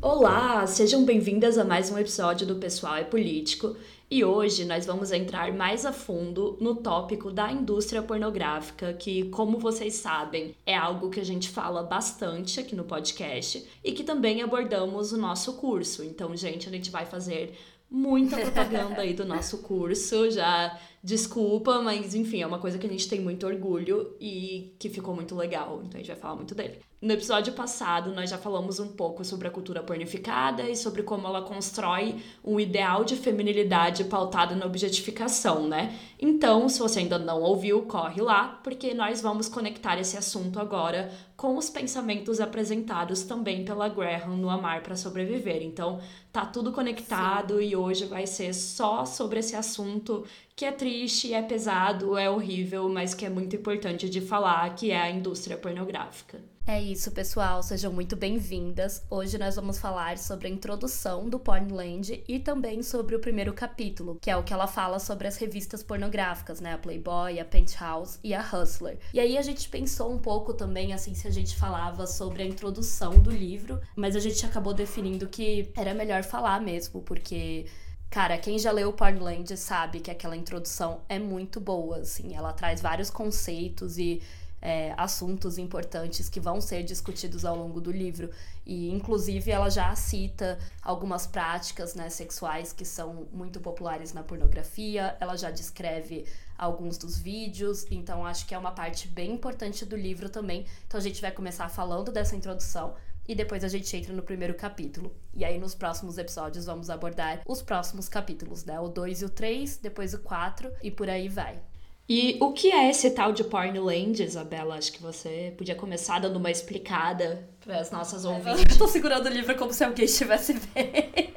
Olá, 0.00 0.64
sejam 0.64 1.04
bem-vindas 1.04 1.58
a 1.58 1.64
mais 1.64 1.90
um 1.90 1.98
episódio 1.98 2.46
do 2.46 2.54
Pessoal 2.54 2.94
é 2.94 3.02
Político. 3.02 3.74
E 4.08 4.24
hoje 4.24 4.64
nós 4.64 4.86
vamos 4.86 5.10
entrar 5.10 5.52
mais 5.52 5.84
a 5.84 5.92
fundo 5.92 6.56
no 6.60 6.76
tópico 6.76 7.32
da 7.32 7.50
indústria 7.50 8.00
pornográfica, 8.00 8.92
que, 8.92 9.24
como 9.30 9.58
vocês 9.58 9.94
sabem, 9.94 10.54
é 10.64 10.76
algo 10.76 11.10
que 11.10 11.18
a 11.18 11.24
gente 11.24 11.48
fala 11.48 11.82
bastante 11.82 12.60
aqui 12.60 12.76
no 12.76 12.84
podcast 12.84 13.68
e 13.82 13.90
que 13.90 14.04
também 14.04 14.40
abordamos 14.40 15.10
no 15.10 15.18
nosso 15.18 15.54
curso. 15.54 16.04
Então, 16.04 16.34
gente, 16.36 16.68
a 16.68 16.72
gente 16.72 16.92
vai 16.92 17.04
fazer 17.04 17.58
muita 17.90 18.36
propaganda 18.38 19.00
aí 19.00 19.14
do 19.14 19.24
nosso 19.24 19.58
curso. 19.58 20.30
Já 20.30 20.78
desculpa, 21.08 21.80
mas 21.80 22.14
enfim, 22.14 22.42
é 22.42 22.46
uma 22.46 22.58
coisa 22.58 22.76
que 22.76 22.86
a 22.86 22.90
gente 22.90 23.08
tem 23.08 23.18
muito 23.18 23.46
orgulho 23.46 24.14
e 24.20 24.74
que 24.78 24.90
ficou 24.90 25.14
muito 25.14 25.34
legal. 25.34 25.80
Então 25.82 25.94
a 25.94 25.98
gente 25.98 26.08
vai 26.08 26.16
falar 26.16 26.36
muito 26.36 26.54
dele. 26.54 26.80
No 27.00 27.12
episódio 27.12 27.52
passado, 27.54 28.12
nós 28.12 28.28
já 28.28 28.36
falamos 28.36 28.78
um 28.78 28.88
pouco 28.88 29.24
sobre 29.24 29.48
a 29.48 29.50
cultura 29.50 29.82
pornificada 29.82 30.64
e 30.68 30.76
sobre 30.76 31.02
como 31.04 31.26
ela 31.26 31.40
constrói 31.42 32.16
um 32.44 32.58
ideal 32.60 33.04
de 33.04 33.16
feminilidade 33.16 34.04
pautado 34.04 34.54
na 34.54 34.66
objetificação, 34.66 35.66
né? 35.66 35.96
Então, 36.20 36.68
se 36.68 36.80
você 36.80 36.98
ainda 36.98 37.16
não 37.16 37.40
ouviu, 37.40 37.82
corre 37.82 38.20
lá, 38.20 38.60
porque 38.62 38.92
nós 38.92 39.22
vamos 39.22 39.48
conectar 39.48 39.98
esse 39.98 40.16
assunto 40.16 40.58
agora 40.58 41.10
com 41.36 41.56
os 41.56 41.70
pensamentos 41.70 42.40
apresentados 42.40 43.22
também 43.22 43.64
pela 43.64 43.88
Graham 43.88 44.36
no 44.36 44.50
Amar 44.50 44.82
para 44.82 44.96
Sobreviver. 44.96 45.62
Então, 45.62 46.00
tá 46.32 46.44
tudo 46.44 46.72
conectado 46.72 47.58
Sim. 47.58 47.64
e 47.64 47.76
hoje 47.76 48.06
vai 48.06 48.26
ser 48.26 48.52
só 48.52 49.04
sobre 49.04 49.38
esse 49.38 49.54
assunto 49.54 50.24
que 50.58 50.64
é 50.64 50.72
triste, 50.72 51.32
é 51.32 51.40
pesado, 51.40 52.18
é 52.18 52.28
horrível, 52.28 52.88
mas 52.88 53.14
que 53.14 53.24
é 53.24 53.30
muito 53.30 53.54
importante 53.54 54.10
de 54.10 54.20
falar, 54.20 54.74
que 54.74 54.90
é 54.90 55.00
a 55.00 55.08
indústria 55.08 55.56
pornográfica. 55.56 56.40
É 56.66 56.82
isso, 56.82 57.12
pessoal. 57.12 57.62
Sejam 57.62 57.92
muito 57.92 58.16
bem-vindas. 58.16 59.04
Hoje 59.08 59.38
nós 59.38 59.54
vamos 59.54 59.78
falar 59.78 60.18
sobre 60.18 60.48
a 60.48 60.50
introdução 60.50 61.28
do 61.28 61.38
Pornland 61.38 62.24
e 62.26 62.40
também 62.40 62.82
sobre 62.82 63.14
o 63.14 63.20
primeiro 63.20 63.52
capítulo, 63.52 64.18
que 64.20 64.28
é 64.28 64.36
o 64.36 64.42
que 64.42 64.52
ela 64.52 64.66
fala 64.66 64.98
sobre 64.98 65.28
as 65.28 65.36
revistas 65.36 65.80
pornográficas, 65.80 66.60
né? 66.60 66.72
A 66.72 66.78
Playboy, 66.78 67.38
a 67.38 67.44
Penthouse 67.44 68.18
e 68.24 68.34
a 68.34 68.40
Hustler. 68.40 68.98
E 69.14 69.20
aí 69.20 69.38
a 69.38 69.42
gente 69.42 69.68
pensou 69.68 70.12
um 70.12 70.18
pouco 70.18 70.52
também, 70.52 70.92
assim, 70.92 71.14
se 71.14 71.28
a 71.28 71.30
gente 71.30 71.54
falava 71.54 72.04
sobre 72.04 72.42
a 72.42 72.46
introdução 72.46 73.16
do 73.20 73.30
livro, 73.30 73.80
mas 73.94 74.16
a 74.16 74.20
gente 74.20 74.44
acabou 74.44 74.74
definindo 74.74 75.28
que 75.28 75.70
era 75.76 75.94
melhor 75.94 76.24
falar 76.24 76.60
mesmo, 76.60 77.00
porque 77.00 77.64
Cara, 78.10 78.38
quem 78.38 78.58
já 78.58 78.72
leu 78.72 78.92
Pornland 78.92 79.54
sabe 79.56 80.00
que 80.00 80.10
aquela 80.10 80.36
introdução 80.36 81.02
é 81.08 81.18
muito 81.18 81.60
boa, 81.60 81.98
assim. 81.98 82.34
Ela 82.34 82.52
traz 82.54 82.80
vários 82.80 83.10
conceitos 83.10 83.98
e 83.98 84.22
é, 84.60 84.92
assuntos 84.96 85.58
importantes 85.58 86.28
que 86.28 86.40
vão 86.40 86.60
ser 86.60 86.82
discutidos 86.82 87.44
ao 87.44 87.54
longo 87.54 87.80
do 87.80 87.92
livro. 87.92 88.30
E, 88.66 88.90
inclusive, 88.90 89.50
ela 89.50 89.68
já 89.68 89.94
cita 89.94 90.58
algumas 90.82 91.26
práticas 91.26 91.94
né, 91.94 92.08
sexuais 92.08 92.72
que 92.72 92.84
são 92.84 93.26
muito 93.32 93.60
populares 93.60 94.14
na 94.14 94.22
pornografia. 94.22 95.16
Ela 95.20 95.36
já 95.36 95.50
descreve 95.50 96.26
alguns 96.56 96.96
dos 96.96 97.18
vídeos. 97.18 97.86
Então, 97.90 98.24
acho 98.24 98.46
que 98.46 98.54
é 98.54 98.58
uma 98.58 98.72
parte 98.72 99.06
bem 99.06 99.32
importante 99.32 99.84
do 99.84 99.96
livro 99.96 100.30
também. 100.30 100.66
Então, 100.86 100.98
a 100.98 101.02
gente 101.02 101.20
vai 101.20 101.30
começar 101.30 101.68
falando 101.68 102.10
dessa 102.10 102.34
introdução 102.34 102.94
e 103.28 103.34
depois 103.34 103.62
a 103.62 103.68
gente 103.68 103.94
entra 103.94 104.14
no 104.14 104.22
primeiro 104.22 104.54
capítulo. 104.54 105.14
E 105.34 105.44
aí 105.44 105.58
nos 105.58 105.74
próximos 105.74 106.16
episódios 106.16 106.64
vamos 106.64 106.88
abordar 106.88 107.42
os 107.46 107.60
próximos 107.60 108.08
capítulos, 108.08 108.64
né? 108.64 108.80
O 108.80 108.88
2 108.88 109.20
e 109.20 109.24
o 109.26 109.28
3, 109.28 109.76
depois 109.76 110.14
o 110.14 110.18
4 110.20 110.72
e 110.82 110.90
por 110.90 111.10
aí 111.10 111.28
vai. 111.28 111.60
E 112.08 112.38
o 112.40 112.54
que 112.54 112.72
é 112.72 112.88
esse 112.88 113.10
tal 113.10 113.34
de 113.34 113.44
Pornland, 113.44 114.22
Isabela? 114.22 114.76
Acho 114.76 114.90
que 114.90 115.02
você 115.02 115.52
podia 115.58 115.74
começar 115.74 116.18
dando 116.18 116.36
uma 116.36 116.50
explicada 116.50 117.46
para 117.60 117.78
as 117.78 117.90
nossas 117.90 118.24
ouvintes. 118.24 118.64
Eu 118.70 118.78
tô 118.78 118.88
segurando 118.88 119.26
o 119.26 119.28
livro 119.28 119.54
como 119.56 119.74
se 119.74 119.84
alguém 119.84 120.06
estivesse 120.06 120.54
vendo. 120.74 121.28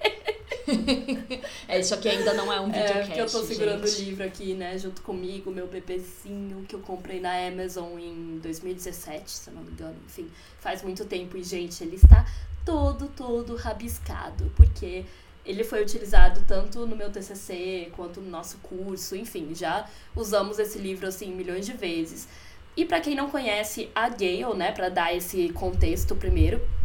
é, 1.67 1.79
isso 1.79 1.93
aqui 1.93 2.09
ainda 2.09 2.33
não 2.33 2.51
é 2.51 2.59
um 2.59 2.65
videocast, 2.67 2.97
É, 2.97 3.05
porque 3.05 3.21
eu 3.21 3.29
tô 3.29 3.43
segurando 3.43 3.87
gente. 3.87 4.01
o 4.01 4.05
livro 4.05 4.23
aqui, 4.25 4.53
né, 4.53 4.77
junto 4.77 5.01
comigo, 5.01 5.51
meu 5.51 5.67
bebezinho, 5.67 6.63
que 6.67 6.75
eu 6.75 6.79
comprei 6.79 7.19
na 7.19 7.31
Amazon 7.47 7.97
em 7.97 8.39
2017, 8.41 9.29
se 9.29 9.49
eu 9.49 9.53
não 9.53 9.63
me 9.63 9.71
engano. 9.71 9.95
Enfim, 10.05 10.29
faz 10.59 10.83
muito 10.83 11.05
tempo. 11.05 11.37
E, 11.37 11.43
gente, 11.43 11.83
ele 11.83 11.95
está 11.95 12.25
todo, 12.65 13.07
todo 13.07 13.55
rabiscado, 13.55 14.51
porque 14.55 15.05
ele 15.45 15.63
foi 15.63 15.81
utilizado 15.81 16.43
tanto 16.47 16.85
no 16.85 16.95
meu 16.95 17.09
TCC 17.09 17.91
quanto 17.95 18.21
no 18.21 18.29
nosso 18.29 18.57
curso, 18.59 19.15
enfim, 19.15 19.55
já 19.55 19.87
usamos 20.15 20.59
esse 20.59 20.77
livro, 20.77 21.07
assim, 21.07 21.31
milhões 21.33 21.65
de 21.65 21.73
vezes. 21.73 22.27
E 22.75 22.85
para 22.85 23.01
quem 23.01 23.15
não 23.15 23.29
conhece 23.29 23.89
a 23.93 24.07
Gale, 24.07 24.55
né, 24.55 24.71
para 24.71 24.89
dar 24.89 25.15
esse 25.15 25.49
contexto 25.49 26.15
primeiro, 26.15 26.57
é 26.57 26.80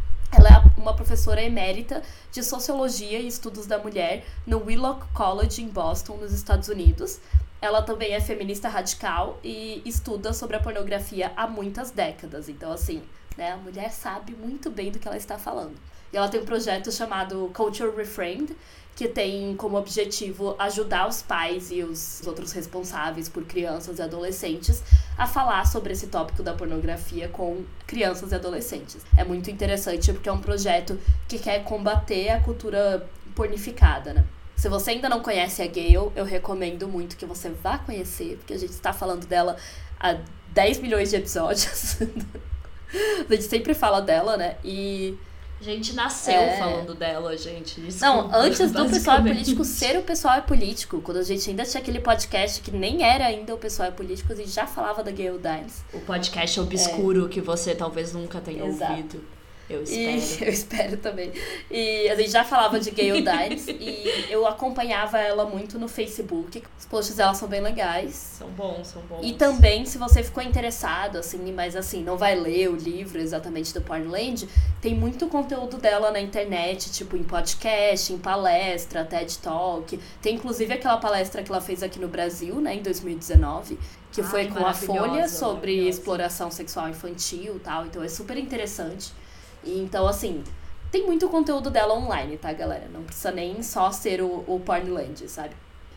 uma 0.76 0.94
professora 0.94 1.42
emérita 1.42 2.02
de 2.30 2.42
Sociologia 2.42 3.18
e 3.18 3.26
Estudos 3.26 3.66
da 3.66 3.78
Mulher 3.78 4.24
no 4.46 4.64
Willock 4.64 5.06
College 5.12 5.62
em 5.62 5.68
Boston, 5.68 6.16
nos 6.16 6.32
Estados 6.32 6.68
Unidos. 6.68 7.18
Ela 7.60 7.82
também 7.82 8.12
é 8.12 8.20
feminista 8.20 8.68
radical 8.68 9.38
e 9.42 9.82
estuda 9.84 10.32
sobre 10.32 10.56
a 10.56 10.60
pornografia 10.60 11.32
há 11.36 11.46
muitas 11.46 11.90
décadas. 11.90 12.48
Então, 12.48 12.70
assim, 12.70 13.02
né, 13.36 13.52
a 13.52 13.56
mulher 13.56 13.90
sabe 13.90 14.32
muito 14.32 14.70
bem 14.70 14.90
do 14.90 14.98
que 14.98 15.08
ela 15.08 15.16
está 15.16 15.38
falando. 15.38 15.76
Ela 16.16 16.28
tem 16.28 16.40
um 16.40 16.44
projeto 16.44 16.90
chamado 16.90 17.50
Culture 17.54 17.94
Reframed, 17.94 18.56
que 18.94 19.06
tem 19.06 19.54
como 19.56 19.76
objetivo 19.76 20.56
ajudar 20.58 21.06
os 21.06 21.20
pais 21.20 21.70
e 21.70 21.82
os 21.82 22.26
outros 22.26 22.52
responsáveis 22.52 23.28
por 23.28 23.44
crianças 23.44 23.98
e 23.98 24.02
adolescentes 24.02 24.82
a 25.18 25.26
falar 25.26 25.66
sobre 25.66 25.92
esse 25.92 26.06
tópico 26.06 26.42
da 26.42 26.54
pornografia 26.54 27.28
com 27.28 27.62
crianças 27.86 28.32
e 28.32 28.34
adolescentes. 28.34 29.04
É 29.14 29.22
muito 29.22 29.50
interessante 29.50 30.10
porque 30.14 30.28
é 30.28 30.32
um 30.32 30.40
projeto 30.40 30.98
que 31.28 31.38
quer 31.38 31.62
combater 31.64 32.30
a 32.30 32.40
cultura 32.40 33.06
pornificada, 33.34 34.14
né? 34.14 34.24
Se 34.56 34.70
você 34.70 34.92
ainda 34.92 35.10
não 35.10 35.20
conhece 35.20 35.60
a 35.60 35.66
Gayle, 35.66 36.10
eu 36.16 36.24
recomendo 36.24 36.88
muito 36.88 37.18
que 37.18 37.26
você 37.26 37.50
vá 37.50 37.76
conhecer, 37.76 38.38
porque 38.38 38.54
a 38.54 38.58
gente 38.58 38.70
está 38.70 38.94
falando 38.94 39.26
dela 39.26 39.56
há 40.00 40.16
10 40.54 40.78
milhões 40.78 41.10
de 41.10 41.16
episódios. 41.16 41.98
a 43.28 43.32
gente 43.34 43.44
sempre 43.44 43.74
fala 43.74 44.00
dela, 44.00 44.38
né? 44.38 44.56
E 44.64 45.18
a 45.70 45.74
gente 45.74 45.94
nasceu 45.94 46.34
é... 46.34 46.58
falando 46.58 46.94
dela, 46.94 47.36
gente. 47.36 47.80
Desculpa, 47.80 48.06
não, 48.06 48.34
antes 48.34 48.70
do 48.70 48.88
pessoal 48.88 49.18
é 49.18 49.22
político 49.22 49.64
ser 49.64 49.98
o 49.98 50.02
pessoal 50.02 50.34
é 50.34 50.40
político, 50.40 51.00
quando 51.00 51.18
a 51.18 51.22
gente 51.22 51.48
ainda 51.50 51.64
tinha 51.64 51.80
aquele 51.80 52.00
podcast 52.00 52.60
que 52.60 52.70
nem 52.70 53.02
era 53.02 53.26
ainda 53.26 53.54
o 53.54 53.58
pessoal 53.58 53.88
é 53.88 53.92
político, 53.92 54.32
a 54.32 54.36
gente 54.36 54.50
já 54.50 54.66
falava 54.66 55.02
da 55.02 55.10
Gayle 55.10 55.38
Dines. 55.38 55.84
O 55.92 56.00
podcast 56.00 56.60
obscuro 56.60 57.26
é. 57.26 57.28
que 57.28 57.40
você 57.40 57.74
talvez 57.74 58.12
nunca 58.12 58.40
tenha 58.40 58.64
Exato. 58.64 58.92
ouvido. 58.92 59.35
Eu 59.68 59.82
espero. 59.82 60.00
E, 60.00 60.44
eu 60.46 60.52
espero 60.52 60.96
também. 60.98 61.32
E 61.70 62.08
a 62.08 62.14
gente 62.14 62.30
já 62.30 62.44
falava 62.44 62.78
de 62.78 62.90
Gayle 62.90 63.22
Dines 63.22 63.66
e 63.68 64.26
eu 64.30 64.46
acompanhava 64.46 65.18
ela 65.18 65.44
muito 65.44 65.78
no 65.78 65.88
Facebook. 65.88 66.62
Os 66.78 66.86
posts 66.86 67.16
dela 67.16 67.34
são 67.34 67.48
bem 67.48 67.60
legais. 67.60 68.14
São 68.14 68.48
bons, 68.50 68.86
são 68.86 69.02
bons. 69.02 69.20
E 69.22 69.32
também, 69.34 69.84
se 69.84 69.98
você 69.98 70.22
ficou 70.22 70.42
interessado, 70.42 71.18
assim, 71.18 71.52
mas 71.52 71.74
assim, 71.74 72.02
não 72.02 72.16
vai 72.16 72.34
ler 72.34 72.70
o 72.70 72.76
livro 72.76 73.18
exatamente 73.20 73.74
do 73.74 73.80
Pornland, 73.80 74.48
tem 74.80 74.94
muito 74.94 75.26
conteúdo 75.26 75.78
dela 75.78 76.10
na 76.10 76.20
internet, 76.20 76.90
tipo 76.92 77.16
em 77.16 77.24
podcast, 77.24 78.12
em 78.12 78.18
palestra, 78.18 79.04
TED 79.04 79.38
Talk. 79.38 79.98
Tem 80.22 80.36
inclusive 80.36 80.72
aquela 80.72 80.96
palestra 80.98 81.42
que 81.42 81.50
ela 81.50 81.60
fez 81.60 81.82
aqui 81.82 81.98
no 81.98 82.08
Brasil, 82.08 82.60
né, 82.60 82.74
em 82.74 82.82
2019 82.82 83.78
que 84.12 84.22
Ai, 84.22 84.26
foi 84.28 84.46
com 84.46 84.64
a 84.64 84.72
Folha 84.72 85.28
sobre 85.28 85.86
exploração 85.86 86.50
sexual 86.50 86.88
infantil 86.88 87.56
e 87.56 87.58
tal. 87.58 87.84
Então 87.84 88.02
é 88.02 88.08
super 88.08 88.38
interessante. 88.38 89.12
Então, 89.66 90.06
assim, 90.06 90.42
tem 90.90 91.04
muito 91.04 91.28
conteúdo 91.28 91.70
dela 91.70 91.94
online, 91.94 92.36
tá, 92.36 92.52
galera? 92.52 92.88
Não 92.92 93.02
precisa 93.02 93.30
nem 93.30 93.62
só 93.62 93.90
ser 93.90 94.22
o, 94.22 94.44
o 94.46 94.60
Pornland, 94.64 95.28
sabe? 95.28 95.54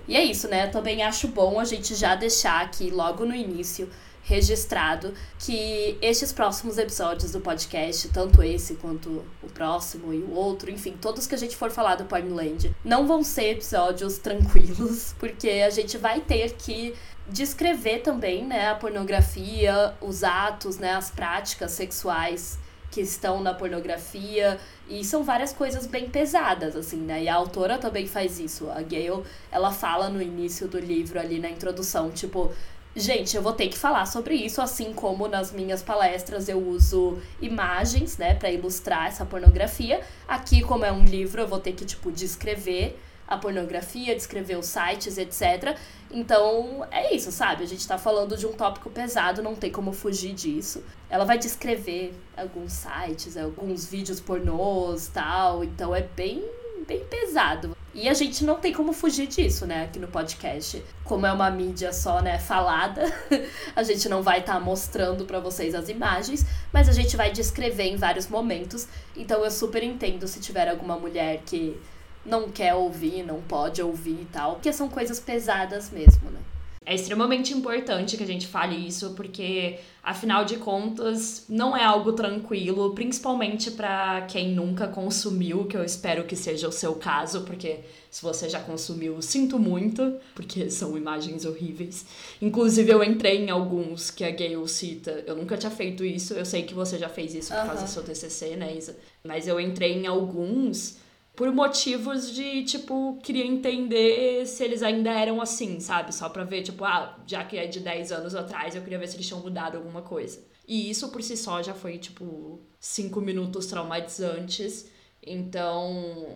E 0.07 0.15
é 0.15 0.23
isso, 0.23 0.47
né? 0.47 0.67
Também 0.67 1.03
acho 1.03 1.27
bom 1.27 1.59
a 1.59 1.65
gente 1.65 1.95
já 1.95 2.15
deixar 2.15 2.61
aqui 2.61 2.89
logo 2.89 3.25
no 3.25 3.33
início 3.33 3.89
registrado 4.23 5.13
que 5.39 5.97
estes 6.01 6.31
próximos 6.31 6.77
episódios 6.77 7.31
do 7.31 7.39
podcast, 7.39 8.09
tanto 8.09 8.43
esse 8.43 8.75
quanto 8.75 9.25
o 9.41 9.47
próximo 9.47 10.13
e 10.13 10.19
o 10.19 10.33
outro, 10.33 10.69
enfim, 10.69 10.95
todos 11.01 11.25
que 11.25 11.33
a 11.33 11.37
gente 11.37 11.55
for 11.55 11.71
falar 11.71 11.95
do 11.95 12.05
Pornland, 12.05 12.75
não 12.83 13.07
vão 13.07 13.23
ser 13.23 13.53
episódios 13.53 14.19
tranquilos, 14.19 15.15
porque 15.17 15.49
a 15.65 15.69
gente 15.71 15.97
vai 15.97 16.21
ter 16.21 16.53
que 16.53 16.93
descrever 17.27 17.99
também, 17.99 18.45
né, 18.45 18.69
a 18.69 18.75
pornografia, 18.75 19.95
os 20.01 20.23
atos, 20.23 20.77
né, 20.77 20.93
as 20.93 21.09
práticas 21.09 21.71
sexuais 21.71 22.58
que 22.91 23.01
estão 23.01 23.41
na 23.41 23.53
pornografia 23.53 24.59
e 24.87 25.03
são 25.03 25.23
várias 25.23 25.53
coisas 25.53 25.85
bem 25.85 26.09
pesadas 26.09 26.75
assim, 26.75 26.97
né? 26.97 27.23
E 27.23 27.29
a 27.29 27.35
autora 27.35 27.77
também 27.77 28.07
faz 28.07 28.39
isso. 28.39 28.69
A 28.69 28.81
Gayle, 28.81 29.23
ela 29.51 29.71
fala 29.71 30.09
no 30.09 30.21
início 30.21 30.67
do 30.67 30.79
livro 30.79 31.19
ali 31.19 31.39
na 31.39 31.49
introdução, 31.49 32.09
tipo, 32.09 32.51
Gente, 32.95 33.37
eu 33.37 33.41
vou 33.43 33.53
ter 33.53 33.67
que 33.67 33.77
falar 33.77 34.07
sobre 34.07 34.33
isso, 34.33 34.61
assim 34.61 34.93
como 34.93 35.27
nas 35.27 35.51
minhas 35.51 35.81
palestras 35.83 36.49
eu 36.49 36.57
uso 36.57 37.19
imagens, 37.39 38.17
né, 38.17 38.33
para 38.33 38.49
ilustrar 38.51 39.07
essa 39.07 39.23
pornografia. 39.23 40.01
Aqui, 40.27 40.61
como 40.61 40.83
é 40.83 40.91
um 40.91 41.05
livro, 41.05 41.39
eu 41.39 41.47
vou 41.47 41.59
ter 41.59 41.73
que, 41.73 41.85
tipo, 41.85 42.11
descrever 42.11 42.99
a 43.29 43.37
pornografia, 43.37 44.15
descrever 44.15 44.57
os 44.57 44.65
sites, 44.65 45.17
etc. 45.17 45.77
Então, 46.11 46.85
é 46.89 47.15
isso, 47.15 47.31
sabe? 47.31 47.63
A 47.63 47.67
gente 47.67 47.87
tá 47.87 47.97
falando 47.97 48.35
de 48.35 48.47
um 48.47 48.53
tópico 48.53 48.89
pesado, 48.89 49.43
não 49.43 49.53
tem 49.53 49.71
como 49.71 49.93
fugir 49.93 50.33
disso. 50.33 50.83
Ela 51.09 51.23
vai 51.23 51.37
descrever 51.37 52.13
alguns 52.35 52.73
sites, 52.73 53.37
alguns 53.37 53.85
vídeos 53.85 54.19
pornôs, 54.19 55.07
tal, 55.07 55.63
então 55.63 55.95
é 55.95 56.01
bem 56.01 56.43
bem 56.87 57.05
pesado. 57.05 57.77
E 57.93 58.09
a 58.09 58.13
gente 58.15 58.43
não 58.43 58.55
tem 58.55 58.73
como 58.73 58.93
fugir 58.93 59.27
disso, 59.27 59.65
né, 59.67 59.83
aqui 59.83 59.99
no 59.99 60.07
podcast. 60.07 60.83
Como 61.03 61.25
é 61.25 61.31
uma 61.31 61.51
mídia 61.51 61.93
só, 61.93 62.19
né, 62.19 62.39
falada, 62.39 63.03
a 63.75 63.83
gente 63.83 64.09
não 64.09 64.23
vai 64.23 64.39
estar 64.39 64.53
tá 64.53 64.59
mostrando 64.59 65.25
para 65.25 65.39
vocês 65.39 65.75
as 65.75 65.87
imagens, 65.87 66.45
mas 66.73 66.89
a 66.89 66.93
gente 66.93 67.15
vai 67.15 67.31
descrever 67.31 67.83
em 67.83 67.95
vários 67.95 68.27
momentos. 68.27 68.87
Então 69.15 69.43
eu 69.43 69.51
super 69.51 69.83
entendo 69.83 70.27
se 70.27 70.39
tiver 70.39 70.67
alguma 70.67 70.97
mulher 70.97 71.43
que 71.45 71.79
não 72.25 72.49
quer 72.49 72.73
ouvir, 72.73 73.23
não 73.23 73.41
pode 73.41 73.81
ouvir 73.81 74.21
e 74.21 74.27
tal, 74.31 74.55
porque 74.55 74.71
são 74.73 74.89
coisas 74.89 75.19
pesadas 75.19 75.89
mesmo, 75.89 76.29
né? 76.29 76.39
É 76.85 76.95
extremamente 76.95 77.53
importante 77.53 78.17
que 78.17 78.23
a 78.23 78.25
gente 78.25 78.47
fale 78.47 78.75
isso, 78.75 79.11
porque 79.11 79.77
afinal 80.01 80.43
de 80.43 80.57
contas 80.57 81.45
não 81.47 81.77
é 81.77 81.83
algo 81.83 82.13
tranquilo, 82.13 82.95
principalmente 82.95 83.69
para 83.69 84.21
quem 84.21 84.55
nunca 84.55 84.87
consumiu, 84.87 85.65
que 85.65 85.77
eu 85.77 85.83
espero 85.83 86.23
que 86.23 86.35
seja 86.35 86.67
o 86.67 86.71
seu 86.71 86.95
caso, 86.95 87.41
porque 87.41 87.81
se 88.09 88.23
você 88.23 88.49
já 88.49 88.59
consumiu, 88.59 89.21
sinto 89.21 89.59
muito, 89.59 90.15
porque 90.33 90.71
são 90.71 90.97
imagens 90.97 91.45
horríveis. 91.45 92.07
Inclusive 92.41 92.91
eu 92.91 93.03
entrei 93.03 93.37
em 93.37 93.51
alguns 93.51 94.09
que 94.09 94.23
a 94.23 94.31
Gayle 94.31 94.67
cita. 94.67 95.23
Eu 95.27 95.35
nunca 95.35 95.57
tinha 95.57 95.69
feito 95.69 96.03
isso, 96.03 96.33
eu 96.33 96.45
sei 96.45 96.63
que 96.63 96.73
você 96.73 96.97
já 96.97 97.07
fez 97.07 97.35
isso 97.35 97.53
por 97.53 97.67
causa 97.67 97.83
do 97.83 97.89
seu 97.89 98.01
TCC, 98.01 98.55
né, 98.55 98.75
Isa? 98.75 98.97
Mas 99.23 99.47
eu 99.47 99.59
entrei 99.59 99.93
em 99.93 100.07
alguns 100.07 100.97
por 101.39 101.53
motivos 101.53 102.35
de, 102.35 102.65
tipo, 102.65 103.17
queria 103.23 103.45
entender 103.47 104.45
se 104.45 104.61
eles 104.61 104.83
ainda 104.83 105.09
eram 105.09 105.41
assim, 105.41 105.79
sabe? 105.79 106.13
Só 106.13 106.27
pra 106.27 106.43
ver, 106.43 106.63
tipo, 106.63 106.83
ah, 106.83 107.17
já 107.25 107.45
que 107.45 107.57
é 107.57 107.65
de 107.65 107.79
10 107.79 108.11
anos 108.11 108.35
atrás, 108.35 108.75
eu 108.75 108.81
queria 108.81 108.99
ver 108.99 109.07
se 109.07 109.15
eles 109.15 109.25
tinham 109.25 109.39
mudado 109.39 109.77
alguma 109.77 110.01
coisa. 110.01 110.43
E 110.67 110.89
isso 110.89 111.07
por 111.07 111.23
si 111.23 111.37
só 111.37 111.63
já 111.63 111.73
foi, 111.73 111.97
tipo, 111.97 112.59
5 112.77 113.21
minutos 113.21 113.67
traumatizantes. 113.67 114.91
Então, 115.25 116.27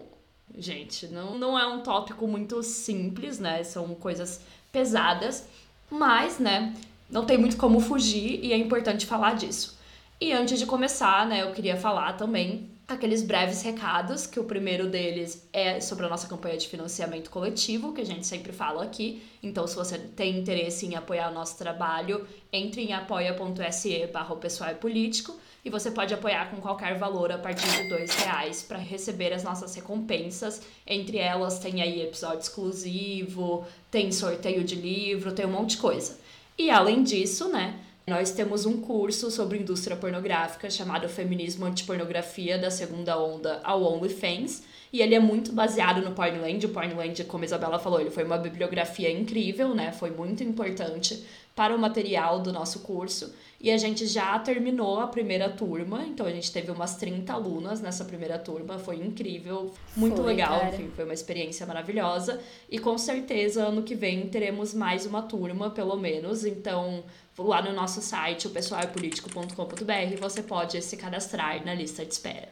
gente, 0.57 1.07
não, 1.07 1.37
não 1.37 1.59
é 1.59 1.67
um 1.67 1.81
tópico 1.81 2.25
muito 2.25 2.63
simples, 2.63 3.39
né? 3.39 3.61
São 3.65 3.93
coisas 3.95 4.39
pesadas, 4.71 5.45
mas, 5.91 6.39
né, 6.39 6.73
não 7.09 7.25
tem 7.25 7.37
muito 7.37 7.57
como 7.57 7.81
fugir 7.81 8.39
e 8.41 8.53
é 8.53 8.57
importante 8.57 9.05
falar 9.05 9.35
disso. 9.35 9.77
E 10.21 10.31
antes 10.31 10.57
de 10.57 10.65
começar, 10.65 11.27
né, 11.27 11.41
eu 11.41 11.51
queria 11.51 11.75
falar 11.75 12.13
também 12.13 12.71
aqueles 12.87 13.23
breves 13.23 13.61
recados, 13.61 14.27
que 14.27 14.39
o 14.39 14.43
primeiro 14.43 14.89
deles 14.89 15.47
é 15.53 15.79
sobre 15.79 16.05
a 16.05 16.09
nossa 16.09 16.27
campanha 16.27 16.57
de 16.57 16.67
financiamento 16.67 17.29
coletivo, 17.29 17.93
que 17.93 18.01
a 18.01 18.05
gente 18.05 18.27
sempre 18.27 18.51
fala 18.51 18.83
aqui. 18.83 19.23
Então, 19.41 19.65
se 19.65 19.75
você 19.75 19.97
tem 19.97 20.37
interesse 20.37 20.85
em 20.85 20.95
apoiar 20.95 21.29
o 21.29 21.33
nosso 21.33 21.57
trabalho, 21.57 22.27
entre 22.51 22.81
em 22.81 22.93
apoia.se 22.93 24.07
barra 24.07 24.35
pessoal 24.35 24.71
e 24.71 24.75
político 24.75 25.35
e 25.65 25.69
você 25.69 25.89
pode 25.89 26.13
apoiar 26.13 26.51
com 26.51 26.57
qualquer 26.57 26.97
valor 26.97 27.31
a 27.31 27.37
partir 27.37 27.67
de 27.71 27.87
dois 27.87 28.13
reais 28.15 28.61
para 28.61 28.77
receber 28.77 29.31
as 29.31 29.43
nossas 29.43 29.73
recompensas. 29.75 30.61
Entre 30.85 31.17
elas 31.17 31.59
tem 31.59 31.81
aí 31.81 32.01
episódio 32.01 32.39
exclusivo, 32.39 33.65
tem 33.89 34.11
sorteio 34.11 34.63
de 34.63 34.75
livro, 34.75 35.31
tem 35.31 35.45
um 35.45 35.51
monte 35.51 35.71
de 35.71 35.77
coisa. 35.77 36.19
E 36.57 36.69
além 36.69 37.01
disso, 37.01 37.47
né, 37.47 37.79
nós 38.05 38.31
temos 38.31 38.65
um 38.65 38.81
curso 38.81 39.31
sobre 39.31 39.59
indústria 39.59 39.95
pornográfica 39.95 40.69
chamado 40.69 41.07
Feminismo 41.07 41.65
Antipornografia 41.65 42.57
da 42.57 42.69
Segunda 42.69 43.17
Onda 43.17 43.61
ao 43.63 43.81
OnlyFans. 43.81 44.63
E 44.91 45.01
ele 45.01 45.15
é 45.15 45.19
muito 45.19 45.51
baseado 45.51 46.01
no 46.01 46.11
Pornland. 46.11 46.65
O 46.65 46.69
Pornland, 46.69 47.23
como 47.23 47.43
a 47.43 47.45
Isabela 47.45 47.79
falou, 47.79 47.99
ele 47.99 48.11
foi 48.11 48.23
uma 48.23 48.37
bibliografia 48.37 49.09
incrível, 49.09 49.73
né? 49.73 49.91
Foi 49.91 50.11
muito 50.11 50.43
importante 50.43 51.25
para 51.55 51.75
o 51.75 51.79
material 51.79 52.39
do 52.39 52.51
nosso 52.51 52.81
curso. 52.81 53.33
E 53.59 53.71
a 53.71 53.77
gente 53.77 54.05
já 54.05 54.37
terminou 54.39 54.99
a 54.99 55.07
primeira 55.07 55.49
turma, 55.49 56.03
então 56.03 56.25
a 56.25 56.31
gente 56.31 56.51
teve 56.51 56.69
umas 56.69 56.95
30 56.95 57.31
alunas 57.31 57.79
nessa 57.79 58.03
primeira 58.03 58.37
turma, 58.37 58.77
foi 58.77 58.97
incrível, 58.97 59.71
muito 59.95 60.17
Foi, 60.17 60.25
legal, 60.25 60.59
cara. 60.59 60.75
enfim, 60.75 60.91
foi 60.93 61.05
uma 61.05 61.13
experiência 61.13 61.65
maravilhosa. 61.65 62.41
E 62.69 62.77
com 62.77 62.97
certeza 62.97 63.63
ano 63.63 63.83
que 63.83 63.95
vem 63.95 64.27
teremos 64.27 64.73
mais 64.73 65.05
uma 65.05 65.21
turma, 65.21 65.69
pelo 65.69 65.95
menos. 65.95 66.43
Então, 66.43 67.03
lá 67.37 67.61
no 67.61 67.73
nosso 67.73 68.01
site, 68.01 68.47
o 68.47 68.49
pessoalpolitico.com.br, 68.51 70.17
você 70.19 70.43
pode 70.43 70.81
se 70.81 70.97
cadastrar 70.97 71.65
na 71.65 71.73
lista 71.73 72.05
de 72.05 72.13
espera. 72.13 72.49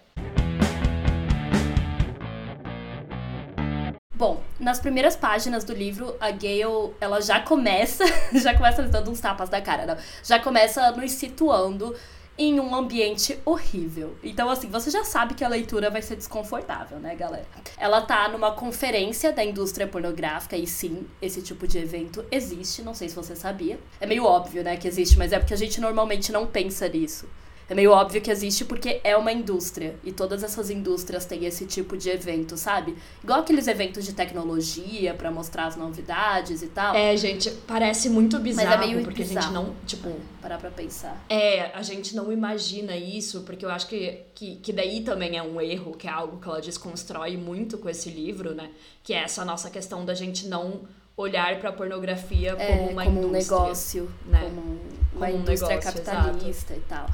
Bom, 4.16 4.42
nas 4.60 4.80
primeiras 4.80 5.16
páginas 5.16 5.64
do 5.64 5.74
livro, 5.74 6.16
a 6.20 6.30
Gale, 6.30 6.94
ela 7.02 7.20
já 7.22 7.40
começa, 7.40 8.04
já 8.40 8.56
começa 8.56 8.84
dando 8.84 9.10
uns 9.10 9.20
tapas 9.20 9.50
da 9.50 9.60
cara, 9.60 9.86
não. 9.86 9.98
Já 10.24 10.40
começa 10.40 10.92
nos 10.92 11.12
situando 11.12 11.96
em 12.38 12.60
um 12.60 12.74
ambiente 12.74 13.38
horrível. 13.46 14.16
Então, 14.24 14.50
assim, 14.50 14.68
você 14.70 14.90
já 14.90 15.04
sabe 15.04 15.34
que 15.34 15.44
a 15.44 15.48
leitura 15.48 15.90
vai 15.90 16.02
ser 16.02 16.16
desconfortável, 16.16 16.98
né, 17.00 17.16
galera? 17.16 17.46
Ela 17.78 18.02
tá 18.02 18.28
numa 18.30 18.52
conferência 18.52 19.32
da 19.32 19.44
indústria 19.44 19.86
pornográfica 19.86 20.56
e 20.58 20.66
sim, 20.66 21.06
esse 21.22 21.42
tipo 21.42 21.68
de 21.68 21.78
evento 21.78 22.26
existe, 22.32 22.82
não 22.82 22.94
sei 22.94 23.10
se 23.10 23.16
você 23.16 23.36
sabia. 23.36 23.80
É 24.00 24.06
meio 24.06 24.26
óbvio, 24.26 24.64
né, 24.64 24.78
que 24.78 24.88
existe, 24.88 25.18
mas 25.18 25.34
é 25.34 25.40
porque 25.40 25.54
a 25.54 25.58
gente 25.58 25.80
normalmente 25.80 26.32
não 26.32 26.48
pensa 26.48 26.88
nisso. 26.88 27.28
É 27.72 27.74
meio 27.74 27.92
óbvio 27.92 28.22
que 28.22 28.30
existe 28.30 28.66
porque 28.66 29.00
é 29.02 29.16
uma 29.16 29.32
indústria. 29.32 29.96
E 30.04 30.12
todas 30.12 30.44
essas 30.44 30.70
indústrias 30.70 31.24
têm 31.24 31.46
esse 31.46 31.66
tipo 31.66 31.96
de 31.96 32.10
evento, 32.10 32.58
sabe? 32.58 32.98
Igual 33.24 33.40
aqueles 33.40 33.66
eventos 33.66 34.04
de 34.04 34.12
tecnologia 34.12 35.14
para 35.14 35.32
mostrar 35.32 35.68
as 35.68 35.78
novidades 35.78 36.62
e 36.62 36.68
tal. 36.68 36.94
É, 36.94 37.16
gente, 37.16 37.50
parece 37.66 38.10
muito 38.10 38.38
bizarro, 38.40 38.68
Mas 38.68 38.76
é 38.76 38.92
meio 38.92 39.04
porque 39.06 39.22
a 39.22 39.26
bizarro. 39.26 39.46
gente 39.46 39.54
não, 39.54 39.74
tipo, 39.86 40.10
Parar 40.42 40.58
pra 40.58 40.70
pensar. 40.70 41.24
É, 41.30 41.72
a 41.74 41.82
gente 41.82 42.14
não 42.14 42.30
imagina 42.30 42.94
isso, 42.98 43.44
porque 43.44 43.64
eu 43.64 43.70
acho 43.70 43.88
que, 43.88 44.20
que, 44.36 44.58
que 44.58 44.74
daí 44.74 45.00
também 45.00 45.38
é 45.38 45.42
um 45.42 45.62
erro, 45.62 45.94
que 45.94 46.08
é 46.08 46.12
algo 46.12 46.42
que 46.42 46.50
ela 46.50 46.60
desconstrói 46.60 47.38
muito 47.38 47.78
com 47.78 47.88
esse 47.88 48.10
livro, 48.10 48.54
né? 48.54 48.70
Que 49.02 49.14
é 49.14 49.24
essa 49.24 49.46
nossa 49.46 49.70
questão 49.70 50.04
da 50.04 50.14
gente 50.14 50.46
não 50.46 50.82
olhar 51.16 51.58
pra 51.62 51.72
pornografia 51.72 52.52
É, 52.60 52.66
como 52.78 52.90
uma 52.92 53.04
como 53.06 53.20
um 53.22 53.28
indústria. 53.30 53.60
negócio, 53.60 54.12
né? 54.26 54.42
como 54.44 54.62
uma 54.62 55.26
Como 55.28 55.38
um 55.38 55.42
indústria 55.42 55.78
negócio, 55.78 56.04
capitalista 56.04 56.74
e 56.76 56.80
tal. 56.82 57.08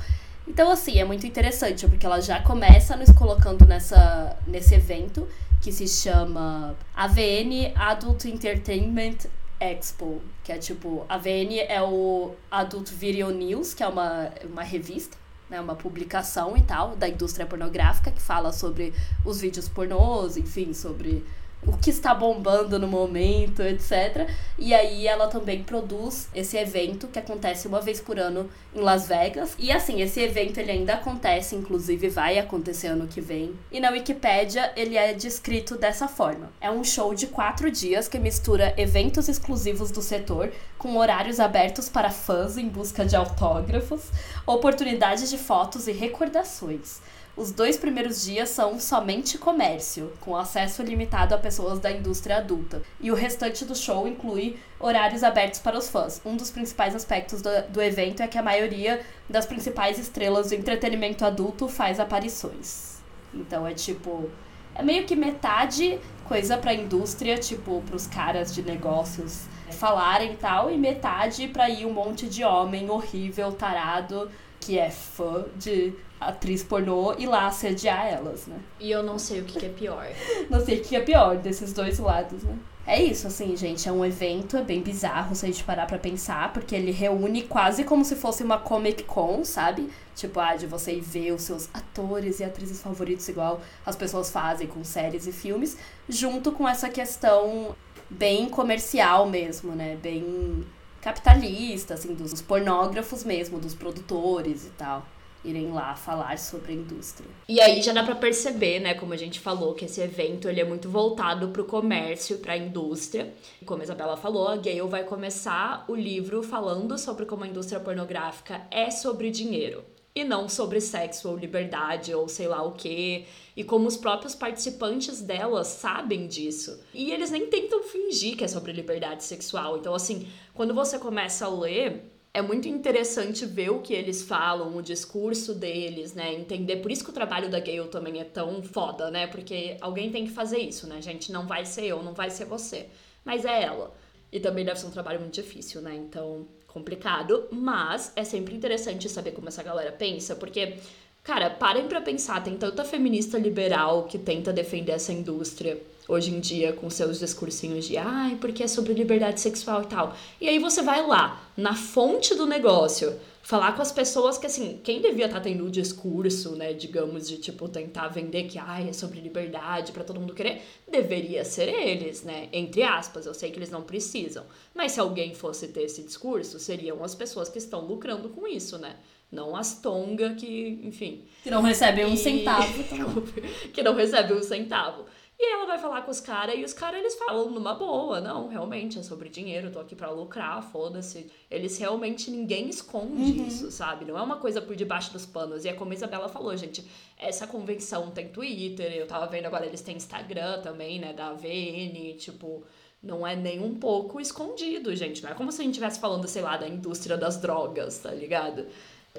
Então, 0.48 0.72
assim, 0.72 0.98
é 0.98 1.04
muito 1.04 1.28
interessante, 1.28 1.88
porque 1.88 2.06
ela 2.06 2.22
já 2.22 2.42
começa 2.42 2.96
nos 2.96 3.12
colocando 3.12 3.66
nessa, 3.66 4.38
nesse 4.48 4.74
evento 4.76 5.28
que 5.62 5.72
se 5.72 5.88
chama 5.88 6.76
AVN 6.96 7.74
Adult 7.76 8.26
Entertainment 8.26 9.18
Expo, 9.60 10.22
que 10.44 10.52
é 10.52 10.58
tipo, 10.58 11.06
AVN 11.10 11.60
é 11.68 11.82
o 11.82 12.36
Adult 12.50 12.92
Video 12.92 13.30
News, 13.32 13.74
que 13.74 13.84
é 13.84 13.88
uma, 13.88 14.32
uma 14.44 14.64
revista, 14.64 15.18
né, 15.50 15.60
uma 15.60 15.76
publicação 15.76 16.56
e 16.56 16.62
tal, 16.62 16.96
da 16.96 17.10
indústria 17.10 17.46
pornográfica, 17.46 18.12
que 18.12 18.22
fala 18.22 18.54
sobre 18.54 18.94
os 19.26 19.42
vídeos 19.42 19.68
pornôs, 19.68 20.38
enfim, 20.38 20.74
sobre 20.74 21.26
o 21.66 21.76
que 21.76 21.90
está 21.90 22.14
bombando 22.14 22.80
no 22.80 22.88
momento, 22.88 23.62
etc. 23.62 24.30
E 24.58 24.74
aí 24.74 25.08
ela 25.08 25.28
também 25.28 25.64
produz 25.64 26.28
esse 26.34 26.58
evento 26.58 27.08
que 27.08 27.20
acontece 27.20 27.68
uma 27.68 27.82
vez 27.82 28.00
por 28.00 28.20
ano 28.20 28.50
em 28.76 28.80
Las 28.80 29.08
Vegas. 29.08 29.56
E 29.58 29.72
assim, 29.72 30.02
esse 30.02 30.22
evento 30.22 30.60
ele 30.60 30.72
ainda 30.72 30.94
acontece, 30.94 31.56
inclusive 31.56 32.10
vai 32.10 32.38
acontecer 32.38 32.88
ano 32.88 33.08
que 33.08 33.20
vem. 33.20 33.54
E 33.72 33.80
na 33.80 33.90
Wikipédia 33.90 34.72
ele 34.76 34.98
é 34.98 35.14
descrito 35.14 35.76
dessa 35.78 36.08
forma: 36.08 36.52
é 36.62 36.70
um 36.70 36.84
show 36.84 37.14
de 37.14 37.28
quatro 37.28 37.70
dias 37.70 38.08
que 38.08 38.20
mistura 38.20 38.74
eventos 38.78 39.28
exclusivos 39.28 39.92
do 39.92 40.02
setor 40.02 40.52
com 40.78 40.96
horários 40.98 41.40
abertos 41.40 41.90
para 41.90 42.12
fãs 42.12 42.58
em 42.58 42.68
busca 42.68 43.06
de 43.06 43.16
autógrafos, 43.16 44.04
oportunidades 44.46 45.30
de 45.30 45.38
fotos 45.38 45.88
e 45.88 45.92
recordações. 45.92 47.02
Os 47.38 47.52
dois 47.52 47.78
primeiros 47.78 48.24
dias 48.24 48.50
são 48.50 48.80
somente 48.80 49.38
comércio, 49.38 50.12
com 50.20 50.36
acesso 50.36 50.82
limitado 50.82 51.36
a 51.36 51.38
pessoas 51.38 51.78
da 51.78 51.92
indústria 51.92 52.38
adulta. 52.38 52.82
E 53.00 53.12
o 53.12 53.16
restante 53.16 53.64
do 53.64 53.76
show 53.76 54.08
inclui 54.08 54.58
horários 54.80 55.24
abertos 55.24 55.60
para 55.60 55.78
os 55.78 55.88
fãs. 55.88 56.20
Um 56.26 56.36
dos 56.36 56.50
principais 56.50 56.96
aspectos 56.96 57.44
do, 57.44 57.50
do 57.70 57.80
evento 57.80 58.24
é 58.24 58.28
que 58.28 58.40
a 58.40 58.42
maioria 58.42 59.06
das 59.30 59.46
principais 59.46 60.00
estrelas 60.00 60.50
do 60.50 60.56
entretenimento 60.56 61.24
adulto 61.24 61.68
faz 61.68 62.00
aparições. 62.00 63.04
Então 63.32 63.68
é 63.68 63.74
tipo. 63.76 64.32
É 64.74 64.82
meio 64.82 65.06
que 65.06 65.16
metade 65.16 66.00
coisa 66.26 66.58
pra 66.58 66.74
indústria, 66.74 67.38
tipo, 67.38 67.84
pros 67.86 68.08
caras 68.08 68.54
de 68.54 68.64
negócios 68.64 69.46
falarem 69.70 70.34
e 70.34 70.38
tal, 70.38 70.72
e 70.72 70.78
metade 70.78 71.48
pra 71.50 71.70
ir 71.70 71.86
um 71.86 71.94
monte 71.94 72.28
de 72.28 72.44
homem 72.44 72.90
horrível, 72.90 73.52
tarado, 73.52 74.30
que 74.60 74.80
é 74.80 74.90
fã 74.90 75.46
de 75.56 75.94
atriz 76.20 76.64
pornô 76.64 77.14
e 77.18 77.26
lá 77.26 77.48
assediar 77.48 78.08
elas, 78.08 78.48
né? 78.48 78.60
E 78.80 78.90
eu 78.92 79.04
não 79.04 79.20
sei 79.20 79.42
o 79.42 79.44
que, 79.44 79.60
que 79.60 79.66
é 79.66 79.70
pior. 79.70 80.08
Não 80.50 80.64
sei 80.64 80.80
o 80.80 80.84
que 80.84 80.96
é 80.96 81.02
pior 81.02 81.38
desses 81.38 81.74
dois 81.74 82.00
lados, 82.00 82.44
né? 82.44 82.58
é 82.88 83.04
isso, 83.04 83.28
assim, 83.28 83.56
gente. 83.58 83.88
É 83.88 83.92
um 83.92 84.04
evento, 84.04 84.56
é 84.56 84.64
bem 84.64 84.82
bizarro 84.82 85.36
se 85.36 85.46
a 85.46 85.50
gente 85.50 85.64
parar 85.64 85.86
pra 85.86 86.00
pensar, 86.00 86.54
porque 86.54 86.74
ele 86.74 86.92
reúne 86.92 87.42
quase 87.42 87.84
como 87.84 88.06
se 88.06 88.16
fosse 88.16 88.44
uma 88.44 88.58
Comic 88.58 89.04
Con, 89.04 89.44
sabe? 89.44 89.90
Tipo, 90.16 90.40
ah, 90.40 90.56
de 90.56 90.66
você 90.66 90.94
ir 90.94 91.02
ver 91.02 91.34
os 91.34 91.42
seus 91.42 91.70
atores 91.74 92.40
e 92.40 92.46
atrizes 92.46 92.82
favoritos, 92.82 93.28
igual 93.28 93.60
as 93.86 93.98
pessoas 93.98 94.32
fazem 94.32 94.68
com 94.68 94.84
séries 94.86 95.28
e 95.28 95.34
filmes, 95.34 95.78
junto 96.08 96.54
com 96.54 96.66
essa 96.68 96.88
questão 96.88 97.76
bem 98.10 98.48
comercial 98.50 99.28
mesmo, 99.28 99.74
né? 99.74 99.98
Bem 100.02 100.66
capitalista, 101.02 101.94
assim, 101.94 102.14
dos 102.14 102.42
pornógrafos 102.42 103.26
mesmo, 103.26 103.60
dos 103.60 103.76
produtores 103.76 104.66
e 104.66 104.70
tal 104.70 105.06
irem 105.44 105.72
lá 105.72 105.96
falar 105.96 106.38
sobre 106.38 106.74
a 106.74 106.76
indústria. 106.76 107.30
E 107.48 107.62
aí 107.62 107.82
já 107.82 107.94
dá 107.94 108.04
para 108.04 108.16
perceber, 108.16 108.80
né, 108.80 108.94
como 108.94 109.14
a 109.14 109.18
gente 109.18 109.40
falou, 109.40 109.74
que 109.74 109.86
esse 109.86 110.02
evento 110.02 110.48
ele 110.50 110.60
é 110.60 110.66
muito 110.66 110.90
voltado 110.90 111.50
para 111.50 111.62
o 111.62 111.66
comércio, 111.66 112.40
para 112.40 112.54
a 112.54 112.58
indústria. 112.58 113.34
Como 113.66 113.82
a 113.82 113.86
Isabela 113.86 114.18
falou, 114.18 114.48
a 114.48 114.58
Gale 114.58 114.82
vai 114.82 115.04
começar 115.04 115.86
o 115.88 115.96
livro 115.96 116.44
falando 116.44 116.98
sobre 116.98 117.26
como 117.26 117.44
a 117.44 117.48
indústria 117.48 117.80
pornográfica 117.80 118.68
é 118.72 118.90
sobre 118.92 119.30
dinheiro 119.32 119.84
e 120.20 120.24
não 120.24 120.50
sobre 120.50 120.82
sexo 120.82 121.30
ou 121.30 121.38
liberdade 121.38 122.14
ou 122.14 122.28
sei 122.28 122.48
lá 122.48 122.64
o 122.64 122.72
que. 122.72 123.26
E 123.56 123.64
como 123.64 123.88
os 123.88 123.96
próprios 123.96 124.34
participantes 124.34 125.22
dela 125.22 125.64
sabem 125.64 126.28
disso. 126.28 126.80
E 126.94 127.12
eles 127.12 127.30
nem 127.30 127.48
tentam 127.48 127.84
fingir 127.84 128.36
que 128.36 128.44
é 128.44 128.48
sobre 128.48 128.72
liberdade 128.72 129.24
sexual. 129.24 129.78
Então, 129.78 129.94
assim, 129.94 130.28
quando 130.54 130.74
você 130.74 130.98
começa 130.98 131.46
a 131.46 131.50
ler, 131.50 132.04
é 132.38 132.42
muito 132.44 132.68
interessante 132.68 133.48
ver 133.48 133.72
o 133.72 133.80
que 133.82 133.96
eles 133.96 134.22
falam, 134.22 134.78
o 134.78 134.82
discurso 134.84 135.56
deles, 135.56 136.14
né? 136.14 136.36
Entender. 136.36 136.76
Por 136.76 136.92
isso 136.92 137.04
que 137.04 137.10
o 137.10 137.14
trabalho 137.14 137.50
da 137.50 137.60
Gale 137.60 137.88
também 137.88 138.22
é 138.22 138.24
tão 138.24 138.62
foda, 138.62 139.10
né? 139.10 139.26
Porque 139.26 139.76
alguém 139.82 140.12
tem 140.12 140.24
que 140.24 140.32
fazer 140.32 140.60
isso, 140.60 140.86
né, 140.86 141.02
gente? 141.02 141.32
Não 141.32 141.48
vai 141.48 141.66
ser 141.66 141.86
eu, 141.86 142.04
não 142.04 142.14
vai 142.14 142.30
ser 142.30 142.46
você. 142.46 142.90
Mas 143.26 143.44
é 143.44 143.64
ela. 143.64 143.92
E 144.32 144.40
também 144.40 144.64
deve 144.64 144.80
ser 144.80 144.86
um 144.86 144.92
trabalho 144.92 145.20
muito 145.20 145.34
difícil, 145.34 145.82
né? 145.82 145.96
Então, 145.96 146.48
complicado. 146.68 147.48
Mas 147.52 148.14
é 148.16 148.24
sempre 148.24 148.56
interessante 148.56 149.10
saber 149.10 149.32
como 149.32 149.48
essa 149.48 149.64
galera 149.64 149.92
pensa, 149.92 150.36
porque. 150.36 150.76
Cara, 151.24 151.50
parem 151.50 151.88
para 151.90 152.00
pensar, 152.00 152.42
tem 152.42 152.56
tanta 152.56 152.86
feminista 152.86 153.38
liberal 153.38 154.04
que 154.04 154.18
tenta 154.18 154.54
defender 154.54 154.94
essa 154.94 155.12
indústria 155.12 155.78
hoje 156.08 156.32
em 156.32 156.40
dia 156.40 156.74
com 156.74 156.90
seus 156.90 157.20
discursinhos 157.20 157.86
de 157.86 157.98
ai, 157.98 158.38
porque 158.40 158.64
é 158.64 158.68
sobre 158.68 158.94
liberdade 158.94 159.42
sexual 159.42 159.84
e 159.84 159.88
tal. 159.88 160.16
E 160.40 160.48
aí 160.48 160.60
você 160.60 160.82
vai 160.82 161.06
lá, 161.06 161.44
na 161.56 161.76
fonte 161.76 162.34
do 162.36 162.46
negócio, 162.46 163.20
falar 163.48 163.72
com 163.74 163.82
as 163.82 163.94
pessoas 163.94 164.38
que, 164.38 164.46
assim, 164.46 164.80
quem 164.84 165.02
devia 165.02 165.26
estar 165.26 165.38
tá 165.38 165.44
tendo 165.44 165.66
o 165.66 165.70
discurso, 165.70 166.56
né, 166.58 166.74
digamos, 166.74 167.28
de 167.28 167.38
tipo 167.38 167.70
tentar 167.70 168.10
vender 168.10 168.44
que 168.44 168.60
ai, 168.60 168.90
é 168.90 168.94
sobre 168.94 169.22
liberdade 169.22 169.94
para 169.94 170.04
todo 170.04 170.20
mundo 170.20 170.34
querer, 170.34 170.62
deveria 170.86 171.46
ser 171.46 171.70
eles, 171.70 172.24
né? 172.24 172.50
Entre 172.52 172.84
aspas, 172.84 173.26
eu 173.26 173.34
sei 173.34 173.50
que 173.50 173.58
eles 173.58 173.72
não 173.72 173.84
precisam. 173.84 174.44
Mas 174.76 174.92
se 174.92 175.00
alguém 175.00 175.34
fosse 175.34 175.70
ter 175.70 175.84
esse 175.84 176.04
discurso, 176.04 176.60
seriam 176.60 177.02
as 177.04 177.16
pessoas 177.16 177.48
que 177.48 177.58
estão 177.58 177.86
lucrando 177.86 178.28
com 178.28 178.46
isso, 178.46 178.78
né? 178.78 178.98
Não 179.32 179.56
as 179.56 179.80
tonga 179.80 180.36
que, 180.36 180.80
enfim. 180.84 181.24
Que 181.44 181.50
não 181.50 181.62
recebem 181.62 182.06
um 182.06 182.14
e... 182.14 182.18
centavo. 182.18 183.24
que 183.74 183.82
não 183.82 183.96
recebem 183.96 184.38
um 184.38 184.44
centavo. 184.44 185.06
E 185.40 185.54
ela 185.54 185.68
vai 185.68 185.78
falar 185.78 186.02
com 186.02 186.10
os 186.10 186.20
caras 186.20 186.56
e 186.58 186.64
os 186.64 186.74
caras 186.74 187.00
eles 187.00 187.14
falam 187.14 187.52
numa 187.52 187.76
boa, 187.76 188.20
não, 188.20 188.48
realmente 188.48 188.98
é 188.98 189.04
sobre 189.04 189.30
dinheiro, 189.30 189.70
tô 189.70 189.80
aqui 189.80 189.96
para 189.96 190.10
lucrar, 190.10 190.64
foda-se. 190.72 191.32
Eles 191.50 191.78
realmente 191.78 192.32
ninguém 192.32 192.70
esconde 192.70 193.40
uhum. 193.40 193.48
isso, 193.48 193.70
sabe? 193.70 194.04
Não 194.04 194.18
é 194.18 194.22
uma 194.22 194.38
coisa 194.38 194.60
por 194.60 194.76
debaixo 194.76 195.14
dos 195.14 195.28
panos. 195.28 195.64
E 195.64 195.70
é 195.70 195.74
como 195.74 195.92
a 195.92 195.94
Isabela 195.94 196.28
falou, 196.28 196.58
gente, 196.58 196.84
essa 197.20 197.46
convenção 197.46 198.10
tem 198.10 198.30
Twitter, 198.30 198.92
eu 198.94 199.06
tava 199.06 199.28
vendo 199.28 199.46
agora 199.46 199.66
eles 199.68 199.82
têm 199.82 199.96
Instagram 199.96 200.62
também, 200.62 201.00
né, 201.00 201.14
da 201.14 201.34
VN, 201.34 202.16
tipo, 202.18 202.64
não 203.02 203.26
é 203.26 203.36
nem 203.36 203.60
um 203.60 203.76
pouco 203.76 204.20
escondido, 204.20 204.96
gente. 204.96 205.22
Não 205.22 205.30
é 205.30 205.36
como 205.36 205.52
se 205.52 205.62
a 205.62 205.64
gente 205.64 205.74
estivesse 205.74 206.00
falando, 206.00 206.28
sei 206.28 206.42
lá, 206.42 206.58
da 206.58 206.68
indústria 206.68 207.16
das 207.16 207.38
drogas, 207.38 208.00
tá 208.00 208.10
ligado? 208.12 208.66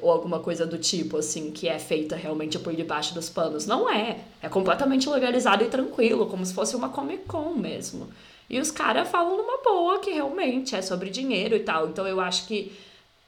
Ou 0.03 0.11
alguma 0.11 0.41
coisa 0.41 0.67
do 0.67 0.79
tipo, 0.79 1.17
assim, 1.17 1.51
que 1.51 1.69
é 1.69 1.79
feita 1.79 2.17
realmente 2.17 2.59
por 2.59 2.75
debaixo 2.75 3.15
dos 3.15 3.29
panos. 3.29 3.67
Não 3.67 3.91
é. 3.91 4.19
É 4.43 4.49
completamente 4.49 5.09
legalizado 5.09 5.65
e 5.65 5.69
tranquilo, 5.69 6.27
como 6.27 6.45
se 6.45 6.55
fosse 6.55 6.77
uma 6.77 6.89
Comic 6.89 7.25
Con 7.25 7.55
mesmo. 7.55 8.09
E 8.51 8.59
os 8.59 8.71
caras 8.71 9.09
falam 9.09 9.37
numa 9.37 9.63
boa 9.63 9.99
que 9.99 10.11
realmente 10.11 10.75
é 10.75 10.81
sobre 10.81 11.11
dinheiro 11.11 11.55
e 11.55 11.61
tal. 11.61 11.89
Então 11.89 12.07
eu 12.07 12.21
acho 12.21 12.47
que, 12.47 12.73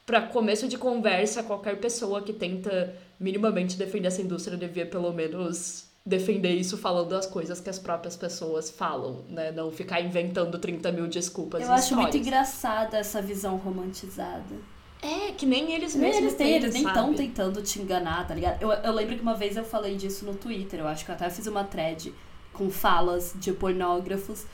para 0.07 0.23
começo 0.23 0.67
de 0.67 0.79
conversa, 0.79 1.43
qualquer 1.43 1.79
pessoa 1.79 2.23
que 2.23 2.33
tenta 2.33 2.95
minimamente 3.19 3.77
defender 3.77 4.09
essa 4.09 4.23
indústria 4.23 4.57
devia 4.57 4.87
pelo 4.87 5.13
menos 5.13 5.91
defender 6.05 6.55
isso 6.55 6.79
falando 6.79 7.15
as 7.15 7.27
coisas 7.27 7.61
que 7.61 7.69
as 7.69 7.79
próprias 7.79 8.17
pessoas 8.17 8.71
falam, 8.71 9.23
né? 9.29 9.53
Não 9.53 9.71
ficar 9.71 10.01
inventando 10.01 10.59
30 10.59 10.91
mil 10.93 11.07
desculpas. 11.07 11.63
Eu 11.63 11.73
acho 11.73 11.95
muito 11.95 12.17
engraçada 12.17 12.97
essa 12.97 13.21
visão 13.21 13.57
romantizada. 13.57 14.57
É, 15.03 15.33
que 15.33 15.47
nem 15.47 15.73
eles 15.73 15.95
nem 15.95 16.11
mesmos 16.11 16.25
eles 16.25 16.35
têm, 16.35 16.53
eles 16.55 16.75
nem 16.75 16.87
estão 16.87 17.15
tentando 17.15 17.63
te 17.63 17.81
enganar, 17.81 18.27
tá 18.27 18.35
ligado? 18.35 18.61
Eu, 18.61 18.71
eu 18.71 18.93
lembro 18.93 19.17
que 19.17 19.23
uma 19.23 19.35
vez 19.35 19.57
eu 19.57 19.65
falei 19.65 19.97
disso 19.97 20.25
no 20.27 20.35
Twitter, 20.35 20.81
eu 20.81 20.89
acho 20.89 21.05
que 21.05 21.11
eu 21.11 21.15
até 21.15 21.31
fiz 21.31 21.47
uma 21.47 21.65
thread 21.65 22.13
com 22.53 22.71
falas 22.71 23.33
de 23.37 23.53
pornógrafos 23.53 24.45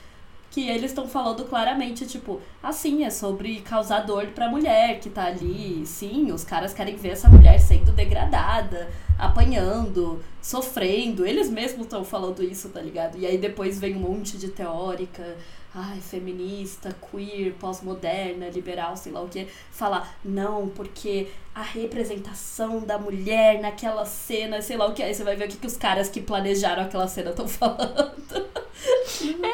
que 0.49 0.67
eles 0.67 0.91
estão 0.91 1.07
falando 1.07 1.43
claramente, 1.45 2.05
tipo, 2.05 2.41
assim, 2.63 3.03
é 3.03 3.09
sobre 3.09 3.59
causar 3.61 4.01
dor 4.01 4.27
pra 4.27 4.49
mulher 4.49 4.99
que 4.99 5.09
tá 5.09 5.25
ali. 5.25 5.85
Sim, 5.85 6.31
os 6.31 6.43
caras 6.43 6.73
querem 6.73 6.95
ver 6.95 7.09
essa 7.09 7.29
mulher 7.29 7.59
sendo 7.59 7.91
degradada, 7.91 8.89
apanhando, 9.19 10.23
sofrendo. 10.41 11.25
Eles 11.25 11.49
mesmos 11.49 11.81
estão 11.81 12.03
falando 12.03 12.41
isso, 12.43 12.69
tá 12.69 12.81
ligado? 12.81 13.17
E 13.17 13.25
aí 13.25 13.37
depois 13.37 13.79
vem 13.79 13.95
um 13.95 13.99
monte 13.99 14.37
de 14.37 14.47
teórica 14.47 15.35
ai, 15.79 16.01
feminista, 16.01 16.95
queer, 17.11 17.53
pós-moderna, 17.53 18.49
liberal, 18.49 18.97
sei 18.97 19.11
lá 19.11 19.21
o 19.21 19.29
que, 19.29 19.47
falar, 19.71 20.17
não, 20.25 20.67
porque 20.69 21.27
a 21.53 21.61
representação 21.61 22.79
da 22.79 22.97
mulher 22.97 23.61
naquela 23.61 24.03
cena, 24.03 24.59
sei 24.59 24.75
lá 24.75 24.87
o 24.87 24.93
que, 24.93 25.03
aí 25.03 25.13
você 25.13 25.23
vai 25.23 25.35
ver 25.35 25.45
o 25.45 25.51
que, 25.51 25.57
que 25.57 25.67
os 25.67 25.77
caras 25.77 26.09
que 26.09 26.19
planejaram 26.19 26.81
aquela 26.81 27.07
cena 27.07 27.29
estão 27.29 27.45
falando. 27.47 28.47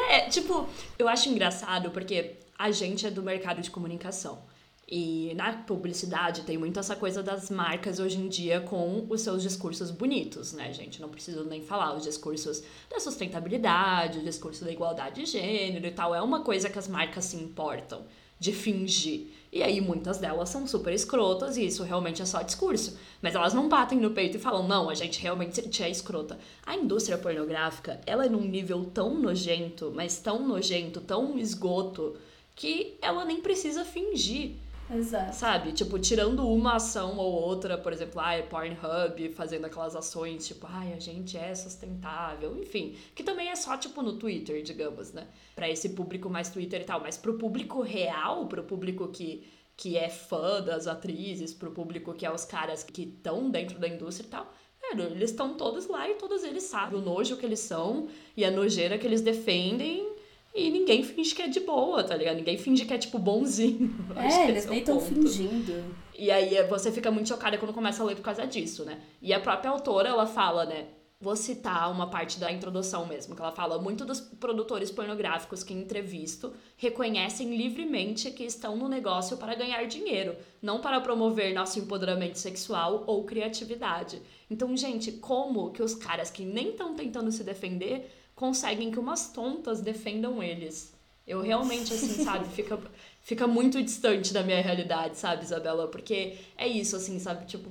é, 0.08 0.20
tipo, 0.30 0.66
eu 0.98 1.08
acho 1.08 1.28
engraçado 1.28 1.90
porque 1.90 2.36
a 2.58 2.70
gente 2.70 3.06
é 3.06 3.10
do 3.10 3.22
mercado 3.22 3.60
de 3.60 3.70
comunicação. 3.70 4.38
E 4.86 5.32
na 5.34 5.52
publicidade 5.52 6.42
tem 6.42 6.58
muito 6.58 6.78
essa 6.78 6.94
coisa 6.94 7.22
das 7.22 7.48
marcas 7.48 7.98
hoje 7.98 8.18
em 8.18 8.28
dia 8.28 8.60
com 8.60 9.06
os 9.08 9.22
seus 9.22 9.42
discursos 9.42 9.90
bonitos, 9.90 10.52
né, 10.52 10.72
gente? 10.72 11.00
Não 11.00 11.08
preciso 11.08 11.42
nem 11.44 11.62
falar 11.62 11.94
os 11.94 12.02
discursos 12.02 12.62
da 12.90 13.00
sustentabilidade, 13.00 14.18
o 14.18 14.22
discurso 14.22 14.64
da 14.64 14.70
igualdade 14.70 15.24
de 15.24 15.26
gênero 15.26 15.86
e 15.86 15.90
tal. 15.90 16.14
É 16.14 16.20
uma 16.20 16.40
coisa 16.40 16.68
que 16.68 16.78
as 16.78 16.86
marcas 16.86 17.24
se 17.24 17.36
importam 17.36 18.02
de 18.38 18.52
fingir. 18.52 19.28
E 19.50 19.62
aí 19.62 19.80
muitas 19.80 20.18
delas 20.18 20.50
são 20.50 20.66
super 20.66 20.92
escrotas 20.92 21.56
e 21.56 21.64
isso 21.64 21.82
realmente 21.82 22.20
é 22.20 22.26
só 22.26 22.42
discurso. 22.42 22.98
Mas 23.22 23.34
elas 23.34 23.54
não 23.54 23.68
batem 23.68 23.98
no 23.98 24.10
peito 24.10 24.36
e 24.36 24.40
falam, 24.40 24.68
não, 24.68 24.90
a 24.90 24.94
gente 24.94 25.18
realmente 25.20 25.82
é 25.82 25.88
escrota. 25.88 26.38
A 26.66 26.76
indústria 26.76 27.16
pornográfica, 27.16 28.00
ela 28.04 28.26
é 28.26 28.28
num 28.28 28.42
nível 28.42 28.84
tão 28.92 29.18
nojento, 29.18 29.92
mas 29.94 30.18
tão 30.18 30.46
nojento, 30.46 31.00
tão 31.00 31.38
esgoto, 31.38 32.16
que 32.54 32.96
ela 33.00 33.24
nem 33.24 33.40
precisa 33.40 33.84
fingir. 33.84 34.56
Exato. 34.90 35.34
Sabe? 35.34 35.72
Tipo, 35.72 35.98
tirando 35.98 36.46
uma 36.46 36.76
ação 36.76 37.16
ou 37.16 37.32
outra, 37.32 37.78
por 37.78 37.92
exemplo, 37.92 38.20
ai, 38.20 38.42
Pornhub 38.42 39.30
fazendo 39.30 39.64
aquelas 39.64 39.96
ações, 39.96 40.46
tipo, 40.46 40.66
ai, 40.68 40.92
a 40.92 41.00
gente 41.00 41.36
é 41.36 41.54
sustentável, 41.54 42.56
enfim. 42.58 42.96
Que 43.14 43.22
também 43.22 43.48
é 43.48 43.56
só, 43.56 43.76
tipo, 43.76 44.02
no 44.02 44.18
Twitter, 44.18 44.62
digamos, 44.62 45.12
né? 45.12 45.26
Pra 45.54 45.68
esse 45.68 45.90
público 45.90 46.28
mais 46.28 46.50
Twitter 46.50 46.82
e 46.82 46.84
tal. 46.84 47.00
Mas 47.00 47.16
pro 47.16 47.38
público 47.38 47.80
real, 47.80 48.46
pro 48.46 48.62
público 48.62 49.08
que, 49.08 49.46
que 49.76 49.96
é 49.96 50.08
fã 50.08 50.60
das 50.62 50.86
atrizes, 50.86 51.54
pro 51.54 51.70
público 51.70 52.12
que 52.14 52.26
é 52.26 52.32
os 52.32 52.44
caras 52.44 52.84
que 52.84 53.02
estão 53.02 53.50
dentro 53.50 53.78
da 53.78 53.88
indústria 53.88 54.26
e 54.26 54.30
tal, 54.30 54.52
eles 54.92 55.30
estão 55.30 55.54
todos 55.54 55.86
lá 55.86 56.08
e 56.08 56.14
todos 56.14 56.44
eles 56.44 56.64
sabem 56.64 56.98
o 56.98 57.02
nojo 57.02 57.36
que 57.36 57.46
eles 57.46 57.60
são 57.60 58.08
e 58.36 58.44
a 58.44 58.50
nojeira 58.50 58.98
que 58.98 59.06
eles 59.06 59.22
defendem 59.22 60.13
e 60.54 60.70
ninguém 60.70 61.02
finge 61.02 61.34
que 61.34 61.42
é 61.42 61.48
de 61.48 61.58
boa, 61.58 62.04
tá 62.04 62.16
ligado? 62.16 62.36
Ninguém 62.36 62.56
finge 62.56 62.84
que 62.84 62.94
é, 62.94 62.98
tipo, 62.98 63.18
bonzinho. 63.18 63.92
É, 64.14 64.48
eles 64.48 64.66
é 64.66 64.70
nem 64.70 64.78
estão 64.78 65.00
fingindo. 65.00 65.84
E 66.16 66.30
aí 66.30 66.62
você 66.68 66.92
fica 66.92 67.10
muito 67.10 67.28
chocada 67.28 67.58
quando 67.58 67.74
começa 67.74 68.02
a 68.02 68.06
ler 68.06 68.14
por 68.14 68.22
causa 68.22 68.46
disso, 68.46 68.84
né? 68.84 69.00
E 69.20 69.32
a 69.32 69.40
própria 69.40 69.70
autora, 69.70 70.08
ela 70.08 70.26
fala, 70.26 70.64
né? 70.64 70.86
Vou 71.20 71.34
citar 71.34 71.90
uma 71.90 72.08
parte 72.08 72.38
da 72.38 72.52
introdução 72.52 73.06
mesmo, 73.06 73.34
que 73.34 73.40
ela 73.40 73.50
fala: 73.50 73.78
muitos 73.78 74.06
dos 74.06 74.20
produtores 74.20 74.90
pornográficos 74.90 75.64
que 75.64 75.72
entrevisto 75.74 76.52
reconhecem 76.76 77.56
livremente 77.56 78.30
que 78.30 78.44
estão 78.44 78.76
no 78.76 78.88
negócio 78.88 79.36
para 79.36 79.54
ganhar 79.54 79.84
dinheiro, 79.86 80.36
não 80.62 80.80
para 80.80 81.00
promover 81.00 81.52
nosso 81.54 81.78
empoderamento 81.80 82.38
sexual 82.38 83.04
ou 83.06 83.24
criatividade. 83.24 84.22
Então, 84.48 84.76
gente, 84.76 85.12
como 85.12 85.72
que 85.72 85.82
os 85.82 85.94
caras 85.94 86.30
que 86.30 86.44
nem 86.44 86.70
estão 86.70 86.94
tentando 86.94 87.32
se 87.32 87.42
defender 87.42 88.23
conseguem 88.34 88.90
que 88.90 88.98
umas 88.98 89.30
tontas 89.32 89.80
defendam 89.80 90.42
eles. 90.42 90.92
Eu 91.26 91.40
realmente, 91.40 91.92
assim, 91.92 92.22
sabe, 92.24 92.48
fica, 92.48 92.78
fica 93.20 93.46
muito 93.46 93.82
distante 93.82 94.32
da 94.32 94.42
minha 94.42 94.60
realidade, 94.60 95.16
sabe, 95.16 95.44
Isabela? 95.44 95.88
Porque 95.88 96.38
é 96.56 96.66
isso, 96.66 96.96
assim, 96.96 97.18
sabe? 97.18 97.46
Tipo, 97.46 97.70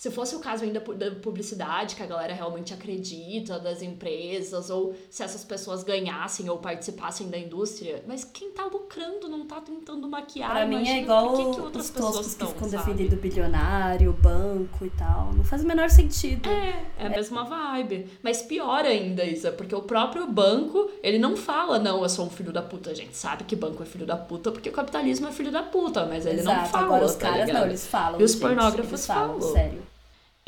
Se 0.00 0.10
fosse 0.10 0.34
o 0.34 0.38
caso 0.38 0.64
ainda 0.64 0.80
da 0.80 1.10
publicidade, 1.10 1.94
que 1.94 2.02
a 2.02 2.06
galera 2.06 2.32
realmente 2.32 2.72
acredita, 2.72 3.58
das 3.58 3.82
empresas, 3.82 4.70
ou 4.70 4.94
se 5.10 5.22
essas 5.22 5.44
pessoas 5.44 5.82
ganhassem 5.82 6.48
ou 6.48 6.56
participassem 6.56 7.28
da 7.28 7.36
indústria, 7.36 8.02
mas 8.08 8.24
quem 8.24 8.50
tá 8.50 8.64
lucrando 8.64 9.28
não 9.28 9.44
tá 9.44 9.60
tentando 9.60 10.08
maquiar. 10.08 10.52
Pra 10.52 10.66
mim 10.66 10.88
é 10.88 11.02
igual 11.02 11.36
que 11.36 11.54
que 11.54 11.60
outras 11.60 11.84
os 11.84 11.90
pessoas 11.90 12.14
toscos 12.14 12.34
que 12.34 12.46
ficam 12.46 12.68
defendendo 12.70 13.20
bilionário, 13.20 14.10
banco 14.14 14.86
e 14.86 14.88
tal. 14.88 15.34
Não 15.34 15.44
faz 15.44 15.62
o 15.62 15.66
menor 15.66 15.90
sentido. 15.90 16.48
É, 16.48 16.82
é 16.98 17.06
a 17.06 17.10
mesma 17.10 17.44
vibe. 17.44 18.06
Mas 18.22 18.40
pior 18.40 18.86
ainda, 18.86 19.22
Isa, 19.22 19.52
porque 19.52 19.74
o 19.74 19.82
próprio 19.82 20.26
banco, 20.26 20.90
ele 21.02 21.18
não 21.18 21.36
fala, 21.36 21.78
não, 21.78 22.02
eu 22.02 22.08
sou 22.08 22.24
um 22.24 22.30
filho 22.30 22.54
da 22.54 22.62
puta. 22.62 22.88
A 22.88 22.94
gente 22.94 23.14
sabe 23.14 23.44
que 23.44 23.54
banco 23.54 23.82
é 23.82 23.86
filho 23.86 24.06
da 24.06 24.16
puta 24.16 24.50
porque 24.50 24.70
o 24.70 24.72
capitalismo 24.72 25.28
é 25.28 25.30
filho 25.30 25.52
da 25.52 25.62
puta, 25.62 26.06
mas 26.06 26.24
ele 26.24 26.40
não 26.40 26.52
Exato, 26.54 26.70
fala. 26.70 26.84
agora 26.86 27.04
os 27.04 27.16
tá 27.16 27.28
caras 27.28 27.46
ligado? 27.46 27.60
não, 27.60 27.68
eles 27.68 27.86
falam. 27.86 28.18
E 28.18 28.24
os 28.24 28.32
gente, 28.32 28.40
pornógrafos 28.40 29.04
falam, 29.04 29.38
falam. 29.38 29.52
sério. 29.52 29.89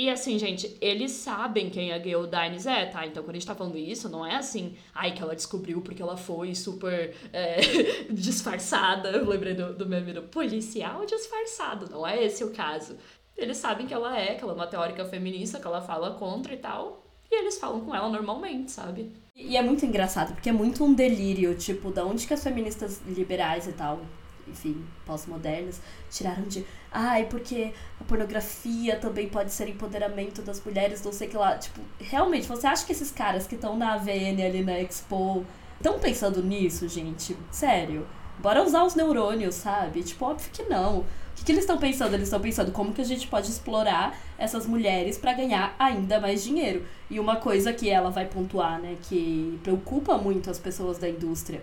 E 0.02 0.10
assim, 0.10 0.36
gente, 0.36 0.76
eles 0.80 1.12
sabem 1.12 1.70
quem 1.70 1.92
a 1.92 1.98
Gayle 1.98 2.26
Dines 2.26 2.66
é, 2.66 2.86
tá? 2.86 3.06
Então 3.06 3.22
quando 3.22 3.36
a 3.36 3.38
gente 3.38 3.46
tá 3.46 3.54
falando 3.54 3.78
isso, 3.78 4.08
não 4.08 4.26
é 4.26 4.34
assim, 4.34 4.74
ai, 4.92 5.12
que 5.12 5.22
ela 5.22 5.36
descobriu 5.36 5.80
porque 5.80 6.02
ela 6.02 6.16
foi 6.16 6.56
super 6.56 7.14
é, 7.32 7.60
disfarçada. 8.10 9.10
Eu 9.10 9.24
lembrei 9.24 9.54
do, 9.54 9.72
do 9.72 9.86
meme 9.86 10.12
do 10.12 10.22
policial 10.22 11.06
disfarçado. 11.06 11.88
Não 11.88 12.04
é 12.04 12.20
esse 12.20 12.42
o 12.42 12.50
caso. 12.50 12.96
Eles 13.36 13.58
sabem 13.58 13.86
que 13.86 13.94
ela 13.94 14.18
é, 14.18 14.34
que 14.34 14.42
ela 14.42 14.54
é 14.54 14.56
uma 14.56 14.66
teórica 14.66 15.04
feminista, 15.04 15.60
que 15.60 15.66
ela 15.68 15.80
fala 15.80 16.14
contra 16.14 16.52
e 16.52 16.56
tal. 16.56 17.06
E 17.30 17.38
eles 17.38 17.60
falam 17.60 17.80
com 17.82 17.94
ela 17.94 18.08
normalmente, 18.08 18.72
sabe? 18.72 19.08
E 19.36 19.56
é 19.56 19.62
muito 19.62 19.86
engraçado, 19.86 20.34
porque 20.34 20.48
é 20.48 20.52
muito 20.52 20.82
um 20.82 20.92
delírio, 20.92 21.54
tipo, 21.54 21.92
da 21.92 22.04
onde 22.04 22.26
que 22.26 22.34
as 22.34 22.42
feministas 22.42 23.00
liberais 23.06 23.68
e 23.68 23.72
tal, 23.72 24.00
enfim, 24.48 24.84
pós-modernas, 25.06 25.80
tiraram 26.10 26.42
de. 26.42 26.66
Ai, 26.92 27.24
porque 27.24 27.72
a 27.98 28.04
pornografia 28.04 28.96
também 28.96 29.26
pode 29.28 29.50
ser 29.50 29.68
empoderamento 29.68 30.42
das 30.42 30.62
mulheres, 30.62 31.02
não 31.02 31.12
sei 31.12 31.26
o 31.26 31.30
que 31.30 31.36
lá. 31.36 31.56
Tipo, 31.56 31.80
realmente, 31.98 32.46
você 32.46 32.66
acha 32.66 32.84
que 32.84 32.92
esses 32.92 33.10
caras 33.10 33.46
que 33.46 33.54
estão 33.54 33.76
na 33.76 33.94
AVN 33.94 34.44
ali 34.44 34.62
na 34.62 34.78
Expo 34.78 35.46
estão 35.76 35.98
pensando 35.98 36.42
nisso, 36.42 36.86
gente? 36.88 37.36
Sério? 37.50 38.06
Bora 38.38 38.62
usar 38.62 38.84
os 38.84 38.94
neurônios, 38.94 39.54
sabe? 39.54 40.02
Tipo, 40.02 40.26
óbvio 40.26 40.50
que 40.52 40.64
não. 40.64 40.98
O 40.98 41.06
que, 41.34 41.44
que 41.44 41.52
eles 41.52 41.64
estão 41.64 41.78
pensando? 41.78 42.12
Eles 42.12 42.28
estão 42.28 42.40
pensando 42.40 42.72
como 42.72 42.92
que 42.92 43.00
a 43.00 43.04
gente 43.04 43.26
pode 43.26 43.48
explorar 43.48 44.14
essas 44.36 44.66
mulheres 44.66 45.16
para 45.16 45.32
ganhar 45.32 45.74
ainda 45.78 46.20
mais 46.20 46.44
dinheiro. 46.44 46.84
E 47.08 47.18
uma 47.18 47.36
coisa 47.36 47.72
que 47.72 47.88
ela 47.88 48.10
vai 48.10 48.26
pontuar, 48.26 48.78
né, 48.78 48.96
que 49.02 49.58
preocupa 49.62 50.18
muito 50.18 50.50
as 50.50 50.58
pessoas 50.58 50.98
da 50.98 51.08
indústria. 51.08 51.62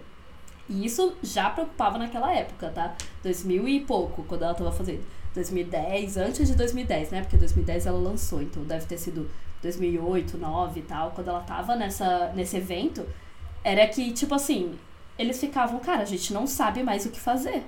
E 0.68 0.86
isso 0.86 1.14
já 1.24 1.50
preocupava 1.50 1.98
naquela 1.98 2.32
época, 2.34 2.70
tá? 2.70 2.96
2000 3.24 3.68
e 3.68 3.80
pouco, 3.82 4.24
quando 4.24 4.44
ela 4.44 4.54
tava 4.54 4.72
fazendo. 4.72 5.04
2010, 5.34 6.18
antes 6.18 6.48
de 6.48 6.56
2010, 6.56 7.12
né? 7.12 7.22
Porque 7.22 7.38
2010 7.38 7.86
ela 7.86 8.00
lançou, 8.00 8.42
então 8.42 8.64
deve 8.64 8.86
ter 8.86 8.98
sido 8.98 9.30
2008, 9.62 10.38
2009 10.38 10.80
e 10.80 10.84
tal. 10.84 11.12
Quando 11.12 11.30
ela 11.30 11.42
tava 11.42 11.76
nessa, 11.76 12.32
nesse 12.36 12.58
evento, 12.58 13.06
era 13.64 13.88
que, 13.88 14.12
tipo 14.12 14.34
assim, 14.36 14.78
eles 15.18 15.40
ficavam, 15.40 15.80
cara, 15.80 16.02
a 16.02 16.06
gente 16.06 16.34
não 16.34 16.48
sabe 16.48 16.84
mais 16.84 17.06
o 17.06 17.10
que 17.10 17.20
fazer. 17.20 17.64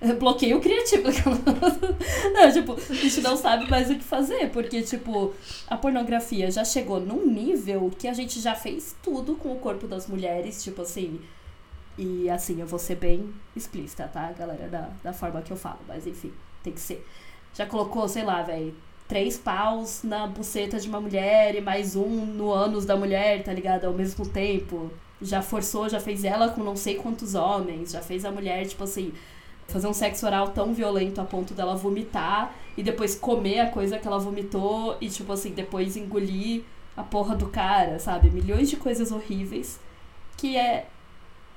Bloqueio 0.18 0.60
criativo. 0.60 1.08
não, 2.32 2.52
tipo, 2.52 2.74
a 2.74 2.94
gente 2.94 3.20
não 3.20 3.36
sabe 3.36 3.68
mais 3.70 3.90
o 3.90 3.96
que 3.96 4.04
fazer, 4.04 4.50
porque, 4.50 4.82
tipo, 4.82 5.34
a 5.66 5.76
pornografia 5.76 6.50
já 6.50 6.64
chegou 6.64 7.00
num 7.00 7.26
nível 7.26 7.90
que 7.98 8.08
a 8.08 8.12
gente 8.12 8.40
já 8.40 8.54
fez 8.54 8.94
tudo 9.02 9.34
com 9.34 9.52
o 9.52 9.58
corpo 9.58 9.86
das 9.86 10.06
mulheres, 10.06 10.62
tipo 10.62 10.82
assim. 10.82 11.20
E 11.96 12.28
assim, 12.28 12.60
eu 12.60 12.66
vou 12.66 12.78
ser 12.78 12.96
bem 12.96 13.32
explícita, 13.54 14.08
tá, 14.08 14.32
galera? 14.32 14.68
Da, 14.68 14.90
da 15.02 15.12
forma 15.12 15.40
que 15.42 15.52
eu 15.52 15.56
falo, 15.56 15.78
mas 15.86 16.06
enfim, 16.06 16.32
tem 16.64 16.72
que 16.72 16.80
ser. 16.80 17.06
Já 17.54 17.66
colocou, 17.66 18.08
sei 18.08 18.24
lá, 18.24 18.42
velho, 18.42 18.74
três 19.06 19.36
paus 19.38 20.02
na 20.02 20.26
buceta 20.26 20.80
de 20.80 20.88
uma 20.88 21.00
mulher 21.00 21.54
e 21.54 21.60
mais 21.60 21.94
um 21.94 22.26
no 22.26 22.50
ânus 22.50 22.84
da 22.84 22.96
mulher, 22.96 23.44
tá 23.44 23.52
ligado? 23.52 23.84
Ao 23.84 23.92
mesmo 23.92 24.26
tempo. 24.26 24.90
Já 25.22 25.40
forçou, 25.40 25.88
já 25.88 26.00
fez 26.00 26.24
ela 26.24 26.48
com 26.48 26.64
não 26.64 26.74
sei 26.74 26.96
quantos 26.96 27.34
homens, 27.34 27.92
já 27.92 28.00
fez 28.00 28.24
a 28.24 28.32
mulher, 28.32 28.66
tipo 28.66 28.82
assim, 28.82 29.12
fazer 29.68 29.86
um 29.86 29.92
sexo 29.92 30.26
oral 30.26 30.48
tão 30.48 30.74
violento 30.74 31.20
a 31.20 31.24
ponto 31.24 31.54
dela 31.54 31.76
vomitar 31.76 32.52
e 32.76 32.82
depois 32.82 33.14
comer 33.14 33.60
a 33.60 33.70
coisa 33.70 33.98
que 33.98 34.06
ela 34.06 34.18
vomitou 34.18 34.96
e, 35.00 35.08
tipo 35.08 35.32
assim, 35.32 35.50
depois 35.50 35.96
engolir 35.96 36.64
a 36.96 37.02
porra 37.02 37.36
do 37.36 37.46
cara, 37.48 37.98
sabe? 37.98 38.30
Milhões 38.30 38.68
de 38.68 38.76
coisas 38.76 39.12
horríveis 39.12 39.78
que 40.36 40.56
é 40.56 40.86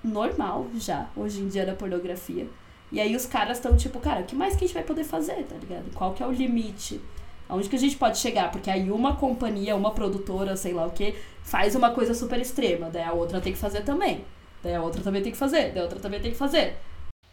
normal 0.03 0.67
já, 0.75 1.09
hoje 1.15 1.41
em 1.41 1.47
dia, 1.47 1.65
na 1.65 1.73
pornografia. 1.73 2.47
E 2.91 2.99
aí 2.99 3.15
os 3.15 3.25
caras 3.25 3.57
estão 3.57 3.75
tipo, 3.75 3.99
cara, 3.99 4.21
o 4.21 4.23
que 4.23 4.35
mais 4.35 4.55
que 4.55 4.63
a 4.63 4.67
gente 4.67 4.73
vai 4.73 4.83
poder 4.83 5.03
fazer, 5.03 5.43
tá 5.43 5.55
ligado? 5.55 5.93
Qual 5.93 6.13
que 6.13 6.23
é 6.23 6.27
o 6.27 6.31
limite? 6.31 7.01
Aonde 7.49 7.69
que 7.69 7.75
a 7.75 7.79
gente 7.79 7.95
pode 7.95 8.17
chegar? 8.17 8.51
Porque 8.51 8.69
aí 8.69 8.91
uma 8.91 9.15
companhia, 9.15 9.75
uma 9.75 9.91
produtora, 9.91 10.55
sei 10.55 10.73
lá 10.73 10.85
o 10.85 10.91
que, 10.91 11.15
faz 11.43 11.75
uma 11.75 11.91
coisa 11.91 12.13
super 12.13 12.39
extrema, 12.39 12.89
daí 12.89 13.03
a 13.03 13.13
outra 13.13 13.39
tem 13.39 13.53
que 13.53 13.59
fazer 13.59 13.81
também. 13.81 14.23
Daí 14.63 14.75
a 14.75 14.81
outra 14.81 15.01
também 15.01 15.21
tem 15.21 15.31
que 15.31 15.37
fazer, 15.37 15.71
daí 15.71 15.79
a 15.79 15.83
outra 15.83 15.99
também 15.99 16.19
tem 16.19 16.31
que 16.31 16.37
fazer. 16.37 16.75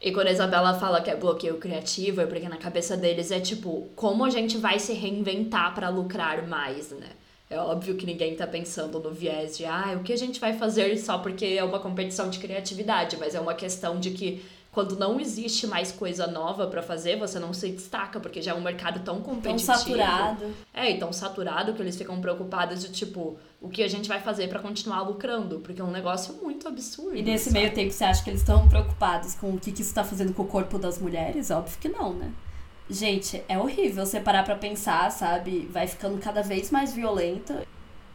E 0.00 0.12
quando 0.12 0.26
a 0.26 0.32
Isabela 0.32 0.74
fala 0.74 1.00
que 1.00 1.10
é 1.10 1.16
bloqueio 1.16 1.56
criativo, 1.56 2.20
é 2.20 2.26
porque 2.26 2.48
na 2.48 2.58
cabeça 2.58 2.96
deles 2.96 3.30
é 3.30 3.40
tipo, 3.40 3.88
como 3.96 4.24
a 4.24 4.30
gente 4.30 4.58
vai 4.58 4.78
se 4.78 4.92
reinventar 4.92 5.74
pra 5.74 5.88
lucrar 5.88 6.46
mais, 6.46 6.90
né? 6.90 7.08
É 7.48 7.58
óbvio 7.58 7.94
que 7.94 8.04
ninguém 8.04 8.34
tá 8.36 8.46
pensando 8.46 8.98
no 8.98 9.10
viés 9.10 9.56
de, 9.56 9.64
ah, 9.64 9.96
o 9.98 10.02
que 10.02 10.12
a 10.12 10.16
gente 10.16 10.40
vai 10.40 10.54
fazer 10.54 10.96
só 10.98 11.18
porque 11.18 11.44
é 11.44 11.64
uma 11.64 11.78
competição 11.78 12.28
de 12.28 12.38
criatividade, 12.38 13.16
mas 13.16 13.34
é 13.34 13.40
uma 13.40 13.54
questão 13.54 13.98
de 13.98 14.10
que 14.10 14.42
quando 14.74 14.98
não 14.98 15.20
existe 15.20 15.66
mais 15.68 15.92
coisa 15.92 16.26
nova 16.26 16.66
pra 16.66 16.82
fazer, 16.82 17.16
você 17.16 17.38
não 17.38 17.54
se 17.54 17.68
destaca, 17.70 18.18
porque 18.18 18.42
já 18.42 18.50
é 18.50 18.54
um 18.54 18.60
mercado 18.60 19.00
tão 19.04 19.20
Tão 19.20 19.22
competitivo. 19.34 19.72
saturado. 19.78 20.44
É, 20.74 20.90
e 20.90 20.98
tão 20.98 21.12
saturado 21.12 21.72
que 21.72 21.80
eles 21.80 21.96
ficam 21.96 22.20
preocupados 22.20 22.82
de 22.82 22.90
tipo, 22.90 23.38
o 23.60 23.68
que 23.68 23.82
a 23.84 23.88
gente 23.88 24.08
vai 24.08 24.20
fazer 24.20 24.48
pra 24.48 24.58
continuar 24.58 25.02
lucrando, 25.02 25.60
porque 25.60 25.80
é 25.80 25.84
um 25.84 25.92
negócio 25.92 26.34
muito 26.42 26.66
absurdo. 26.66 27.16
E 27.16 27.22
nesse 27.22 27.44
sabe? 27.50 27.60
meio 27.60 27.72
tempo, 27.72 27.92
você 27.92 28.02
acha 28.04 28.22
que 28.24 28.30
eles 28.30 28.40
estão 28.40 28.68
preocupados 28.68 29.34
com 29.36 29.50
o 29.54 29.58
que, 29.60 29.70
que 29.70 29.80
isso 29.82 29.94
tá 29.94 30.02
fazendo 30.02 30.34
com 30.34 30.42
o 30.42 30.46
corpo 30.46 30.76
das 30.76 30.98
mulheres? 30.98 31.50
Óbvio 31.52 31.78
que 31.80 31.88
não, 31.88 32.12
né? 32.12 32.32
Gente, 32.90 33.42
é 33.48 33.56
horrível 33.56 34.04
você 34.04 34.20
parar 34.20 34.42
pra 34.42 34.56
pensar, 34.56 35.10
sabe? 35.10 35.68
Vai 35.72 35.86
ficando 35.86 36.18
cada 36.18 36.42
vez 36.42 36.70
mais 36.70 36.92
violenta. 36.92 37.62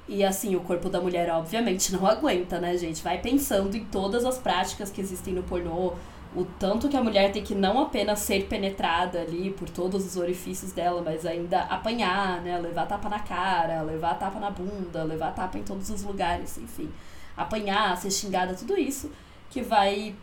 E 0.07 0.23
assim, 0.23 0.55
o 0.55 0.59
corpo 0.59 0.89
da 0.89 0.99
mulher, 0.99 1.29
obviamente, 1.31 1.93
não 1.93 2.05
aguenta, 2.05 2.59
né, 2.59 2.75
gente? 2.77 3.01
Vai 3.01 3.19
pensando 3.19 3.75
em 3.77 3.85
todas 3.85 4.25
as 4.25 4.37
práticas 4.37 4.91
que 4.91 4.99
existem 4.99 5.33
no 5.33 5.43
pornô, 5.43 5.93
o 6.35 6.45
tanto 6.45 6.87
que 6.87 6.95
a 6.95 7.03
mulher 7.03 7.31
tem 7.31 7.43
que 7.43 7.55
não 7.55 7.79
apenas 7.79 8.19
ser 8.19 8.45
penetrada 8.47 9.21
ali 9.21 9.49
por 9.51 9.67
todos 9.69 10.05
os 10.05 10.15
orifícios 10.15 10.71
dela, 10.71 11.01
mas 11.03 11.25
ainda 11.25 11.61
apanhar, 11.63 12.41
né? 12.41 12.57
Levar 12.59 12.85
tapa 12.85 13.09
na 13.09 13.19
cara, 13.19 13.81
levar 13.81 14.13
tapa 14.19 14.39
na 14.39 14.51
bunda, 14.51 15.03
levar 15.03 15.33
tapa 15.33 15.57
em 15.57 15.63
todos 15.63 15.89
os 15.89 16.03
lugares, 16.03 16.57
enfim. 16.57 16.89
Apanhar, 17.35 17.97
ser 17.97 18.11
xingada, 18.11 18.53
tudo 18.53 18.77
isso 18.77 19.11
que 19.49 19.61
vai 19.61 20.15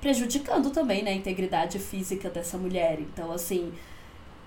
prejudicando 0.00 0.70
também, 0.70 1.02
né, 1.02 1.10
a 1.10 1.14
integridade 1.14 1.78
física 1.78 2.30
dessa 2.30 2.56
mulher. 2.56 3.00
Então, 3.00 3.32
assim, 3.32 3.72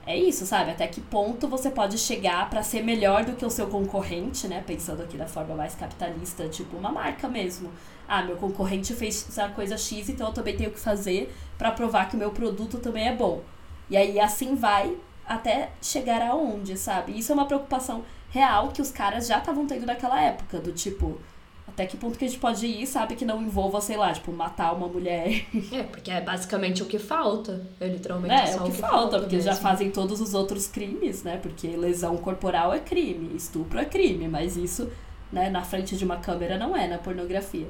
é 0.06 0.18
isso, 0.18 0.46
sabe? 0.46 0.72
Até 0.72 0.88
que 0.88 1.00
ponto 1.00 1.48
você 1.48 1.70
pode 1.70 1.98
chegar 1.98 2.50
pra 2.50 2.64
ser 2.64 2.82
melhor 2.84 3.24
do 3.24 3.34
que 3.34 3.46
o 3.46 3.50
seu 3.50 3.68
concorrente, 3.68 4.48
né? 4.48 4.64
Pensando 4.66 5.04
aqui 5.04 5.16
da 5.18 5.28
forma 5.28 5.54
mais 5.56 5.76
capitalista, 5.76 6.48
tipo 6.50 6.76
uma 6.76 6.92
marca 6.92 7.28
mesmo. 7.28 7.70
Ah, 8.14 8.22
meu 8.24 8.36
concorrente 8.36 8.94
fez 8.94 9.26
essa 9.30 9.48
coisa 9.50 9.78
X, 9.78 10.10
então 10.10 10.28
eu 10.28 10.34
também 10.34 10.58
tenho 10.58 10.70
que 10.72 10.80
fazer 10.80 11.34
pra 11.58 11.72
provar 11.72 12.10
que 12.10 12.16
o 12.16 12.20
meu 12.20 12.32
produto 12.32 12.78
também 12.80 13.08
é 13.08 13.16
bom. 13.16 13.42
E 13.90 13.96
aí 13.96 14.20
assim 14.20 14.54
vai 14.56 14.98
até 15.26 15.70
chegar 15.82 16.22
aonde, 16.22 16.78
sabe? 16.78 17.18
Isso 17.18 17.32
é 17.32 17.36
uma 17.36 17.46
preocupação 17.46 18.04
real 18.30 18.68
que 18.70 18.82
os 18.82 18.92
caras 18.92 19.28
já 19.28 19.38
estavam 19.38 19.66
tendo 19.66 19.86
naquela 19.86 20.22
época, 20.22 20.60
do 20.60 20.74
tipo, 20.74 21.20
até 21.66 21.86
que 21.86 21.96
ponto 21.96 22.18
que 22.20 22.26
a 22.26 22.28
gente 22.28 22.40
pode 22.40 22.66
ir, 22.68 22.86
sabe, 22.86 23.16
que 23.16 23.24
não 23.24 23.42
envolva, 23.42 23.80
sei 23.80 23.96
lá, 23.96 24.12
tipo, 24.12 24.30
matar 24.34 24.74
uma 24.74 24.88
mulher. 24.90 25.46
É, 25.72 25.84
porque 25.84 26.12
é 26.12 26.20
basicamente 26.20 26.84
o 26.84 26.86
que 26.88 27.00
falta. 27.00 27.66
É 27.80 27.88
literalmente 27.88 28.34
É, 28.34 28.44
é 28.44 28.48
só 28.48 28.66
o 28.66 28.72
que 28.72 28.76
falta, 28.78 29.20
porque 29.20 29.40
já 29.40 29.52
mesmo. 29.52 29.64
fazem 29.64 29.90
todos 29.90 30.20
os 30.20 30.34
outros 30.34 30.68
crimes, 30.68 31.24
né? 31.24 31.38
Porque 31.42 31.68
lesão 31.68 32.18
corporal 32.18 32.74
é 32.74 32.80
crime, 32.80 33.36
estupro 33.38 33.80
é 33.80 33.86
crime, 33.86 34.28
mas 34.28 34.58
isso, 34.58 34.90
né, 35.32 35.50
na 35.50 35.64
frente 35.64 35.96
de 35.96 36.04
uma 36.04 36.18
câmera 36.18 36.58
não 36.58 36.76
é 36.76 36.88
na 36.90 36.98
pornografia. 36.98 37.68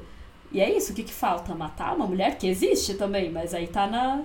E 0.51 0.59
é 0.59 0.75
isso, 0.75 0.91
o 0.91 0.95
que, 0.95 1.03
que 1.03 1.13
falta? 1.13 1.55
Matar 1.55 1.95
uma 1.95 2.05
mulher? 2.05 2.37
Que 2.37 2.47
existe 2.47 2.95
também, 2.95 3.31
mas 3.31 3.53
aí 3.53 3.67
tá 3.67 3.87
na, 3.87 4.23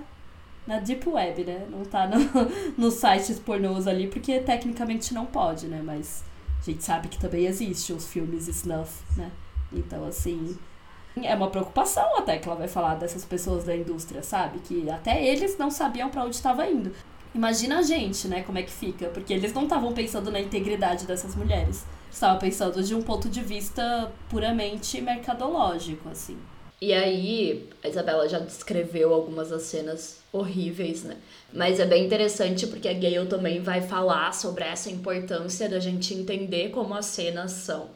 na 0.65 0.79
Deep 0.79 1.07
Web, 1.07 1.45
né? 1.45 1.65
Não 1.69 1.85
tá 1.85 2.07
no, 2.07 2.17
nos 2.77 2.95
sites 2.95 3.39
pornôs 3.39 3.87
ali, 3.87 4.07
porque 4.07 4.39
tecnicamente 4.39 5.13
não 5.13 5.25
pode, 5.25 5.67
né? 5.67 5.81
Mas 5.83 6.23
a 6.59 6.63
gente 6.65 6.83
sabe 6.83 7.07
que 7.07 7.17
também 7.17 7.45
existe 7.45 7.93
os 7.93 8.07
filmes 8.07 8.47
snuff, 8.47 9.03
né? 9.15 9.31
Então, 9.71 10.05
assim, 10.05 10.57
é 11.15 11.33
uma 11.33 11.49
preocupação 11.49 12.17
até 12.17 12.37
que 12.37 12.47
ela 12.47 12.57
vai 12.57 12.67
falar 12.67 12.95
dessas 12.95 13.23
pessoas 13.23 13.63
da 13.63 13.75
indústria, 13.75 14.21
sabe? 14.21 14.59
Que 14.59 14.89
até 14.89 15.25
eles 15.25 15.57
não 15.57 15.71
sabiam 15.71 16.09
pra 16.09 16.23
onde 16.23 16.35
estava 16.35 16.69
indo. 16.69 16.91
Imagina 17.37 17.77
a 17.77 17.81
gente, 17.83 18.27
né, 18.27 18.41
como 18.41 18.57
é 18.57 18.63
que 18.63 18.71
fica, 18.71 19.09
porque 19.09 19.31
eles 19.31 19.53
não 19.53 19.65
estavam 19.65 19.93
pensando 19.93 20.31
na 20.31 20.39
integridade 20.39 21.05
dessas 21.05 21.35
mulheres. 21.35 21.85
Estavam 22.11 22.39
pensando 22.39 22.81
de 22.81 22.95
um 22.95 23.01
ponto 23.03 23.29
de 23.29 23.41
vista 23.41 24.11
puramente 24.27 24.99
mercadológico, 24.99 26.09
assim. 26.09 26.35
E 26.81 26.91
aí, 26.91 27.69
a 27.83 27.89
Isabela 27.89 28.27
já 28.27 28.39
descreveu 28.39 29.13
algumas 29.13 29.49
das 29.51 29.61
cenas 29.63 30.19
horríveis, 30.33 31.03
né? 31.03 31.17
Mas 31.53 31.79
é 31.79 31.85
bem 31.85 32.05
interessante 32.05 32.65
porque 32.65 32.87
a 32.87 32.93
Gale 32.93 33.27
também 33.27 33.61
vai 33.61 33.81
falar 33.81 34.33
sobre 34.33 34.63
essa 34.63 34.89
importância 34.89 35.69
da 35.69 35.79
gente 35.79 36.15
entender 36.15 36.71
como 36.71 36.95
as 36.95 37.05
cenas 37.05 37.51
são. 37.51 37.89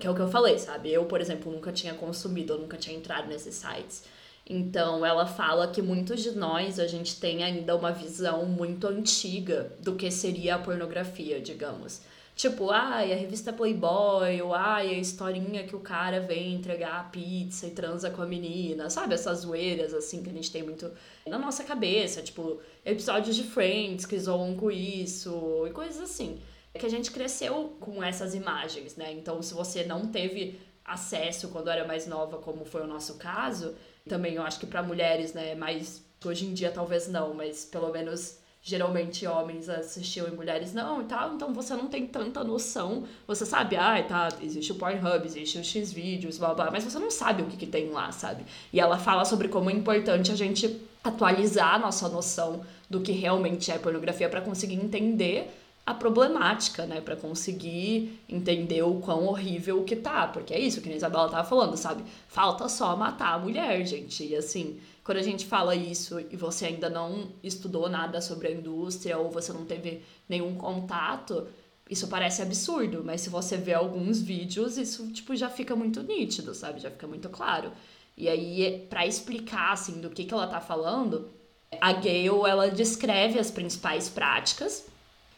Que 0.00 0.08
é 0.08 0.10
o 0.10 0.14
que 0.14 0.20
eu 0.20 0.28
falei, 0.28 0.58
sabe? 0.58 0.92
Eu, 0.92 1.04
por 1.04 1.20
exemplo, 1.20 1.52
nunca 1.52 1.70
tinha 1.70 1.94
consumido, 1.94 2.54
eu 2.54 2.58
nunca 2.58 2.76
tinha 2.76 2.96
entrado 2.96 3.28
nesses 3.28 3.54
sites. 3.54 4.02
Então, 4.48 5.04
ela 5.04 5.26
fala 5.26 5.68
que 5.68 5.82
muitos 5.82 6.22
de 6.22 6.30
nós, 6.30 6.78
a 6.78 6.86
gente 6.86 7.20
tem 7.20 7.44
ainda 7.44 7.76
uma 7.76 7.92
visão 7.92 8.46
muito 8.46 8.86
antiga 8.86 9.70
do 9.78 9.94
que 9.94 10.10
seria 10.10 10.54
a 10.54 10.58
pornografia, 10.58 11.38
digamos. 11.38 12.00
Tipo, 12.34 12.70
ai, 12.70 13.12
a 13.12 13.16
revista 13.16 13.52
Playboy, 13.52 14.40
ou 14.40 14.54
ai, 14.54 14.94
a 14.94 14.98
historinha 14.98 15.64
que 15.64 15.76
o 15.76 15.80
cara 15.80 16.20
vem 16.20 16.54
entregar 16.54 17.00
a 17.00 17.04
pizza 17.04 17.66
e 17.66 17.72
transa 17.72 18.10
com 18.10 18.22
a 18.22 18.26
menina, 18.26 18.88
sabe? 18.88 19.12
Essas 19.12 19.40
zoeiras, 19.40 19.92
assim, 19.92 20.22
que 20.22 20.30
a 20.30 20.32
gente 20.32 20.50
tem 20.50 20.62
muito 20.62 20.90
na 21.26 21.36
nossa 21.36 21.64
cabeça, 21.64 22.22
tipo, 22.22 22.60
episódios 22.86 23.36
de 23.36 23.42
Friends 23.42 24.06
que 24.06 24.18
zoam 24.18 24.54
com 24.54 24.70
isso, 24.70 25.66
e 25.66 25.72
coisas 25.72 26.00
assim. 26.00 26.40
É 26.72 26.78
que 26.78 26.86
a 26.86 26.90
gente 26.90 27.10
cresceu 27.10 27.76
com 27.80 28.02
essas 28.02 28.34
imagens, 28.34 28.94
né? 28.96 29.12
Então, 29.12 29.42
se 29.42 29.52
você 29.52 29.84
não 29.84 30.06
teve 30.06 30.60
acesso 30.84 31.48
quando 31.48 31.68
era 31.68 31.86
mais 31.86 32.06
nova, 32.06 32.38
como 32.38 32.64
foi 32.64 32.82
o 32.82 32.86
nosso 32.86 33.16
caso, 33.16 33.74
também 34.08 34.34
eu 34.34 34.42
acho 34.42 34.58
que 34.58 34.66
para 34.66 34.82
mulheres, 34.82 35.32
né, 35.32 35.54
mais 35.54 36.02
hoje 36.24 36.46
em 36.46 36.54
dia 36.54 36.70
talvez 36.70 37.06
não, 37.06 37.34
mas 37.34 37.64
pelo 37.64 37.92
menos 37.92 38.38
geralmente 38.60 39.26
homens 39.26 39.68
assistiam 39.68 40.26
e 40.26 40.30
mulheres 40.30 40.74
não 40.74 41.00
e 41.00 41.04
tal, 41.04 41.34
então 41.34 41.54
você 41.54 41.74
não 41.74 41.86
tem 41.86 42.06
tanta 42.06 42.42
noção. 42.42 43.04
Você 43.26 43.46
sabe, 43.46 43.76
ah, 43.76 44.02
tá, 44.02 44.28
existe 44.42 44.72
o 44.72 44.74
Pornhub, 44.74 45.24
existe 45.24 45.58
o 45.58 45.64
X-Vídeos, 45.64 46.38
blá 46.38 46.52
blá, 46.54 46.70
mas 46.70 46.84
você 46.84 46.98
não 46.98 47.10
sabe 47.10 47.42
o 47.42 47.46
que, 47.46 47.56
que 47.56 47.66
tem 47.66 47.90
lá, 47.90 48.10
sabe? 48.12 48.44
E 48.72 48.80
ela 48.80 48.98
fala 48.98 49.24
sobre 49.24 49.48
como 49.48 49.70
é 49.70 49.72
importante 49.72 50.32
a 50.32 50.36
gente 50.36 50.80
atualizar 51.02 51.76
a 51.76 51.78
nossa 51.78 52.08
noção 52.08 52.62
do 52.90 53.00
que 53.00 53.12
realmente 53.12 53.70
é 53.70 53.78
pornografia 53.78 54.28
para 54.28 54.40
conseguir 54.40 54.74
entender 54.74 55.50
a 55.88 55.94
problemática, 55.94 56.84
né, 56.84 57.00
para 57.00 57.16
conseguir 57.16 58.20
entender 58.28 58.82
o 58.82 59.00
quão 59.00 59.24
horrível 59.24 59.82
que 59.84 59.96
tá, 59.96 60.26
porque 60.26 60.52
é 60.52 60.60
isso 60.60 60.82
que 60.82 60.92
a 60.92 60.94
Isabela 60.94 61.30
tava 61.30 61.48
falando, 61.48 61.78
sabe? 61.78 62.04
Falta 62.28 62.68
só 62.68 62.94
matar 62.94 63.32
a 63.32 63.38
mulher, 63.38 63.86
gente. 63.86 64.22
E 64.22 64.36
assim, 64.36 64.78
quando 65.02 65.16
a 65.16 65.22
gente 65.22 65.46
fala 65.46 65.74
isso 65.74 66.20
e 66.20 66.36
você 66.36 66.66
ainda 66.66 66.90
não 66.90 67.28
estudou 67.42 67.88
nada 67.88 68.20
sobre 68.20 68.48
a 68.48 68.50
indústria 68.50 69.16
ou 69.16 69.30
você 69.30 69.50
não 69.50 69.64
teve 69.64 70.02
nenhum 70.28 70.56
contato, 70.56 71.46
isso 71.88 72.06
parece 72.06 72.42
absurdo, 72.42 73.02
mas 73.02 73.22
se 73.22 73.30
você 73.30 73.56
vê 73.56 73.72
alguns 73.72 74.20
vídeos, 74.20 74.76
isso 74.76 75.10
tipo 75.10 75.34
já 75.34 75.48
fica 75.48 75.74
muito 75.74 76.02
nítido, 76.02 76.54
sabe? 76.54 76.80
Já 76.80 76.90
fica 76.90 77.06
muito 77.06 77.30
claro. 77.30 77.72
E 78.14 78.28
aí, 78.28 78.86
para 78.90 79.06
explicar 79.06 79.72
assim 79.72 80.02
do 80.02 80.10
que 80.10 80.24
que 80.24 80.34
ela 80.34 80.46
tá 80.46 80.60
falando, 80.60 81.30
a 81.80 81.94
Gayle 81.94 82.44
ela 82.46 82.70
descreve 82.70 83.38
as 83.38 83.50
principais 83.50 84.10
práticas. 84.10 84.86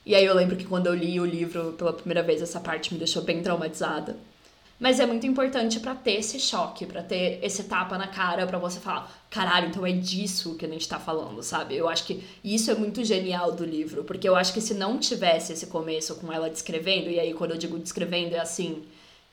E 0.05 0.15
aí 0.15 0.25
eu 0.25 0.35
lembro 0.35 0.57
que 0.57 0.65
quando 0.65 0.87
eu 0.87 0.95
li 0.95 1.21
o 1.21 1.27
livro 1.27 1.75
pela 1.75 1.93
primeira 1.93 2.23
vez, 2.23 2.41
essa 2.41 2.61
parte 2.61 2.93
me 2.93 2.99
deixou 2.99 3.23
bem 3.23 3.43
traumatizada. 3.43 4.17
Mas 4.81 4.99
é 4.99 5.05
muito 5.05 5.27
importante 5.27 5.79
para 5.79 5.95
ter 5.95 6.13
esse 6.13 6.41
choque, 6.41 6.87
para 6.87 7.03
ter 7.03 7.39
esse 7.43 7.65
tapa 7.65 7.99
na 7.99 8.07
cara, 8.07 8.47
para 8.47 8.57
você 8.57 8.81
falar, 8.81 9.13
caralho, 9.29 9.69
então 9.69 9.85
é 9.85 9.93
disso 9.93 10.55
que 10.55 10.65
a 10.65 10.69
gente 10.69 10.89
tá 10.89 10.99
falando, 10.99 11.43
sabe? 11.43 11.77
Eu 11.77 11.87
acho 11.87 12.07
que 12.07 12.25
isso 12.43 12.71
é 12.71 12.75
muito 12.75 13.05
genial 13.05 13.53
do 13.53 13.63
livro, 13.63 14.05
porque 14.05 14.27
eu 14.27 14.35
acho 14.35 14.55
que 14.55 14.61
se 14.61 14.73
não 14.73 14.99
tivesse 14.99 15.53
esse 15.53 15.67
começo 15.67 16.15
com 16.15 16.33
ela 16.33 16.49
descrevendo, 16.49 17.11
e 17.11 17.21
aí 17.21 17.35
quando 17.35 17.51
eu 17.51 17.59
digo 17.59 17.79
descrevendo 17.79 18.35
é 18.35 18.41
assim, 18.41 18.83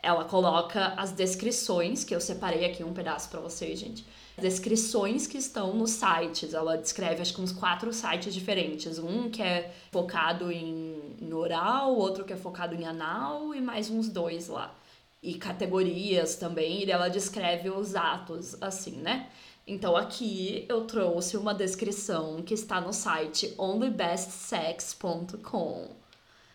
ela 0.04 0.26
coloca 0.26 0.94
as 0.98 1.12
descrições, 1.14 2.04
que 2.04 2.14
eu 2.14 2.20
separei 2.20 2.66
aqui 2.66 2.84
um 2.84 2.94
pedaço 2.94 3.30
para 3.30 3.40
vocês, 3.40 3.80
gente. 3.80 4.06
Descrições 4.40 5.26
que 5.26 5.38
estão 5.38 5.74
nos 5.74 5.92
sites. 5.92 6.54
Ela 6.54 6.78
descreve, 6.78 7.22
acho 7.22 7.34
que 7.34 7.42
uns 7.42 7.52
quatro 7.52 7.92
sites 7.92 8.34
diferentes. 8.34 9.00
Um 9.00 9.30
que 9.30 9.42
é 9.42 9.74
focado 9.92 10.52
em, 10.52 11.18
oral, 11.34 11.96
outro 11.96 12.24
que 12.24 12.34
é 12.34 12.38
focado 12.38 12.76
em 12.76 12.86
anal 12.86 13.56
e 13.56 13.62
mais 13.62 13.90
uns 13.90 14.10
dois 14.10 14.48
lá 14.48 14.76
e 15.22 15.36
categorias 15.36 16.36
também, 16.36 16.84
e 16.84 16.92
ela 16.92 17.08
descreve 17.10 17.70
os 17.70 17.96
atos 17.96 18.62
assim, 18.62 18.98
né? 18.98 19.30
Então 19.66 19.96
aqui 19.98 20.66
eu 20.70 20.86
trouxe 20.86 21.36
uma 21.36 21.54
descrição 21.54 22.42
que 22.44 22.54
está 22.54 22.80
no 22.80 22.94
site 22.94 23.54
onlybestsex.com. 23.58 25.97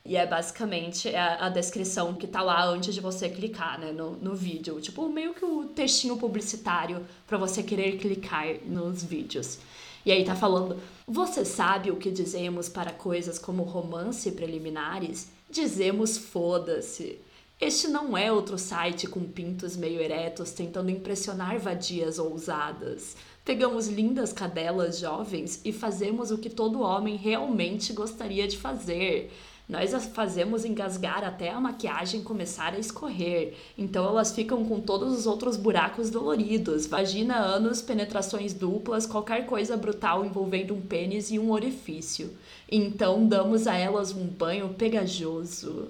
E 0.05 0.17
é 0.17 0.27
basicamente 0.27 1.15
a, 1.15 1.47
a, 1.47 1.49
descrição 1.49 2.15
que 2.15 2.27
tá 2.27 2.43
lá 2.43 2.67
antes 2.67 2.93
de 2.93 3.01
você 3.01 3.29
clicar, 3.29 3.79
né, 3.79 3.93
no, 3.93 4.17
no 4.17 4.35
vídeo. 4.35 4.81
Tipo, 4.81 5.09
meio 5.09 5.33
que 5.33 5.45
o 5.45 5.67
textinho 5.67 6.17
publicitário 6.17 7.07
para 7.27 7.39
você 7.39 7.63
querer 7.63 7.99
clicar 7.99 8.47
nos 8.67 9.05
vídeos. 9.05 9.61
E 10.05 10.11
aí 10.11 10.25
tá 10.25 10.35
falando: 10.35 10.77
Você 11.07 11.45
sabe 11.45 11.93
o 11.93 11.97
que 11.97 12.11
dizemos 12.11 12.69
para 12.69 12.93
coisas 12.93 13.39
como 13.39 13.63
romance 13.63 14.33
preliminares? 14.33 15.31
Dizemos 15.49 16.19
foda-se. 16.19 17.21
Este 17.61 17.87
não 17.87 18.17
é 18.19 18.33
outro 18.33 18.59
site 18.59 19.07
com 19.07 19.21
pintos 19.21 19.77
meio 19.77 20.01
eretos 20.01 20.51
tentando 20.51 20.91
impressionar 20.91 21.61
vadias 21.61 22.19
ousadas. 22.19 23.17
Pegamos 23.45 23.87
lindas 23.87 24.33
cadelas 24.33 24.99
jovens 24.99 25.61
e 25.65 25.73
fazemos 25.73 26.33
o 26.33 26.39
que 26.39 26.51
todo 26.51 26.81
homem 26.81 27.15
realmente 27.17 27.93
gostaria 27.93 28.49
de 28.49 28.59
fazer. 28.59 29.33
Nós 29.69 29.95
as 29.95 30.07
fazemos 30.07 30.65
engasgar 30.65 31.25
até 31.25 31.51
a 31.51 31.61
maquiagem 31.61 32.23
começar 32.23 32.75
a 32.75 32.79
escorrer. 32.79 33.55
Então 33.79 34.05
elas 34.05 34.33
ficam 34.33 34.65
com 34.65 34.81
todos 34.81 35.17
os 35.17 35.27
outros 35.27 35.57
buracos 35.57 36.11
doloridos, 36.11 36.87
vagina, 36.87 37.39
ânus, 37.39 37.81
penetrações 37.81 38.53
duplas, 38.53 39.07
qualquer 39.07 39.47
coisa 39.47 39.77
brutal 39.77 40.25
envolvendo 40.25 40.75
um 40.75 40.81
pênis 40.81 41.31
e 41.31 41.39
um 41.39 41.51
orifício. 41.51 42.37
Então 42.71 43.27
damos 43.27 43.67
a 43.67 43.77
elas 43.77 44.13
um 44.13 44.27
banho 44.27 44.71
pegajoso. 44.75 45.89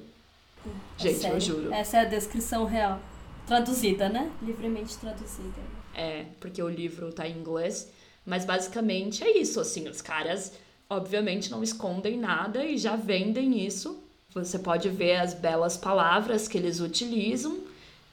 É 0.99 1.03
Gente, 1.03 1.19
sério? 1.19 1.37
eu 1.37 1.41
juro. 1.41 1.73
Essa 1.73 1.99
é 1.99 2.01
a 2.01 2.05
descrição 2.05 2.65
real. 2.65 3.01
Traduzida, 3.47 4.09
né? 4.09 4.31
Livremente 4.41 4.97
traduzida. 4.99 5.61
É, 5.95 6.27
porque 6.39 6.63
o 6.63 6.69
livro 6.69 7.13
tá 7.13 7.27
em 7.27 7.39
inglês. 7.39 7.91
Mas 8.25 8.45
basicamente 8.45 9.25
é 9.25 9.37
isso, 9.37 9.59
assim, 9.59 9.89
os 9.89 10.01
caras 10.01 10.53
obviamente 10.97 11.51
não 11.51 11.63
escondem 11.63 12.19
nada 12.19 12.65
e 12.65 12.77
já 12.77 12.97
vendem 12.97 13.65
isso. 13.65 14.03
Você 14.31 14.59
pode 14.59 14.89
ver 14.89 15.17
as 15.17 15.35
belas 15.35 15.77
palavras 15.77 16.49
que 16.49 16.57
eles 16.57 16.81
utilizam 16.81 17.61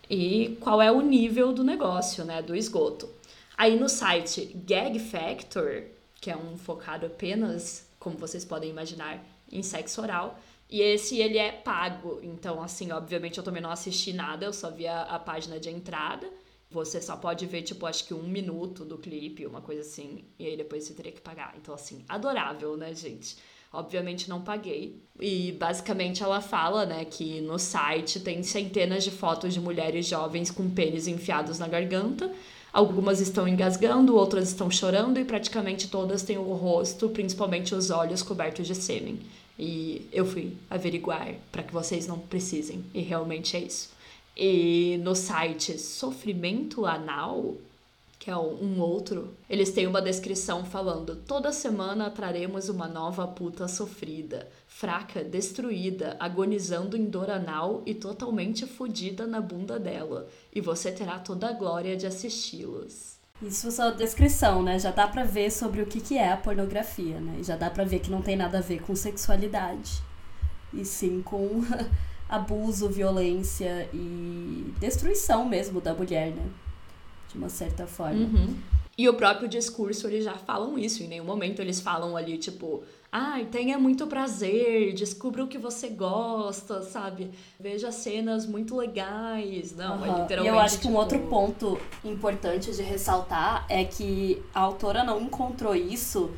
e 0.09 0.57
qual 0.59 0.81
é 0.81 0.91
o 0.91 1.01
nível 1.01 1.53
do 1.53 1.63
negócio, 1.63 2.25
né, 2.25 2.41
do 2.41 2.55
esgoto. 2.55 3.09
Aí 3.57 3.79
no 3.79 3.87
site 3.87 4.45
Gag 4.65 4.99
Factor, 4.99 5.83
que 6.19 6.31
é 6.31 6.35
um 6.35 6.57
focado 6.57 7.05
apenas, 7.05 7.87
como 7.99 8.17
vocês 8.17 8.43
podem 8.43 8.69
imaginar, 8.69 9.23
em 9.51 9.61
sexo 9.61 10.01
oral, 10.01 10.39
e 10.69 10.81
esse 10.81 11.19
ele 11.19 11.37
é 11.37 11.51
pago. 11.51 12.19
Então, 12.21 12.61
assim, 12.61 12.91
obviamente 12.91 13.37
eu 13.37 13.43
também 13.43 13.61
não 13.61 13.71
assisti 13.71 14.13
nada, 14.13 14.45
eu 14.45 14.53
só 14.53 14.69
vi 14.69 14.87
a, 14.87 15.01
a 15.03 15.19
página 15.19 15.59
de 15.59 15.69
entrada. 15.69 16.27
Você 16.71 17.01
só 17.01 17.15
pode 17.15 17.45
ver, 17.47 17.63
tipo, 17.63 17.85
acho 17.85 18.05
que 18.05 18.13
um 18.13 18.23
minuto 18.23 18.85
do 18.85 18.97
clipe, 18.97 19.45
uma 19.45 19.61
coisa 19.61 19.81
assim. 19.81 20.23
E 20.37 20.45
aí 20.45 20.55
depois 20.55 20.83
você 20.83 20.93
teria 20.93 21.11
que 21.11 21.21
pagar. 21.21 21.55
Então, 21.57 21.73
assim, 21.73 22.03
adorável, 22.07 22.77
né, 22.77 22.93
gente? 22.93 23.37
Obviamente 23.71 24.29
não 24.29 24.41
paguei. 24.41 25.01
E 25.19 25.51
basicamente 25.53 26.23
ela 26.23 26.41
fala, 26.41 26.85
né, 26.85 27.05
que 27.05 27.41
no 27.41 27.57
site 27.57 28.19
tem 28.19 28.43
centenas 28.43 29.03
de 29.03 29.11
fotos 29.11 29.53
de 29.53 29.59
mulheres 29.59 30.05
jovens 30.05 30.51
com 30.51 30.69
pênis 30.69 31.07
enfiados 31.07 31.59
na 31.59 31.67
garganta. 31.67 32.31
Algumas 32.71 33.19
estão 33.19 33.47
engasgando, 33.47 34.15
outras 34.15 34.49
estão 34.49 34.69
chorando 34.69 35.19
e 35.19 35.25
praticamente 35.25 35.87
todas 35.87 36.21
têm 36.21 36.37
o 36.37 36.53
rosto, 36.53 37.09
principalmente 37.09 37.73
os 37.73 37.89
olhos, 37.89 38.21
cobertos 38.21 38.67
de 38.67 38.75
sêmen. 38.75 39.19
E 39.57 40.07
eu 40.11 40.25
fui 40.25 40.55
averiguar 40.69 41.33
para 41.51 41.63
que 41.63 41.73
vocês 41.73 42.07
não 42.07 42.19
precisem. 42.19 42.85
E 42.93 43.01
realmente 43.01 43.57
é 43.57 43.59
isso. 43.59 43.89
E 44.41 44.97
no 45.03 45.15
site 45.15 45.77
Sofrimento 45.77 46.85
Anal, 46.85 47.55
que 48.17 48.31
é 48.31 48.37
um 48.37 48.79
outro, 48.79 49.33
eles 49.49 49.69
têm 49.73 49.85
uma 49.85 50.01
descrição 50.01 50.63
falando: 50.63 51.17
toda 51.17 51.51
semana 51.51 52.09
traremos 52.09 52.69
uma 52.69 52.87
nova 52.87 53.27
puta 53.27 53.67
sofrida, 53.67 54.47
fraca, 54.65 55.21
destruída, 55.25 56.15
agonizando 56.21 56.95
em 56.95 57.03
dor 57.03 57.29
anal 57.29 57.83
e 57.85 57.93
totalmente 57.93 58.65
fodida 58.65 59.27
na 59.27 59.41
bunda 59.41 59.77
dela. 59.77 60.29
E 60.55 60.61
você 60.61 60.89
terá 60.89 61.19
toda 61.19 61.49
a 61.49 61.53
glória 61.53 61.97
de 61.97 62.07
assisti-los. 62.07 63.19
Isso 63.41 63.67
é 63.67 63.71
só 63.71 63.89
a 63.89 63.91
descrição, 63.91 64.63
né? 64.63 64.79
Já 64.79 64.91
dá 64.91 65.05
pra 65.05 65.25
ver 65.25 65.51
sobre 65.51 65.81
o 65.81 65.85
que, 65.85 65.99
que 65.99 66.17
é 66.17 66.31
a 66.31 66.37
pornografia, 66.37 67.19
né? 67.19 67.39
E 67.41 67.43
já 67.43 67.57
dá 67.57 67.69
pra 67.69 67.83
ver 67.83 67.99
que 67.99 68.09
não 68.09 68.21
tem 68.21 68.37
nada 68.37 68.59
a 68.59 68.61
ver 68.61 68.81
com 68.83 68.95
sexualidade. 68.95 70.01
E 70.73 70.85
sim 70.85 71.21
com 71.21 71.61
abuso, 72.29 72.87
violência 72.89 73.89
e 73.93 74.73
destruição 74.79 75.45
mesmo 75.45 75.81
da 75.81 75.93
mulher, 75.93 76.31
né? 76.31 76.45
De 77.27 77.37
uma 77.37 77.49
certa 77.49 77.87
forma. 77.87 78.19
Uhum. 78.19 78.55
E 78.97 79.07
o 79.07 79.13
próprio 79.13 79.47
discurso, 79.47 80.07
eles 80.07 80.25
já 80.25 80.35
falam 80.35 80.77
isso. 80.77 81.01
Em 81.01 81.07
nenhum 81.07 81.25
momento 81.25 81.61
eles 81.61 81.79
falam 81.79 82.15
ali, 82.15 82.37
tipo, 82.37 82.83
Ai, 83.11 83.45
tenha 83.45 83.79
muito 83.79 84.05
prazer, 84.05 84.93
descubra 84.93 85.43
o 85.43 85.47
que 85.47 85.57
você 85.57 85.89
gosta, 85.89 86.83
sabe? 86.83 87.31
Veja 87.59 87.91
cenas 87.91 88.45
muito 88.45 88.75
legais. 88.75 89.75
Não, 89.75 90.05
é 90.05 90.09
Aham. 90.09 90.21
literalmente. 90.21 90.53
E 90.53 90.55
eu 90.55 90.59
acho 90.59 90.79
que 90.79 90.87
um 90.87 90.91
tipo, 90.91 90.99
outro 90.99 91.19
ponto 91.21 91.81
importante 92.05 92.71
de 92.71 92.83
ressaltar 92.83 93.65
é 93.67 93.83
que 93.83 94.43
a 94.53 94.59
autora 94.59 95.03
não 95.03 95.19
encontrou 95.19 95.75
isso 95.75 96.29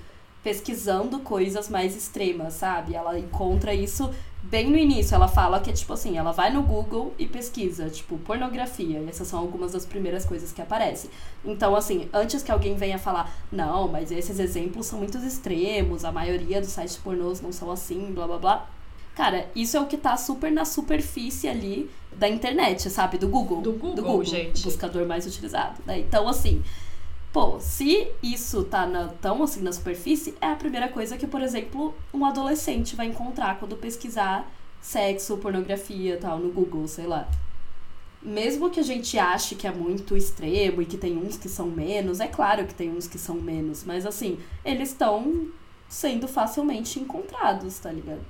pesquisando 0.41 1.19
coisas 1.19 1.67
mais 1.67 1.95
extremas, 1.95 2.54
sabe? 2.54 2.95
Ela 2.95 3.19
encontra 3.19 3.73
isso 3.73 4.10
bem 4.43 4.69
no 4.69 4.77
início. 4.77 5.15
Ela 5.15 5.27
fala 5.27 5.60
que 5.60 5.69
é 5.69 5.73
tipo 5.73 5.93
assim, 5.93 6.17
ela 6.17 6.32
vai 6.32 6.51
no 6.51 6.62
Google 6.62 7.13
e 7.17 7.25
pesquisa, 7.25 7.89
tipo, 7.89 8.17
pornografia. 8.19 8.99
E 8.99 9.10
essas 9.10 9.27
são 9.27 9.39
algumas 9.39 9.71
das 9.71 9.86
primeiras 9.86 10.25
coisas 10.25 10.51
que 10.51 10.62
aparecem. 10.62 11.10
Então, 11.45 11.75
assim, 11.75 12.10
antes 12.13 12.43
que 12.43 12.51
alguém 12.51 12.75
venha 12.75 12.97
falar, 12.97 13.32
não, 13.51 13.88
mas 13.88 14.12
esses 14.12 14.39
exemplos 14.39 14.88
são 14.88 14.99
muito 14.99 15.17
extremos, 15.19 16.04
a 16.04 16.12
maioria 16.12 16.60
dos 16.60 16.71
sites 16.71 16.97
pornôs 16.97 17.41
não 17.41 17.51
são 17.51 17.71
assim, 17.71 18.12
blá 18.13 18.27
blá 18.27 18.38
blá. 18.38 18.69
Cara, 19.15 19.49
isso 19.56 19.75
é 19.75 19.80
o 19.80 19.86
que 19.86 19.97
tá 19.97 20.15
super 20.15 20.51
na 20.51 20.63
superfície 20.63 21.47
ali 21.47 21.89
da 22.13 22.27
internet, 22.27 22.89
sabe? 22.89 23.17
Do 23.17 23.27
Google. 23.27 23.62
Do 23.62 23.73
Google, 23.73 24.23
gente. 24.23 24.63
Buscador 24.63 25.06
mais 25.06 25.25
utilizado. 25.25 25.82
Né? 25.86 25.99
Então, 25.99 26.27
assim, 26.27 26.63
pô, 27.34 27.60
se 27.60 28.08
isso 28.22 28.63
tá 28.63 28.86
na- 28.86 29.08
tão 29.22 29.41
assim 29.44 29.62
na 29.62 29.72
superfície, 29.72 30.36
é 30.41 30.48
a 30.48 30.56
primeira 30.56 30.89
coisa 30.89 31.17
que, 31.17 31.28
por 31.28 31.41
exemplo, 31.41 31.94
um 32.13 32.26
adolescente 32.26 32.96
vai 32.96 33.08
encontrar 33.08 33.58
quando 33.60 33.76
pesquisar 33.78 34.50
sexo, 34.82 35.38
pornografia 35.38 36.17
tal 36.17 36.39
no 36.39 36.52
Google, 36.52 36.88
sei 36.88 37.06
lá. 37.08 37.28
Mesmo 38.22 38.70
que 38.70 38.80
a 38.80 38.84
gente 38.84 39.17
ache 39.17 39.56
que 39.56 39.65
é 39.65 39.72
muito 39.72 40.15
extremo 40.15 40.82
e 40.82 40.86
que 40.86 40.98
tem 40.98 41.17
uns 41.17 41.38
que 41.38 41.50
são 41.50 41.67
menos, 41.67 42.20
é 42.20 42.28
claro 42.28 42.67
que 42.67 42.74
tem 42.74 42.89
uns 42.89 43.08
que 43.08 43.17
são 43.17 43.36
menos, 43.36 43.84
mas 43.84 44.06
assim, 44.06 44.39
eles 44.63 44.89
estão 44.89 45.48
sendo 45.89 46.28
facilmente 46.28 47.00
encontrados, 47.00 47.80
tá 47.80 47.91
ligado? 47.91 48.22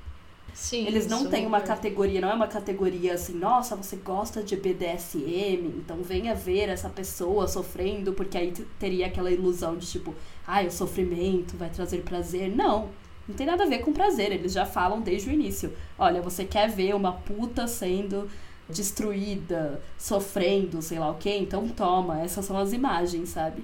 Sim, 0.53 0.85
Eles 0.85 1.07
não 1.07 1.27
têm 1.27 1.45
uma 1.45 1.59
super. 1.59 1.75
categoria, 1.75 2.19
não 2.21 2.29
é 2.29 2.33
uma 2.33 2.47
categoria 2.47 3.13
assim, 3.13 3.33
nossa, 3.33 3.75
você 3.75 3.95
gosta 3.95 4.43
de 4.43 4.55
BDSM, 4.57 5.67
então 5.77 6.03
venha 6.03 6.35
ver 6.35 6.69
essa 6.69 6.89
pessoa 6.89 7.47
sofrendo, 7.47 8.13
porque 8.13 8.37
aí 8.37 8.51
teria 8.77 9.07
aquela 9.07 9.31
ilusão 9.31 9.77
de 9.77 9.87
tipo, 9.87 10.13
ai, 10.45 10.67
o 10.67 10.71
sofrimento 10.71 11.55
vai 11.57 11.69
trazer 11.69 12.01
prazer. 12.03 12.53
Não, 12.55 12.89
não 13.27 13.35
tem 13.35 13.47
nada 13.47 13.63
a 13.63 13.67
ver 13.67 13.79
com 13.79 13.93
prazer, 13.93 14.31
eles 14.31 14.51
já 14.53 14.65
falam 14.65 15.01
desde 15.01 15.29
o 15.29 15.33
início. 15.33 15.73
Olha, 15.97 16.21
você 16.21 16.43
quer 16.45 16.69
ver 16.69 16.93
uma 16.95 17.13
puta 17.13 17.65
sendo 17.67 18.29
destruída, 18.69 19.81
sofrendo, 19.97 20.81
sei 20.81 20.99
lá 20.99 21.11
o 21.11 21.15
quê, 21.17 21.37
então 21.37 21.67
toma, 21.69 22.21
essas 22.21 22.45
são 22.45 22.57
as 22.57 22.73
imagens, 22.73 23.29
sabe? 23.29 23.63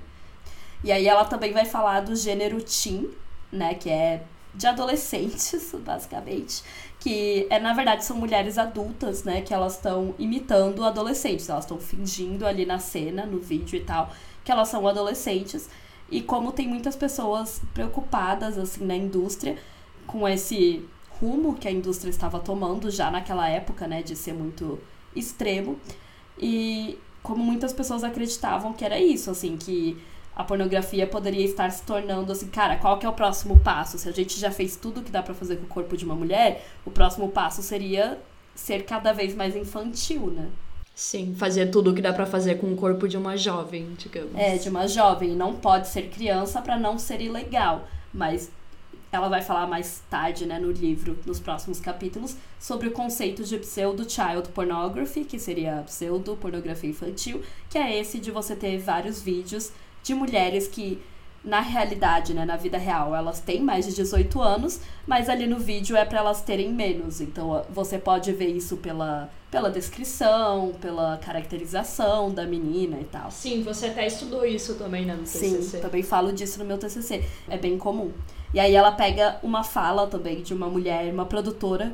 E 0.83 0.91
aí 0.91 1.07
ela 1.07 1.25
também 1.25 1.53
vai 1.53 1.65
falar 1.65 2.01
do 2.01 2.15
gênero 2.15 2.61
teen, 2.61 3.09
né, 3.51 3.73
que 3.73 3.89
é 3.89 4.23
de 4.53 4.67
adolescentes, 4.67 5.73
basicamente, 5.85 6.63
que 6.99 7.47
é 7.49 7.59
na 7.59 7.73
verdade 7.73 8.03
são 8.03 8.17
mulheres 8.17 8.57
adultas, 8.57 9.23
né, 9.23 9.41
que 9.41 9.53
elas 9.53 9.75
estão 9.75 10.15
imitando 10.17 10.83
adolescentes, 10.83 11.49
elas 11.49 11.63
estão 11.63 11.79
fingindo 11.79 12.45
ali 12.45 12.65
na 12.65 12.79
cena, 12.79 13.25
no 13.25 13.39
vídeo 13.39 13.77
e 13.77 13.83
tal, 13.83 14.11
que 14.43 14.51
elas 14.51 14.67
são 14.67 14.87
adolescentes. 14.87 15.69
E 16.09 16.21
como 16.21 16.51
tem 16.51 16.67
muitas 16.67 16.95
pessoas 16.95 17.61
preocupadas 17.73 18.57
assim 18.57 18.85
na 18.85 18.95
indústria 18.95 19.57
com 20.05 20.27
esse 20.27 20.85
rumo 21.19 21.55
que 21.55 21.67
a 21.67 21.71
indústria 21.71 22.09
estava 22.09 22.39
tomando 22.39 22.89
já 22.89 23.11
naquela 23.11 23.49
época, 23.49 23.87
né, 23.87 24.01
de 24.01 24.15
ser 24.15 24.33
muito 24.33 24.79
extremo, 25.15 25.77
e 26.37 26.97
como 27.23 27.43
muitas 27.43 27.73
pessoas 27.73 28.03
acreditavam 28.03 28.73
que 28.73 28.85
era 28.85 28.99
isso, 28.99 29.29
assim, 29.29 29.57
que 29.57 29.97
a 30.37 30.43
pornografia 30.43 31.07
poderia 31.07 31.43
estar 31.43 31.71
se 31.71 31.81
tornando 31.81 32.31
assim, 32.31 32.47
cara, 32.47 32.75
qual 32.77 32.99
que 32.99 33.05
é 33.07 33.09
o 33.09 33.13
próximo 33.13 33.59
passo? 33.59 33.97
Se 33.97 34.07
a 34.07 34.11
gente 34.11 34.39
já 34.39 34.51
fez 34.51 34.75
tudo 34.75 35.01
que 35.01 35.09
dá 35.09 35.23
pra 35.23 35.33
fazer 35.33 35.55
com 35.55 35.63
o 35.63 35.67
corpo 35.67 35.97
de 35.97 36.05
uma 36.05 36.13
mulher, 36.13 36.63
o 36.85 36.91
próximo 36.91 37.29
passo 37.29 37.63
seria 37.63 38.19
ser 38.53 38.85
cada 38.85 39.11
vez 39.13 39.33
mais 39.33 39.55
infantil, 39.55 40.27
né? 40.27 40.47
Sim, 40.93 41.33
fazer 41.35 41.71
tudo 41.71 41.89
o 41.89 41.95
que 41.95 42.03
dá 42.03 42.13
pra 42.13 42.27
fazer 42.27 42.59
com 42.59 42.71
o 42.71 42.75
corpo 42.75 43.07
de 43.07 43.17
uma 43.17 43.35
jovem, 43.35 43.95
digamos. 43.97 44.35
É, 44.35 44.57
de 44.57 44.69
uma 44.69 44.87
jovem, 44.87 45.31
não 45.31 45.55
pode 45.55 45.87
ser 45.87 46.03
criança 46.09 46.61
pra 46.61 46.77
não 46.77 46.99
ser 46.99 47.19
ilegal, 47.19 47.87
mas 48.13 48.51
ela 49.11 49.29
vai 49.29 49.41
falar 49.41 49.65
mais 49.65 50.03
tarde, 50.07 50.45
né, 50.45 50.59
no 50.59 50.71
livro, 50.71 51.17
nos 51.25 51.39
próximos 51.39 51.79
capítulos, 51.79 52.35
sobre 52.59 52.89
o 52.89 52.91
conceito 52.91 53.43
de 53.43 53.57
pseudo-child 53.57 54.49
pornography, 54.49 55.25
que 55.25 55.39
seria 55.39 55.83
pseudo-pornografia 55.85 56.91
infantil, 56.91 57.41
que 57.71 57.77
é 57.79 57.99
esse 57.99 58.19
de 58.19 58.29
você 58.29 58.55
ter 58.55 58.77
vários 58.77 59.19
vídeos 59.19 59.71
de 60.07 60.13
mulheres 60.13 60.67
que, 60.67 60.99
na 61.43 61.59
realidade, 61.59 62.33
né, 62.33 62.45
na 62.45 62.55
vida 62.55 62.77
real, 62.77 63.13
elas 63.13 63.41
têm 63.41 63.61
mais 63.61 63.85
de 63.85 63.93
18 63.93 64.41
anos, 64.41 64.79
mas 65.05 65.27
ali 65.29 65.45
no 65.45 65.59
vídeo 65.59 65.97
é 65.97 66.05
pra 66.05 66.19
elas 66.19 66.41
terem 66.41 66.71
menos. 66.73 67.19
Então, 67.19 67.65
você 67.69 67.97
pode 67.97 68.31
ver 68.31 68.47
isso 68.47 68.77
pela, 68.77 69.29
pela 69.51 69.69
descrição, 69.69 70.73
pela 70.79 71.17
caracterização 71.17 72.31
da 72.31 72.45
menina 72.45 72.97
e 73.01 73.03
tal. 73.03 73.29
Sim, 73.29 73.61
você 73.63 73.87
até 73.87 74.07
estudou 74.07 74.45
isso 74.45 74.75
também, 74.75 75.05
né, 75.05 75.13
no 75.13 75.25
Sim, 75.25 75.57
TCC. 75.57 75.79
também 75.79 76.03
falo 76.03 76.31
disso 76.31 76.57
no 76.59 76.65
meu 76.65 76.77
TCC. 76.77 77.23
É 77.49 77.57
bem 77.57 77.77
comum. 77.77 78.11
E 78.53 78.61
aí 78.61 78.73
ela 78.73 78.93
pega 78.93 79.37
uma 79.43 79.61
fala 79.63 80.07
também 80.07 80.41
de 80.41 80.53
uma 80.53 80.69
mulher, 80.69 81.13
uma 81.13 81.25
produtora 81.25 81.93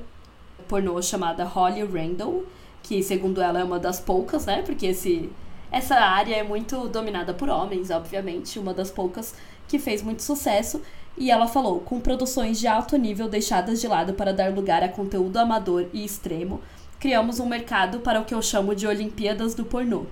pornô 0.67 1.01
chamada 1.01 1.43
Holly 1.43 1.83
Randall, 1.83 2.43
que 2.83 3.01
segundo 3.01 3.41
ela 3.41 3.59
é 3.59 3.63
uma 3.63 3.79
das 3.79 3.99
poucas, 3.99 4.45
né? 4.45 4.61
Porque 4.61 4.85
esse 4.85 5.29
essa 5.73 5.95
área 5.95 6.35
é 6.35 6.43
muito 6.43 6.87
dominada 6.87 7.33
por 7.33 7.49
homens, 7.49 7.89
obviamente, 7.89 8.59
uma 8.59 8.75
das 8.75 8.91
poucas 8.91 9.33
que 9.67 9.79
fez 9.79 10.03
muito 10.03 10.21
sucesso. 10.21 10.79
E 11.17 11.31
ela 11.31 11.47
falou: 11.47 11.79
com 11.79 11.99
produções 11.99 12.59
de 12.59 12.67
alto 12.67 12.95
nível 12.95 13.27
deixadas 13.27 13.81
de 13.81 13.87
lado 13.87 14.13
para 14.13 14.31
dar 14.31 14.53
lugar 14.53 14.83
a 14.83 14.87
conteúdo 14.87 15.35
amador 15.37 15.87
e 15.91 16.05
extremo, 16.05 16.61
criamos 16.99 17.39
um 17.39 17.47
mercado 17.47 18.01
para 18.01 18.21
o 18.21 18.23
que 18.23 18.35
eu 18.35 18.41
chamo 18.41 18.75
de 18.75 18.85
Olimpíadas 18.85 19.55
do 19.55 19.65
pornô. 19.65 20.05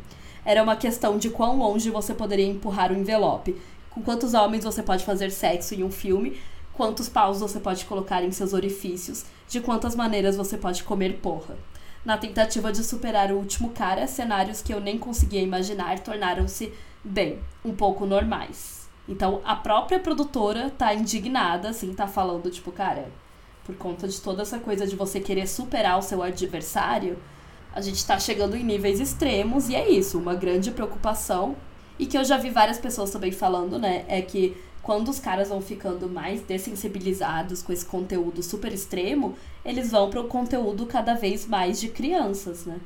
Era 0.43 0.63
uma 0.63 0.75
questão 0.75 1.19
de 1.19 1.29
quão 1.29 1.59
longe 1.59 1.91
você 1.91 2.15
poderia 2.15 2.47
empurrar 2.47 2.91
o 2.91 2.97
envelope, 2.97 3.55
com 3.91 4.01
quantos 4.01 4.33
homens 4.33 4.63
você 4.63 4.81
pode 4.81 5.05
fazer 5.05 5.29
sexo 5.29 5.75
em 5.75 5.83
um 5.83 5.91
filme, 5.91 6.39
quantos 6.73 7.07
paus 7.07 7.39
você 7.39 7.59
pode 7.59 7.85
colocar 7.85 8.23
em 8.23 8.31
seus 8.31 8.51
orifícios, 8.51 9.25
de 9.47 9.61
quantas 9.61 9.95
maneiras 9.95 10.35
você 10.35 10.57
pode 10.57 10.83
comer 10.83 11.19
porra. 11.21 11.55
Na 12.03 12.17
tentativa 12.17 12.71
de 12.71 12.83
superar 12.83 13.31
o 13.31 13.37
último 13.37 13.69
cara, 13.69 14.07
cenários 14.07 14.61
que 14.61 14.73
eu 14.73 14.79
nem 14.79 14.97
conseguia 14.97 15.41
imaginar 15.41 15.99
tornaram-se, 15.99 16.73
bem, 17.03 17.39
um 17.63 17.73
pouco 17.75 18.05
normais. 18.05 18.89
Então 19.07 19.41
a 19.43 19.55
própria 19.55 19.99
produtora 19.99 20.71
tá 20.71 20.93
indignada, 20.93 21.69
assim, 21.69 21.93
tá 21.93 22.07
falando, 22.07 22.49
tipo, 22.49 22.71
cara, 22.71 23.11
por 23.63 23.75
conta 23.75 24.07
de 24.07 24.19
toda 24.19 24.41
essa 24.41 24.57
coisa 24.57 24.87
de 24.87 24.95
você 24.95 25.19
querer 25.19 25.47
superar 25.47 25.99
o 25.99 26.01
seu 26.01 26.23
adversário, 26.23 27.17
a 27.73 27.81
gente 27.81 28.05
tá 28.05 28.19
chegando 28.19 28.55
em 28.55 28.63
níveis 28.63 28.99
extremos 28.99 29.69
e 29.69 29.75
é 29.75 29.89
isso, 29.89 30.17
uma 30.17 30.33
grande 30.33 30.71
preocupação. 30.71 31.55
E 31.99 32.05
que 32.05 32.17
eu 32.17 32.23
já 32.23 32.35
vi 32.37 32.49
várias 32.49 32.79
pessoas 32.79 33.11
também 33.11 33.31
falando, 33.31 33.77
né, 33.77 34.05
é 34.07 34.21
que 34.21 34.57
quando 34.81 35.09
os 35.09 35.19
caras 35.19 35.49
vão 35.49 35.61
ficando 35.61 36.09
mais 36.09 36.41
dessensibilizados 36.41 37.61
com 37.61 37.71
esse 37.71 37.85
conteúdo 37.85 38.41
super 38.41 38.73
extremo, 38.73 39.35
eles 39.63 39.91
vão 39.91 40.09
para 40.09 40.21
o 40.21 40.27
conteúdo 40.27 40.85
cada 40.85 41.13
vez 41.13 41.47
mais 41.47 41.79
de 41.79 41.89
crianças, 41.89 42.65
né? 42.65 42.79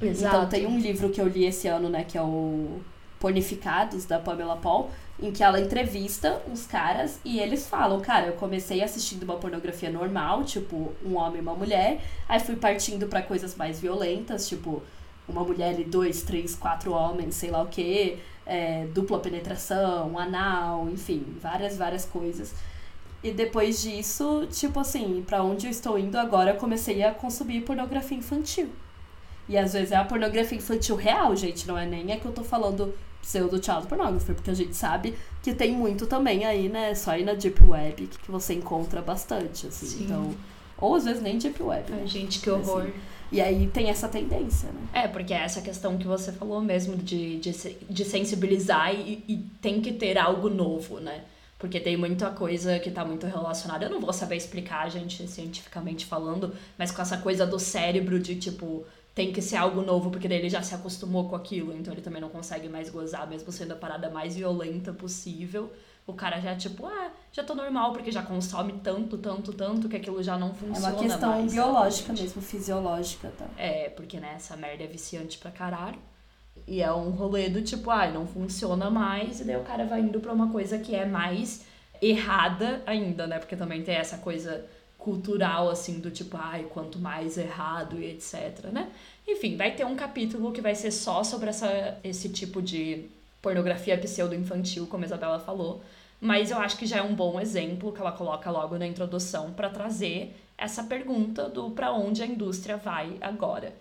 Exato. 0.00 0.36
Então 0.36 0.48
tem 0.48 0.66
um 0.66 0.78
livro 0.78 1.10
que 1.10 1.20
eu 1.20 1.28
li 1.28 1.44
esse 1.44 1.68
ano, 1.68 1.88
né, 1.88 2.04
que 2.04 2.18
é 2.18 2.22
o 2.22 2.80
Pornificados, 3.20 4.04
da 4.04 4.18
Pamela 4.18 4.56
Paul, 4.56 4.90
em 5.20 5.30
que 5.30 5.44
ela 5.44 5.60
entrevista 5.60 6.42
uns 6.50 6.66
caras 6.66 7.20
e 7.24 7.38
eles 7.38 7.68
falam, 7.68 8.00
cara, 8.00 8.26
eu 8.26 8.32
comecei 8.32 8.82
assistindo 8.82 9.22
uma 9.22 9.36
pornografia 9.36 9.90
normal, 9.90 10.42
tipo, 10.42 10.92
um 11.04 11.16
homem 11.16 11.38
e 11.38 11.40
uma 11.40 11.54
mulher, 11.54 12.00
aí 12.28 12.40
fui 12.40 12.56
partindo 12.56 13.06
pra 13.06 13.22
coisas 13.22 13.54
mais 13.54 13.78
violentas, 13.78 14.48
tipo, 14.48 14.82
uma 15.28 15.44
mulher 15.44 15.78
e 15.78 15.84
dois, 15.84 16.22
três, 16.22 16.56
quatro 16.56 16.92
homens, 16.92 17.36
sei 17.36 17.52
lá 17.52 17.62
o 17.62 17.68
quê, 17.68 18.18
é, 18.46 18.86
dupla 18.86 19.18
penetração, 19.18 20.18
anal, 20.18 20.88
enfim, 20.90 21.24
várias, 21.40 21.76
várias 21.76 22.04
coisas. 22.04 22.54
E 23.22 23.30
depois 23.30 23.82
disso, 23.82 24.46
tipo 24.50 24.80
assim, 24.80 25.22
pra 25.26 25.42
onde 25.42 25.66
eu 25.66 25.70
estou 25.70 25.98
indo 25.98 26.16
agora, 26.16 26.50
eu 26.50 26.56
comecei 26.56 27.02
a 27.04 27.12
consumir 27.12 27.60
pornografia 27.62 28.18
infantil. 28.18 28.68
E 29.48 29.56
às 29.56 29.72
vezes 29.72 29.92
é 29.92 29.96
a 29.96 30.04
pornografia 30.04 30.58
infantil 30.58 30.96
real, 30.96 31.34
gente, 31.36 31.66
não 31.66 31.78
é 31.78 31.86
nem 31.86 32.12
é 32.12 32.16
que 32.16 32.26
eu 32.26 32.32
tô 32.32 32.42
falando 32.42 32.94
pseudo 33.20 33.64
child 33.64 33.86
pornography, 33.86 34.34
porque 34.34 34.50
a 34.50 34.54
gente 34.54 34.74
sabe 34.74 35.16
que 35.42 35.54
tem 35.54 35.72
muito 35.72 36.06
também 36.06 36.44
aí, 36.44 36.68
né, 36.68 36.94
só 36.94 37.12
aí 37.12 37.24
na 37.24 37.34
Deep 37.34 37.62
Web 37.64 38.08
que 38.08 38.30
você 38.30 38.54
encontra 38.54 39.00
bastante, 39.00 39.68
assim, 39.68 39.86
Sim. 39.86 40.04
então... 40.04 40.34
Ou 40.82 40.96
às 40.96 41.04
vezes 41.04 41.22
nem 41.22 41.38
Deep 41.38 41.62
Web, 41.62 41.92
né? 41.92 41.98
Ai, 42.00 42.08
gente, 42.08 42.40
que 42.40 42.50
horror. 42.50 42.82
Assim. 42.82 42.92
E 43.32 43.40
aí 43.40 43.66
tem 43.66 43.88
essa 43.88 44.08
tendência, 44.08 44.68
né? 44.70 44.80
É, 44.92 45.08
porque 45.08 45.32
é 45.32 45.38
essa 45.38 45.62
questão 45.62 45.96
que 45.96 46.06
você 46.06 46.30
falou 46.30 46.60
mesmo 46.60 46.98
de, 46.98 47.38
de, 47.38 47.50
de 47.88 48.04
sensibilizar 48.04 48.94
e, 48.94 49.24
e 49.26 49.38
tem 49.62 49.80
que 49.80 49.90
ter 49.90 50.18
algo 50.18 50.50
novo, 50.50 51.00
né? 51.00 51.24
Porque 51.58 51.80
tem 51.80 51.96
muita 51.96 52.30
coisa 52.30 52.78
que 52.78 52.90
tá 52.90 53.04
muito 53.04 53.26
relacionada. 53.26 53.86
Eu 53.86 53.90
não 53.90 54.00
vou 54.00 54.12
saber 54.12 54.36
explicar, 54.36 54.90
gente, 54.90 55.26
cientificamente 55.26 56.04
falando, 56.04 56.52
mas 56.76 56.90
com 56.90 57.00
essa 57.00 57.16
coisa 57.16 57.46
do 57.46 57.58
cérebro 57.58 58.20
de 58.20 58.36
tipo, 58.36 58.84
tem 59.14 59.32
que 59.32 59.40
ser 59.40 59.56
algo 59.56 59.80
novo, 59.80 60.10
porque 60.10 60.28
daí 60.28 60.38
ele 60.38 60.50
já 60.50 60.60
se 60.60 60.74
acostumou 60.74 61.28
com 61.28 61.36
aquilo, 61.36 61.74
então 61.74 61.94
ele 61.94 62.02
também 62.02 62.20
não 62.20 62.28
consegue 62.28 62.68
mais 62.68 62.90
gozar, 62.90 63.26
mesmo 63.28 63.50
sendo 63.50 63.72
a 63.72 63.76
parada 63.76 64.10
mais 64.10 64.36
violenta 64.36 64.92
possível. 64.92 65.72
O 66.06 66.12
cara 66.12 66.40
já, 66.40 66.54
tipo, 66.56 66.86
ah, 66.86 67.10
já 67.32 67.44
tô 67.44 67.54
normal, 67.54 67.92
porque 67.92 68.10
já 68.10 68.22
consome 68.22 68.74
tanto, 68.82 69.16
tanto, 69.18 69.52
tanto, 69.52 69.88
que 69.88 69.96
aquilo 69.96 70.22
já 70.22 70.36
não 70.36 70.50
É 70.50 70.54
funciona 70.54 70.92
uma 70.94 71.02
questão 71.02 71.30
mais. 71.30 71.52
biológica 71.52 72.12
mesmo, 72.12 72.42
fisiológica, 72.42 73.32
tá? 73.38 73.46
É, 73.56 73.88
porque, 73.90 74.18
né, 74.18 74.32
essa 74.36 74.56
merda 74.56 74.84
é 74.84 74.86
viciante 74.86 75.38
pra 75.38 75.50
caralho. 75.50 75.98
E 76.66 76.82
é 76.82 76.92
um 76.92 77.10
rolê 77.10 77.48
do 77.48 77.62
tipo, 77.62 77.90
ah, 77.90 78.08
não 78.10 78.26
funciona 78.26 78.90
mais, 78.90 79.40
e 79.40 79.44
daí 79.44 79.56
o 79.56 79.62
cara 79.64 79.84
vai 79.86 80.00
indo 80.00 80.20
pra 80.20 80.32
uma 80.32 80.50
coisa 80.50 80.78
que 80.78 80.94
é 80.94 81.06
mais 81.06 81.64
errada 82.00 82.82
ainda, 82.84 83.26
né? 83.26 83.38
Porque 83.38 83.56
também 83.56 83.82
tem 83.82 83.94
essa 83.94 84.18
coisa 84.18 84.64
cultural, 84.98 85.70
assim, 85.70 85.98
do 85.98 86.10
tipo, 86.10 86.36
ai, 86.36 86.64
quanto 86.64 86.98
mais 86.98 87.38
errado 87.38 87.98
e 87.98 88.04
etc, 88.10 88.66
né? 88.72 88.90
Enfim, 89.26 89.56
vai 89.56 89.72
ter 89.74 89.84
um 89.86 89.96
capítulo 89.96 90.52
que 90.52 90.60
vai 90.60 90.74
ser 90.74 90.90
só 90.90 91.24
sobre 91.24 91.48
essa, 91.48 91.96
esse 92.04 92.28
tipo 92.28 92.60
de 92.60 93.06
pornografia 93.42 93.98
pseudo-infantil, 93.98 94.86
como 94.86 95.02
a 95.02 95.06
Isabela 95.06 95.40
falou. 95.40 95.82
Mas 96.20 96.52
eu 96.52 96.58
acho 96.58 96.78
que 96.78 96.86
já 96.86 96.98
é 96.98 97.02
um 97.02 97.14
bom 97.14 97.40
exemplo 97.40 97.92
que 97.92 98.00
ela 98.00 98.12
coloca 98.12 98.48
logo 98.48 98.78
na 98.78 98.86
introdução 98.86 99.52
para 99.52 99.68
trazer 99.68 100.34
essa 100.56 100.84
pergunta 100.84 101.48
do 101.48 101.72
para 101.72 101.92
onde 101.92 102.22
a 102.22 102.26
indústria 102.26 102.76
vai 102.76 103.18
agora. 103.20 103.74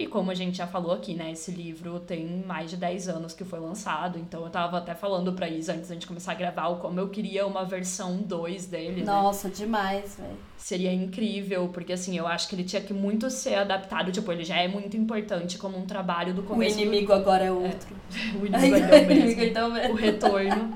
E 0.00 0.06
como 0.06 0.30
a 0.30 0.34
gente 0.34 0.56
já 0.56 0.66
falou 0.66 0.92
aqui, 0.92 1.12
né, 1.12 1.30
esse 1.32 1.50
livro 1.50 2.00
tem 2.00 2.26
mais 2.46 2.70
de 2.70 2.76
10 2.78 3.06
anos 3.06 3.34
que 3.34 3.44
foi 3.44 3.60
lançado, 3.60 4.18
então 4.18 4.42
eu 4.42 4.48
tava 4.48 4.78
até 4.78 4.94
falando 4.94 5.34
pra 5.34 5.46
Isa 5.46 5.74
antes 5.74 5.90
da 5.90 5.94
gente 5.94 6.06
começar 6.06 6.32
a 6.32 6.34
gravar 6.34 6.68
o 6.68 6.76
como 6.78 6.98
eu 6.98 7.10
queria 7.10 7.46
uma 7.46 7.66
versão 7.66 8.16
2 8.16 8.64
dele, 8.64 9.00
né? 9.02 9.04
Nossa, 9.12 9.50
demais, 9.50 10.16
velho. 10.16 10.38
Seria 10.56 10.90
incrível, 10.90 11.68
porque 11.68 11.92
assim, 11.92 12.16
eu 12.16 12.26
acho 12.26 12.48
que 12.48 12.54
ele 12.54 12.64
tinha 12.64 12.80
que 12.80 12.94
muito 12.94 13.28
ser 13.28 13.56
adaptado, 13.56 14.10
tipo, 14.10 14.32
ele 14.32 14.42
já 14.42 14.56
é 14.56 14.66
muito 14.68 14.96
importante 14.96 15.58
como 15.58 15.76
um 15.76 15.84
trabalho 15.84 16.32
do 16.32 16.40
O 16.40 16.44
começo. 16.44 16.76
do- 16.76 16.82
inimigo 16.82 17.12
agora 17.12 17.44
é 17.44 17.52
outro. 17.52 17.94
O 18.40 18.46
inimigo 18.46 18.74
ainda 18.76 18.96
é 18.96 19.02
o 19.02 19.04
o 19.06 19.12
inimigo 19.12 19.40
mesmo. 19.42 19.58
é 19.58 19.64
o 19.66 19.72
mesmo. 19.74 19.92
O 19.92 19.96
retorno. 19.96 20.74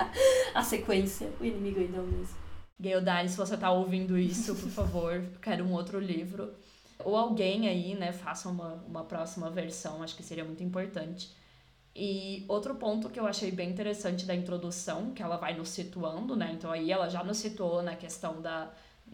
A 0.54 0.62
sequência, 0.62 1.28
o 1.40 1.44
inimigo 1.46 1.80
ainda 1.80 1.96
é 1.96 2.00
o 2.00 2.04
mesmo. 2.06 2.34
Gaildari, 2.78 3.28
se 3.30 3.38
você 3.38 3.56
tá 3.56 3.70
ouvindo 3.70 4.18
isso, 4.18 4.54
por 4.54 4.68
favor, 4.68 5.24
quero 5.40 5.64
um 5.64 5.72
outro 5.72 5.98
livro. 5.98 6.50
Ou 6.98 7.16
alguém 7.16 7.68
aí, 7.68 7.94
né, 7.94 8.12
faça 8.12 8.48
uma, 8.48 8.74
uma 8.87 9.04
próxima 9.04 9.50
versão, 9.50 10.02
acho 10.02 10.16
que 10.16 10.22
seria 10.22 10.44
muito 10.44 10.62
importante. 10.62 11.30
E 11.96 12.44
outro 12.48 12.74
ponto 12.74 13.09
que 13.09 13.20
eu 13.20 13.26
achei 13.26 13.50
bem 13.52 13.70
interessante 13.70 14.26
da 14.26 14.35
introdução, 14.35 15.12
que 15.12 15.22
ela 15.22 15.37
vai 15.37 15.54
nos 15.57 15.68
situando, 15.68 16.35
né? 16.37 16.50
Então 16.52 16.70
aí 16.72 16.90
ela 16.90 17.09
já 17.09 17.22
nos 17.22 17.38
situou 17.38 17.83
na 17.83 17.94
questão 17.94 18.40
da 18.42 18.70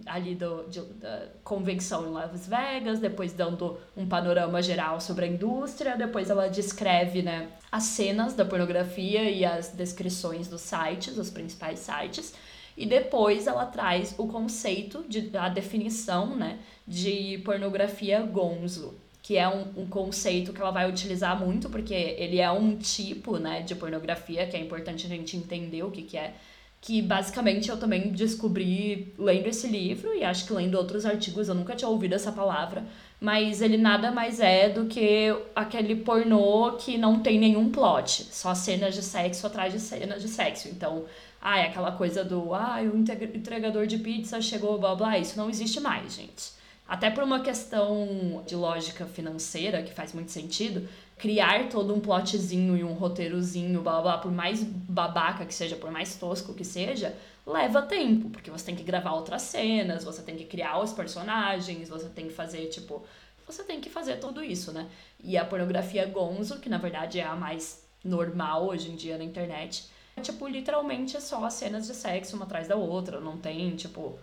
ali 0.06 0.34
do, 0.34 0.64
de- 0.68 0.80
da 0.94 1.26
convenção 1.44 2.06
em 2.06 2.12
Las 2.12 2.46
Vegas, 2.46 3.00
depois 3.00 3.32
dando 3.32 3.78
um 3.96 4.08
panorama 4.08 4.62
geral 4.62 5.00
sobre 5.00 5.24
a 5.26 5.28
indústria, 5.28 5.96
depois 5.96 6.30
ela 6.30 6.48
descreve, 6.48 7.22
né, 7.22 7.50
as 7.70 7.82
cenas 7.84 8.32
da 8.34 8.44
pornografia 8.44 9.28
e 9.30 9.44
as 9.44 9.68
descrições 9.70 10.48
dos 10.48 10.60
sites, 10.62 11.18
os 11.18 11.28
principais 11.28 11.80
sites. 11.80 12.32
E 12.76 12.86
depois 12.86 13.46
ela 13.46 13.66
traz 13.66 14.14
o 14.18 14.26
conceito, 14.26 15.04
de, 15.08 15.30
a 15.36 15.48
definição, 15.48 16.34
né, 16.36 16.58
de 16.86 17.38
pornografia 17.44 18.20
gonzo, 18.22 18.94
que 19.22 19.36
é 19.36 19.48
um, 19.48 19.82
um 19.82 19.86
conceito 19.86 20.52
que 20.52 20.60
ela 20.60 20.70
vai 20.70 20.88
utilizar 20.88 21.38
muito, 21.38 21.68
porque 21.68 21.94
ele 21.94 22.40
é 22.40 22.50
um 22.50 22.76
tipo, 22.76 23.36
né, 23.36 23.62
de 23.62 23.74
pornografia, 23.74 24.46
que 24.46 24.56
é 24.56 24.60
importante 24.60 25.06
a 25.06 25.08
gente 25.08 25.36
entender 25.36 25.82
o 25.82 25.90
que, 25.90 26.02
que 26.02 26.16
é. 26.16 26.34
Que 26.80 27.02
basicamente 27.02 27.68
eu 27.68 27.76
também 27.76 28.10
descobri 28.10 29.12
lendo 29.18 29.46
esse 29.46 29.66
livro, 29.66 30.14
e 30.14 30.24
acho 30.24 30.46
que 30.46 30.52
lendo 30.54 30.76
outros 30.76 31.04
artigos, 31.04 31.48
eu 31.48 31.54
nunca 31.54 31.76
tinha 31.76 31.88
ouvido 31.88 32.14
essa 32.14 32.32
palavra, 32.32 32.82
mas 33.20 33.60
ele 33.60 33.76
nada 33.76 34.10
mais 34.10 34.40
é 34.40 34.70
do 34.70 34.86
que 34.86 35.28
aquele 35.54 35.96
pornô 35.96 36.72
que 36.78 36.96
não 36.96 37.20
tem 37.20 37.38
nenhum 37.38 37.70
plot, 37.70 38.28
só 38.32 38.54
cenas 38.54 38.94
de 38.94 39.02
sexo 39.02 39.46
atrás 39.46 39.74
de 39.74 39.78
cenas 39.78 40.22
de 40.22 40.28
sexo. 40.28 40.68
Então, 40.68 41.04
ah, 41.40 41.58
é 41.58 41.68
aquela 41.68 41.92
coisa 41.92 42.22
do, 42.22 42.54
ah, 42.54 42.78
o 42.82 42.96
entregador 42.98 43.86
de 43.86 43.98
pizza 43.98 44.40
chegou, 44.40 44.78
blá 44.78 44.94
blá, 44.94 45.18
isso 45.18 45.38
não 45.38 45.48
existe 45.48 45.80
mais, 45.80 46.14
gente. 46.14 46.52
Até 46.86 47.08
por 47.08 47.22
uma 47.22 47.40
questão 47.40 48.42
de 48.46 48.56
lógica 48.56 49.06
financeira, 49.06 49.82
que 49.82 49.94
faz 49.94 50.12
muito 50.12 50.32
sentido, 50.32 50.88
criar 51.16 51.68
todo 51.68 51.94
um 51.94 52.00
plotzinho 52.00 52.76
e 52.76 52.82
um 52.82 52.94
roteirozinho, 52.94 53.80
blá 53.80 54.00
blá, 54.02 54.18
por 54.18 54.32
mais 54.32 54.62
babaca 54.62 55.44
que 55.46 55.54
seja, 55.54 55.76
por 55.76 55.90
mais 55.90 56.16
tosco 56.16 56.52
que 56.52 56.64
seja, 56.64 57.14
leva 57.46 57.82
tempo, 57.82 58.28
porque 58.30 58.50
você 58.50 58.66
tem 58.66 58.76
que 58.76 58.82
gravar 58.82 59.12
outras 59.12 59.42
cenas, 59.42 60.04
você 60.04 60.22
tem 60.22 60.36
que 60.36 60.44
criar 60.44 60.78
os 60.80 60.92
personagens, 60.92 61.88
você 61.88 62.08
tem 62.08 62.26
que 62.26 62.32
fazer, 62.32 62.66
tipo, 62.66 63.04
você 63.46 63.62
tem 63.62 63.80
que 63.80 63.88
fazer 63.88 64.16
tudo 64.16 64.42
isso, 64.42 64.72
né? 64.72 64.88
E 65.22 65.36
a 65.36 65.44
pornografia 65.44 66.06
gonzo, 66.06 66.58
que 66.58 66.68
na 66.68 66.78
verdade 66.78 67.20
é 67.20 67.24
a 67.24 67.36
mais 67.36 67.84
normal 68.04 68.66
hoje 68.66 68.90
em 68.90 68.96
dia 68.96 69.18
na 69.18 69.24
internet, 69.24 69.88
tipo, 70.20 70.46
literalmente 70.46 71.16
é 71.16 71.20
só 71.20 71.44
as 71.44 71.54
cenas 71.54 71.86
de 71.86 71.94
sexo 71.94 72.36
uma 72.36 72.44
atrás 72.44 72.68
da 72.68 72.76
outra, 72.76 73.20
não 73.20 73.36
tem, 73.36 73.74
tipo, 73.76 74.18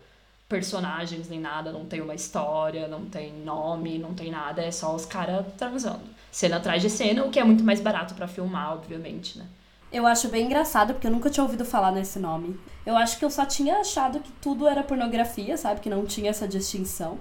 personagens 0.48 1.28
nem 1.28 1.40
nada, 1.40 1.72
não 1.72 1.86
tem 1.86 2.02
uma 2.02 2.16
história, 2.16 2.88
não 2.88 3.06
tem 3.06 3.34
nome, 3.34 3.98
não 3.98 4.14
tem 4.14 4.32
nada, 4.32 4.62
é 4.62 4.72
só 4.72 4.96
os 4.96 5.06
caras 5.06 5.46
transando. 5.58 6.04
Cena 6.32 6.58
atrás 6.58 6.82
de 6.82 6.90
cena, 6.90 7.26
o 7.26 7.30
que 7.30 7.40
é 7.40 7.44
muito 7.44 7.64
mais 7.64 7.80
barato 7.80 8.14
pra 8.14 8.28
filmar, 8.28 8.74
obviamente, 8.74 9.38
né? 9.38 9.46
Eu 9.92 10.06
acho 10.06 10.28
bem 10.28 10.46
engraçado, 10.46 10.94
porque 10.94 11.08
eu 11.08 11.12
nunca 11.12 11.30
tinha 11.30 11.44
ouvido 11.44 11.64
falar 11.64 11.92
nesse 11.92 12.20
nome. 12.20 12.60
Eu 12.86 12.98
acho 12.98 13.18
que 13.18 13.24
eu 13.24 13.32
só 13.32 13.46
tinha 13.46 13.78
achado 13.80 14.20
que 14.20 14.32
tudo 14.34 14.68
era 14.68 14.84
pornografia, 14.84 15.56
sabe? 15.58 15.80
Que 15.80 15.90
não 15.90 16.06
tinha 16.06 16.30
essa 16.30 16.48
distinção. 16.48 17.18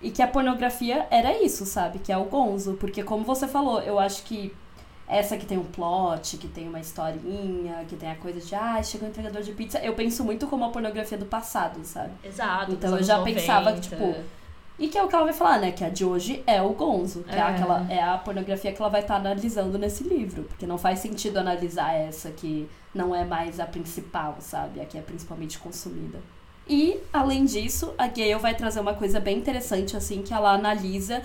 E 0.00 0.10
que 0.10 0.20
a 0.20 0.28
pornografia 0.28 1.06
era 1.10 1.42
isso, 1.42 1.64
sabe? 1.64 2.00
Que 2.00 2.12
é 2.12 2.16
o 2.16 2.24
gonzo. 2.24 2.74
Porque, 2.74 3.02
como 3.02 3.24
você 3.24 3.48
falou, 3.48 3.80
eu 3.80 3.98
acho 3.98 4.24
que 4.24 4.54
essa 5.14 5.36
que 5.36 5.44
tem 5.46 5.58
um 5.58 5.64
plot, 5.64 6.36
que 6.38 6.48
tem 6.48 6.68
uma 6.68 6.80
historinha, 6.80 7.84
que 7.88 7.96
tem 7.96 8.10
a 8.10 8.14
coisa 8.16 8.40
de, 8.40 8.54
ah, 8.54 8.82
chegou 8.82 9.06
o 9.06 9.10
entregador 9.10 9.42
de 9.42 9.52
pizza, 9.52 9.78
eu 9.80 9.94
penso 9.94 10.24
muito 10.24 10.46
como 10.46 10.64
a 10.64 10.70
pornografia 10.70 11.18
do 11.18 11.26
passado, 11.26 11.84
sabe? 11.84 12.12
Exato. 12.24 12.72
Então 12.72 12.96
eu 12.96 13.02
já 13.02 13.16
anos 13.16 13.24
pensava 13.24 13.72
que, 13.72 13.90
90. 13.94 14.10
tipo, 14.10 14.24
E 14.78 14.88
que 14.88 14.96
é 14.98 15.02
o 15.02 15.08
que 15.08 15.14
ela 15.14 15.24
vai 15.24 15.34
falar, 15.34 15.60
né? 15.60 15.70
Que 15.70 15.84
a 15.84 15.90
de 15.90 16.04
hoje 16.04 16.42
é 16.46 16.60
o 16.62 16.70
gonzo, 16.70 17.22
que 17.24 17.34
é, 17.34 17.38
É. 17.38 17.42
aquela, 17.42 17.86
é 17.90 18.02
a 18.02 18.16
pornografia 18.18 18.72
que 18.72 18.80
ela 18.80 18.90
vai 18.90 19.02
estar 19.02 19.16
analisando 19.16 19.78
nesse 19.78 20.02
livro. 20.02 20.44
Porque 20.44 20.66
não 20.66 20.78
faz 20.78 20.98
sentido 21.00 21.36
analisar 21.38 21.92
essa 21.94 22.30
que 22.30 22.68
não 22.94 23.14
é 23.14 23.24
mais 23.24 23.60
a 23.60 23.66
principal, 23.66 24.36
sabe? 24.40 24.80
A 24.80 24.84
que 24.86 24.96
é 24.98 25.02
principalmente 25.02 25.58
consumida. 25.58 26.18
E, 26.66 26.98
além 27.12 27.44
disso, 27.44 27.92
a 27.98 28.06
Gale 28.06 28.36
vai 28.36 28.54
trazer 28.54 28.80
uma 28.80 28.94
coisa 28.94 29.20
bem 29.20 29.36
interessante, 29.38 29.96
assim, 29.96 30.22
que 30.22 30.32
ela 30.32 30.52
analisa 30.52 31.22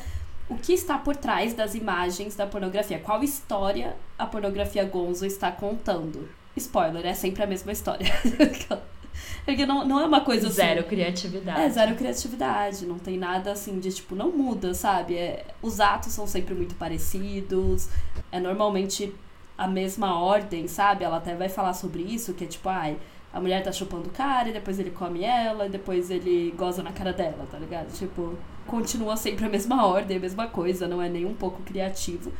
o 0.49 0.55
que 0.55 0.73
está 0.73 0.97
por 0.97 1.15
trás 1.15 1.53
das 1.53 1.75
imagens 1.75 2.35
da 2.35 2.47
pornografia. 2.47 2.99
Qual 2.99 3.23
história 3.23 3.95
a 4.17 4.25
pornografia 4.25 4.83
gonzo 4.83 5.25
está 5.25 5.51
contando. 5.51 6.29
Spoiler, 6.55 7.05
é 7.05 7.13
sempre 7.13 7.43
a 7.43 7.47
mesma 7.47 7.71
história. 7.71 8.07
Porque 9.45 9.65
não, 9.65 9.87
não 9.87 9.99
é 9.99 10.05
uma 10.05 10.21
coisa 10.21 10.47
assim. 10.47 10.57
Zero 10.57 10.83
criatividade. 10.83 11.61
É, 11.61 11.69
zero 11.69 11.95
criatividade, 11.95 12.85
não 12.85 12.99
tem 12.99 13.17
nada 13.17 13.51
assim 13.51 13.79
de 13.79 13.91
tipo, 13.91 14.15
não 14.15 14.31
muda, 14.31 14.73
sabe? 14.73 15.15
É, 15.15 15.45
os 15.61 15.79
atos 15.79 16.11
são 16.13 16.27
sempre 16.27 16.53
muito 16.53 16.75
parecidos, 16.75 17.89
é 18.31 18.39
normalmente 18.39 19.13
a 19.57 19.67
mesma 19.67 20.19
ordem, 20.19 20.67
sabe? 20.67 21.03
Ela 21.03 21.17
até 21.17 21.35
vai 21.35 21.49
falar 21.49 21.73
sobre 21.73 22.03
isso, 22.03 22.33
que 22.33 22.43
é 22.43 22.47
tipo, 22.47 22.67
ai, 22.69 22.97
a 23.37 23.39
mulher 23.39 23.63
tá 23.63 23.71
chupando 23.71 24.07
o 24.07 24.11
cara, 24.11 24.49
e 24.49 24.53
depois 24.53 24.79
ele 24.79 24.89
come 24.89 25.23
ela, 25.23 25.67
e 25.67 25.69
depois 25.69 26.09
ele 26.09 26.51
goza 26.57 26.81
na 26.81 26.91
cara 26.91 27.13
dela, 27.13 27.47
tá 27.51 27.59
ligado? 27.59 27.93
Tipo, 27.93 28.35
continua 28.65 29.15
sempre 29.15 29.45
a 29.45 29.49
mesma 29.49 29.85
ordem, 29.85 30.17
a 30.17 30.19
mesma 30.19 30.47
coisa, 30.47 30.87
não 30.87 30.99
é 30.99 31.07
nem 31.07 31.23
um 31.23 31.35
pouco 31.35 31.61
criativo. 31.61 32.33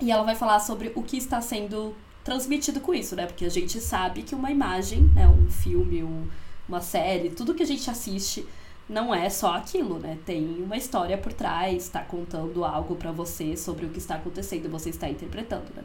E 0.00 0.12
ela 0.12 0.22
vai 0.22 0.36
falar 0.36 0.60
sobre 0.60 0.92
o 0.94 1.02
que 1.02 1.16
está 1.16 1.40
sendo 1.40 1.92
transmitido 2.22 2.80
com 2.80 2.94
isso, 2.94 3.16
né? 3.16 3.26
Porque 3.26 3.44
a 3.44 3.50
gente 3.50 3.80
sabe 3.80 4.22
que 4.22 4.32
uma 4.32 4.48
imagem, 4.48 5.10
né, 5.12 5.26
um 5.26 5.50
filme, 5.50 6.04
um, 6.04 6.28
uma 6.68 6.80
série, 6.80 7.30
tudo 7.30 7.52
que 7.52 7.64
a 7.64 7.66
gente 7.66 7.90
assiste 7.90 8.46
não 8.88 9.12
é 9.12 9.28
só 9.28 9.54
aquilo, 9.56 9.98
né? 9.98 10.18
Tem 10.24 10.62
uma 10.62 10.76
história 10.76 11.18
por 11.18 11.32
trás, 11.32 11.88
tá 11.88 12.00
contando 12.00 12.64
algo 12.64 12.94
pra 12.94 13.10
você 13.10 13.56
sobre 13.56 13.86
o 13.86 13.88
que 13.88 13.98
está 13.98 14.14
acontecendo, 14.14 14.70
você 14.70 14.90
está 14.90 15.08
interpretando, 15.08 15.74
né? 15.74 15.82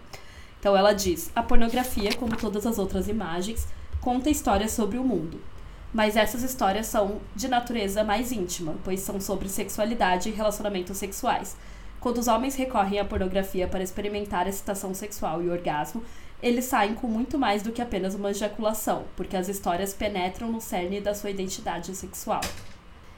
Então 0.60 0.78
ela 0.78 0.94
diz: 0.94 1.32
a 1.36 1.42
pornografia, 1.42 2.14
como 2.14 2.38
todas 2.38 2.68
as 2.68 2.78
outras 2.78 3.08
imagens, 3.08 3.68
conta 4.02 4.30
histórias 4.30 4.72
sobre 4.72 4.98
o 4.98 5.04
mundo. 5.04 5.42
Mas 5.94 6.16
essas 6.16 6.44
histórias 6.44 6.88
são 6.88 7.20
de 7.36 7.48
natureza 7.48 8.04
mais 8.04 8.32
íntima, 8.32 8.76
pois 8.84 9.00
são 9.00 9.20
sobre 9.20 9.50
sexualidade 9.50 10.30
e 10.30 10.32
relacionamentos 10.32 10.98
sexuais. 10.98 11.58
Quando 12.00 12.20
os 12.20 12.28
homens 12.28 12.56
recorrem 12.56 13.00
à 13.00 13.06
pornografia 13.06 13.68
para 13.68 13.84
experimentar 13.84 14.48
excitação 14.48 14.94
sexual 14.94 15.42
e 15.42 15.50
orgasmo, 15.50 16.04
eles 16.42 16.66
saem 16.66 16.94
com 16.94 17.08
muito 17.08 17.38
mais 17.38 17.62
do 17.62 17.72
que 17.72 17.82
apenas 17.82 18.16
uma 18.16 18.32
ejaculação, 18.32 19.04
porque 19.18 19.36
as 19.36 19.50
histórias 19.50 19.94
penetram 19.94 20.50
no 20.50 20.62
cerne 20.62 21.02
da 21.02 21.14
sua 21.14 21.32
identidade 21.32 21.94
sexual. 21.96 22.42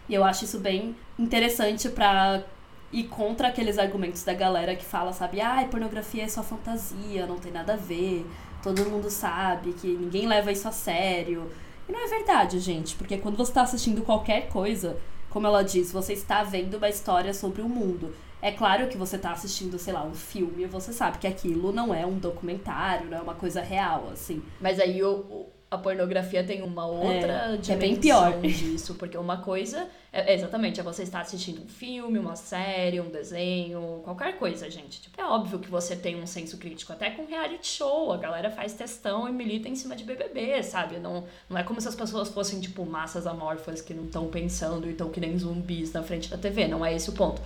E 0.10 0.16
eu 0.16 0.24
acho 0.24 0.46
isso 0.46 0.60
bem 0.60 0.96
interessante 1.20 1.88
pra 1.90 2.44
ir 2.92 3.04
contra 3.04 3.50
aqueles 3.50 3.78
argumentos 3.78 4.24
da 4.24 4.34
galera 4.34 4.76
que 4.76 4.84
fala, 4.84 5.14
sabe, 5.14 5.40
ah, 5.40 5.66
pornografia 5.70 6.24
é 6.24 6.28
só 6.28 6.42
fantasia, 6.42 7.28
não 7.28 7.38
tem 7.38 7.52
nada 7.52 7.74
a 7.74 7.78
ver, 7.78 8.26
todo 8.64 8.86
mundo 8.90 9.10
sabe 9.10 9.74
que 9.74 9.88
ninguém 9.88 10.28
leva 10.28 10.52
isso 10.52 10.68
a 10.68 10.72
sério. 10.72 11.52
E 11.88 11.92
não 11.92 12.04
é 12.04 12.08
verdade, 12.08 12.60
gente, 12.60 12.96
porque 12.96 13.18
quando 13.18 13.38
você 13.38 13.52
está 13.52 13.64
assistindo 13.64 14.02
qualquer 14.04 14.48
coisa, 14.50 14.98
como 15.30 15.48
ela 15.48 15.64
diz, 15.64 15.92
você 15.92 16.14
está 16.14 16.44
vendo 16.44 16.78
uma 16.78 16.90
história 16.90 17.34
sobre 17.34 17.62
o 17.62 17.70
mundo. 17.70 18.14
É 18.42 18.52
claro 18.52 18.88
que 18.88 18.98
você 18.98 19.18
está 19.18 19.32
assistindo, 19.32 19.78
sei 19.78 19.94
lá, 19.94 20.04
um 20.04 20.16
filme, 20.16 20.66
você 20.66 20.92
sabe 20.92 21.20
que 21.20 21.28
aquilo 21.28 21.72
não 21.72 21.94
é 21.94 22.06
um 22.06 22.18
documentário, 22.18 23.10
não 23.10 23.18
é 23.18 23.22
uma 23.22 23.36
coisa 23.36 23.62
real, 23.62 24.10
assim. 24.12 24.42
Mas 24.60 24.80
aí 24.80 25.04
o, 25.04 25.46
a 25.70 25.78
pornografia 25.78 26.44
tem 26.44 26.62
uma 26.64 26.86
outra 26.88 27.54
É, 27.54 27.58
que 27.62 27.72
é 27.72 27.76
dimensão 27.76 27.80
bem 27.80 27.96
pior. 27.98 28.42
disso, 28.42 28.96
porque 28.96 29.16
uma 29.18 29.38
coisa 29.38 29.88
é, 30.14 30.32
é 30.32 30.36
exatamente 30.36 30.80
é 30.80 30.84
você 30.84 31.04
estar 31.04 31.22
assistindo 31.22 31.64
um 31.64 31.68
filme, 31.68 32.20
uma 32.20 32.36
série, 32.36 33.00
um 33.00 33.10
desenho, 33.10 34.02
qualquer 34.04 34.38
coisa, 34.38 34.70
gente. 34.70 35.02
Tipo, 35.02 35.22
é 35.22 35.26
óbvio 35.26 35.60
que 35.60 35.70
você 35.70 35.96
tem 35.96 36.22
um 36.22 36.28
senso 36.28 36.58
crítico, 36.58 36.92
até 36.92 37.12
com 37.12 37.26
reality 37.26 37.68
show, 37.68 38.12
a 38.12 38.18
galera 38.18 38.52
faz 38.52 38.74
testão 38.74 39.28
e 39.30 39.32
milita 39.32 39.70
em 39.70 39.76
cima 39.76 39.96
de 39.96 40.04
BBB, 40.04 40.62
sabe? 40.64 41.00
Não, 41.00 41.24
não 41.50 41.58
é 41.58 41.64
como 41.64 41.80
se 41.80 41.88
as 41.88 41.96
pessoas 41.96 42.30
fossem 42.30 42.60
tipo 42.60 42.86
massas 42.86 43.26
amorfas 43.26 43.82
que 43.82 43.94
não 43.94 44.06
estão 44.06 44.28
pensando 44.28 44.88
e 44.88 44.92
estão 44.92 45.10
que 45.10 45.20
nem 45.20 45.38
zumbis 45.38 45.94
na 45.94 46.04
frente 46.04 46.30
da 46.30 46.38
TV, 46.38 46.68
não 46.68 46.86
é 46.86 46.94
esse 46.94 47.10
o 47.10 47.14
ponto. 47.14 47.42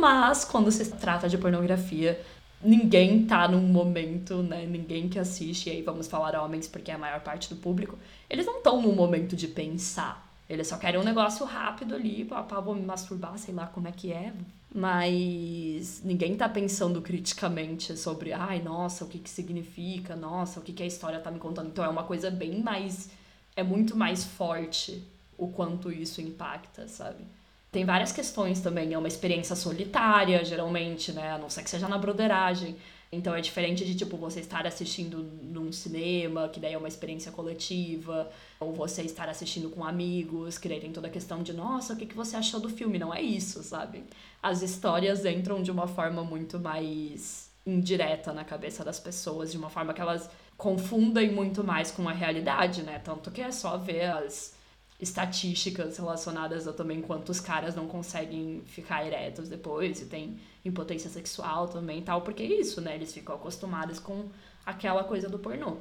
Mas 0.00 0.44
quando 0.44 0.70
se 0.70 0.90
trata 0.96 1.28
de 1.28 1.38
pornografia, 1.38 2.20
ninguém 2.62 3.24
tá 3.24 3.46
num 3.48 3.60
momento, 3.60 4.42
né? 4.42 4.66
Ninguém 4.66 5.08
que 5.08 5.18
assiste, 5.18 5.68
e 5.68 5.72
aí 5.72 5.82
vamos 5.82 6.08
falar 6.08 6.40
homens 6.40 6.66
porque 6.66 6.90
é 6.90 6.94
a 6.94 6.98
maior 6.98 7.20
parte 7.20 7.48
do 7.48 7.56
público, 7.56 7.96
eles 8.28 8.46
não 8.46 8.58
estão 8.58 8.82
num 8.82 8.94
momento 8.94 9.36
de 9.36 9.48
pensar. 9.48 10.29
Eles 10.50 10.66
só 10.66 10.76
querem 10.76 10.98
um 10.98 11.04
negócio 11.04 11.46
rápido 11.46 11.94
ali, 11.94 12.24
pá, 12.24 12.42
vou 12.58 12.74
me 12.74 12.82
masturbar, 12.82 13.38
sei 13.38 13.54
lá 13.54 13.68
como 13.68 13.86
é 13.86 13.92
que 13.92 14.12
é. 14.12 14.32
Mas 14.74 16.02
ninguém 16.02 16.36
tá 16.36 16.48
pensando 16.48 17.00
criticamente 17.00 17.96
sobre, 17.96 18.32
ai, 18.32 18.60
nossa, 18.60 19.04
o 19.04 19.08
que 19.08 19.20
que 19.20 19.30
significa, 19.30 20.16
nossa, 20.16 20.58
o 20.58 20.62
que 20.64 20.72
que 20.72 20.82
a 20.82 20.86
história 20.86 21.20
tá 21.20 21.30
me 21.30 21.38
contando. 21.38 21.68
Então 21.68 21.84
é 21.84 21.88
uma 21.88 22.02
coisa 22.02 22.32
bem 22.32 22.60
mais. 22.60 23.10
É 23.54 23.62
muito 23.62 23.96
mais 23.96 24.24
forte 24.24 25.04
o 25.38 25.46
quanto 25.46 25.92
isso 25.92 26.20
impacta, 26.20 26.88
sabe? 26.88 27.24
Tem 27.70 27.84
várias 27.84 28.10
questões 28.10 28.60
também. 28.60 28.92
É 28.92 28.98
uma 28.98 29.06
experiência 29.06 29.54
solitária, 29.54 30.44
geralmente, 30.44 31.12
né? 31.12 31.30
A 31.30 31.38
não 31.38 31.48
ser 31.48 31.62
que 31.62 31.70
seja 31.70 31.86
na 31.86 31.96
broderagem. 31.96 32.76
Então 33.12 33.34
é 33.34 33.40
diferente 33.40 33.84
de, 33.84 33.94
tipo, 33.96 34.16
você 34.16 34.38
estar 34.38 34.66
assistindo 34.66 35.18
num 35.42 35.72
cinema, 35.72 36.48
que 36.48 36.60
daí 36.60 36.74
é 36.74 36.78
uma 36.78 36.86
experiência 36.86 37.32
coletiva, 37.32 38.30
ou 38.60 38.72
você 38.72 39.02
estar 39.02 39.28
assistindo 39.28 39.68
com 39.68 39.84
amigos, 39.84 40.58
que 40.58 40.68
daí 40.68 40.80
tem 40.80 40.92
toda 40.92 41.08
a 41.08 41.10
questão 41.10 41.42
de, 41.42 41.52
nossa, 41.52 41.94
o 41.94 41.96
que, 41.96 42.06
que 42.06 42.14
você 42.14 42.36
achou 42.36 42.60
do 42.60 42.68
filme? 42.68 43.00
Não 43.00 43.12
é 43.12 43.20
isso, 43.20 43.64
sabe? 43.64 44.04
As 44.40 44.62
histórias 44.62 45.24
entram 45.24 45.60
de 45.60 45.72
uma 45.72 45.88
forma 45.88 46.22
muito 46.22 46.60
mais 46.60 47.50
indireta 47.66 48.32
na 48.32 48.44
cabeça 48.44 48.84
das 48.84 49.00
pessoas, 49.00 49.50
de 49.50 49.58
uma 49.58 49.70
forma 49.70 49.92
que 49.92 50.00
elas 50.00 50.30
confundem 50.56 51.32
muito 51.32 51.64
mais 51.64 51.90
com 51.90 52.08
a 52.08 52.12
realidade, 52.12 52.82
né? 52.82 53.00
Tanto 53.00 53.30
que 53.32 53.40
é 53.40 53.50
só 53.50 53.76
ver 53.76 54.04
as 54.04 54.54
estatísticas 55.00 55.96
relacionadas 55.96 56.68
a 56.68 56.72
também 56.72 57.00
quantos 57.00 57.40
caras 57.40 57.74
não 57.74 57.88
conseguem 57.88 58.62
ficar 58.66 59.06
eretos 59.06 59.48
depois 59.48 60.02
e 60.02 60.06
tem 60.06 60.38
impotência 60.64 61.08
sexual 61.08 61.68
também 61.68 62.00
e 62.00 62.02
tal, 62.02 62.20
porque 62.20 62.42
é 62.42 62.46
isso, 62.46 62.80
né? 62.80 62.94
Eles 62.94 63.12
ficam 63.12 63.34
acostumados 63.34 63.98
com 63.98 64.28
aquela 64.64 65.02
coisa 65.04 65.28
do 65.28 65.38
pornô. 65.38 65.78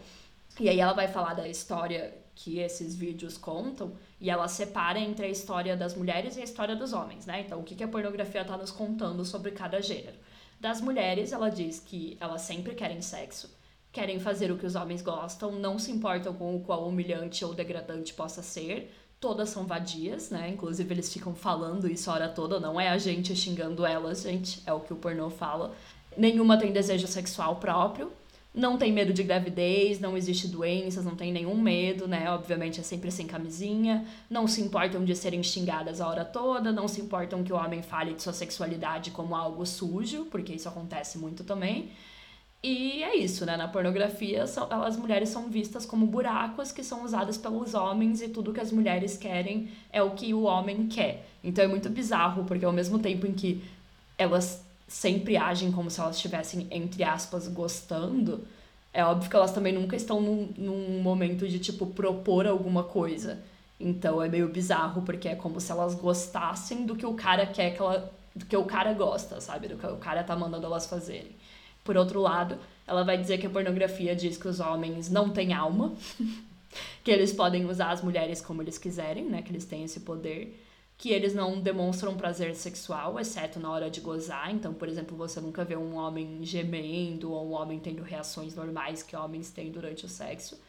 E 0.60 0.70
aí 0.70 0.80
ela 0.80 0.94
vai 0.94 1.08
falar 1.08 1.34
da 1.34 1.48
história 1.48 2.14
que 2.34 2.60
esses 2.60 2.96
vídeos 2.96 3.38
contam 3.38 3.92
e 4.20 4.30
ela 4.30 4.48
separa 4.48 4.98
entre 4.98 5.26
a 5.26 5.30
história 5.30 5.76
das 5.76 5.94
mulheres 5.94 6.38
e 6.38 6.42
a 6.42 6.44
história 6.44 6.76
dos 6.76 6.94
homens, 6.94 7.26
né? 7.26 7.42
Então, 7.42 7.60
o 7.60 7.64
que 7.64 7.76
que 7.76 7.84
a 7.84 7.88
pornografia 7.88 8.46
tá 8.46 8.58
nos 8.58 8.72
contando 8.72 9.26
sobre 9.26 9.52
cada 9.52 9.82
gênero? 9.82 10.16
Das 10.60 10.80
mulheres, 10.80 11.34
ela 11.34 11.50
diz 11.50 11.80
que 11.80 12.18
elas 12.20 12.42
sempre 12.42 12.76
querem 12.76 13.02
sexo, 13.02 13.50
querem 13.92 14.20
fazer 14.20 14.52
o 14.52 14.58
que 14.58 14.66
os 14.66 14.76
homens 14.76 15.02
gostam, 15.02 15.54
não 15.54 15.78
se 15.78 15.92
importam 15.92 16.34
com 16.34 16.56
o 16.56 16.62
qual 16.62 16.88
humilhante 16.88 17.44
ou 17.44 17.54
degradante 17.54 18.14
possa 18.14 18.42
ser, 18.42 18.94
todas 19.20 19.50
são 19.50 19.66
vadias, 19.66 20.30
né? 20.30 20.50
Inclusive 20.50 20.94
eles 20.94 21.12
ficam 21.12 21.36
falando 21.36 21.90
isso 21.90 22.10
a 22.10 22.14
hora 22.14 22.30
toda, 22.30 22.60
não 22.60 22.80
é 22.80 22.90
a 22.90 22.98
gente 22.98 23.36
xingando 23.36 23.86
elas, 23.86 24.22
gente, 24.24 24.62
é 24.66 24.74
o 24.74 24.80
que 24.80 24.94
o 24.94 24.96
pornô 24.96 25.30
fala. 25.30 25.76
Nenhuma 26.18 26.58
tem 26.58 26.72
desejo 26.72 27.08
sexual 27.08 27.58
próprio, 27.58 28.12
não 28.54 28.78
tem 28.78 28.92
medo 28.92 29.14
de 29.14 29.22
gravidez, 29.22 30.00
não 30.00 30.18
existe 30.18 30.48
doenças, 30.48 31.06
não 31.06 31.16
tem 31.16 31.32
nenhum 31.32 31.56
medo, 31.56 32.08
né? 32.08 32.32
Obviamente 32.32 32.80
é 32.80 32.84
sempre 32.84 33.12
sem 33.12 33.28
camisinha, 33.28 34.06
não 34.30 34.48
se 34.48 34.62
importam 34.62 35.04
de 35.06 35.16
serem 35.16 35.44
xingadas 35.44 36.02
a 36.02 36.08
hora 36.08 36.26
toda, 36.26 36.72
não 36.72 36.88
se 36.88 37.00
importam 37.00 37.44
que 37.44 37.54
o 37.54 37.56
homem 37.56 37.82
fale 37.82 38.14
de 38.14 38.24
sua 38.24 38.34
sexualidade 38.34 39.12
como 39.12 39.36
algo 39.36 39.66
sujo, 39.66 40.26
porque 40.26 40.54
isso 40.54 40.68
acontece 40.68 41.18
muito 41.18 41.44
também. 41.44 41.92
E 42.62 43.03
é 43.03 43.16
isso, 43.16 43.45
né? 43.45 43.55
Na 43.55 43.70
pornografia, 43.70 44.45
são, 44.45 44.68
as 44.70 44.97
mulheres 44.97 45.30
são 45.30 45.49
vistas 45.49 45.86
como 45.86 46.05
buracos 46.05 46.72
que 46.74 46.84
são 46.84 47.05
usados 47.05 47.38
pelos 47.38 47.74
homens 47.74 48.22
e 48.22 48.28
tudo 48.28 48.51
que 48.51 48.60
as 48.60 48.72
mulheres 48.72 49.18
querem 49.18 49.70
é 49.91 50.03
o 50.03 50.12
que 50.12 50.34
o 50.34 50.41
homem 50.43 50.88
quer. 50.88 51.26
Então 51.41 51.64
é 51.64 51.68
muito 51.68 51.89
bizarro, 51.89 52.43
porque 52.43 52.66
ao 52.66 52.74
mesmo 52.74 52.99
tempo 52.99 53.26
em 53.26 53.34
que 53.34 53.64
elas 54.18 54.62
sempre 54.88 55.38
agem 55.38 55.72
como 55.72 55.89
se 55.89 56.01
elas 56.01 56.18
estivessem, 56.18 56.68
entre 56.70 57.03
aspas, 57.03 57.47
gostando, 57.47 58.45
é 58.93 59.05
óbvio 59.05 59.30
que 59.30 59.36
elas 59.38 59.53
também 59.53 59.72
nunca 59.74 59.95
estão 59.95 60.20
num, 60.22 60.53
num 60.57 61.01
momento 61.01 61.47
de, 61.47 61.60
tipo, 61.60 61.86
propor 61.88 62.45
alguma 62.45 62.84
coisa. 62.84 63.39
Então 63.80 64.22
é 64.22 64.28
meio 64.28 64.49
bizarro, 64.49 65.03
porque 65.03 65.30
é 65.30 65.36
como 65.36 65.62
se 65.62 65.72
elas 65.72 65.95
gostassem 65.95 66.86
do 66.86 66.95
que 66.95 67.05
o 67.05 67.14
cara 67.14 67.45
quer 67.45 67.72
que 67.72 67.82
ela. 67.82 68.12
do 68.36 68.45
que 68.45 68.57
o 68.57 68.66
cara 68.66 68.93
gosta, 68.93 69.39
sabe? 69.39 69.70
Do 69.70 69.78
que 69.78 69.88
o 69.88 69.97
cara 69.97 70.24
tá 70.24 70.36
mandando 70.36 70.66
elas 70.66 70.86
fazerem. 70.88 71.32
Por 71.90 71.98
outro 71.98 72.22
lado, 72.22 72.60
ela 72.86 73.04
vai 73.04 73.18
dizer 73.18 73.40
que 73.40 73.48
a 73.48 73.50
pornografia 73.50 74.16
diz 74.16 74.38
que 74.38 74.48
os 74.48 74.60
homens 74.60 75.10
não 75.10 75.32
têm 75.32 75.54
alma, 75.54 75.92
que 77.04 77.10
eles 77.10 77.34
podem 77.34 77.66
usar 77.66 77.90
as 77.90 78.04
mulheres 78.04 78.42
como 78.42 78.62
eles 78.62 78.78
quiserem, 78.78 79.26
né? 79.26 79.42
Que 79.42 79.52
eles 79.52 79.66
têm 79.66 79.84
esse 79.86 80.02
poder, 80.02 80.56
que 81.00 81.10
eles 81.10 81.34
não 81.34 81.60
demonstram 81.60 82.16
prazer 82.16 82.54
sexual, 82.54 83.20
exceto 83.20 83.60
na 83.60 83.72
hora 83.72 83.90
de 83.90 84.02
gozar. 84.02 84.54
Então, 84.54 84.72
por 84.72 84.88
exemplo, 84.88 85.18
você 85.18 85.42
nunca 85.42 85.66
vê 85.66 85.76
um 85.76 85.96
homem 85.96 86.38
gemendo 86.44 87.32
ou 87.32 87.50
um 87.50 87.54
homem 87.54 87.80
tendo 87.80 88.04
reações 88.04 88.54
normais 88.54 89.02
que 89.02 89.16
homens 89.16 89.50
têm 89.50 89.72
durante 89.72 90.06
o 90.06 90.10
sexo. 90.10 90.62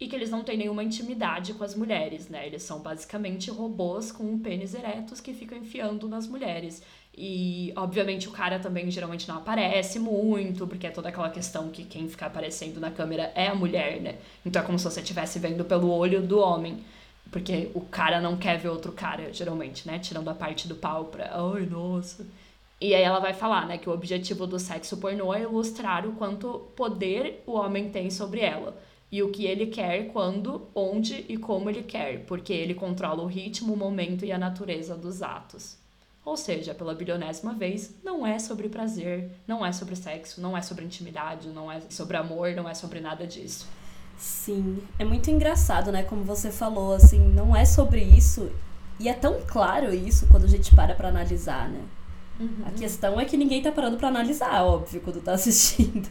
E 0.00 0.08
que 0.08 0.16
eles 0.16 0.30
não 0.30 0.42
têm 0.42 0.56
nenhuma 0.56 0.82
intimidade 0.82 1.52
com 1.52 1.62
as 1.62 1.74
mulheres, 1.74 2.30
né? 2.30 2.46
Eles 2.46 2.62
são 2.62 2.80
basicamente 2.80 3.50
robôs 3.50 4.10
com 4.10 4.38
pênis 4.38 4.72
eretos 4.72 5.20
que 5.20 5.34
ficam 5.34 5.58
enfiando 5.58 6.08
nas 6.08 6.26
mulheres. 6.26 6.82
E, 7.16 7.72
obviamente, 7.76 8.28
o 8.28 8.32
cara 8.32 8.58
também 8.58 8.90
geralmente 8.90 9.28
não 9.28 9.36
aparece 9.36 9.98
muito, 10.00 10.66
porque 10.66 10.86
é 10.88 10.90
toda 10.90 11.08
aquela 11.08 11.30
questão 11.30 11.70
que 11.70 11.84
quem 11.84 12.08
fica 12.08 12.26
aparecendo 12.26 12.80
na 12.80 12.90
câmera 12.90 13.30
é 13.36 13.46
a 13.46 13.54
mulher, 13.54 14.00
né? 14.00 14.16
Então 14.44 14.60
é 14.60 14.64
como 14.64 14.78
se 14.78 14.84
você 14.84 15.00
estivesse 15.00 15.38
vendo 15.38 15.64
pelo 15.64 15.90
olho 15.90 16.20
do 16.20 16.40
homem. 16.40 16.78
Porque 17.30 17.70
o 17.74 17.80
cara 17.80 18.20
não 18.20 18.36
quer 18.36 18.58
ver 18.58 18.68
outro 18.68 18.92
cara, 18.92 19.32
geralmente, 19.32 19.86
né? 19.86 19.98
Tirando 19.98 20.28
a 20.28 20.34
parte 20.34 20.68
do 20.68 20.74
pau 20.74 21.06
pra. 21.06 21.30
Ai, 21.32 21.66
nossa. 21.66 22.26
E 22.80 22.94
aí 22.94 23.02
ela 23.02 23.20
vai 23.20 23.32
falar, 23.32 23.66
né, 23.66 23.78
que 23.78 23.88
o 23.88 23.92
objetivo 23.92 24.46
do 24.46 24.58
sexo 24.58 24.96
pornô 24.98 25.32
é 25.32 25.42
ilustrar 25.42 26.06
o 26.06 26.12
quanto 26.12 26.68
poder 26.76 27.42
o 27.46 27.52
homem 27.52 27.88
tem 27.90 28.10
sobre 28.10 28.40
ela. 28.40 28.76
E 29.10 29.22
o 29.22 29.30
que 29.30 29.46
ele 29.46 29.66
quer, 29.68 30.08
quando, 30.08 30.68
onde 30.74 31.24
e 31.28 31.36
como 31.36 31.70
ele 31.70 31.82
quer, 31.84 32.24
porque 32.26 32.52
ele 32.52 32.74
controla 32.74 33.22
o 33.22 33.26
ritmo, 33.26 33.72
o 33.72 33.76
momento 33.76 34.24
e 34.24 34.32
a 34.32 34.38
natureza 34.38 34.96
dos 34.96 35.22
atos. 35.22 35.78
Ou 36.24 36.36
seja, 36.36 36.74
pela 36.74 36.94
bilionésima 36.94 37.52
vez, 37.52 37.94
não 38.02 38.26
é 38.26 38.38
sobre 38.38 38.68
prazer, 38.68 39.30
não 39.46 39.64
é 39.64 39.72
sobre 39.72 39.94
sexo, 39.94 40.40
não 40.40 40.56
é 40.56 40.62
sobre 40.62 40.84
intimidade, 40.84 41.48
não 41.48 41.70
é 41.70 41.82
sobre 41.90 42.16
amor, 42.16 42.54
não 42.54 42.68
é 42.68 42.72
sobre 42.72 42.98
nada 43.00 43.26
disso. 43.26 43.66
Sim, 44.16 44.82
é 44.98 45.04
muito 45.04 45.30
engraçado, 45.30 45.92
né? 45.92 46.02
Como 46.02 46.24
você 46.24 46.50
falou, 46.50 46.94
assim, 46.94 47.18
não 47.18 47.54
é 47.54 47.64
sobre 47.64 48.02
isso. 48.02 48.50
E 48.98 49.08
é 49.08 49.12
tão 49.12 49.40
claro 49.46 49.92
isso 49.92 50.26
quando 50.28 50.44
a 50.44 50.48
gente 50.48 50.74
para 50.74 50.94
pra 50.94 51.08
analisar, 51.08 51.68
né? 51.68 51.82
A 52.66 52.70
questão 52.72 53.20
é 53.20 53.24
que 53.24 53.36
ninguém 53.36 53.62
tá 53.62 53.70
parando 53.70 53.96
pra 53.96 54.08
analisar, 54.08 54.64
óbvio, 54.64 55.00
quando 55.00 55.20
tá 55.20 55.32
assistindo. 55.34 56.10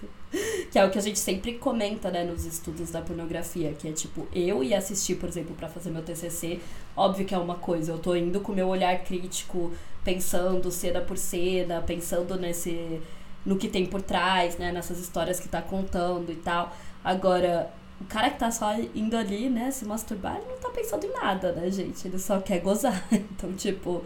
que 0.72 0.80
é 0.80 0.86
o 0.86 0.90
que 0.90 0.98
a 0.98 1.02
gente 1.02 1.20
sempre 1.20 1.56
comenta, 1.56 2.10
né, 2.10 2.24
nos 2.24 2.46
estudos 2.46 2.92
da 2.92 3.02
pornografia, 3.02 3.74
que 3.74 3.88
é 3.88 3.92
tipo, 3.92 4.28
eu 4.34 4.64
ia 4.64 4.78
assistir, 4.78 5.16
por 5.16 5.28
exemplo, 5.30 5.54
pra 5.56 5.68
fazer 5.68 5.92
meu 5.92 6.02
TCC, 6.02 6.60
óbvio 6.96 7.26
que 7.26 7.36
é 7.36 7.38
uma 7.38 7.56
coisa, 7.56 7.92
eu 7.92 8.00
tô 8.00 8.16
indo 8.16 8.40
com 8.40 8.54
meu 8.54 8.68
olhar 8.68 8.98
crítico, 9.04 9.72
pensando 10.04 10.72
cena 10.72 11.02
por 11.02 11.18
cena, 11.18 11.82
pensando 11.82 12.38
nesse 12.38 13.02
no 13.46 13.58
que 13.58 13.68
tem 13.68 13.86
por 13.86 14.02
trás, 14.02 14.58
né, 14.58 14.72
nessas 14.72 15.00
histórias 15.00 15.40
que 15.40 15.48
tá 15.50 15.62
contando 15.62 16.32
e 16.32 16.36
tal. 16.36 16.74
Agora, 17.04 17.70
o 18.00 18.06
cara 18.06 18.30
que 18.30 18.40
tá 18.40 18.50
só 18.50 18.74
indo 18.96 19.16
ali, 19.18 19.50
né, 19.50 19.70
se 19.72 19.86
masturbar, 19.86 20.38
ele 20.38 20.46
não 20.50 20.58
tá 20.60 20.70
pensando 20.70 21.06
em 21.06 21.12
nada, 21.12 21.52
né, 21.52 21.70
gente? 21.70 22.08
Ele 22.08 22.18
só 22.20 22.40
quer 22.40 22.60
gozar. 22.60 23.04
Então, 23.12 23.52
tipo, 23.54 24.02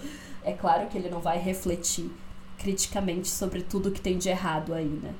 é 0.47 0.53
claro 0.53 0.87
que 0.87 0.97
ele 0.97 1.09
não 1.09 1.19
vai 1.19 1.37
refletir 1.37 2.09
criticamente 2.57 3.27
sobre 3.27 3.61
tudo 3.61 3.91
que 3.91 3.99
tem 3.99 4.17
de 4.17 4.29
errado 4.29 4.73
aí, 4.73 4.85
né? 4.85 5.13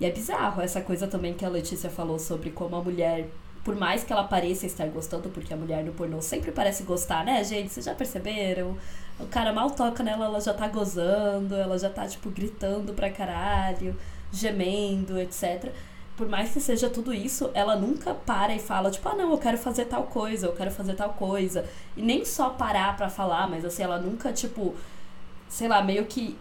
E 0.00 0.06
é 0.06 0.10
bizarro 0.10 0.62
essa 0.62 0.80
coisa 0.80 1.06
também 1.06 1.34
que 1.34 1.44
a 1.44 1.48
Letícia 1.48 1.90
falou 1.90 2.18
sobre 2.18 2.50
como 2.50 2.74
a 2.74 2.82
mulher, 2.82 3.28
por 3.62 3.76
mais 3.76 4.02
que 4.02 4.12
ela 4.12 4.24
pareça 4.24 4.66
estar 4.66 4.86
gostando, 4.88 5.28
porque 5.28 5.52
a 5.52 5.56
mulher 5.56 5.84
no 5.84 5.92
pornô 5.92 6.20
sempre 6.20 6.50
parece 6.50 6.82
gostar, 6.82 7.24
né, 7.24 7.44
gente? 7.44 7.72
Vocês 7.72 7.86
já 7.86 7.94
perceberam? 7.94 8.76
O 9.20 9.26
cara 9.26 9.52
mal 9.52 9.70
toca 9.70 10.02
nela, 10.02 10.24
ela 10.24 10.40
já 10.40 10.54
tá 10.54 10.66
gozando, 10.66 11.54
ela 11.54 11.78
já 11.78 11.90
tá, 11.90 12.08
tipo, 12.08 12.30
gritando 12.30 12.92
pra 12.94 13.10
caralho, 13.10 13.94
gemendo, 14.32 15.18
etc. 15.20 15.72
Por 16.16 16.28
mais 16.28 16.52
que 16.52 16.60
seja 16.60 16.88
tudo 16.88 17.12
isso, 17.12 17.50
ela 17.54 17.74
nunca 17.74 18.14
para 18.14 18.54
e 18.54 18.60
fala, 18.60 18.90
tipo, 18.90 19.08
ah, 19.08 19.16
não, 19.16 19.32
eu 19.32 19.38
quero 19.38 19.58
fazer 19.58 19.86
tal 19.86 20.04
coisa, 20.04 20.46
eu 20.46 20.52
quero 20.52 20.70
fazer 20.70 20.94
tal 20.94 21.10
coisa. 21.10 21.68
E 21.96 22.02
nem 22.02 22.24
só 22.24 22.50
parar 22.50 22.96
pra 22.96 23.10
falar, 23.10 23.48
mas 23.48 23.64
assim, 23.64 23.82
ela 23.82 23.98
nunca, 23.98 24.32
tipo, 24.32 24.74
sei 25.48 25.66
lá, 25.66 25.82
meio 25.82 26.06
que 26.06 26.38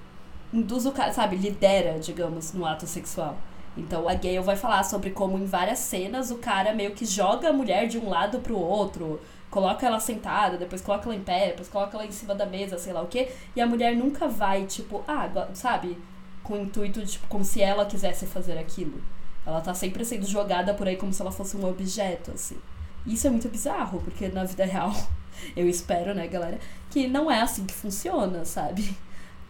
induz 0.54 0.86
o 0.86 0.92
cara, 0.92 1.12
sabe, 1.12 1.36
lidera, 1.36 1.98
digamos, 2.00 2.54
no 2.54 2.66
ato 2.66 2.86
sexual. 2.86 3.36
Então 3.76 4.08
a 4.08 4.14
Gale 4.14 4.40
vai 4.40 4.56
falar 4.56 4.84
sobre 4.84 5.10
como 5.10 5.38
em 5.38 5.46
várias 5.46 5.80
cenas 5.80 6.30
o 6.30 6.38
cara 6.38 6.74
meio 6.74 6.92
que 6.92 7.06
joga 7.06 7.50
a 7.50 7.54
mulher 7.54 7.88
de 7.88 7.98
um 7.98 8.08
lado 8.10 8.40
pro 8.40 8.56
outro, 8.56 9.20
coloca 9.50 9.86
ela 9.86 10.00
sentada, 10.00 10.58
depois 10.58 10.82
coloca 10.82 11.06
ela 11.08 11.16
em 11.16 11.24
pé, 11.24 11.48
depois 11.48 11.68
coloca 11.68 11.98
ela 11.98 12.06
em 12.06 12.12
cima 12.12 12.36
da 12.36 12.46
mesa, 12.46 12.78
sei 12.78 12.94
lá 12.94 13.02
o 13.02 13.08
quê, 13.08 13.32
e 13.56 13.62
a 13.62 13.66
mulher 13.66 13.96
nunca 13.96 14.28
vai, 14.28 14.66
tipo, 14.66 15.04
ah, 15.08 15.28
sabe, 15.56 15.98
com 16.44 16.54
o 16.54 16.62
intuito 16.62 17.00
de, 17.02 17.14
tipo, 17.14 17.28
como 17.28 17.44
se 17.44 17.62
ela 17.62 17.86
quisesse 17.86 18.28
fazer 18.28 18.58
aquilo. 18.58 19.02
Ela 19.46 19.62
tá 19.62 19.74
sempre 19.74 20.06
sendo 20.06 20.26
jogada 20.26 20.74
por 20.74 20.88
aí 20.88 20.96
como 20.96 21.14
se 21.14 21.22
ela 21.22 21.32
fosse 21.32 21.58
um 21.58 21.66
objeto, 21.66 22.32
assim. 22.32 22.58
Isso 23.06 23.28
é 23.28 23.30
muito 23.30 23.50
bizarro, 23.50 24.02
porque 24.02 24.30
na 24.30 24.46
vida 24.46 24.66
real, 24.66 24.94
eu 25.56 25.68
espero, 25.68 26.14
né, 26.14 26.28
galera, 26.28 26.60
que 26.90 27.08
não 27.08 27.30
é 27.30 27.42
assim 27.42 27.66
que 27.66 27.74
funciona, 27.74 28.46
sabe? 28.46 28.96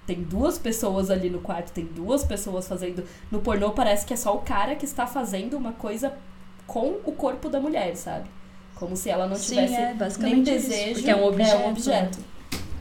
Tem 0.06 0.22
duas 0.22 0.58
pessoas 0.58 1.10
ali 1.10 1.30
no 1.30 1.40
quarto, 1.40 1.72
tem 1.72 1.86
duas 1.86 2.24
pessoas 2.26 2.68
fazendo. 2.68 3.06
No 3.32 3.40
pornô 3.40 3.72
parece 3.72 4.06
que 4.06 4.14
é 4.14 4.18
só 4.18 4.36
o 4.36 4.42
cara 4.42 4.76
que 4.76 4.84
está 4.84 5.08
fazendo 5.08 5.56
uma 5.56 5.72
coisa 5.72 6.14
com 6.68 7.00
o 7.06 7.12
corpo 7.14 7.48
da 7.48 7.60
mulher, 7.60 7.96
sabe? 7.96 8.30
Como 8.76 8.98
se 8.98 9.10
ela 9.10 9.28
não 9.28 9.38
tivesse 9.38 9.76
Sim, 9.76 9.82
é, 9.82 10.18
nem 10.18 10.44
desejo. 10.44 10.84
Isso, 10.84 10.94
porque 10.96 11.12
é 11.12 11.16
um 11.16 11.26
objeto. 11.26 11.56
É 11.56 11.66
um 11.66 11.70
objeto. 11.70 12.20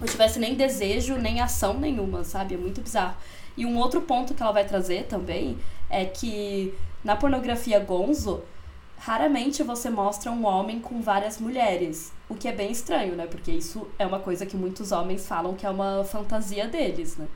Não 0.00 0.06
tivesse 0.08 0.38
nem 0.40 0.54
desejo, 0.56 1.14
nem 1.16 1.40
ação 1.40 1.78
nenhuma, 1.78 2.24
sabe? 2.24 2.54
É 2.54 2.58
muito 2.58 2.80
bizarro. 2.80 3.14
E 3.56 3.64
um 3.64 3.78
outro 3.78 4.00
ponto 4.00 4.34
que 4.34 4.42
ela 4.42 4.50
vai 4.50 4.64
trazer 4.64 5.04
também 5.04 5.56
é 5.88 6.04
que 6.04 6.74
na 7.04 7.16
pornografia 7.16 7.80
gonzo, 7.80 8.42
raramente 8.96 9.62
você 9.62 9.90
mostra 9.90 10.30
um 10.30 10.46
homem 10.46 10.78
com 10.78 11.00
várias 11.00 11.38
mulheres. 11.40 12.12
O 12.28 12.34
que 12.34 12.46
é 12.46 12.52
bem 12.52 12.70
estranho, 12.70 13.16
né? 13.16 13.26
Porque 13.26 13.50
isso 13.50 13.88
é 13.98 14.06
uma 14.06 14.20
coisa 14.20 14.46
que 14.46 14.56
muitos 14.56 14.92
homens 14.92 15.26
falam 15.26 15.54
que 15.54 15.66
é 15.66 15.70
uma 15.70 16.04
fantasia 16.04 16.68
deles, 16.68 17.16
né? 17.16 17.26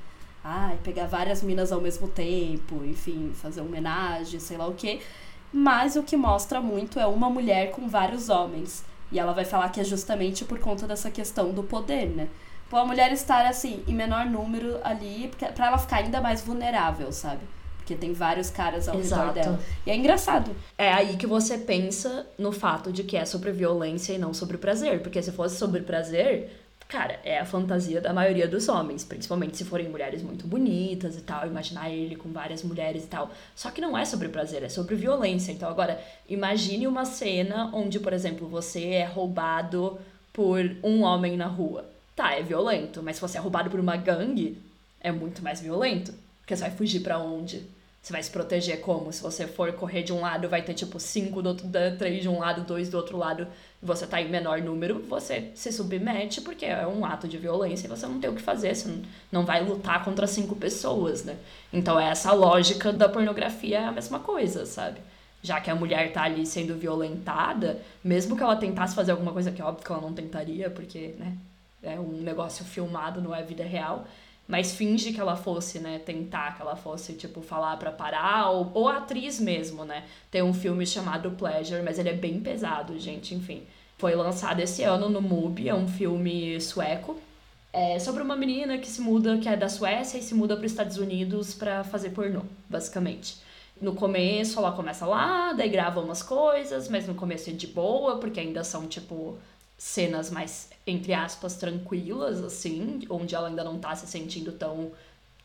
Ai, 0.44 0.78
pegar 0.84 1.06
várias 1.06 1.42
minas 1.42 1.72
ao 1.72 1.80
mesmo 1.80 2.06
tempo, 2.06 2.84
enfim, 2.84 3.32
fazer 3.34 3.60
homenagem, 3.60 4.38
sei 4.38 4.56
lá 4.56 4.68
o 4.68 4.74
quê. 4.74 5.00
Mas 5.52 5.96
o 5.96 6.04
que 6.04 6.16
mostra 6.16 6.60
muito 6.60 7.00
é 7.00 7.06
uma 7.06 7.28
mulher 7.28 7.72
com 7.72 7.88
vários 7.88 8.28
homens. 8.28 8.84
E 9.10 9.18
ela 9.18 9.32
vai 9.32 9.44
falar 9.44 9.68
que 9.70 9.80
é 9.80 9.84
justamente 9.84 10.44
por 10.44 10.60
conta 10.60 10.86
dessa 10.86 11.10
questão 11.10 11.52
do 11.52 11.64
poder, 11.64 12.08
né? 12.08 12.28
Pô, 12.70 12.76
a 12.76 12.84
mulher 12.84 13.12
estar 13.12 13.46
assim, 13.46 13.82
em 13.86 13.94
menor 13.94 14.26
número 14.26 14.78
ali, 14.84 15.30
para 15.54 15.66
ela 15.66 15.78
ficar 15.78 15.96
ainda 15.96 16.20
mais 16.20 16.42
vulnerável, 16.42 17.10
sabe? 17.12 17.42
Porque 17.86 17.94
tem 17.94 18.12
vários 18.12 18.50
caras 18.50 18.88
ao 18.88 18.98
Exato. 18.98 19.28
redor 19.28 19.32
dela. 19.32 19.60
E 19.86 19.92
é 19.92 19.96
engraçado. 19.96 20.50
É 20.76 20.92
aí 20.92 21.16
que 21.16 21.24
você 21.24 21.56
pensa 21.56 22.26
no 22.36 22.50
fato 22.50 22.90
de 22.90 23.04
que 23.04 23.16
é 23.16 23.24
sobre 23.24 23.52
violência 23.52 24.12
e 24.12 24.18
não 24.18 24.34
sobre 24.34 24.58
prazer. 24.58 25.00
Porque 25.02 25.22
se 25.22 25.30
fosse 25.30 25.56
sobre 25.56 25.82
prazer, 25.82 26.50
cara, 26.88 27.20
é 27.22 27.38
a 27.38 27.44
fantasia 27.44 28.00
da 28.00 28.12
maioria 28.12 28.48
dos 28.48 28.68
homens, 28.68 29.04
principalmente 29.04 29.56
se 29.56 29.64
forem 29.64 29.88
mulheres 29.88 30.20
muito 30.20 30.48
bonitas 30.48 31.16
e 31.16 31.20
tal, 31.20 31.46
imaginar 31.46 31.88
ele 31.88 32.16
com 32.16 32.32
várias 32.32 32.64
mulheres 32.64 33.04
e 33.04 33.06
tal. 33.06 33.30
Só 33.54 33.70
que 33.70 33.80
não 33.80 33.96
é 33.96 34.04
sobre 34.04 34.28
prazer, 34.30 34.64
é 34.64 34.68
sobre 34.68 34.96
violência. 34.96 35.52
Então 35.52 35.68
agora, 35.68 36.02
imagine 36.28 36.88
uma 36.88 37.04
cena 37.04 37.70
onde, 37.72 38.00
por 38.00 38.12
exemplo, 38.12 38.48
você 38.48 38.84
é 38.84 39.04
roubado 39.04 39.96
por 40.32 40.74
um 40.82 41.04
homem 41.04 41.36
na 41.36 41.46
rua. 41.46 41.84
Tá, 42.16 42.34
é 42.34 42.42
violento, 42.42 43.00
mas 43.00 43.14
se 43.14 43.22
você 43.22 43.38
é 43.38 43.40
roubado 43.40 43.70
por 43.70 43.78
uma 43.78 43.96
gangue, 43.96 44.60
é 45.00 45.12
muito 45.12 45.40
mais 45.40 45.60
violento. 45.60 46.12
Porque 46.40 46.54
você 46.54 46.62
vai 46.62 46.70
fugir 46.70 47.00
para 47.00 47.18
onde? 47.18 47.75
Você 48.06 48.12
vai 48.12 48.22
se 48.22 48.30
proteger 48.30 48.80
como? 48.82 49.12
Se 49.12 49.20
você 49.20 49.48
for 49.48 49.72
correr 49.72 50.04
de 50.04 50.12
um 50.12 50.20
lado, 50.20 50.48
vai 50.48 50.62
ter 50.62 50.74
tipo 50.74 51.00
cinco 51.00 51.42
do 51.42 51.48
outro, 51.48 51.66
três 51.98 52.22
de 52.22 52.28
um 52.28 52.38
lado, 52.38 52.62
dois 52.62 52.88
do 52.88 52.96
outro 52.96 53.18
lado, 53.18 53.48
e 53.82 53.84
você 53.84 54.06
tá 54.06 54.22
em 54.22 54.28
menor 54.28 54.60
número, 54.60 55.02
você 55.08 55.50
se 55.56 55.72
submete 55.72 56.40
porque 56.40 56.64
é 56.64 56.86
um 56.86 57.04
ato 57.04 57.26
de 57.26 57.36
violência 57.36 57.88
e 57.88 57.90
você 57.90 58.06
não 58.06 58.20
tem 58.20 58.30
o 58.30 58.34
que 58.36 58.40
fazer, 58.40 58.76
você 58.76 58.96
não 59.32 59.44
vai 59.44 59.60
lutar 59.64 60.04
contra 60.04 60.24
cinco 60.28 60.54
pessoas, 60.54 61.24
né? 61.24 61.36
Então 61.72 61.98
essa 61.98 62.32
lógica 62.32 62.92
da 62.92 63.08
pornografia 63.08 63.78
é 63.78 63.84
a 63.86 63.90
mesma 63.90 64.20
coisa, 64.20 64.64
sabe? 64.66 65.00
Já 65.42 65.60
que 65.60 65.68
a 65.68 65.74
mulher 65.74 66.12
tá 66.12 66.22
ali 66.22 66.46
sendo 66.46 66.76
violentada, 66.76 67.82
mesmo 68.04 68.36
que 68.36 68.42
ela 68.44 68.54
tentasse 68.54 68.94
fazer 68.94 69.10
alguma 69.10 69.32
coisa 69.32 69.50
que 69.50 69.60
é 69.60 69.64
óbvio 69.64 69.84
que 69.84 69.90
ela 69.90 70.00
não 70.00 70.12
tentaria, 70.12 70.70
porque, 70.70 71.16
né, 71.18 71.36
é 71.82 71.98
um 71.98 72.22
negócio 72.22 72.64
filmado, 72.64 73.20
não 73.20 73.34
é 73.34 73.42
vida 73.42 73.64
real 73.64 74.06
mas 74.48 74.72
finge 74.74 75.12
que 75.12 75.20
ela 75.20 75.36
fosse, 75.36 75.78
né, 75.78 75.98
tentar 75.98 76.56
que 76.56 76.62
ela 76.62 76.76
fosse, 76.76 77.14
tipo, 77.14 77.42
falar 77.42 77.76
para 77.76 77.90
parar, 77.90 78.50
ou, 78.50 78.70
ou 78.74 78.88
atriz 78.88 79.40
mesmo, 79.40 79.84
né. 79.84 80.04
Tem 80.30 80.42
um 80.42 80.54
filme 80.54 80.86
chamado 80.86 81.30
Pleasure, 81.32 81.82
mas 81.82 81.98
ele 81.98 82.10
é 82.10 82.14
bem 82.14 82.40
pesado, 82.40 82.98
gente, 82.98 83.34
enfim. 83.34 83.62
Foi 83.98 84.14
lançado 84.14 84.60
esse 84.60 84.82
ano 84.82 85.08
no 85.08 85.22
MUBI, 85.22 85.68
é 85.68 85.74
um 85.74 85.88
filme 85.88 86.60
sueco. 86.60 87.18
É 87.72 87.98
sobre 87.98 88.22
uma 88.22 88.36
menina 88.36 88.78
que 88.78 88.88
se 88.88 89.00
muda, 89.00 89.38
que 89.38 89.48
é 89.48 89.56
da 89.56 89.68
Suécia, 89.68 90.18
e 90.18 90.22
se 90.22 90.34
muda 90.34 90.56
para 90.56 90.64
os 90.64 90.72
Estados 90.72 90.96
Unidos 90.96 91.54
para 91.54 91.84
fazer 91.84 92.10
pornô, 92.10 92.42
basicamente. 92.68 93.36
No 93.80 93.94
começo 93.94 94.58
ela 94.58 94.72
começa 94.72 95.04
lá, 95.04 95.52
daí 95.52 95.68
grava 95.68 96.00
umas 96.00 96.22
coisas, 96.22 96.88
mas 96.88 97.06
no 97.06 97.14
começo 97.14 97.50
é 97.50 97.52
de 97.52 97.66
boa, 97.66 98.16
porque 98.18 98.40
ainda 98.40 98.64
são, 98.64 98.86
tipo, 98.86 99.38
cenas 99.76 100.30
mais, 100.30 100.70
entre 100.86 101.12
aspas, 101.12 101.56
tranquilas, 101.56 102.42
assim, 102.42 103.00
onde 103.10 103.34
ela 103.34 103.48
ainda 103.48 103.62
não 103.62 103.78
tá 103.78 103.94
se 103.94 104.06
sentindo 104.06 104.52
tão 104.52 104.92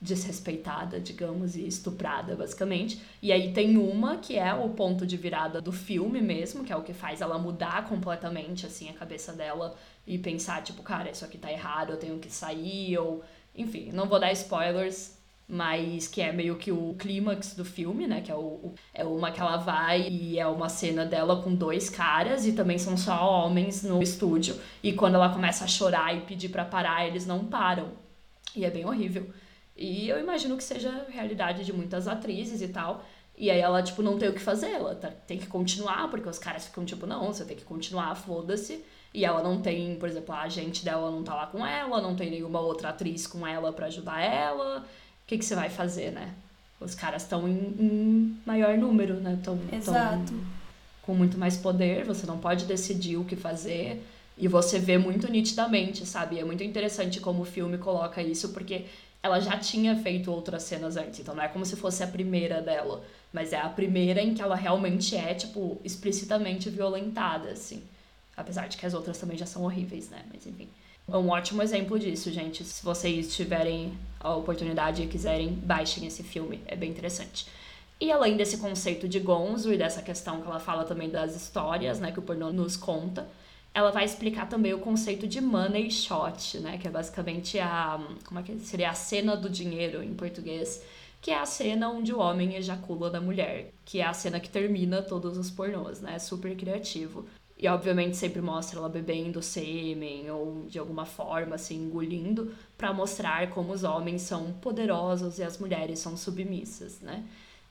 desrespeitada, 0.01 0.99
digamos, 0.99 1.55
e 1.55 1.67
estuprada, 1.67 2.35
basicamente. 2.35 2.99
E 3.21 3.31
aí 3.31 3.53
tem 3.53 3.77
uma 3.77 4.17
que 4.17 4.35
é 4.37 4.51
o 4.51 4.69
ponto 4.69 5.05
de 5.05 5.15
virada 5.15 5.61
do 5.61 5.71
filme 5.71 6.19
mesmo, 6.19 6.63
que 6.63 6.73
é 6.73 6.75
o 6.75 6.81
que 6.81 6.93
faz 6.93 7.21
ela 7.21 7.37
mudar 7.37 7.87
completamente, 7.87 8.65
assim, 8.65 8.89
a 8.89 8.93
cabeça 8.93 9.31
dela 9.31 9.75
e 10.07 10.17
pensar, 10.17 10.63
tipo, 10.63 10.81
cara, 10.81 11.11
isso 11.11 11.23
aqui 11.23 11.37
tá 11.37 11.51
errado, 11.51 11.91
eu 11.91 11.97
tenho 11.97 12.17
que 12.17 12.31
sair, 12.31 12.97
ou... 12.97 13.23
Enfim, 13.53 13.91
não 13.91 14.07
vou 14.07 14.19
dar 14.19 14.31
spoilers, 14.31 15.17
mas 15.51 16.07
que 16.07 16.21
é 16.21 16.31
meio 16.31 16.55
que 16.55 16.71
o 16.71 16.95
clímax 16.97 17.55
do 17.55 17.65
filme, 17.65 18.07
né? 18.07 18.21
Que 18.21 18.31
é, 18.31 18.35
o, 18.35 18.73
é 18.93 19.03
uma 19.03 19.31
que 19.33 19.41
ela 19.41 19.57
vai 19.57 20.07
e 20.07 20.39
é 20.39 20.47
uma 20.47 20.69
cena 20.69 21.05
dela 21.05 21.41
com 21.43 21.53
dois 21.53 21.89
caras 21.89 22.47
e 22.47 22.53
também 22.53 22.77
são 22.77 22.95
só 22.95 23.29
homens 23.29 23.83
no 23.83 24.01
estúdio. 24.01 24.55
E 24.81 24.93
quando 24.93 25.15
ela 25.15 25.27
começa 25.27 25.65
a 25.65 25.67
chorar 25.67 26.15
e 26.15 26.21
pedir 26.21 26.47
para 26.47 26.63
parar, 26.63 27.05
eles 27.05 27.27
não 27.27 27.43
param. 27.43 27.89
E 28.55 28.63
é 28.63 28.69
bem 28.69 28.85
horrível. 28.85 29.29
E 29.75 30.07
eu 30.07 30.21
imagino 30.21 30.55
que 30.55 30.63
seja 30.63 30.89
a 30.89 31.11
realidade 31.11 31.65
de 31.65 31.73
muitas 31.73 32.07
atrizes 32.07 32.61
e 32.61 32.69
tal. 32.69 33.03
E 33.37 33.51
aí 33.51 33.59
ela, 33.59 33.83
tipo, 33.83 34.01
não 34.01 34.17
tem 34.17 34.29
o 34.29 34.33
que 34.33 34.39
fazer, 34.39 34.69
ela 34.69 34.95
tá, 34.95 35.09
tem 35.09 35.37
que 35.37 35.47
continuar, 35.47 36.09
porque 36.09 36.29
os 36.29 36.39
caras 36.39 36.65
ficam 36.65 36.85
tipo, 36.85 37.05
não, 37.05 37.25
você 37.25 37.43
tem 37.43 37.57
que 37.57 37.65
continuar, 37.65 38.15
foda-se. 38.15 38.85
E 39.13 39.25
ela 39.25 39.43
não 39.43 39.61
tem, 39.61 39.97
por 39.97 40.07
exemplo, 40.07 40.33
a 40.33 40.43
agente 40.43 40.85
dela 40.85 41.11
não 41.11 41.23
tá 41.23 41.35
lá 41.35 41.47
com 41.47 41.65
ela, 41.65 41.99
não 41.99 42.15
tem 42.15 42.31
nenhuma 42.31 42.61
outra 42.61 42.89
atriz 42.89 43.27
com 43.27 43.45
ela 43.45 43.73
para 43.73 43.87
ajudar 43.87 44.21
ela 44.21 44.85
que, 45.31 45.37
que 45.37 45.45
você 45.45 45.55
vai 45.55 45.69
fazer, 45.69 46.11
né? 46.11 46.33
Os 46.79 46.93
caras 46.93 47.23
estão 47.23 47.47
em, 47.47 47.75
em, 47.79 48.37
maior 48.45 48.77
número, 48.77 49.15
né? 49.15 49.39
Tão, 49.41 49.57
Exato. 49.71 50.25
Tão 50.25 50.61
com 51.03 51.15
muito 51.15 51.37
mais 51.37 51.57
poder, 51.57 52.05
você 52.05 52.27
não 52.27 52.37
pode 52.37 52.65
decidir 52.65 53.17
o 53.17 53.23
que 53.23 53.35
fazer. 53.35 54.05
E 54.37 54.47
você 54.47 54.77
vê 54.77 54.97
muito 54.97 55.31
nitidamente, 55.31 56.05
sabe? 56.05 56.39
É 56.39 56.43
muito 56.43 56.63
interessante 56.63 57.19
como 57.19 57.43
o 57.43 57.45
filme 57.45 57.77
coloca 57.77 58.21
isso, 58.21 58.49
porque 58.49 58.85
ela 59.23 59.39
já 59.39 59.57
tinha 59.57 59.95
feito 59.95 60.31
outras 60.31 60.63
cenas 60.63 60.97
antes. 60.97 61.19
Então 61.19 61.33
não 61.33 61.43
é 61.43 61.47
como 61.47 61.65
se 61.65 61.75
fosse 61.75 62.03
a 62.03 62.07
primeira 62.07 62.61
dela. 62.61 63.03
Mas 63.31 63.53
é 63.53 63.59
a 63.59 63.69
primeira 63.69 64.21
em 64.21 64.33
que 64.33 64.41
ela 64.41 64.55
realmente 64.55 65.15
é, 65.15 65.33
tipo, 65.33 65.79
explicitamente 65.83 66.69
violentada, 66.69 67.49
assim. 67.49 67.83
Apesar 68.35 68.67
de 68.67 68.77
que 68.77 68.85
as 68.85 68.93
outras 68.93 69.17
também 69.17 69.37
já 69.37 69.45
são 69.45 69.63
horríveis, 69.63 70.09
né? 70.09 70.23
Mas 70.31 70.45
enfim. 70.45 70.67
É 71.07 71.17
um 71.17 71.29
ótimo 71.29 71.61
exemplo 71.61 71.97
disso, 71.97 72.31
gente. 72.31 72.63
Se 72.63 72.83
vocês 72.83 73.33
tiverem 73.35 73.93
a 74.23 74.35
oportunidade 74.35 75.03
e 75.03 75.07
quiserem, 75.07 75.49
baixem 75.49 76.05
esse 76.05 76.23
filme. 76.23 76.61
É 76.65 76.75
bem 76.75 76.89
interessante. 76.89 77.45
E 77.99 78.11
além 78.11 78.35
desse 78.35 78.57
conceito 78.57 79.07
de 79.07 79.19
gonzo 79.19 79.71
e 79.71 79.77
dessa 79.77 80.01
questão 80.01 80.41
que 80.41 80.47
ela 80.47 80.59
fala 80.59 80.83
também 80.83 81.09
das 81.09 81.35
histórias, 81.35 81.99
né, 81.99 82.11
que 82.11 82.19
o 82.19 82.21
pornô 82.23 82.51
nos 82.51 82.75
conta, 82.75 83.27
ela 83.73 83.91
vai 83.91 84.03
explicar 84.03 84.49
também 84.49 84.73
o 84.73 84.79
conceito 84.79 85.27
de 85.27 85.39
money 85.39 85.89
shot, 85.91 86.57
né, 86.59 86.77
que 86.77 86.87
é 86.87 86.91
basicamente 86.91 87.59
a 87.59 87.99
como 88.25 88.39
é 88.39 88.43
que 88.43 88.59
seria 88.59 88.89
a 88.89 88.93
cena 88.93 89.37
do 89.37 89.49
dinheiro 89.49 90.03
em 90.03 90.13
português, 90.13 90.83
que 91.21 91.29
é 91.29 91.37
a 91.37 91.45
cena 91.45 91.89
onde 91.89 92.11
o 92.11 92.19
homem 92.19 92.55
ejacula 92.55 93.11
na 93.11 93.21
mulher, 93.21 93.71
que 93.85 93.99
é 93.99 94.05
a 94.05 94.13
cena 94.13 94.39
que 94.39 94.49
termina 94.49 95.03
todos 95.03 95.37
os 95.37 95.51
pornôs, 95.51 96.01
né? 96.01 96.17
Super 96.17 96.55
criativo. 96.55 97.25
E 97.61 97.67
obviamente 97.67 98.17
sempre 98.17 98.41
mostra 98.41 98.79
ela 98.79 98.89
bebendo 98.89 99.39
sêmen 99.39 100.31
ou 100.31 100.65
de 100.67 100.79
alguma 100.79 101.05
forma 101.05 101.53
assim 101.53 101.75
engolindo 101.75 102.51
para 102.75 102.91
mostrar 102.91 103.51
como 103.51 103.71
os 103.71 103.83
homens 103.83 104.23
são 104.23 104.51
poderosos 104.53 105.37
e 105.37 105.43
as 105.43 105.59
mulheres 105.59 105.99
são 105.99 106.17
submissas, 106.17 106.99
né? 107.01 107.23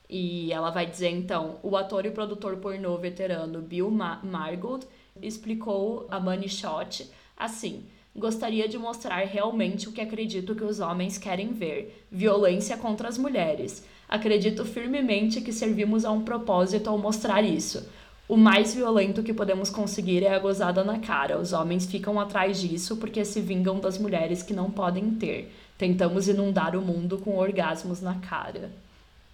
E 0.09 0.51
ela 0.53 0.69
vai 0.69 0.85
dizer 0.85 1.09
então, 1.09 1.59
o 1.61 1.75
ator 1.75 2.05
e 2.05 2.11
produtor 2.11 2.55
pornô 2.57 2.97
veterano 2.97 3.61
Bill 3.61 3.91
Ma 3.91 4.21
Margold 4.23 4.87
explicou 5.21 6.07
a 6.09 6.21
Money 6.21 6.47
Shot 6.47 7.09
assim: 7.35 7.83
Gostaria 8.15 8.69
de 8.69 8.77
mostrar 8.77 9.25
realmente 9.25 9.89
o 9.89 9.91
que 9.91 9.99
acredito 9.99 10.55
que 10.55 10.63
os 10.63 10.79
homens 10.79 11.17
querem 11.17 11.51
ver: 11.51 12.05
violência 12.09 12.77
contra 12.77 13.09
as 13.09 13.17
mulheres. 13.17 13.85
Acredito 14.07 14.63
firmemente 14.65 15.41
que 15.41 15.51
servimos 15.51 16.05
a 16.05 16.11
um 16.11 16.23
propósito 16.23 16.89
ao 16.89 16.97
mostrar 16.97 17.41
isso 17.41 17.89
o 18.27 18.37
mais 18.37 18.73
violento 18.73 19.21
que 19.23 19.33
podemos 19.33 19.69
conseguir 19.69 20.23
é 20.23 20.33
a 20.33 20.39
gozada 20.39 20.83
na 20.83 20.99
cara. 20.99 21.37
Os 21.39 21.51
homens 21.53 21.85
ficam 21.85 22.19
atrás 22.19 22.59
disso 22.61 22.97
porque 22.97 23.25
se 23.25 23.41
vingam 23.41 23.79
das 23.79 23.97
mulheres 23.97 24.41
que 24.41 24.53
não 24.53 24.71
podem 24.71 25.11
ter. 25.15 25.53
Tentamos 25.77 26.27
inundar 26.27 26.75
o 26.75 26.81
mundo 26.81 27.17
com 27.17 27.37
orgasmos 27.37 28.01
na 28.01 28.15
cara. 28.15 28.71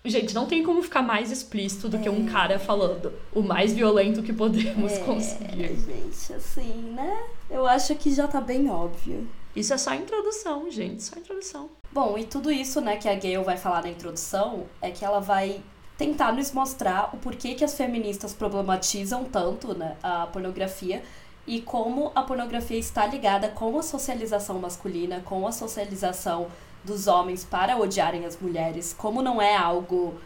Gente, 0.06 0.34
não 0.34 0.46
tem 0.46 0.64
como 0.64 0.82
ficar 0.82 1.02
mais 1.02 1.32
explícito 1.32 1.90
do 1.90 2.00
que 2.00 2.10
um 2.10 2.28
É. 2.28 2.32
cara 2.32 2.60
falando 2.60 3.12
o 3.34 3.42
mais 3.42 3.74
violento 3.74 4.24
que 4.24 4.32
podemos 4.32 4.94
É, 4.94 5.00
conseguir. 5.00 5.76
gente, 5.76 6.34
assim, 6.34 6.94
né? 6.96 7.24
Eu 7.50 7.68
acho 7.68 7.94
que 7.96 8.14
já 8.14 8.28
tá 8.28 8.40
bem 8.40 8.70
óbvio. 8.70 9.28
Isso 9.56 9.74
é 9.74 9.78
só 9.78 9.90
a 9.90 9.96
introdução, 9.96 10.70
gente, 10.72 11.04
só 11.04 11.16
a 11.16 11.20
introdução. 11.20 11.70
Bom, 11.92 12.18
e 12.18 12.24
tudo 12.24 12.50
isso, 12.52 12.80
né, 12.80 12.96
que 12.96 13.10
a 13.10 13.16
Gayle 13.16 13.44
vai 13.44 13.58
falar 13.58 13.82
na 13.82 13.90
introdução 13.90 14.66
é 14.82 14.92
que 14.92 15.04
ela 15.04 15.20
vai 15.20 15.62
tentar 15.98 16.32
nos 16.32 16.52
mostrar 16.52 17.10
o 17.14 17.18
porquê 17.18 17.56
que 17.56 17.66
as 17.66 17.76
feministas 17.76 18.34
problematizam 18.34 19.24
tanto 19.26 19.74
né, 19.74 19.98
a 20.04 20.28
pornografia 20.28 21.04
e 21.46 21.62
como 21.62 22.12
a 22.14 22.22
pornografia 22.22 22.78
está 22.78 23.06
ligada 23.08 23.48
com 23.50 23.80
a 23.80 23.84
socialização 23.84 24.60
masculina, 24.60 25.22
com 25.22 25.48
a 25.48 25.52
socialização 25.52 26.48
dos 26.84 27.08
homens 27.08 27.44
para 27.44 27.78
odiarem 27.78 28.26
as 28.26 28.40
mulheres, 28.40 28.94
como 28.98 29.22
não 29.22 29.42
é 29.42 29.56
algo 29.56 30.20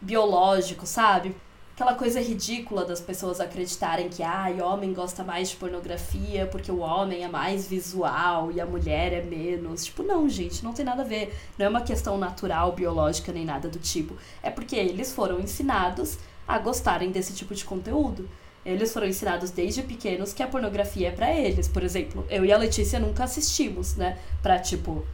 biológico, 0.00 0.86
sabe? 0.86 1.34
Aquela 1.74 1.94
coisa 1.94 2.20
ridícula 2.20 2.84
das 2.84 3.00
pessoas 3.00 3.40
acreditarem 3.40 4.10
que 4.10 4.22
ah, 4.22 4.46
homem 4.62 4.92
gosta 4.92 5.24
mais 5.24 5.48
de 5.48 5.56
pornografia 5.56 6.46
porque 6.46 6.70
o 6.70 6.80
homem 6.80 7.24
é 7.24 7.28
mais 7.28 7.66
visual 7.66 8.52
e 8.52 8.60
a 8.60 8.66
mulher 8.66 9.12
é 9.14 9.22
menos. 9.22 9.86
Tipo, 9.86 10.02
não, 10.02 10.28
gente, 10.28 10.62
não 10.62 10.74
tem 10.74 10.84
nada 10.84 11.00
a 11.00 11.06
ver. 11.06 11.34
Não 11.58 11.64
é 11.64 11.68
uma 11.70 11.80
questão 11.80 12.18
natural, 12.18 12.72
biológica, 12.72 13.32
nem 13.32 13.46
nada 13.46 13.70
do 13.70 13.78
tipo. 13.78 14.14
É 14.42 14.50
porque 14.50 14.76
eles 14.76 15.12
foram 15.14 15.40
ensinados 15.40 16.18
a 16.46 16.58
gostarem 16.58 17.10
desse 17.10 17.32
tipo 17.32 17.54
de 17.54 17.64
conteúdo. 17.64 18.28
Eles 18.64 18.92
foram 18.92 19.06
ensinados 19.06 19.50
desde 19.50 19.82
pequenos 19.82 20.34
que 20.34 20.42
a 20.42 20.46
pornografia 20.46 21.08
é 21.08 21.10
pra 21.10 21.32
eles. 21.32 21.68
Por 21.68 21.82
exemplo, 21.82 22.26
eu 22.28 22.44
e 22.44 22.52
a 22.52 22.58
Letícia 22.58 23.00
nunca 23.00 23.24
assistimos, 23.24 23.96
né? 23.96 24.18
Pra, 24.42 24.58
tipo, 24.58 25.04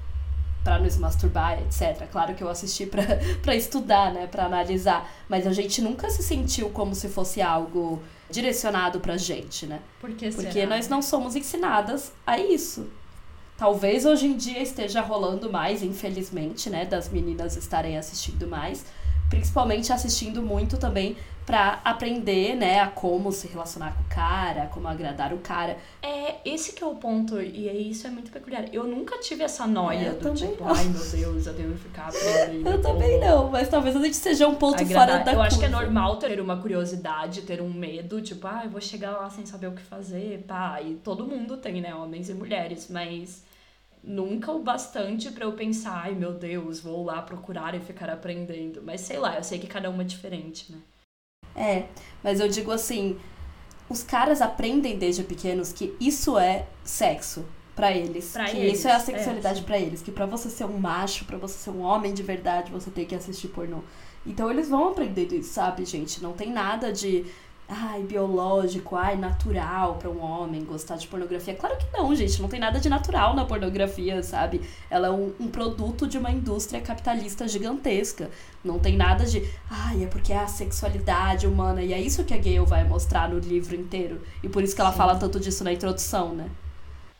pra 0.64 0.78
nos 0.78 0.96
masturbar, 0.96 1.60
etc. 1.62 2.06
Claro 2.10 2.34
que 2.34 2.42
eu 2.42 2.48
assisti 2.48 2.86
pra, 2.86 3.02
pra 3.42 3.54
estudar, 3.54 4.12
né? 4.12 4.26
Pra 4.26 4.44
analisar. 4.44 5.10
Mas 5.28 5.46
a 5.46 5.52
gente 5.52 5.80
nunca 5.80 6.10
se 6.10 6.22
sentiu 6.22 6.70
como 6.70 6.94
se 6.94 7.08
fosse 7.08 7.40
algo 7.40 8.02
direcionado 8.30 9.00
pra 9.00 9.16
gente, 9.16 9.66
né? 9.66 9.80
Por 10.00 10.10
que 10.10 10.30
Porque 10.30 10.52
será? 10.52 10.66
nós 10.66 10.88
não 10.88 11.00
somos 11.00 11.34
ensinadas 11.34 12.12
a 12.26 12.38
isso. 12.38 12.86
Talvez 13.56 14.04
hoje 14.06 14.26
em 14.26 14.36
dia 14.36 14.62
esteja 14.62 15.00
rolando 15.00 15.50
mais, 15.50 15.82
infelizmente, 15.82 16.70
né? 16.70 16.84
Das 16.84 17.08
meninas 17.08 17.56
estarem 17.56 17.98
assistindo 17.98 18.46
mais. 18.46 18.84
Principalmente 19.30 19.92
assistindo 19.92 20.42
muito 20.42 20.76
também 20.78 21.16
pra 21.44 21.80
aprender, 21.82 22.54
né? 22.54 22.80
A 22.80 22.88
como 22.88 23.32
se 23.32 23.46
relacionar 23.48 23.94
com 23.94 24.02
o 24.02 24.06
cara, 24.06 24.66
como 24.66 24.86
agradar 24.86 25.32
o 25.32 25.38
cara. 25.38 25.78
É, 26.02 26.36
esse 26.44 26.72
que 26.72 26.84
é 26.84 26.86
o 26.86 26.94
ponto, 26.96 27.40
e 27.40 27.90
isso 27.90 28.06
é 28.06 28.10
muito 28.10 28.30
peculiar. 28.30 28.66
Eu 28.70 28.84
nunca 28.84 29.18
tive 29.18 29.42
essa 29.44 29.66
noia 29.66 29.98
É, 29.98 30.08
eu 30.08 30.14
do 30.14 30.20
também 30.20 30.50
tipo, 30.50 30.62
não. 30.64 30.74
ai 30.74 30.84
meu 30.84 31.00
Deus, 31.10 31.46
eu 31.46 31.54
devo 31.54 31.74
ficar 31.78 32.08
aprendendo. 32.08 32.68
Eu 32.68 32.82
também 32.82 33.18
não, 33.18 33.50
mas 33.50 33.66
talvez 33.68 33.96
a 33.96 34.02
gente 34.02 34.16
seja 34.16 34.46
um 34.46 34.56
ponto 34.56 34.82
agradar. 34.82 35.08
fora 35.08 35.24
da 35.24 35.32
Eu 35.32 35.40
acho 35.40 35.58
que 35.58 35.64
é 35.64 35.68
curva. 35.68 35.84
normal 35.84 36.16
ter 36.16 36.38
uma 36.38 36.58
curiosidade, 36.58 37.40
ter 37.42 37.62
um 37.62 37.72
medo, 37.72 38.20
tipo, 38.20 38.46
ah, 38.46 38.62
eu 38.64 38.70
vou 38.70 38.80
chegar 38.80 39.12
lá 39.12 39.30
sem 39.30 39.46
saber 39.46 39.68
o 39.68 39.72
que 39.72 39.82
fazer, 39.82 40.44
pá. 40.46 40.82
E 40.82 40.96
todo 40.96 41.26
mundo 41.26 41.56
tem, 41.56 41.80
né, 41.80 41.94
homens 41.94 42.28
e 42.28 42.34
mulheres, 42.34 42.88
mas 42.90 43.42
nunca 44.08 44.50
o 44.50 44.60
bastante 44.60 45.30
pra 45.30 45.44
eu 45.44 45.52
pensar, 45.52 46.04
ai 46.04 46.14
meu 46.14 46.32
Deus, 46.32 46.80
vou 46.80 47.04
lá 47.04 47.20
procurar 47.20 47.74
e 47.74 47.80
ficar 47.80 48.08
aprendendo. 48.08 48.82
Mas 48.82 49.02
sei 49.02 49.18
lá, 49.18 49.36
eu 49.36 49.44
sei 49.44 49.58
que 49.58 49.66
cada 49.66 49.90
uma 49.90 50.02
é 50.02 50.06
diferente, 50.06 50.72
né? 50.72 50.78
É, 51.54 51.86
mas 52.24 52.40
eu 52.40 52.48
digo 52.48 52.70
assim, 52.70 53.18
os 53.88 54.02
caras 54.02 54.40
aprendem 54.40 54.98
desde 54.98 55.22
pequenos 55.22 55.72
que 55.72 55.94
isso 56.00 56.38
é 56.38 56.66
sexo 56.82 57.44
pra 57.76 57.92
eles, 57.92 58.32
Pra 58.32 58.46
que 58.46 58.56
eles, 58.56 58.78
isso 58.78 58.88
é 58.88 58.92
a 58.92 58.96
é, 58.96 59.00
sexualidade 59.00 59.60
sim. 59.60 59.64
pra 59.64 59.78
eles, 59.78 60.02
que 60.02 60.10
pra 60.10 60.26
você 60.26 60.48
ser 60.48 60.64
um 60.64 60.78
macho, 60.78 61.24
pra 61.26 61.36
você 61.36 61.58
ser 61.58 61.70
um 61.70 61.82
homem 61.82 62.14
de 62.14 62.22
verdade, 62.22 62.72
você 62.72 62.90
tem 62.90 63.04
que 63.04 63.14
assistir 63.14 63.48
pornô. 63.48 63.82
Então 64.26 64.50
eles 64.50 64.68
vão 64.68 64.88
aprendendo 64.88 65.34
isso, 65.34 65.52
sabe, 65.52 65.84
gente? 65.84 66.22
Não 66.22 66.32
tem 66.32 66.50
nada 66.50 66.92
de 66.92 67.24
ai, 67.68 68.02
biológico, 68.02 68.96
ai, 68.96 69.16
natural 69.16 69.96
pra 69.96 70.08
um 70.08 70.20
homem 70.22 70.64
gostar 70.64 70.96
de 70.96 71.06
pornografia. 71.06 71.54
Claro 71.54 71.76
que 71.76 71.86
não, 71.92 72.14
gente. 72.14 72.40
Não 72.40 72.48
tem 72.48 72.58
nada 72.58 72.80
de 72.80 72.88
natural 72.88 73.34
na 73.34 73.44
pornografia, 73.44 74.22
sabe? 74.22 74.62
Ela 74.88 75.08
é 75.08 75.10
um, 75.10 75.32
um 75.38 75.48
produto 75.48 76.06
de 76.06 76.16
uma 76.16 76.30
indústria 76.30 76.80
capitalista 76.80 77.46
gigantesca. 77.46 78.30
Não 78.64 78.78
tem 78.78 78.96
nada 78.96 79.24
de, 79.26 79.46
ai, 79.68 80.04
é 80.04 80.06
porque 80.06 80.32
é 80.32 80.38
a 80.38 80.46
sexualidade 80.46 81.46
humana. 81.46 81.82
E 81.82 81.92
é 81.92 82.00
isso 82.00 82.24
que 82.24 82.32
a 82.32 82.38
Gayle 82.38 82.64
vai 82.64 82.84
mostrar 82.84 83.28
no 83.28 83.38
livro 83.38 83.76
inteiro. 83.76 84.22
E 84.42 84.48
por 84.48 84.62
isso 84.62 84.74
que 84.74 84.80
ela 84.80 84.92
Sim. 84.92 84.96
fala 84.96 85.16
tanto 85.16 85.38
disso 85.38 85.62
na 85.62 85.72
introdução, 85.72 86.34
né? 86.34 86.48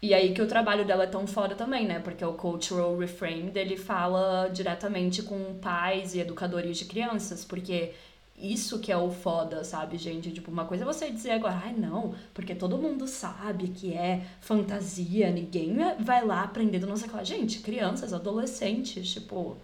E 0.00 0.14
aí 0.14 0.32
que 0.32 0.40
o 0.40 0.46
trabalho 0.46 0.84
dela 0.84 1.04
é 1.04 1.06
tão 1.08 1.26
foda 1.26 1.56
também, 1.56 1.84
né? 1.84 1.98
Porque 1.98 2.24
o 2.24 2.32
Cultural 2.32 2.96
Reframed, 2.96 3.58
ele 3.58 3.76
fala 3.76 4.48
diretamente 4.48 5.22
com 5.24 5.58
pais 5.60 6.14
e 6.14 6.20
educadores 6.20 6.78
de 6.78 6.84
crianças, 6.84 7.44
porque 7.44 7.92
isso 8.40 8.78
que 8.78 8.92
é 8.92 8.96
o 8.96 9.10
foda, 9.10 9.64
sabe, 9.64 9.98
gente? 9.98 10.30
Tipo, 10.30 10.50
uma 10.50 10.64
coisa 10.64 10.84
é 10.84 10.86
você 10.86 11.10
dizer 11.10 11.32
agora, 11.32 11.60
ai 11.64 11.72
não, 11.72 12.14
porque 12.32 12.54
todo 12.54 12.78
mundo 12.78 13.06
sabe 13.06 13.68
que 13.68 13.92
é 13.94 14.22
fantasia, 14.40 15.30
ninguém 15.30 15.76
vai 15.98 16.24
lá 16.24 16.42
aprendendo 16.42 16.86
não 16.86 16.96
sei 16.96 17.06
o 17.06 17.10
que 17.10 17.16
lá. 17.16 17.24
Gente, 17.24 17.60
crianças, 17.60 18.12
adolescentes, 18.12 19.10
tipo... 19.12 19.56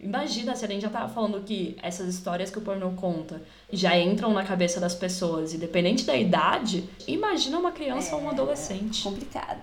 Imagina 0.00 0.56
se 0.56 0.64
a 0.64 0.68
gente 0.68 0.82
já 0.82 0.90
tava 0.90 1.08
falando 1.08 1.40
que 1.44 1.76
essas 1.80 2.12
histórias 2.12 2.50
que 2.50 2.58
o 2.58 2.60
pornô 2.60 2.90
conta 2.90 3.40
já 3.72 3.96
entram 3.96 4.32
na 4.32 4.44
cabeça 4.44 4.80
das 4.80 4.96
pessoas, 4.96 5.54
independente 5.54 6.04
da 6.04 6.16
idade, 6.16 6.88
imagina 7.06 7.56
uma 7.56 7.70
criança 7.70 8.16
ou 8.16 8.22
um 8.22 8.28
adolescente. 8.28 9.04
complicada. 9.04 9.62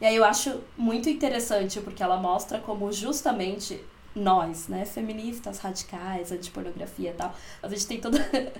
E 0.00 0.06
aí 0.06 0.14
eu 0.14 0.24
acho 0.24 0.60
muito 0.76 1.08
interessante 1.08 1.80
porque 1.80 2.00
ela 2.00 2.16
mostra 2.16 2.60
como 2.60 2.92
justamente 2.92 3.80
nós, 4.16 4.66
né, 4.66 4.84
feministas 4.86 5.58
radicais, 5.58 6.32
antipornografia 6.32 7.10
e 7.10 7.12
tal, 7.12 7.34
a 7.62 7.68
gente 7.68 7.86
tem 7.86 8.00
todo 8.00 8.18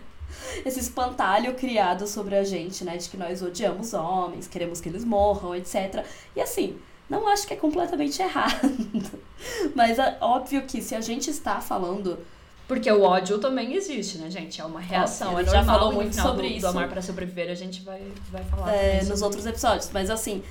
esse 0.65 0.79
espantalho 0.79 1.55
criado 1.55 2.07
sobre 2.07 2.37
a 2.37 2.45
gente, 2.45 2.85
né, 2.85 2.97
de 2.97 3.09
que 3.09 3.17
nós 3.17 3.43
odiamos 3.43 3.95
homens, 3.95 4.47
queremos 4.47 4.81
que 4.81 4.89
eles 4.89 5.05
morram, 5.05 5.55
etc. 5.55 6.05
E 6.37 6.41
assim, 6.41 6.79
não 7.09 7.27
acho 7.27 7.47
que 7.47 7.55
é 7.55 7.57
completamente 7.57 8.21
errado. 8.21 8.69
Mas 9.75 9.99
é 9.99 10.19
óbvio 10.21 10.63
que 10.63 10.83
se 10.83 10.95
a 10.95 11.01
gente 11.01 11.31
está 11.31 11.61
falando 11.61 12.19
Porque 12.67 12.91
o 12.91 13.03
ódio 13.03 13.39
também 13.39 13.75
existe, 13.75 14.19
né, 14.19 14.29
gente? 14.29 14.61
É 14.61 14.65
uma 14.65 14.81
reação, 14.81 15.29
Óbvio, 15.29 15.41
é 15.41 15.43
ele 15.43 15.51
já 15.51 15.65
falou 15.65 15.93
muito 15.93 16.15
sobre 16.17 16.49
do, 16.49 16.55
isso. 16.55 16.61
do 16.63 16.67
Amar 16.67 16.89
para 16.89 17.01
Sobreviver, 17.01 17.51
a 17.51 17.55
gente 17.55 17.83
vai, 17.83 18.03
vai 18.31 18.45
falar. 18.45 18.75
é, 18.75 19.05
nos 19.05 19.23
outros 19.23 19.47
episódios, 19.47 19.89
mas 19.93 20.11
assim, 20.11 20.43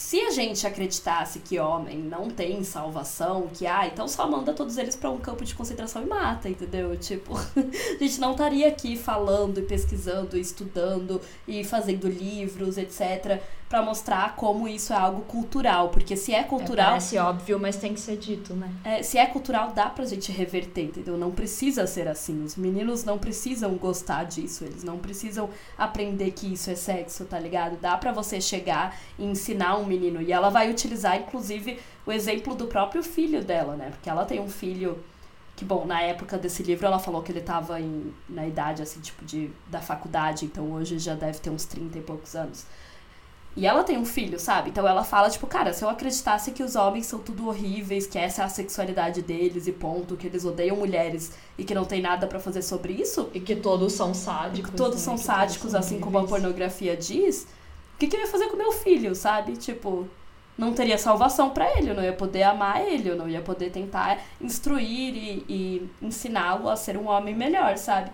se 0.00 0.18
a 0.18 0.30
gente 0.30 0.66
acreditasse 0.66 1.40
que 1.40 1.58
homem 1.58 1.98
não 1.98 2.30
tem 2.30 2.64
salvação, 2.64 3.48
que 3.52 3.66
ah, 3.66 3.86
então 3.86 4.08
só 4.08 4.26
manda 4.26 4.54
todos 4.54 4.78
eles 4.78 4.96
pra 4.96 5.10
um 5.10 5.18
campo 5.18 5.44
de 5.44 5.54
concentração 5.54 6.02
e 6.02 6.06
mata, 6.06 6.48
entendeu? 6.48 6.96
Tipo, 6.96 7.36
a 7.36 7.98
gente 8.02 8.18
não 8.18 8.32
estaria 8.32 8.66
aqui 8.66 8.96
falando 8.96 9.58
e 9.58 9.62
pesquisando, 9.62 10.38
e 10.38 10.40
estudando 10.40 11.20
e 11.46 11.62
fazendo 11.64 12.08
livros, 12.08 12.78
etc, 12.78 13.42
pra 13.70 13.82
mostrar 13.82 14.36
como 14.36 14.68
isso 14.68 14.92
é 14.92 14.96
algo 14.96 15.22
cultural, 15.22 15.88
porque 15.90 16.16
se 16.16 16.34
é 16.34 16.40
É, 16.40 16.44
cultural, 16.44 16.86
parece 16.90 17.16
óbvio, 17.18 17.58
mas 17.58 17.76
tem 17.78 17.94
que 17.94 18.00
ser 18.00 18.18
dito, 18.18 18.54
né? 18.54 18.70
é, 18.82 19.02
se 19.02 19.18
é 19.18 19.26
cultural, 19.26 19.72
dá 19.72 19.88
pra 19.90 20.04
gente 20.06 20.32
reverter, 20.32 20.84
entendeu? 20.86 21.16
Não 21.18 21.30
precisa 21.32 21.86
ser 21.86 22.08
assim. 22.08 22.42
Os 22.44 22.56
meninos 22.56 23.04
não 23.04 23.18
precisam 23.18 23.74
gostar 23.76 24.24
disso, 24.24 24.64
eles 24.64 24.82
não 24.82 24.98
precisam 24.98 25.50
aprender 25.78 26.30
que 26.32 26.52
isso 26.52 26.70
é 26.70 26.74
sexo, 26.74 27.26
tá 27.26 27.38
ligado? 27.38 27.76
Dá 27.80 27.96
pra 27.96 28.12
você 28.12 28.40
chegar 28.40 28.96
e 29.18 29.24
ensinar 29.24 29.76
um 29.78 29.84
menino. 29.86 30.20
E 30.22 30.32
ela 30.32 30.50
vai 30.50 30.70
utilizar, 30.70 31.16
inclusive, 31.18 31.78
o 32.06 32.12
exemplo 32.12 32.54
do 32.54 32.66
próprio 32.66 33.02
filho 33.02 33.44
dela, 33.44 33.76
né? 33.76 33.90
Porque 33.90 34.10
ela 34.10 34.24
tem 34.24 34.40
um 34.40 34.48
filho 34.48 34.98
que, 35.56 35.64
bom, 35.64 35.84
na 35.86 36.00
época 36.02 36.38
desse 36.38 36.62
livro 36.62 36.86
ela 36.86 36.98
falou 36.98 37.22
que 37.22 37.32
ele 37.32 37.42
tava 37.42 37.80
em, 37.80 38.14
na 38.28 38.46
idade, 38.46 38.82
assim, 38.82 39.00
tipo, 39.00 39.24
de, 39.26 39.50
da 39.68 39.80
faculdade, 39.82 40.46
então 40.46 40.72
hoje 40.72 40.98
já 40.98 41.14
deve 41.14 41.38
ter 41.38 41.50
uns 41.50 41.66
30 41.66 41.98
e 41.98 42.02
poucos 42.02 42.34
anos. 42.34 42.64
E 43.56 43.66
ela 43.66 43.82
tem 43.84 43.98
um 43.98 44.04
filho, 44.04 44.38
sabe? 44.38 44.70
Então 44.70 44.86
ela 44.86 45.02
fala, 45.04 45.28
tipo, 45.28 45.46
cara, 45.46 45.72
se 45.72 45.84
eu 45.84 45.88
acreditasse 45.90 46.52
que 46.52 46.62
os 46.62 46.76
homens 46.76 47.06
são 47.06 47.18
tudo 47.18 47.48
horríveis, 47.48 48.06
que 48.06 48.16
essa 48.18 48.42
é 48.42 48.44
a 48.44 48.48
sexualidade 48.48 49.22
deles 49.22 49.66
e 49.66 49.72
ponto, 49.72 50.16
que 50.16 50.26
eles 50.26 50.44
odeiam 50.44 50.76
mulheres 50.76 51.32
e 51.58 51.64
que 51.64 51.74
não 51.74 51.84
tem 51.84 52.00
nada 52.00 52.26
pra 52.26 52.38
fazer 52.40 52.62
sobre 52.62 52.92
isso, 52.92 53.28
E 53.34 53.40
que 53.40 53.56
todos 53.56 53.92
são 53.92 54.14
sádicos. 54.14 54.72
todos 54.76 54.98
né? 54.98 54.98
são 55.00 55.16
Que 55.16 55.18
sádicos, 55.18 55.74
assim 55.74 55.98
como 55.98 56.18
a 56.18 56.22
horríveis. 56.22 56.30
pornografia 56.30 56.96
diz, 56.96 57.46
o 57.94 57.98
que, 57.98 58.06
que 58.06 58.16
eu 58.16 58.20
ia 58.20 58.26
fazer 58.28 58.48
com 58.48 58.56
meu 58.56 58.72
filho, 58.72 59.14
sabe? 59.14 59.56
Tipo, 59.56 60.08
não 60.56 60.72
teria 60.72 60.96
salvação 60.98 61.50
pra 61.50 61.76
ele, 61.78 61.90
eu 61.90 61.94
não 61.94 62.02
ia 62.04 62.12
poder 62.12 62.44
amar 62.44 62.80
ele, 62.86 63.08
eu 63.10 63.16
não 63.16 63.28
ia 63.28 63.40
poder 63.42 63.70
tentar 63.70 64.20
instruir 64.40 65.14
e, 65.16 65.44
e 65.48 65.90
ensiná-lo 66.02 66.68
a 66.68 66.76
ser 66.76 66.96
um 66.96 67.08
homem 67.08 67.34
melhor, 67.34 67.76
sabe? 67.78 68.10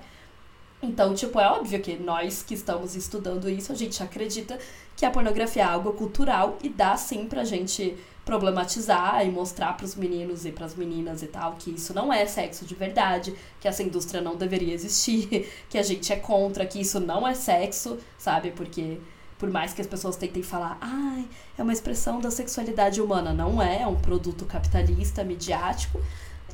Então, 0.86 1.14
tipo, 1.14 1.40
é 1.40 1.48
óbvio 1.48 1.80
que 1.80 1.96
nós 1.96 2.42
que 2.42 2.54
estamos 2.54 2.94
estudando 2.94 3.50
isso, 3.50 3.72
a 3.72 3.74
gente 3.74 4.02
acredita 4.02 4.58
que 4.96 5.04
a 5.04 5.10
pornografia 5.10 5.62
é 5.62 5.66
algo 5.66 5.92
cultural 5.92 6.56
e 6.62 6.68
dá 6.68 6.96
sim 6.96 7.26
pra 7.26 7.44
gente 7.44 7.96
problematizar 8.24 9.24
e 9.24 9.30
mostrar 9.30 9.76
pros 9.76 9.94
meninos 9.94 10.44
e 10.44 10.50
pras 10.50 10.74
meninas 10.74 11.22
e 11.22 11.28
tal 11.28 11.52
que 11.52 11.70
isso 11.70 11.94
não 11.94 12.12
é 12.12 12.26
sexo 12.26 12.64
de 12.64 12.74
verdade, 12.74 13.34
que 13.60 13.68
essa 13.68 13.84
indústria 13.84 14.20
não 14.20 14.34
deveria 14.34 14.74
existir, 14.74 15.48
que 15.70 15.78
a 15.78 15.82
gente 15.82 16.12
é 16.12 16.16
contra, 16.16 16.66
que 16.66 16.80
isso 16.80 16.98
não 16.98 17.26
é 17.26 17.34
sexo, 17.34 17.98
sabe? 18.18 18.50
Porque 18.50 18.98
por 19.38 19.50
mais 19.50 19.72
que 19.72 19.80
as 19.80 19.86
pessoas 19.86 20.16
tentem 20.16 20.42
falar, 20.42 20.78
ai, 20.80 21.28
é 21.58 21.62
uma 21.62 21.72
expressão 21.72 22.20
da 22.20 22.30
sexualidade 22.30 23.00
humana, 23.00 23.32
não 23.32 23.62
é, 23.62 23.82
é 23.82 23.86
um 23.86 23.96
produto 23.96 24.44
capitalista, 24.44 25.22
midiático, 25.22 26.00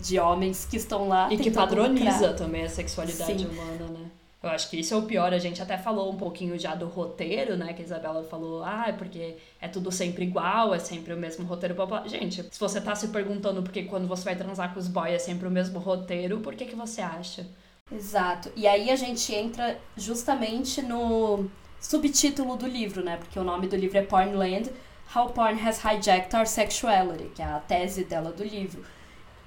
de 0.00 0.18
homens 0.18 0.66
que 0.68 0.76
estão 0.76 1.08
lá. 1.08 1.32
E 1.32 1.38
que 1.38 1.50
padroniza 1.50 2.12
lucrar. 2.12 2.34
também 2.34 2.64
a 2.64 2.68
sexualidade 2.68 3.38
Sim. 3.38 3.46
humana, 3.46 3.86
né? 3.88 4.10
Eu 4.42 4.50
acho 4.50 4.68
que 4.68 4.80
isso 4.80 4.92
é 4.92 4.96
o 4.96 5.02
pior. 5.02 5.32
A 5.32 5.38
gente 5.38 5.62
até 5.62 5.78
falou 5.78 6.10
um 6.10 6.16
pouquinho 6.16 6.58
já 6.58 6.74
do 6.74 6.86
roteiro, 6.86 7.56
né? 7.56 7.72
Que 7.72 7.82
a 7.82 7.84
Isabela 7.84 8.24
falou, 8.24 8.64
ah, 8.64 8.86
é 8.88 8.92
porque 8.92 9.36
é 9.60 9.68
tudo 9.68 9.92
sempre 9.92 10.24
igual, 10.24 10.74
é 10.74 10.78
sempre 10.80 11.14
o 11.14 11.16
mesmo 11.16 11.46
roteiro. 11.46 11.76
Gente, 12.06 12.42
se 12.50 12.58
você 12.58 12.80
tá 12.80 12.94
se 12.94 13.08
perguntando 13.08 13.62
porque 13.62 13.84
quando 13.84 14.08
você 14.08 14.24
vai 14.24 14.36
transar 14.36 14.74
com 14.74 14.80
os 14.80 14.88
boys 14.88 15.14
é 15.14 15.18
sempre 15.18 15.46
o 15.46 15.50
mesmo 15.50 15.78
roteiro, 15.78 16.40
por 16.40 16.54
que, 16.54 16.64
que 16.64 16.74
você 16.74 17.00
acha? 17.00 17.46
Exato. 17.90 18.50
E 18.56 18.66
aí 18.66 18.90
a 18.90 18.96
gente 18.96 19.32
entra 19.32 19.78
justamente 19.96 20.82
no 20.82 21.48
subtítulo 21.80 22.56
do 22.56 22.66
livro, 22.66 23.04
né? 23.04 23.16
Porque 23.18 23.38
o 23.38 23.44
nome 23.44 23.68
do 23.68 23.76
livro 23.76 23.98
é 23.98 24.02
Pornland: 24.02 24.70
How 25.14 25.28
Porn 25.30 25.60
Has 25.60 25.78
Hijacked 25.84 26.34
Our 26.34 26.46
Sexuality, 26.46 27.30
que 27.34 27.42
é 27.42 27.44
a 27.44 27.60
tese 27.60 28.04
dela 28.04 28.32
do 28.32 28.42
livro. 28.42 28.82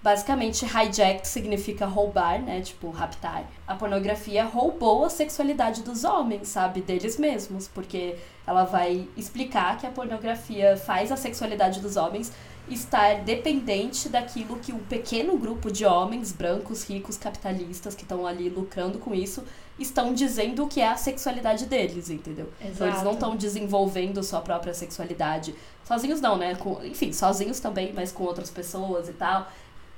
Basicamente, 0.06 0.64
hijack 0.64 1.28
significa 1.28 1.88
roubar, 1.88 2.40
né? 2.40 2.62
Tipo, 2.62 2.92
raptar. 2.92 3.44
A 3.68 3.74
pornografia 3.74 4.46
roubou 4.46 5.04
a 5.04 5.10
sexualidade 5.10 5.82
dos 5.82 6.04
homens, 6.04 6.48
sabe? 6.48 6.80
Deles 6.80 7.18
mesmos. 7.18 7.68
Porque 7.68 8.16
ela 8.46 8.66
vai 8.66 9.08
explicar 9.18 9.80
que 9.80 9.88
a 9.88 9.90
pornografia 9.90 10.78
faz 10.78 11.12
a 11.12 11.18
sexualidade 11.18 11.80
dos 11.80 11.98
homens 11.98 12.32
estar 12.70 13.22
dependente 13.22 14.08
daquilo 14.08 14.58
que 14.58 14.72
um 14.72 14.78
pequeno 14.78 15.36
grupo 15.40 15.72
de 15.72 15.88
homens 15.88 16.32
brancos, 16.32 16.88
ricos, 16.88 17.18
capitalistas 17.18 17.96
que 17.96 18.04
estão 18.04 18.28
ali 18.28 18.48
lucrando 18.48 19.00
com 19.00 19.12
isso 19.16 19.44
estão 19.80 20.14
dizendo 20.14 20.66
o 20.66 20.68
que 20.68 20.82
é 20.82 20.88
a 20.88 20.98
sexualidade 20.98 21.66
deles, 21.66 22.12
entendeu? 22.12 22.48
Então 22.62 22.86
eles 22.86 23.02
não 23.02 23.12
Exato. 23.12 23.14
estão 23.14 23.36
desenvolvendo 23.36 24.24
sua 24.24 24.42
própria 24.42 24.74
sexualidade. 24.76 25.56
Sozinhos 25.84 26.22
não, 26.22 26.38
né? 26.38 26.54
Com, 26.54 26.84
enfim, 26.86 27.12
sozinhos 27.12 27.60
também, 27.60 27.92
mas 27.92 28.12
com 28.12 28.24
outras 28.24 28.52
pessoas 28.52 29.10
e 29.10 29.14
tal. 29.14 29.48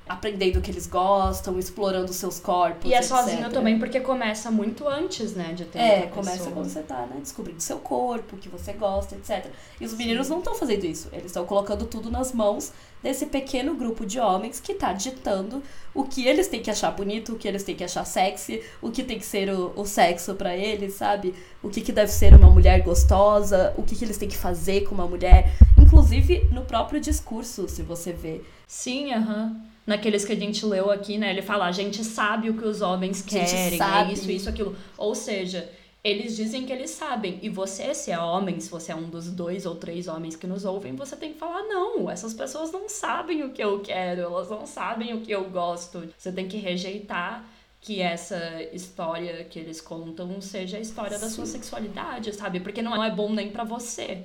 Aprendendo 0.08 0.58
o 0.58 0.62
que 0.62 0.70
eles 0.70 0.86
gostam, 0.86 1.58
explorando 1.58 2.12
seus 2.12 2.40
corpos. 2.40 2.90
E 2.90 2.94
é 2.94 2.98
etc. 2.98 3.08
sozinho 3.08 3.50
também 3.50 3.78
porque 3.78 4.00
começa 4.00 4.50
muito 4.50 4.88
antes, 4.88 5.34
né? 5.34 5.52
De 5.52 5.64
ter 5.64 5.78
É, 5.78 6.02
começa 6.06 6.38
pessoa. 6.38 6.52
quando 6.52 6.68
você 6.68 6.82
tá, 6.82 7.06
né, 7.06 7.16
descobrindo 7.20 7.60
seu 7.60 7.78
corpo, 7.78 8.36
o 8.36 8.38
que 8.38 8.48
você 8.48 8.72
gosta, 8.72 9.14
etc. 9.14 9.46
E 9.80 9.84
os 9.84 9.94
meninos 9.94 10.28
não 10.28 10.38
estão 10.38 10.54
fazendo 10.54 10.84
isso. 10.84 11.08
Eles 11.12 11.26
estão 11.26 11.44
colocando 11.44 11.84
tudo 11.86 12.10
nas 12.10 12.32
mãos 12.32 12.72
desse 13.02 13.26
pequeno 13.26 13.74
grupo 13.74 14.04
de 14.04 14.18
homens 14.18 14.58
que 14.58 14.74
tá 14.74 14.92
ditando 14.92 15.62
o 15.94 16.04
que 16.04 16.26
eles 16.26 16.48
têm 16.48 16.60
que 16.60 16.70
achar 16.70 16.90
bonito, 16.90 17.32
o 17.32 17.36
que 17.36 17.46
eles 17.46 17.62
têm 17.62 17.76
que 17.76 17.84
achar 17.84 18.04
sexy, 18.04 18.60
o 18.82 18.90
que 18.90 19.02
tem 19.04 19.18
que 19.18 19.26
ser 19.26 19.48
o, 19.50 19.72
o 19.76 19.86
sexo 19.86 20.34
pra 20.34 20.56
eles, 20.56 20.94
sabe? 20.94 21.34
O 21.62 21.68
que, 21.68 21.80
que 21.80 21.92
deve 21.92 22.10
ser 22.10 22.34
uma 22.34 22.50
mulher 22.50 22.82
gostosa, 22.82 23.72
o 23.76 23.82
que, 23.82 23.94
que 23.96 24.04
eles 24.04 24.16
têm 24.18 24.28
que 24.28 24.36
fazer 24.36 24.82
com 24.82 24.94
uma 24.94 25.06
mulher. 25.06 25.52
Inclusive 25.76 26.48
no 26.52 26.62
próprio 26.62 27.00
discurso, 27.00 27.68
se 27.68 27.82
você 27.82 28.12
vê. 28.12 28.42
Sim, 28.66 29.12
aham. 29.12 29.56
Naqueles 29.88 30.22
que 30.22 30.32
a 30.32 30.36
gente 30.36 30.66
leu 30.66 30.90
aqui, 30.90 31.16
né? 31.16 31.30
Ele 31.30 31.40
fala, 31.40 31.64
a 31.64 31.72
gente 31.72 32.04
sabe 32.04 32.50
o 32.50 32.54
que 32.58 32.66
os 32.66 32.82
homens 32.82 33.22
querem, 33.22 33.80
é 33.80 34.12
isso, 34.12 34.30
isso, 34.30 34.48
aquilo. 34.50 34.76
Ou 34.98 35.14
seja, 35.14 35.66
eles 36.04 36.36
dizem 36.36 36.66
que 36.66 36.72
eles 36.74 36.90
sabem. 36.90 37.38
E 37.40 37.48
você, 37.48 37.94
se 37.94 38.10
é 38.10 38.18
homem, 38.18 38.60
se 38.60 38.68
você 38.68 38.92
é 38.92 38.94
um 38.94 39.08
dos 39.08 39.30
dois 39.30 39.64
ou 39.64 39.76
três 39.76 40.06
homens 40.06 40.36
que 40.36 40.46
nos 40.46 40.66
ouvem, 40.66 40.94
você 40.94 41.16
tem 41.16 41.32
que 41.32 41.38
falar, 41.38 41.62
não, 41.62 42.10
essas 42.10 42.34
pessoas 42.34 42.70
não 42.70 42.86
sabem 42.86 43.42
o 43.42 43.50
que 43.50 43.64
eu 43.64 43.80
quero, 43.80 44.20
elas 44.20 44.50
não 44.50 44.66
sabem 44.66 45.14
o 45.14 45.22
que 45.22 45.32
eu 45.32 45.48
gosto. 45.48 46.06
Você 46.18 46.30
tem 46.30 46.46
que 46.46 46.58
rejeitar 46.58 47.48
que 47.80 48.02
essa 48.02 48.62
história 48.72 49.42
que 49.44 49.58
eles 49.58 49.80
contam 49.80 50.38
seja 50.42 50.76
a 50.76 50.80
história 50.80 51.18
da 51.18 51.30
sua 51.30 51.46
sexualidade, 51.46 52.34
sabe? 52.34 52.60
Porque 52.60 52.82
não 52.82 53.02
é 53.02 53.10
bom 53.10 53.32
nem 53.32 53.50
pra 53.50 53.64
você. 53.64 54.22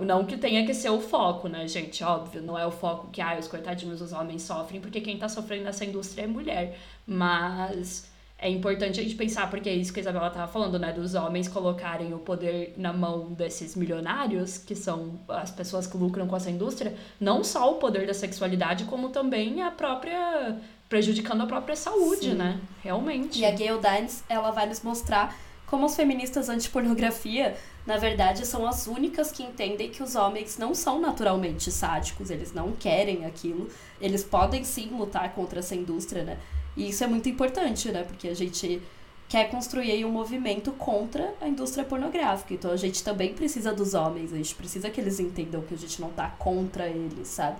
Não 0.00 0.24
que 0.24 0.36
tenha 0.36 0.66
que 0.66 0.74
ser 0.74 0.90
o 0.90 1.00
foco, 1.00 1.48
né, 1.48 1.66
gente? 1.68 2.02
Óbvio, 2.02 2.42
não 2.42 2.58
é 2.58 2.66
o 2.66 2.70
foco 2.70 3.08
que 3.10 3.20
ah, 3.20 3.36
os 3.38 3.46
coitadinhos 3.46 4.00
dos 4.00 4.12
homens 4.12 4.42
sofrem, 4.42 4.80
porque 4.80 5.00
quem 5.00 5.16
tá 5.16 5.28
sofrendo 5.28 5.64
nessa 5.64 5.84
indústria 5.84 6.24
é 6.24 6.26
mulher. 6.26 6.78
Mas 7.06 8.10
é 8.38 8.50
importante 8.50 9.00
a 9.00 9.02
gente 9.02 9.14
pensar, 9.14 9.48
porque 9.48 9.68
é 9.68 9.74
isso 9.74 9.92
que 9.92 10.00
a 10.00 10.02
Isabela 10.02 10.28
tava 10.28 10.50
falando, 10.50 10.78
né? 10.78 10.92
Dos 10.92 11.14
homens 11.14 11.48
colocarem 11.48 12.12
o 12.12 12.18
poder 12.18 12.74
na 12.76 12.92
mão 12.92 13.32
desses 13.32 13.74
milionários, 13.76 14.58
que 14.58 14.74
são 14.74 15.18
as 15.28 15.50
pessoas 15.50 15.86
que 15.86 15.96
lucram 15.96 16.26
com 16.26 16.36
essa 16.36 16.50
indústria, 16.50 16.94
não 17.20 17.42
só 17.44 17.72
o 17.72 17.76
poder 17.76 18.06
da 18.06 18.14
sexualidade, 18.14 18.84
como 18.84 19.08
também 19.10 19.62
a 19.62 19.70
própria. 19.70 20.58
prejudicando 20.88 21.42
a 21.42 21.46
própria 21.46 21.76
saúde, 21.76 22.30
Sim. 22.30 22.34
né? 22.34 22.60
Realmente. 22.82 23.40
E 23.40 23.44
a 23.44 23.52
Gayle 23.52 23.80
Dines, 23.80 24.22
ela 24.28 24.50
vai 24.50 24.66
nos 24.66 24.82
mostrar 24.82 25.34
como 25.66 25.86
as 25.86 25.96
feministas 25.96 26.48
anti-pornografia, 26.48 27.56
na 27.84 27.96
verdade, 27.96 28.46
são 28.46 28.66
as 28.66 28.86
únicas 28.86 29.32
que 29.32 29.42
entendem 29.42 29.90
que 29.90 30.02
os 30.02 30.14
homens 30.14 30.58
não 30.58 30.74
são 30.74 31.00
naturalmente 31.00 31.70
sádicos, 31.70 32.30
eles 32.30 32.52
não 32.52 32.72
querem 32.72 33.24
aquilo, 33.24 33.68
eles 34.00 34.22
podem 34.22 34.64
sim 34.64 34.88
lutar 34.90 35.32
contra 35.34 35.58
essa 35.58 35.74
indústria, 35.74 36.24
né? 36.24 36.38
E 36.76 36.88
isso 36.88 37.02
é 37.02 37.06
muito 37.06 37.28
importante, 37.28 37.90
né? 37.90 38.04
Porque 38.04 38.28
a 38.28 38.34
gente 38.34 38.82
quer 39.28 39.50
construir 39.50 40.04
um 40.04 40.10
movimento 40.10 40.70
contra 40.72 41.34
a 41.40 41.48
indústria 41.48 41.84
pornográfica. 41.84 42.54
Então 42.54 42.70
a 42.70 42.76
gente 42.76 43.02
também 43.02 43.34
precisa 43.34 43.72
dos 43.72 43.94
homens, 43.94 44.32
a 44.32 44.36
gente 44.36 44.54
precisa 44.54 44.90
que 44.90 45.00
eles 45.00 45.18
entendam 45.18 45.62
que 45.62 45.74
a 45.74 45.78
gente 45.78 46.00
não 46.00 46.10
tá 46.10 46.28
contra 46.38 46.86
eles, 46.86 47.28
sabe? 47.28 47.58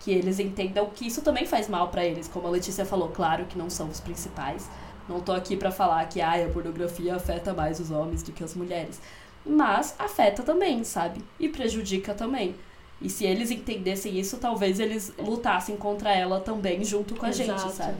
Que 0.00 0.10
eles 0.10 0.40
entendam 0.40 0.90
que 0.90 1.06
isso 1.06 1.22
também 1.22 1.46
faz 1.46 1.68
mal 1.68 1.88
pra 1.88 2.04
eles, 2.04 2.26
como 2.26 2.46
a 2.46 2.50
Letícia 2.50 2.84
falou, 2.84 3.10
claro 3.10 3.44
que 3.44 3.56
não 3.56 3.70
são 3.70 3.88
os 3.88 4.00
principais. 4.00 4.68
Não 5.08 5.20
tô 5.20 5.32
aqui 5.32 5.56
pra 5.56 5.70
falar 5.70 6.04
que 6.08 6.20
ah, 6.20 6.34
a 6.34 6.48
pornografia 6.48 7.14
afeta 7.14 7.52
mais 7.52 7.78
os 7.78 7.90
homens 7.90 8.22
do 8.22 8.32
que 8.32 8.42
as 8.42 8.54
mulheres. 8.54 9.00
Mas 9.44 9.94
afeta 9.98 10.42
também, 10.42 10.82
sabe? 10.84 11.22
E 11.38 11.48
prejudica 11.48 12.14
também. 12.14 12.54
E 13.00 13.10
se 13.10 13.24
eles 13.24 13.50
entendessem 13.50 14.18
isso, 14.18 14.38
talvez 14.38 14.80
eles 14.80 15.12
lutassem 15.18 15.76
contra 15.76 16.12
ela 16.12 16.40
também 16.40 16.82
junto 16.84 17.14
com 17.14 17.26
a 17.26 17.32
gente, 17.32 17.50
Exato. 17.50 17.72
sabe? 17.72 17.98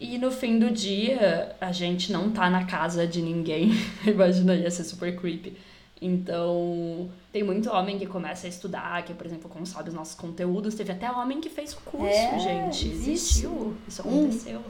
E 0.00 0.16
no 0.16 0.30
fim 0.30 0.58
do 0.58 0.70
dia, 0.70 1.54
a 1.60 1.72
gente 1.72 2.12
não 2.12 2.30
tá 2.30 2.48
na 2.48 2.64
casa 2.64 3.06
de 3.06 3.20
ninguém. 3.20 3.72
Imagina, 4.06 4.54
ia 4.54 4.70
ser 4.70 4.84
super 4.84 5.14
creepy. 5.16 5.56
Então, 6.02 7.10
tem 7.30 7.42
muito 7.42 7.70
homem 7.70 7.98
que 7.98 8.06
começa 8.06 8.46
a 8.46 8.50
estudar, 8.50 9.04
que, 9.04 9.12
por 9.12 9.26
exemplo, 9.26 9.50
consome 9.50 9.88
os 9.88 9.94
nossos 9.94 10.14
conteúdos. 10.14 10.74
Teve 10.74 10.92
até 10.92 11.10
homem 11.10 11.40
que 11.40 11.50
fez 11.50 11.74
curso, 11.74 12.06
É, 12.06 12.38
gente. 12.38 12.88
existe. 12.88 13.10
Existiu. 13.12 13.76
Isso 13.86 14.02
Um. 14.08 14.24
aconteceu. 14.24 14.60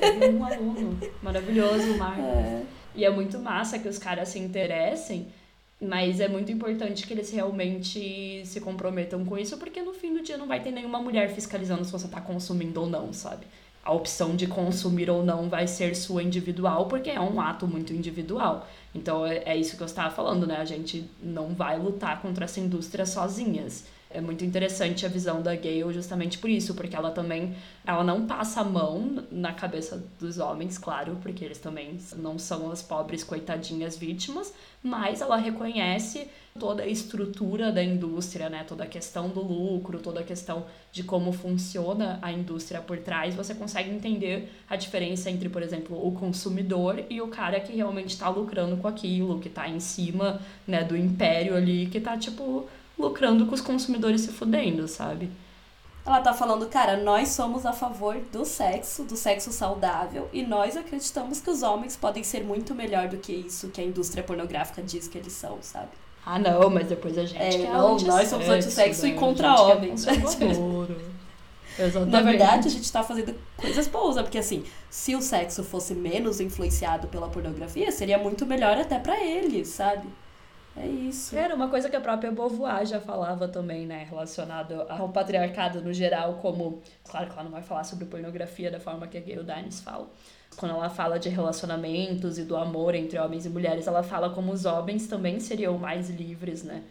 Teve 0.00 0.28
um 0.36 0.44
aluno. 0.44 0.98
Maravilhoso, 1.22 1.92
o 1.92 1.98
Marcos. 1.98 2.24
É. 2.24 2.62
E 2.94 3.04
é 3.04 3.10
muito 3.10 3.38
massa 3.38 3.78
que 3.78 3.88
os 3.88 3.98
caras 3.98 4.28
se 4.28 4.38
interessem, 4.38 5.26
mas 5.80 6.20
é 6.20 6.28
muito 6.28 6.50
importante 6.52 7.06
que 7.06 7.12
eles 7.12 7.30
realmente 7.30 8.42
se 8.46 8.60
comprometam 8.60 9.24
com 9.24 9.36
isso, 9.36 9.58
porque 9.58 9.82
no 9.82 9.92
fim 9.92 10.14
do 10.14 10.22
dia 10.22 10.38
não 10.38 10.46
vai 10.46 10.60
ter 10.62 10.70
nenhuma 10.70 11.00
mulher 11.00 11.28
fiscalizando 11.34 11.84
se 11.84 11.92
você 11.92 12.08
tá 12.08 12.20
consumindo 12.20 12.80
ou 12.80 12.88
não, 12.88 13.12
sabe? 13.12 13.46
A 13.86 13.92
opção 13.92 14.34
de 14.34 14.46
consumir 14.48 15.08
ou 15.08 15.24
não 15.24 15.48
vai 15.48 15.66
ser 15.68 15.94
sua 15.94 16.22
individual, 16.22 16.86
porque 16.86 17.08
é 17.08 17.20
um 17.20 17.40
ato 17.40 17.68
muito 17.68 17.92
individual. 17.92 18.66
Então 18.92 19.24
é, 19.24 19.42
é 19.44 19.56
isso 19.56 19.76
que 19.76 19.82
eu 19.82 19.86
estava 19.86 20.10
falando, 20.10 20.46
né? 20.46 20.56
A 20.56 20.64
gente 20.64 21.08
não 21.22 21.54
vai 21.54 21.78
lutar 21.78 22.20
contra 22.20 22.46
essa 22.46 22.58
indústria 22.58 23.06
sozinhas. 23.06 23.84
É 24.08 24.20
muito 24.20 24.44
interessante 24.44 25.04
a 25.04 25.08
visão 25.08 25.42
da 25.42 25.54
Gayle 25.54 25.92
justamente 25.92 26.38
por 26.38 26.48
isso, 26.48 26.74
porque 26.74 26.94
ela 26.94 27.10
também, 27.10 27.54
ela 27.84 28.04
não 28.04 28.26
passa 28.26 28.60
a 28.60 28.64
mão 28.64 29.24
na 29.30 29.52
cabeça 29.52 30.02
dos 30.18 30.38
homens, 30.38 30.78
claro, 30.78 31.18
porque 31.20 31.44
eles 31.44 31.58
também 31.58 31.98
não 32.16 32.38
são 32.38 32.70
as 32.70 32.80
pobres 32.80 33.24
coitadinhas 33.24 33.96
vítimas, 33.96 34.54
mas 34.82 35.20
ela 35.20 35.36
reconhece 35.36 36.28
toda 36.58 36.84
a 36.84 36.86
estrutura 36.86 37.70
da 37.70 37.82
indústria, 37.82 38.48
né? 38.48 38.64
Toda 38.66 38.84
a 38.84 38.86
questão 38.86 39.28
do 39.28 39.42
lucro, 39.42 39.98
toda 39.98 40.20
a 40.20 40.24
questão 40.24 40.64
de 40.90 41.02
como 41.02 41.32
funciona 41.32 42.18
a 42.22 42.32
indústria 42.32 42.80
por 42.80 42.98
trás, 42.98 43.34
você 43.34 43.54
consegue 43.54 43.90
entender 43.90 44.50
a 44.68 44.76
diferença 44.76 45.30
entre, 45.30 45.48
por 45.48 45.62
exemplo, 45.62 45.96
o 46.06 46.12
consumidor 46.12 47.04
e 47.10 47.20
o 47.20 47.28
cara 47.28 47.60
que 47.60 47.74
realmente 47.74 48.10
está 48.10 48.28
lucrando 48.28 48.76
com 48.76 48.88
aquilo, 48.88 49.40
que 49.40 49.48
está 49.48 49.68
em 49.68 49.80
cima, 49.80 50.40
né, 50.66 50.84
do 50.84 50.96
império 50.96 51.54
ali, 51.56 51.86
que 51.86 52.00
tá 52.00 52.16
tipo 52.16 52.66
lucrando 52.98 53.46
com 53.46 53.54
os 53.54 53.60
consumidores 53.60 54.22
se 54.22 54.28
fudendo, 54.28 54.86
sabe? 54.88 55.30
Ela 56.04 56.20
tá 56.20 56.32
falando, 56.32 56.66
cara, 56.68 56.96
nós 56.96 57.30
somos 57.30 57.66
a 57.66 57.72
favor 57.72 58.16
do 58.32 58.44
sexo, 58.44 59.02
do 59.02 59.16
sexo 59.16 59.50
saudável, 59.50 60.28
e 60.32 60.44
nós 60.44 60.76
acreditamos 60.76 61.40
que 61.40 61.50
os 61.50 61.64
homens 61.64 61.96
podem 61.96 62.22
ser 62.22 62.44
muito 62.44 62.76
melhor 62.76 63.08
do 63.08 63.16
que 63.16 63.32
isso 63.32 63.70
que 63.70 63.80
a 63.80 63.84
indústria 63.84 64.22
pornográfica 64.22 64.80
diz 64.80 65.08
que 65.08 65.18
eles 65.18 65.32
são, 65.32 65.58
sabe? 65.60 65.90
Ah, 66.24 66.38
não, 66.38 66.70
mas 66.70 66.88
depois 66.88 67.18
a 67.18 67.24
gente 67.24 67.40
É, 67.40 67.50
que 67.50 67.62
é 67.62 67.72
não, 67.72 67.96
nós 67.98 68.28
somos 68.28 68.48
antissexo 68.48 69.06
e 69.06 69.14
contra 69.14 69.48
é 69.48 69.50
homens. 69.52 70.06
Na 72.08 72.22
verdade, 72.22 72.68
a 72.68 72.70
gente 72.70 72.90
tá 72.90 73.02
fazendo 73.02 73.34
coisas 73.56 73.86
boas, 73.86 74.16
né? 74.16 74.22
Porque 74.22 74.38
assim, 74.38 74.64
se 74.88 75.14
o 75.14 75.20
sexo 75.20 75.62
fosse 75.62 75.94
menos 75.94 76.40
influenciado 76.40 77.06
pela 77.08 77.28
pornografia, 77.28 77.92
seria 77.92 78.16
muito 78.16 78.46
melhor 78.46 78.78
até 78.78 78.98
pra 78.98 79.22
eles, 79.22 79.68
sabe? 79.68 80.08
É 80.76 80.86
isso. 80.86 81.34
Era 81.34 81.54
uma 81.54 81.68
coisa 81.68 81.88
que 81.88 81.96
a 81.96 82.00
própria 82.00 82.30
Beauvoir 82.30 82.84
já 82.84 83.00
falava 83.00 83.48
também, 83.48 83.86
né? 83.86 84.06
Relacionado 84.08 84.82
ao 84.88 85.08
patriarcado 85.08 85.80
no 85.80 85.92
geral, 85.92 86.34
como... 86.34 86.82
Claro 87.08 87.26
que 87.26 87.32
ela 87.32 87.44
não 87.44 87.50
vai 87.50 87.62
falar 87.62 87.84
sobre 87.84 88.04
pornografia 88.04 88.70
da 88.70 88.78
forma 88.78 89.06
que 89.06 89.16
a 89.16 89.20
Gayle 89.20 89.42
Dines 89.42 89.80
fala. 89.80 90.08
Quando 90.56 90.74
ela 90.74 90.90
fala 90.90 91.18
de 91.18 91.28
relacionamentos 91.28 92.38
e 92.38 92.44
do 92.44 92.56
amor 92.56 92.94
entre 92.94 93.18
homens 93.18 93.46
e 93.46 93.48
mulheres, 93.48 93.86
ela 93.86 94.02
fala 94.02 94.30
como 94.30 94.52
os 94.52 94.64
homens 94.64 95.06
também 95.06 95.40
seriam 95.40 95.78
mais 95.78 96.10
livres, 96.10 96.62
né? 96.62 96.82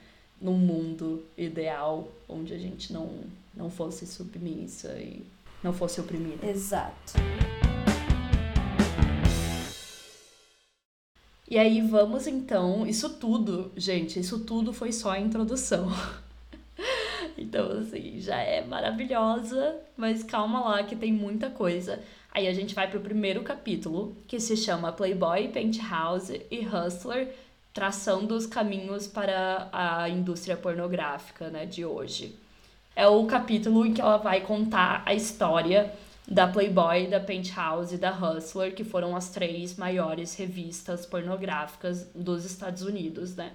Num 0.42 0.58
mundo 0.58 1.24
ideal, 1.38 2.08
onde 2.28 2.54
a 2.54 2.58
gente 2.58 2.92
não, 2.92 3.10
não 3.56 3.70
fosse 3.70 4.06
submissa 4.06 4.94
e 5.00 5.26
não 5.64 5.74
fosse 5.74 6.02
oprimida. 6.02 6.46
Exato. 6.46 7.14
E 11.48 11.60
aí 11.60 11.80
vamos 11.80 12.26
então, 12.26 12.88
isso 12.88 13.08
tudo, 13.18 13.72
gente, 13.78 14.20
isso 14.20 14.40
tudo 14.40 14.74
foi 14.74 14.92
só 14.92 15.12
a 15.12 15.20
introdução. 15.20 15.92
então, 17.38 17.72
assim, 17.80 18.20
já 18.20 18.38
é 18.38 18.66
maravilhosa, 18.66 19.76
mas 19.96 20.24
calma 20.24 20.60
lá 20.62 20.84
que 20.84 20.96
tem 20.96 21.14
muita 21.14 21.50
coisa. 21.50 22.02
Aí 22.32 22.48
a 22.48 22.54
gente 22.54 22.74
vai 22.74 22.90
pro 22.90 23.00
primeiro 23.00 23.44
capítulo, 23.44 24.16
que 24.28 24.40
se 24.40 24.58
chama 24.58 24.92
Playboy, 24.92 25.48
Penthouse 25.50 26.42
e 26.50 26.66
Hustler, 26.66 27.34
traçando 27.72 28.36
os 28.36 28.48
caminhos 28.48 29.06
para 29.06 29.70
a 29.72 30.10
indústria 30.10 30.58
pornográfica, 30.58 31.50
né, 31.50 31.66
de 31.68 31.86
hoje. 31.86 32.36
É 32.96 33.08
o 33.08 33.26
capítulo 33.26 33.86
em 33.86 33.94
que 33.94 34.02
ela 34.02 34.18
vai 34.18 34.42
contar 34.42 35.04
a 35.06 35.14
história 35.14 35.94
da 36.28 36.48
Playboy, 36.48 37.08
da 37.08 37.20
Penthouse 37.20 37.96
e 37.96 37.98
da 37.98 38.12
Hustler, 38.12 38.74
que 38.74 38.84
foram 38.84 39.16
as 39.16 39.30
três 39.30 39.76
maiores 39.78 40.36
revistas 40.36 41.06
pornográficas 41.06 42.10
dos 42.16 42.46
Estados 42.46 42.82
Unidos, 42.82 43.36
né? 43.36 43.52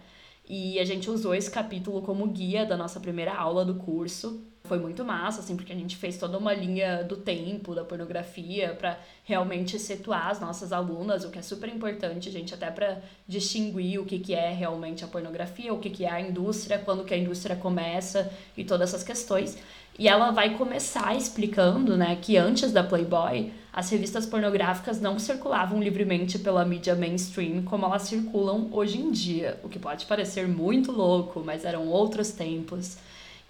E 0.49 0.81
a 0.81 0.85
gente 0.85 1.09
usou 1.09 1.33
esse 1.33 1.49
capítulo 1.49 2.03
como 2.03 2.27
guia 2.27 2.66
da 2.66 2.77
nossa 2.77 2.99
primeira 2.99 3.33
aula 3.33 3.64
do 3.64 3.75
curso. 3.75 4.45
Foi 4.64 4.81
muito 4.81 5.05
massa, 5.05 5.41
assim, 5.41 5.55
porque 5.55 5.73
a 5.73 5.77
gente 5.77 5.97
fez 5.97 6.18
toda 6.18 6.37
uma 6.37 6.53
linha 6.53 7.05
do 7.05 7.16
tempo 7.16 7.73
da 7.73 7.85
pornografia 7.85 8.75
para 8.75 8.99
realmente 9.23 9.79
situar 9.79 10.29
as 10.29 10.41
nossas 10.41 10.73
alunas, 10.73 11.25
o 11.25 11.31
que 11.31 11.39
é 11.39 11.43
super 11.43 11.68
importante, 11.68 12.33
gente, 12.33 12.53
até 12.53 12.68
para 12.68 13.01
distinguir 13.29 14.01
o 14.01 14.05
que, 14.05 14.18
que 14.18 14.35
é 14.35 14.53
realmente 14.53 15.05
a 15.05 15.09
pornografia, 15.09 15.73
o 15.73 15.79
que, 15.79 15.89
que 15.89 16.05
é 16.05 16.11
a 16.11 16.21
indústria, 16.21 16.81
quando 16.81 17.05
que 17.05 17.14
a 17.14 17.18
indústria 17.18 17.55
começa 17.55 18.29
e 18.57 18.64
todas 18.64 18.91
essas 18.91 19.05
questões. 19.05 19.57
E 20.01 20.09
ela 20.09 20.30
vai 20.30 20.57
começar 20.57 21.14
explicando, 21.14 21.94
né, 21.94 22.16
que 22.16 22.38
antes 22.38 22.72
da 22.72 22.82
Playboy, 22.82 23.53
as 23.70 23.90
revistas 23.90 24.24
pornográficas 24.24 24.98
não 24.98 25.18
circulavam 25.18 25.78
livremente 25.78 26.38
pela 26.38 26.64
mídia 26.64 26.94
mainstream 26.94 27.62
como 27.64 27.84
elas 27.84 28.05
circulam 28.05 28.70
hoje 28.72 28.98
em 28.98 29.11
dia, 29.11 29.61
o 29.62 29.68
que 29.68 29.78
pode 29.78 30.07
parecer 30.07 30.48
muito 30.48 30.90
louco, 30.90 31.42
mas 31.44 31.66
eram 31.66 31.86
outros 31.86 32.30
tempos. 32.30 32.96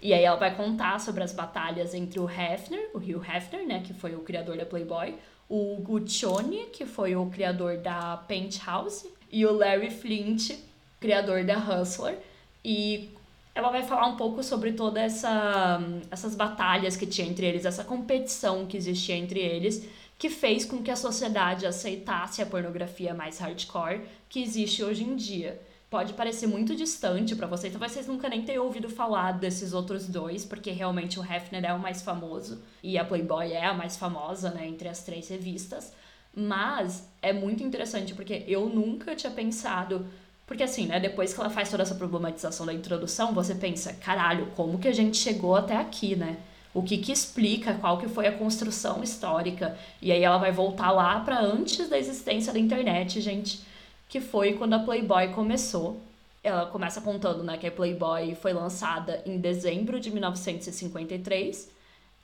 E 0.01 0.13
aí 0.13 0.25
ela 0.25 0.35
vai 0.35 0.53
contar 0.53 0.99
sobre 0.99 1.23
as 1.23 1.31
batalhas 1.31 1.93
entre 1.93 2.19
o 2.19 2.29
Hefner, 2.29 2.89
o 2.93 2.97
Hugh 2.97 3.23
Hefner, 3.25 3.65
né, 3.65 3.81
que 3.81 3.93
foi 3.93 4.13
o 4.13 4.19
criador 4.19 4.57
da 4.57 4.65
Playboy, 4.65 5.15
o 5.47 5.77
Guccione, 5.77 6.65
que 6.73 6.85
foi 6.85 7.15
o 7.15 7.27
criador 7.27 7.77
da 7.77 8.17
Penthouse, 8.27 9.07
e 9.31 9.45
o 9.45 9.53
Larry 9.53 9.89
Flint, 9.89 10.51
criador 10.99 11.45
da 11.45 11.57
Hustler, 11.57 12.17
e 12.61 13.09
ela 13.53 13.69
vai 13.69 13.83
falar 13.83 14.07
um 14.07 14.15
pouco 14.15 14.43
sobre 14.43 14.73
toda 14.73 15.01
essa 15.01 15.79
essas 16.09 16.35
batalhas 16.35 16.95
que 16.95 17.05
tinha 17.05 17.27
entre 17.27 17.45
eles, 17.45 17.65
essa 17.65 17.83
competição 17.83 18.65
que 18.65 18.77
existia 18.77 19.15
entre 19.15 19.39
eles, 19.39 19.87
que 20.17 20.29
fez 20.29 20.65
com 20.65 20.81
que 20.81 20.91
a 20.91 20.95
sociedade 20.95 21.65
aceitasse 21.65 22.41
a 22.41 22.45
pornografia 22.45 23.13
mais 23.13 23.39
hardcore 23.39 24.01
que 24.29 24.41
existe 24.41 24.83
hoje 24.83 25.03
em 25.03 25.15
dia. 25.15 25.59
Pode 25.89 26.13
parecer 26.13 26.47
muito 26.47 26.73
distante 26.73 27.35
para 27.35 27.47
vocês, 27.47 27.73
talvez 27.73 27.91
vocês 27.91 28.07
nunca 28.07 28.29
nem 28.29 28.43
tenham 28.43 28.63
ouvido 28.63 28.89
falar 28.89 29.33
desses 29.33 29.73
outros 29.73 30.07
dois, 30.07 30.45
porque 30.45 30.71
realmente 30.71 31.19
o 31.19 31.23
Hefner 31.23 31.65
é 31.65 31.73
o 31.73 31.79
mais 31.79 32.01
famoso 32.01 32.63
e 32.81 32.97
a 32.97 33.03
Playboy 33.03 33.51
é 33.51 33.65
a 33.65 33.73
mais 33.73 33.97
famosa, 33.97 34.51
né, 34.51 34.65
entre 34.65 34.87
as 34.87 35.03
três 35.03 35.27
revistas. 35.27 35.91
Mas 36.33 37.11
é 37.21 37.33
muito 37.33 37.61
interessante 37.61 38.13
porque 38.13 38.45
eu 38.47 38.69
nunca 38.69 39.13
tinha 39.17 39.33
pensado 39.33 40.07
porque 40.51 40.63
assim, 40.63 40.85
né, 40.85 40.99
depois 40.99 41.33
que 41.33 41.39
ela 41.39 41.49
faz 41.49 41.71
toda 41.71 41.81
essa 41.81 41.95
problematização 41.95 42.65
da 42.65 42.73
introdução, 42.73 43.33
você 43.33 43.55
pensa, 43.55 43.93
caralho, 43.93 44.47
como 44.47 44.77
que 44.77 44.89
a 44.89 44.93
gente 44.93 45.15
chegou 45.15 45.55
até 45.55 45.77
aqui, 45.77 46.13
né? 46.13 46.35
O 46.73 46.83
que 46.83 46.97
que 46.97 47.09
explica 47.09 47.75
qual 47.75 47.97
que 47.97 48.09
foi 48.09 48.27
a 48.27 48.33
construção 48.33 49.01
histórica? 49.01 49.77
E 50.01 50.11
aí 50.11 50.21
ela 50.21 50.37
vai 50.37 50.51
voltar 50.51 50.91
lá 50.91 51.21
para 51.21 51.39
antes 51.39 51.87
da 51.87 51.97
existência 51.97 52.51
da 52.51 52.59
internet, 52.59 53.21
gente, 53.21 53.61
que 54.09 54.19
foi 54.19 54.55
quando 54.55 54.73
a 54.73 54.79
Playboy 54.79 55.29
começou. 55.29 56.01
Ela 56.43 56.65
começa 56.65 56.99
contando, 56.99 57.45
né, 57.45 57.55
que 57.55 57.67
a 57.67 57.71
Playboy 57.71 58.35
foi 58.35 58.51
lançada 58.51 59.23
em 59.25 59.37
dezembro 59.37 60.01
de 60.01 60.11
1953 60.11 61.71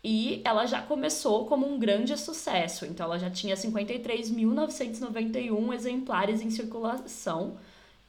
e 0.03 0.41
ela 0.43 0.65
já 0.65 0.82
começou 0.82 1.45
como 1.45 1.65
um 1.65 1.80
grande 1.80 2.17
sucesso. 2.17 2.86
Então 2.86 3.05
ela 3.05 3.19
já 3.19 3.30
tinha 3.30 3.55
53.991 3.55 5.73
exemplares 5.73 6.41
em 6.41 6.49
circulação 6.49 7.55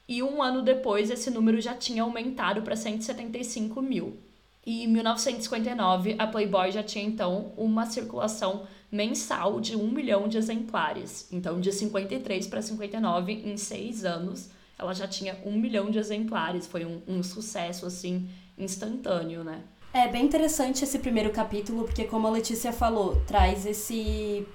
e 0.09 0.23
um 0.23 0.43
ano 0.43 0.63
depois 0.63 1.11
esse 1.11 1.31
número 1.31 1.61
já 1.61 1.75
tinha 1.75 2.03
aumentado 2.03 2.63
para 2.63 2.75
175 2.75 3.83
mil. 3.83 4.17
E 4.65 4.85
em 4.85 4.89
1959, 4.89 6.17
a 6.19 6.27
Playboy 6.27 6.73
já 6.73 6.83
tinha 6.83 7.05
então 7.05 7.53
uma 7.57 7.87
circulação 7.87 8.67
mensal 8.91 9.61
de 9.61 9.77
um 9.77 9.91
milhão 9.91 10.27
de 10.29 10.39
exemplares. 10.39 11.29
Então, 11.31 11.61
de 11.61 11.73
53 11.73 12.47
para 12.47 12.63
59, 12.63 13.33
em 13.33 13.57
seis 13.57 14.05
anos, 14.05 14.51
ela 14.79 14.95
já 14.95 15.07
tinha 15.07 15.39
um 15.45 15.53
milhão 15.53 15.91
de 15.91 15.99
exemplares. 15.99 16.67
Foi 16.67 16.85
um, 16.85 17.03
um 17.07 17.23
sucesso, 17.23 17.87
assim, 17.87 18.29
instantâneo, 18.57 19.45
né? 19.45 19.63
É 19.93 20.07
bem 20.09 20.25
interessante 20.25 20.85
esse 20.85 20.99
primeiro 20.99 21.31
capítulo, 21.31 21.85
porque, 21.85 22.05
como 22.05 22.27
a 22.27 22.31
Letícia 22.31 22.73
falou, 22.73 23.23
traz 23.27 23.65
esse 23.65 24.47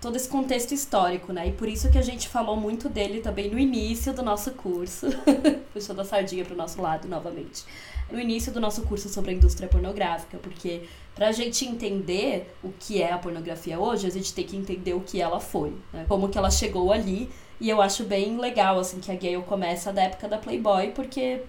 todo 0.00 0.16
esse 0.16 0.28
contexto 0.28 0.72
histórico, 0.72 1.32
né? 1.32 1.48
E 1.48 1.52
por 1.52 1.68
isso 1.68 1.90
que 1.90 1.98
a 1.98 2.02
gente 2.02 2.28
falou 2.28 2.56
muito 2.56 2.88
dele 2.88 3.20
também 3.20 3.50
no 3.50 3.58
início 3.58 4.12
do 4.12 4.22
nosso 4.22 4.52
curso, 4.52 5.06
puxando 5.72 6.00
a 6.00 6.04
sardinha 6.04 6.44
para 6.44 6.54
o 6.54 6.56
nosso 6.56 6.80
lado 6.80 7.06
novamente. 7.06 7.64
No 8.10 8.18
início 8.18 8.50
do 8.50 8.58
nosso 8.60 8.82
curso 8.82 9.08
sobre 9.08 9.30
a 9.30 9.34
indústria 9.34 9.68
pornográfica, 9.68 10.38
porque 10.38 10.82
para 11.14 11.28
a 11.28 11.32
gente 11.32 11.64
entender 11.66 12.52
o 12.62 12.72
que 12.80 13.02
é 13.02 13.12
a 13.12 13.18
pornografia 13.18 13.78
hoje, 13.78 14.06
a 14.06 14.10
gente 14.10 14.32
tem 14.32 14.44
que 14.44 14.56
entender 14.56 14.94
o 14.94 15.00
que 15.00 15.20
ela 15.20 15.38
foi, 15.38 15.74
né? 15.92 16.06
Como 16.08 16.28
que 16.28 16.38
ela 16.38 16.50
chegou 16.50 16.92
ali. 16.92 17.30
E 17.60 17.68
eu 17.68 17.82
acho 17.82 18.04
bem 18.04 18.38
legal, 18.38 18.78
assim, 18.78 19.00
que 19.00 19.12
a 19.12 19.14
Gale 19.14 19.42
começa 19.42 19.92
da 19.92 20.02
época 20.02 20.26
da 20.26 20.38
Playboy, 20.38 20.92
porque 20.92 21.42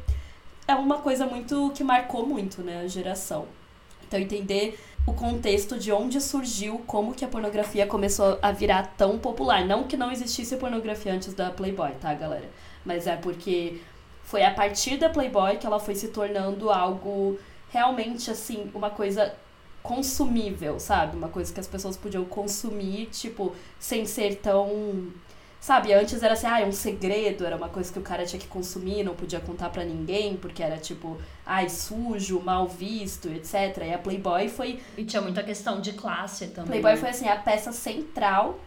é 0.67 0.75
uma 0.75 0.97
coisa 0.97 1.25
muito 1.25 1.71
que 1.73 1.85
marcou 1.85 2.25
muito, 2.25 2.61
né, 2.61 2.81
a 2.81 2.87
geração. 2.87 3.45
Então, 4.05 4.19
entender 4.19 4.77
o 5.05 5.13
contexto 5.13 5.77
de 5.77 5.91
onde 5.91 6.21
surgiu, 6.21 6.79
como 6.85 7.13
que 7.13 7.25
a 7.25 7.27
pornografia 7.27 7.87
começou 7.87 8.37
a 8.41 8.51
virar 8.51 8.93
tão 8.97 9.17
popular. 9.17 9.65
Não 9.65 9.83
que 9.85 9.97
não 9.97 10.11
existisse 10.11 10.55
pornografia 10.57 11.13
antes 11.13 11.33
da 11.33 11.49
Playboy, 11.49 11.91
tá, 11.99 12.13
galera? 12.13 12.49
Mas 12.85 13.07
é 13.07 13.15
porque 13.15 13.81
foi 14.23 14.43
a 14.43 14.53
partir 14.53 14.97
da 14.97 15.09
Playboy 15.09 15.57
que 15.57 15.65
ela 15.65 15.79
foi 15.79 15.95
se 15.95 16.09
tornando 16.09 16.69
algo 16.69 17.37
realmente, 17.71 18.29
assim, 18.29 18.69
uma 18.73 18.89
coisa 18.89 19.33
consumível, 19.81 20.79
sabe? 20.79 21.17
Uma 21.17 21.29
coisa 21.29 21.51
que 21.51 21.59
as 21.59 21.67
pessoas 21.67 21.97
podiam 21.97 22.23
consumir, 22.25 23.07
tipo, 23.07 23.55
sem 23.79 24.05
ser 24.05 24.35
tão 24.35 25.11
Sabe, 25.61 25.93
antes 25.93 26.23
era 26.23 26.33
assim, 26.33 26.47
ah, 26.47 26.59
é 26.59 26.65
um 26.65 26.71
segredo, 26.71 27.45
era 27.45 27.55
uma 27.55 27.69
coisa 27.69 27.93
que 27.93 27.99
o 27.99 28.01
cara 28.01 28.25
tinha 28.25 28.39
que 28.39 28.47
consumir, 28.47 29.03
não 29.03 29.13
podia 29.13 29.39
contar 29.39 29.69
para 29.69 29.85
ninguém, 29.85 30.35
porque 30.35 30.63
era 30.63 30.75
tipo, 30.79 31.21
ai, 31.45 31.69
sujo, 31.69 32.39
mal 32.39 32.67
visto, 32.67 33.27
etc. 33.29 33.77
E 33.85 33.93
a 33.93 33.99
Playboy 33.99 34.49
foi. 34.49 34.79
E 34.97 35.05
tinha 35.05 35.21
muita 35.21 35.43
questão 35.43 35.79
de 35.79 35.93
classe 35.93 36.47
também. 36.47 36.81
Playboy 36.81 36.93
né? 36.93 36.97
foi 36.97 37.09
assim, 37.09 37.27
a 37.27 37.35
peça 37.35 37.71
central 37.71 38.59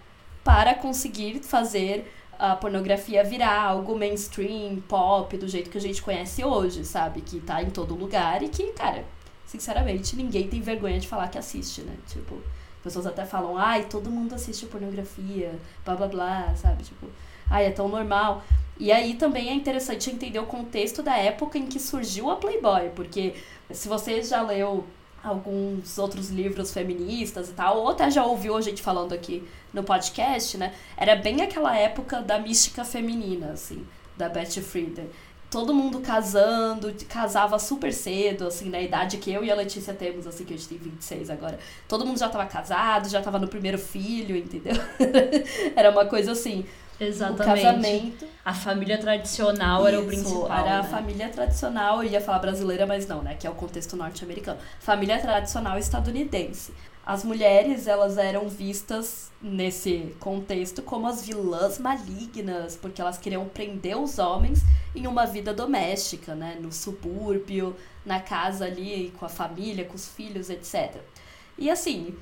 para 0.45 0.73
conseguir 0.73 1.41
fazer 1.41 2.09
a 2.39 2.55
pornografia 2.55 3.25
virar 3.25 3.61
algo 3.61 3.99
mainstream, 3.99 4.81
pop, 4.87 5.37
do 5.37 5.49
jeito 5.49 5.71
que 5.71 5.79
a 5.79 5.81
gente 5.81 6.01
conhece 6.01 6.45
hoje, 6.45 6.85
sabe? 6.85 7.23
Que 7.23 7.41
tá 7.41 7.61
em 7.61 7.71
todo 7.71 7.97
lugar 7.97 8.41
e 8.41 8.49
que, 8.49 8.71
cara, 8.73 9.05
sinceramente, 9.45 10.15
ninguém 10.15 10.47
tem 10.47 10.61
vergonha 10.61 11.01
de 11.01 11.09
falar 11.09 11.27
que 11.27 11.39
assiste, 11.39 11.83
né? 11.83 11.97
Tipo 12.07 12.41
pessoas 12.85 13.07
até 13.07 13.25
falam, 13.25 13.57
ai, 13.57 13.87
todo 13.87 14.11
mundo 14.11 14.35
assiste 14.35 14.67
pornografia, 14.67 15.59
blá 15.85 15.97
blá 15.97 16.07
blá, 16.07 16.55
sabe? 16.55 16.83
Tipo, 16.85 17.09
ai, 17.51 17.65
é 17.65 17.71
tão 17.71 17.89
normal. 17.89 18.45
E 18.79 18.93
aí 18.93 19.15
também 19.15 19.49
é 19.49 19.55
interessante 19.55 20.11
entender 20.11 20.39
o 20.39 20.47
contexto 20.47 21.03
da 21.03 21.17
época 21.17 21.57
em 21.57 21.67
que 21.67 21.81
surgiu 21.81 22.31
a 22.31 22.37
Playboy, 22.37 22.91
porque 22.95 23.35
se 23.71 23.89
você 23.89 24.23
já 24.23 24.43
leu 24.43 24.85
alguns 25.23 25.97
outros 25.97 26.29
livros 26.29 26.73
feministas 26.75 27.49
e 27.49 27.53
tal, 27.55 27.79
ou 27.79 27.89
até 27.89 28.11
já 28.11 28.27
ouviu 28.27 28.55
a 28.55 28.61
gente 28.61 28.83
falando 28.83 29.15
aqui 29.15 29.43
no 29.73 29.83
podcast, 29.83 30.59
né? 30.59 30.75
Era 30.97 31.17
bem 31.17 31.41
aquela 31.41 31.75
época 31.75 32.21
da 32.21 32.39
mística 32.39 32.85
feminina, 32.85 33.53
assim, 33.53 33.87
da 34.19 34.29
Betty 34.29 34.61
Friedan 34.61 35.07
todo 35.55 35.73
mundo 35.73 36.01
casando, 36.01 36.93
casava 37.09 37.61
super 37.61 37.93
cedo, 37.93 38.49
assim, 38.49 38.69
na 38.69 38.81
idade 38.81 39.19
que 39.19 39.31
eu 39.31 39.45
e 39.45 39.53
a 39.53 39.55
Letícia 39.55 39.95
temos, 39.95 40.27
assim, 40.27 40.45
que 40.45 40.53
a 40.53 40.57
gente 40.57 40.69
tem 40.69 40.79
26 40.79 41.31
agora. 41.31 41.61
Todo 41.87 42.05
mundo 42.05 42.19
já 42.19 42.29
tava 42.29 42.45
casado, 42.47 43.09
já 43.09 43.23
tava 43.23 43.39
no 43.39 43.47
primeiro 43.47 43.79
filho, 43.79 44.37
entendeu? 44.37 44.75
Era 45.77 45.93
uma 45.93 46.07
coisa 46.07 46.33
assim. 46.33 46.67
Exatamente. 46.99 47.61
O 47.61 47.65
casamento. 47.65 48.27
A 48.45 48.53
família 48.53 48.99
tradicional 48.99 49.83
Isso, 49.83 49.89
era 49.89 50.01
o 50.01 50.07
principal. 50.07 50.47
Era 50.47 50.63
né? 50.63 50.79
a 50.79 50.83
família 50.85 51.29
tradicional, 51.29 52.03
eu 52.03 52.11
ia 52.11 52.21
falar 52.21 52.41
brasileira, 52.41 52.85
mas 52.85 53.07
não, 53.07 53.23
né? 53.23 53.35
Que 53.35 53.47
é 53.47 53.51
o 53.51 53.55
contexto 53.55 53.97
norte-americano. 53.97 54.59
Família 54.81 55.21
tradicional 55.21 55.79
estadunidense 55.79 56.73
as 57.07 57.23
mulheres 57.23 57.87
elas 57.87 58.17
eram 58.17 58.49
vistas 58.49 59.31
nesse 59.41 60.15
contexto 60.19 60.83
como 60.83 61.07
as 61.07 61.27
vilãs 61.27 61.79
malignas, 61.79 62.77
porque 62.77 63.01
elas 63.01 63.19
queriam 63.19 63.47
prender 63.47 63.97
os 63.97 64.19
homens 64.19 64.63
em 64.95 65.07
uma 65.07 65.27
vida 65.27 65.53
doméstica, 65.53 66.35
né, 66.35 66.57
no 66.61 66.73
subúrbio, 66.73 67.77
na 68.07 68.21
casa 68.21 68.65
ali 68.65 69.13
com 69.19 69.27
a 69.27 69.29
família, 69.29 69.85
com 69.85 69.95
os 69.95 70.09
filhos, 70.09 70.49
etc. 70.49 70.97
E 71.59 71.71
assim, 71.71 72.15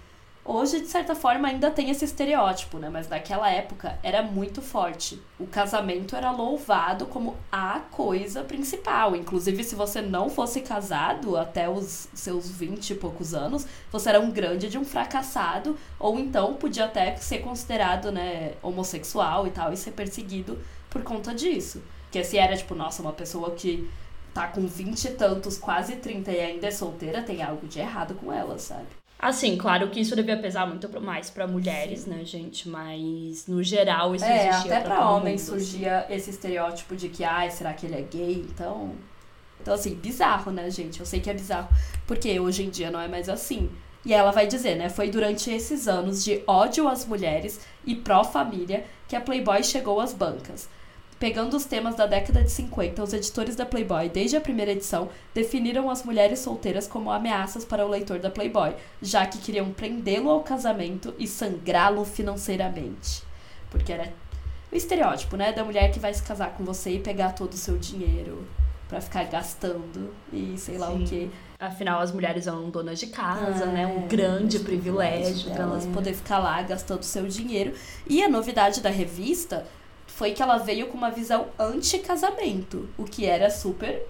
Hoje, 0.44 0.80
de 0.80 0.88
certa 0.88 1.14
forma, 1.14 1.46
ainda 1.46 1.70
tem 1.70 1.88
esse 1.88 2.04
estereótipo, 2.04 2.76
né? 2.76 2.88
Mas 2.90 3.08
naquela 3.08 3.48
época 3.48 3.96
era 4.02 4.24
muito 4.24 4.60
forte. 4.60 5.22
O 5.38 5.46
casamento 5.46 6.16
era 6.16 6.32
louvado 6.32 7.06
como 7.06 7.36
a 7.50 7.78
coisa 7.92 8.42
principal. 8.42 9.14
Inclusive, 9.14 9.62
se 9.62 9.76
você 9.76 10.02
não 10.02 10.28
fosse 10.28 10.60
casado 10.60 11.36
até 11.36 11.68
os 11.68 12.08
seus 12.12 12.50
20 12.50 12.90
e 12.90 12.94
poucos 12.96 13.34
anos, 13.34 13.64
você 13.92 14.08
era 14.08 14.20
um 14.20 14.32
grande 14.32 14.68
de 14.68 14.76
um 14.76 14.84
fracassado, 14.84 15.78
ou 15.96 16.18
então 16.18 16.54
podia 16.54 16.86
até 16.86 17.14
ser 17.16 17.38
considerado, 17.38 18.10
né, 18.10 18.54
homossexual 18.62 19.46
e 19.46 19.50
tal, 19.50 19.72
e 19.72 19.76
ser 19.76 19.92
perseguido 19.92 20.58
por 20.90 21.04
conta 21.04 21.32
disso. 21.32 21.80
Porque 22.04 22.24
se 22.24 22.36
era, 22.36 22.56
tipo, 22.56 22.74
nossa, 22.74 23.00
uma 23.00 23.12
pessoa 23.12 23.52
que 23.52 23.88
tá 24.34 24.48
com 24.48 24.66
20 24.66 25.04
e 25.04 25.10
tantos, 25.12 25.56
quase 25.56 25.96
30 25.96 26.32
e 26.32 26.40
ainda 26.40 26.66
é 26.66 26.70
solteira, 26.72 27.22
tem 27.22 27.42
algo 27.44 27.68
de 27.68 27.78
errado 27.78 28.14
com 28.16 28.32
ela, 28.32 28.58
sabe? 28.58 29.01
Assim, 29.22 29.56
claro 29.56 29.88
que 29.88 30.00
isso 30.00 30.16
devia 30.16 30.36
pesar 30.36 30.66
muito 30.66 31.00
mais 31.00 31.30
para 31.30 31.46
mulheres, 31.46 32.06
né, 32.06 32.24
gente? 32.24 32.68
Mas 32.68 33.46
no 33.46 33.62
geral 33.62 34.16
isso 34.16 34.24
é, 34.24 34.48
existia 34.48 34.78
até 34.78 34.88
todo 34.88 35.00
homens 35.00 35.48
mundo, 35.48 35.56
assim. 35.58 35.64
surgia 35.64 36.06
esse 36.10 36.30
estereótipo 36.30 36.96
de 36.96 37.08
que, 37.08 37.22
ai, 37.22 37.48
será 37.48 37.72
que 37.72 37.86
ele 37.86 37.94
é 37.94 38.02
gay? 38.02 38.44
Então. 38.50 38.96
Então, 39.60 39.74
assim, 39.74 39.94
bizarro, 39.94 40.50
né, 40.50 40.68
gente? 40.70 40.98
Eu 40.98 41.06
sei 41.06 41.20
que 41.20 41.30
é 41.30 41.34
bizarro, 41.34 41.68
porque 42.04 42.40
hoje 42.40 42.64
em 42.64 42.68
dia 42.68 42.90
não 42.90 43.00
é 43.00 43.06
mais 43.06 43.28
assim. 43.28 43.70
E 44.04 44.12
ela 44.12 44.32
vai 44.32 44.48
dizer, 44.48 44.74
né? 44.74 44.88
Foi 44.88 45.08
durante 45.08 45.52
esses 45.52 45.86
anos 45.86 46.24
de 46.24 46.42
ódio 46.44 46.88
às 46.88 47.06
mulheres 47.06 47.60
e 47.86 47.94
pró-família 47.94 48.84
que 49.06 49.14
a 49.14 49.20
Playboy 49.20 49.62
chegou 49.62 50.00
às 50.00 50.12
bancas. 50.12 50.68
Pegando 51.22 51.56
os 51.56 51.64
temas 51.64 51.94
da 51.94 52.04
década 52.04 52.42
de 52.42 52.50
50, 52.50 53.00
os 53.00 53.12
editores 53.12 53.54
da 53.54 53.64
Playboy, 53.64 54.08
desde 54.08 54.36
a 54.36 54.40
primeira 54.40 54.72
edição, 54.72 55.08
definiram 55.32 55.88
as 55.88 56.02
mulheres 56.02 56.40
solteiras 56.40 56.88
como 56.88 57.12
ameaças 57.12 57.64
para 57.64 57.86
o 57.86 57.88
leitor 57.88 58.18
da 58.18 58.28
Playboy, 58.28 58.74
já 59.00 59.24
que 59.24 59.38
queriam 59.38 59.70
prendê-lo 59.70 60.28
ao 60.28 60.42
casamento 60.42 61.14
e 61.20 61.28
sangrá-lo 61.28 62.04
financeiramente. 62.04 63.22
Porque 63.70 63.92
era 63.92 64.12
o 64.72 64.74
estereótipo, 64.74 65.36
né? 65.36 65.52
Da 65.52 65.62
mulher 65.62 65.92
que 65.92 66.00
vai 66.00 66.12
se 66.12 66.24
casar 66.24 66.54
com 66.56 66.64
você 66.64 66.90
e 66.90 66.98
pegar 66.98 67.34
todo 67.36 67.52
o 67.52 67.56
seu 67.56 67.78
dinheiro 67.78 68.44
pra 68.88 69.00
ficar 69.00 69.22
gastando 69.26 70.12
e 70.32 70.58
sei 70.58 70.76
lá 70.76 70.88
Sim. 70.88 71.04
o 71.04 71.06
quê. 71.06 71.28
Afinal, 71.56 72.00
as 72.00 72.10
mulheres 72.10 72.48
eram 72.48 72.68
donas 72.68 72.98
de 72.98 73.06
casa, 73.06 73.66
né? 73.66 73.86
Um 73.86 74.06
É, 74.06 74.08
grande 74.08 74.58
privilégio. 74.58 75.50
delas 75.50 75.86
né? 75.86 75.94
poder 75.94 76.14
ficar 76.14 76.40
lá 76.40 76.60
gastando 76.62 77.04
seu 77.04 77.28
dinheiro. 77.28 77.74
E 78.08 78.24
a 78.24 78.28
novidade 78.28 78.80
da 78.80 78.90
revista 78.90 79.64
foi 80.22 80.30
que 80.30 80.40
ela 80.40 80.56
veio 80.56 80.86
com 80.86 80.96
uma 80.96 81.10
visão 81.10 81.46
anti-casamento, 81.58 82.88
o 82.96 83.02
que 83.02 83.26
era 83.26 83.50
super 83.50 84.06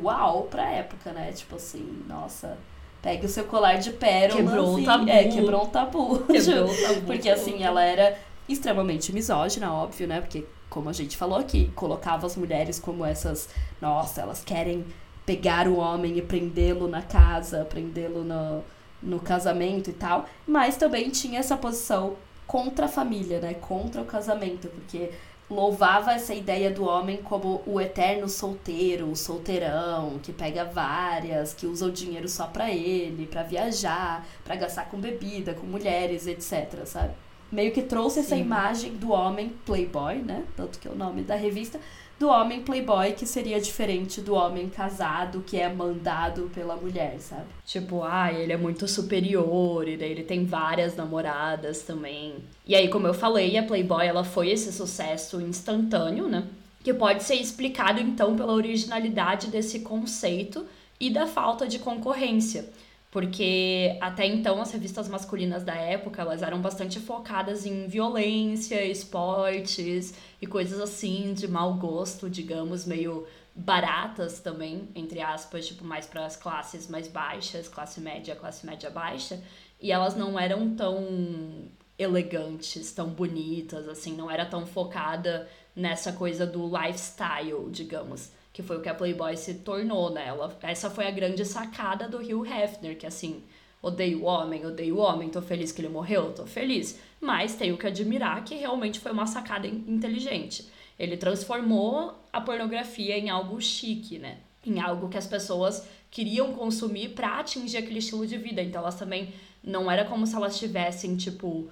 uau 0.00 0.44
pra 0.44 0.62
época, 0.70 1.10
né? 1.12 1.32
Tipo 1.32 1.56
assim, 1.56 2.04
nossa, 2.06 2.56
pegue 3.02 3.26
o 3.26 3.28
seu 3.28 3.42
colar 3.42 3.74
de 3.74 3.90
pérolas 3.90 4.36
Quebrou 4.36 4.78
e- 4.78 4.84
tabu. 4.84 5.10
É, 5.10 5.24
quebrou 5.24 5.64
um 5.64 5.66
tabu. 5.66 6.18
Quebrou 6.20 6.70
o 6.70 6.76
tabu 6.86 7.00
Porque 7.00 7.28
assim, 7.28 7.64
ela 7.64 7.82
era 7.82 8.16
extremamente 8.48 9.12
misógina, 9.12 9.72
óbvio, 9.72 10.06
né? 10.06 10.20
Porque, 10.20 10.46
como 10.68 10.88
a 10.88 10.92
gente 10.92 11.16
falou 11.16 11.40
aqui, 11.40 11.72
colocava 11.74 12.28
as 12.28 12.36
mulheres 12.36 12.78
como 12.78 13.04
essas, 13.04 13.48
nossa, 13.80 14.20
elas 14.20 14.44
querem 14.44 14.84
pegar 15.26 15.66
o 15.66 15.78
homem 15.78 16.16
e 16.16 16.22
prendê-lo 16.22 16.86
na 16.86 17.02
casa, 17.02 17.64
prendê-lo 17.64 18.22
no, 18.22 18.62
no 19.02 19.18
casamento 19.18 19.90
e 19.90 19.94
tal. 19.94 20.26
Mas 20.46 20.76
também 20.76 21.10
tinha 21.10 21.40
essa 21.40 21.56
posição 21.56 22.14
contra 22.50 22.86
a 22.86 22.88
família, 22.88 23.38
né? 23.38 23.54
Contra 23.54 24.02
o 24.02 24.04
casamento, 24.04 24.66
porque 24.68 25.10
louvava 25.50 26.12
essa 26.12 26.32
ideia 26.32 26.70
do 26.70 26.84
homem 26.84 27.16
como 27.16 27.60
o 27.66 27.80
eterno 27.80 28.28
solteiro, 28.28 29.10
o 29.10 29.16
solteirão, 29.16 30.20
que 30.22 30.32
pega 30.32 30.64
várias, 30.64 31.52
que 31.52 31.66
usa 31.66 31.86
o 31.86 31.90
dinheiro 31.90 32.28
só 32.28 32.46
pra 32.46 32.70
ele, 32.70 33.26
pra 33.26 33.42
viajar, 33.42 34.24
pra 34.44 34.54
gastar 34.54 34.88
com 34.88 34.98
bebida, 35.00 35.52
com 35.52 35.66
mulheres, 35.66 36.26
etc, 36.26 36.86
sabe? 36.86 37.12
Meio 37.50 37.72
que 37.72 37.82
trouxe 37.82 38.20
essa 38.20 38.36
Sim. 38.36 38.42
imagem 38.42 38.92
do 38.92 39.10
homem 39.10 39.52
playboy, 39.66 40.18
né? 40.18 40.44
Tanto 40.56 40.78
que 40.78 40.86
é 40.86 40.90
o 40.90 40.94
nome 40.94 41.22
da 41.22 41.34
revista, 41.34 41.80
do 42.20 42.28
homem 42.28 42.60
playboy 42.60 43.14
que 43.14 43.24
seria 43.24 43.58
diferente 43.58 44.20
do 44.20 44.34
homem 44.34 44.68
casado 44.68 45.42
que 45.46 45.56
é 45.56 45.72
mandado 45.72 46.50
pela 46.54 46.76
mulher, 46.76 47.18
sabe? 47.18 47.46
Tipo, 47.64 48.04
ah, 48.04 48.30
ele 48.30 48.52
é 48.52 48.58
muito 48.58 48.86
superior, 48.86 49.88
e 49.88 49.96
daí 49.96 50.10
ele 50.10 50.22
tem 50.22 50.44
várias 50.44 50.94
namoradas 50.94 51.80
também. 51.80 52.34
E 52.66 52.74
aí, 52.74 52.88
como 52.88 53.06
eu 53.06 53.14
falei, 53.14 53.56
a 53.56 53.62
Playboy, 53.62 54.06
ela 54.06 54.22
foi 54.22 54.50
esse 54.50 54.70
sucesso 54.70 55.40
instantâneo, 55.40 56.28
né? 56.28 56.46
Que 56.84 56.92
pode 56.92 57.22
ser 57.22 57.36
explicado, 57.36 58.02
então, 58.02 58.36
pela 58.36 58.52
originalidade 58.52 59.46
desse 59.46 59.80
conceito 59.80 60.66
e 61.00 61.08
da 61.08 61.26
falta 61.26 61.66
de 61.66 61.78
concorrência. 61.78 62.68
Porque 63.10 63.98
até 64.00 64.24
então 64.24 64.60
as 64.62 64.70
revistas 64.70 65.08
masculinas 65.08 65.64
da 65.64 65.74
época, 65.74 66.22
elas 66.22 66.42
eram 66.42 66.60
bastante 66.60 67.00
focadas 67.00 67.66
em 67.66 67.88
violência, 67.88 68.84
esportes 68.84 70.14
e 70.40 70.46
coisas 70.46 70.78
assim 70.78 71.34
de 71.34 71.48
mau 71.48 71.74
gosto, 71.74 72.30
digamos, 72.30 72.86
meio 72.86 73.26
baratas 73.54 74.38
também, 74.38 74.88
entre 74.94 75.20
aspas, 75.20 75.66
tipo, 75.66 75.84
mais 75.84 76.06
para 76.06 76.24
as 76.24 76.36
classes 76.36 76.88
mais 76.88 77.08
baixas, 77.08 77.66
classe 77.68 78.00
média, 78.00 78.36
classe 78.36 78.64
média 78.64 78.88
baixa, 78.90 79.42
e 79.80 79.90
elas 79.90 80.14
não 80.14 80.38
eram 80.38 80.74
tão 80.76 81.68
elegantes, 81.98 82.92
tão 82.92 83.08
bonitas, 83.08 83.88
assim, 83.88 84.14
não 84.14 84.30
era 84.30 84.46
tão 84.46 84.64
focada 84.66 85.48
nessa 85.74 86.12
coisa 86.12 86.46
do 86.46 86.66
lifestyle, 86.66 87.68
digamos, 87.70 88.30
que 88.60 88.66
foi 88.66 88.76
o 88.76 88.80
que 88.82 88.88
a 88.88 88.94
Playboy 88.94 89.36
se 89.36 89.54
tornou, 89.54 90.10
né? 90.10 90.26
Ela, 90.26 90.56
essa 90.62 90.90
foi 90.90 91.06
a 91.06 91.10
grande 91.10 91.44
sacada 91.44 92.08
do 92.08 92.18
Hugh 92.18 92.46
Hefner, 92.46 92.96
que 92.98 93.06
assim, 93.06 93.42
odeio 93.82 94.22
o 94.22 94.24
homem, 94.24 94.64
odeio 94.66 94.96
o 94.96 95.00
homem, 95.00 95.28
tô 95.30 95.40
feliz 95.40 95.72
que 95.72 95.80
ele 95.80 95.88
morreu, 95.88 96.32
tô 96.32 96.46
feliz, 96.46 97.00
mas 97.20 97.54
tenho 97.54 97.76
que 97.78 97.86
admirar 97.86 98.44
que 98.44 98.54
realmente 98.54 99.00
foi 99.00 99.12
uma 99.12 99.26
sacada 99.26 99.66
in- 99.66 99.84
inteligente. 99.88 100.68
Ele 100.98 101.16
transformou 101.16 102.14
a 102.32 102.40
pornografia 102.40 103.16
em 103.18 103.30
algo 103.30 103.60
chique, 103.60 104.18
né? 104.18 104.38
Em 104.66 104.78
algo 104.80 105.08
que 105.08 105.16
as 105.16 105.26
pessoas 105.26 105.86
queriam 106.10 106.52
consumir 106.52 107.10
pra 107.10 107.38
atingir 107.38 107.78
aquele 107.78 108.00
estilo 108.00 108.26
de 108.26 108.36
vida. 108.36 108.60
Então 108.62 108.82
elas 108.82 108.96
também 108.96 109.32
não 109.64 109.90
era 109.90 110.04
como 110.04 110.26
se 110.26 110.34
elas 110.36 110.58
tivessem, 110.58 111.16
tipo, 111.16 111.70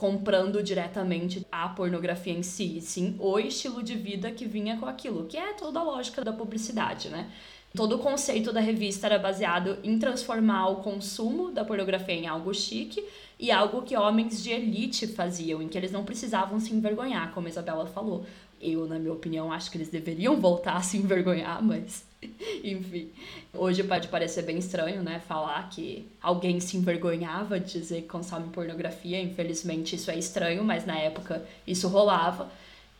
comprando 0.00 0.62
diretamente 0.62 1.46
a 1.52 1.68
pornografia 1.68 2.32
em 2.32 2.42
si, 2.42 2.80
sim 2.80 3.16
o 3.18 3.38
estilo 3.38 3.82
de 3.82 3.94
vida 3.94 4.30
que 4.30 4.46
vinha 4.46 4.78
com 4.78 4.86
aquilo, 4.86 5.26
que 5.26 5.36
é 5.36 5.52
toda 5.52 5.78
a 5.78 5.82
lógica 5.82 6.24
da 6.24 6.32
publicidade, 6.32 7.10
né? 7.10 7.30
Todo 7.76 7.96
o 7.96 7.98
conceito 7.98 8.50
da 8.50 8.60
revista 8.60 9.06
era 9.06 9.18
baseado 9.18 9.76
em 9.84 9.98
transformar 9.98 10.68
o 10.68 10.76
consumo 10.76 11.50
da 11.52 11.66
pornografia 11.66 12.14
em 12.14 12.26
algo 12.26 12.54
chique 12.54 13.04
e 13.38 13.50
algo 13.50 13.82
que 13.82 13.94
homens 13.94 14.42
de 14.42 14.50
elite 14.50 15.06
faziam, 15.06 15.60
em 15.60 15.68
que 15.68 15.76
eles 15.76 15.92
não 15.92 16.02
precisavam 16.02 16.58
se 16.58 16.72
envergonhar, 16.72 17.32
como 17.34 17.46
a 17.46 17.50
Isabela 17.50 17.84
falou. 17.84 18.24
Eu, 18.58 18.86
na 18.86 18.98
minha 18.98 19.12
opinião, 19.12 19.52
acho 19.52 19.70
que 19.70 19.76
eles 19.76 19.90
deveriam 19.90 20.40
voltar 20.40 20.76
a 20.76 20.82
se 20.82 20.96
envergonhar, 20.96 21.62
mas 21.62 22.06
enfim. 22.62 23.10
Hoje 23.52 23.82
pode 23.84 24.08
parecer 24.08 24.42
bem 24.42 24.58
estranho, 24.58 25.02
né? 25.02 25.20
Falar 25.26 25.68
que 25.70 26.06
alguém 26.20 26.60
se 26.60 26.76
envergonhava 26.76 27.58
de 27.58 27.72
dizer 27.72 28.02
que 28.02 28.08
consome 28.08 28.50
pornografia. 28.50 29.20
Infelizmente, 29.20 29.96
isso 29.96 30.10
é 30.10 30.18
estranho, 30.18 30.62
mas 30.64 30.84
na 30.84 30.98
época 30.98 31.44
isso 31.66 31.88
rolava. 31.88 32.50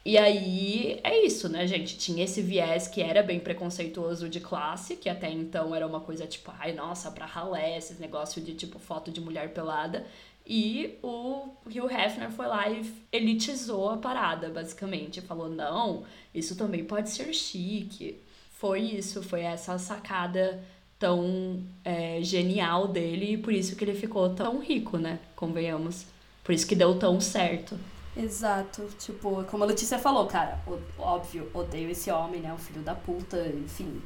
E 0.04 0.16
aí 0.16 0.98
é 1.04 1.24
isso, 1.26 1.48
né, 1.48 1.66
gente? 1.66 1.98
Tinha 1.98 2.24
esse 2.24 2.40
viés 2.40 2.88
que 2.88 3.02
era 3.02 3.22
bem 3.22 3.38
preconceituoso 3.38 4.30
de 4.30 4.40
classe, 4.40 4.96
que 4.96 5.10
até 5.10 5.30
então 5.30 5.74
era 5.74 5.86
uma 5.86 6.00
coisa 6.00 6.26
tipo, 6.26 6.50
ai, 6.58 6.72
nossa, 6.72 7.10
pra 7.10 7.26
ralé, 7.26 7.76
esses 7.76 7.98
negócio 7.98 8.40
de 8.40 8.54
tipo 8.54 8.78
foto 8.78 9.10
de 9.10 9.20
mulher 9.20 9.52
pelada. 9.52 10.06
E 10.46 10.98
o 11.02 11.50
Hugh 11.66 11.90
Hefner 11.90 12.30
foi 12.30 12.46
lá 12.46 12.68
e 12.68 12.90
elitizou 13.12 13.90
a 13.90 13.98
parada, 13.98 14.48
basicamente. 14.48 15.20
Falou, 15.20 15.50
não, 15.50 16.04
isso 16.34 16.56
também 16.56 16.82
pode 16.82 17.10
ser 17.10 17.32
chique. 17.34 18.18
Foi 18.60 18.80
isso, 18.80 19.22
foi 19.22 19.40
essa 19.42 19.78
sacada 19.78 20.62
tão 20.98 21.64
é, 21.84 22.20
genial 22.22 22.86
dele 22.88 23.32
e 23.32 23.36
por 23.38 23.52
isso 23.52 23.74
que 23.74 23.82
ele 23.84 23.94
ficou 23.94 24.34
tão 24.34 24.60
rico, 24.60 24.98
né? 24.98 25.18
Convenhamos. 25.34 26.06
Por 26.44 26.52
isso 26.52 26.66
que 26.66 26.76
deu 26.76 26.98
tão 26.98 27.20
certo. 27.20 27.78
Exato. 28.16 28.86
Tipo, 28.98 29.44
como 29.44 29.64
a 29.64 29.66
Letícia 29.66 29.98
falou, 29.98 30.26
cara, 30.26 30.60
o- 30.66 30.78
óbvio, 30.98 31.50
odeio 31.54 31.90
esse 31.90 32.10
homem, 32.10 32.40
né? 32.40 32.52
Um 32.52 32.58
filho 32.58 32.82
da 32.82 32.94
puta, 32.94 33.38
enfim. 33.48 34.02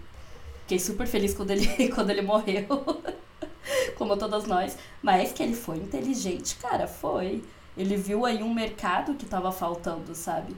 Fiquei 0.63 0.79
super 0.79 1.07
feliz 1.07 1.35
quando 1.35 1.51
ele, 1.51 1.67
quando 1.95 2.11
ele 2.11 2.23
morreu. 2.23 2.67
como 3.97 4.17
todas 4.17 4.45
nós. 4.47 4.77
Mas 5.03 5.33
que 5.33 5.43
ele 5.43 5.55
foi 5.55 5.79
inteligente, 5.79 6.57
cara, 6.57 6.87
foi. 6.87 7.43
Ele 7.77 7.97
viu 7.97 8.25
aí 8.25 8.43
um 8.43 8.55
mercado 8.55 9.15
que 9.15 9.27
tava 9.27 9.51
faltando, 9.51 10.15
sabe? 10.15 10.55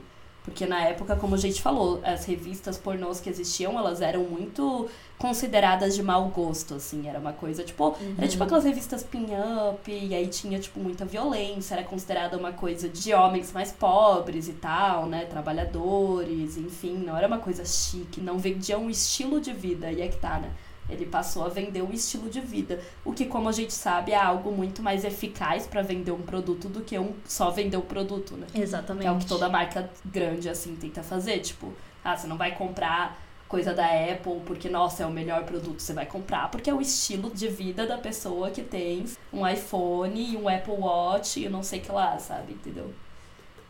Porque 0.47 0.65
na 0.65 0.81
época, 0.85 1.13
como 1.17 1.35
a 1.35 1.37
gente 1.37 1.61
falou, 1.61 1.99
as 2.05 2.23
revistas 2.23 2.77
pornôs 2.77 3.19
que 3.19 3.29
existiam, 3.29 3.77
elas 3.77 3.99
eram 3.99 4.23
muito 4.23 4.87
consideradas 5.17 5.93
de 5.93 6.01
mau 6.01 6.29
gosto, 6.29 6.75
assim. 6.75 7.05
Era 7.05 7.19
uma 7.19 7.33
coisa, 7.33 7.65
tipo... 7.65 7.97
Era 8.17 8.27
tipo 8.29 8.41
aquelas 8.41 8.63
revistas 8.63 9.03
pin-up, 9.03 9.91
e 9.91 10.15
aí 10.15 10.25
tinha, 10.27 10.57
tipo, 10.57 10.79
muita 10.79 11.03
violência. 11.03 11.75
Era 11.75 11.83
considerada 11.83 12.37
uma 12.37 12.53
coisa 12.53 12.87
de 12.87 13.13
homens 13.13 13.51
mais 13.51 13.73
pobres 13.73 14.47
e 14.47 14.53
tal, 14.53 15.05
né? 15.05 15.25
Trabalhadores, 15.25 16.55
enfim. 16.55 16.95
Não 16.95 17.17
era 17.17 17.27
uma 17.27 17.39
coisa 17.39 17.65
chique. 17.65 18.21
Não 18.21 18.39
vendia 18.39 18.79
um 18.79 18.89
estilo 18.89 19.41
de 19.41 19.51
vida. 19.51 19.91
E 19.91 20.01
é 20.01 20.07
que 20.07 20.17
tá, 20.17 20.39
né? 20.39 20.49
Ele 20.89 21.05
passou 21.05 21.45
a 21.45 21.49
vender 21.49 21.81
um 21.81 21.91
estilo 21.91 22.29
de 22.29 22.39
vida, 22.39 22.79
o 23.03 23.11
que, 23.11 23.25
como 23.25 23.49
a 23.49 23.51
gente 23.51 23.73
sabe, 23.73 24.13
é 24.13 24.15
algo 24.15 24.51
muito 24.51 24.81
mais 24.81 25.03
eficaz 25.03 25.67
para 25.67 25.81
vender 25.81 26.11
um 26.11 26.21
produto 26.21 26.69
do 26.69 26.81
que 26.81 26.97
um 26.97 27.13
só 27.25 27.51
vender 27.51 27.77
o 27.77 27.81
um 27.81 27.83
produto, 27.83 28.35
né? 28.35 28.47
Exatamente. 28.55 29.03
Que 29.03 29.07
é 29.07 29.11
o 29.11 29.17
que 29.17 29.25
toda 29.25 29.49
marca 29.49 29.89
grande 30.05 30.49
assim 30.49 30.75
tenta 30.75 31.03
fazer, 31.03 31.39
tipo, 31.39 31.73
ah, 32.03 32.15
você 32.15 32.25
não 32.27 32.37
vai 32.37 32.55
comprar 32.55 33.19
coisa 33.47 33.73
da 33.73 33.85
Apple 33.85 34.41
porque 34.45 34.69
nossa, 34.69 35.03
é 35.03 35.05
o 35.05 35.11
melhor 35.11 35.43
produto, 35.43 35.81
você 35.81 35.93
vai 35.93 36.05
comprar 36.05 36.51
porque 36.51 36.69
é 36.69 36.73
o 36.73 36.81
estilo 36.81 37.29
de 37.29 37.47
vida 37.47 37.87
da 37.87 37.97
pessoa 37.97 38.51
que 38.51 38.61
tem 38.61 39.05
um 39.31 39.47
iPhone 39.47 40.33
e 40.33 40.35
um 40.35 40.49
Apple 40.49 40.73
Watch 40.73 41.43
e 41.43 41.49
não 41.49 41.63
sei 41.63 41.79
que 41.79 41.91
lá, 41.91 42.17
sabe, 42.19 42.53
entendeu? 42.53 42.93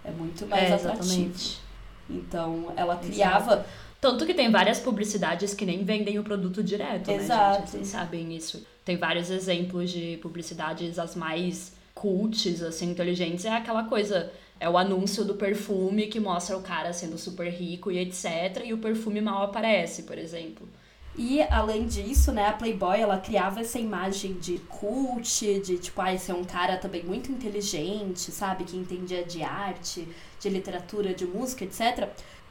É 0.04 0.12
muito 0.12 0.48
mais 0.48 0.70
é, 0.70 0.74
atrativo. 0.74 1.34
Então, 2.10 2.72
ela 2.76 2.96
criava 2.96 3.54
Exato. 3.54 3.70
Tanto 4.00 4.26
que 4.26 4.34
tem 4.34 4.52
várias 4.52 4.80
publicidades 4.80 5.54
que 5.54 5.66
nem 5.66 5.84
vendem 5.84 6.20
o 6.20 6.24
produto 6.24 6.64
direto, 6.64 7.10
Exato. 7.10 7.42
né, 7.42 7.60
gente? 7.60 7.70
Vocês 7.70 7.88
sabem 7.88 8.36
isso. 8.36 8.66
Tem 8.86 8.96
vários 8.96 9.30
exemplos 9.32 9.90
de 9.90 10.18
publicidades, 10.22 11.00
as 11.00 11.16
mais 11.16 11.74
cults, 11.96 12.62
assim, 12.62 12.92
inteligentes. 12.92 13.46
É 13.46 13.50
aquela 13.50 13.84
coisa, 13.86 14.32
é 14.60 14.70
o 14.70 14.78
anúncio 14.78 15.26
do 15.26 15.34
perfume 15.34 16.08
que 16.08 16.20
mostra 16.20 16.56
o 16.56 16.62
cara 16.62 16.94
sendo 16.94 17.18
super 17.18 17.52
rico 17.52 17.92
e 17.92 17.98
etc. 17.98 18.64
E 18.64 18.74
o 18.74 18.78
perfume 18.78 19.20
mal 19.20 19.44
aparece, 19.44 20.04
por 20.04 20.18
exemplo. 20.18 20.70
E 21.18 21.42
além 21.42 21.88
disso, 21.88 22.32
né, 22.32 22.46
a 22.46 22.54
Playboy 22.54 23.00
ela 23.00 23.18
criava 23.18 23.62
essa 23.62 23.80
imagem 23.80 24.34
de 24.34 24.60
cult, 24.70 25.60
de 25.62 25.80
tipo, 25.80 26.00
ah, 26.00 26.14
esse 26.14 26.30
é 26.30 26.34
um 26.36 26.44
cara 26.44 26.78
também 26.78 27.04
muito 27.04 27.32
inteligente, 27.32 28.32
sabe, 28.32 28.64
que 28.64 28.78
entendia 28.78 29.24
de 29.24 29.42
arte, 29.42 30.08
de 30.40 30.48
literatura, 30.48 31.16
de 31.16 31.26
música, 31.26 31.66
etc 31.66 32.08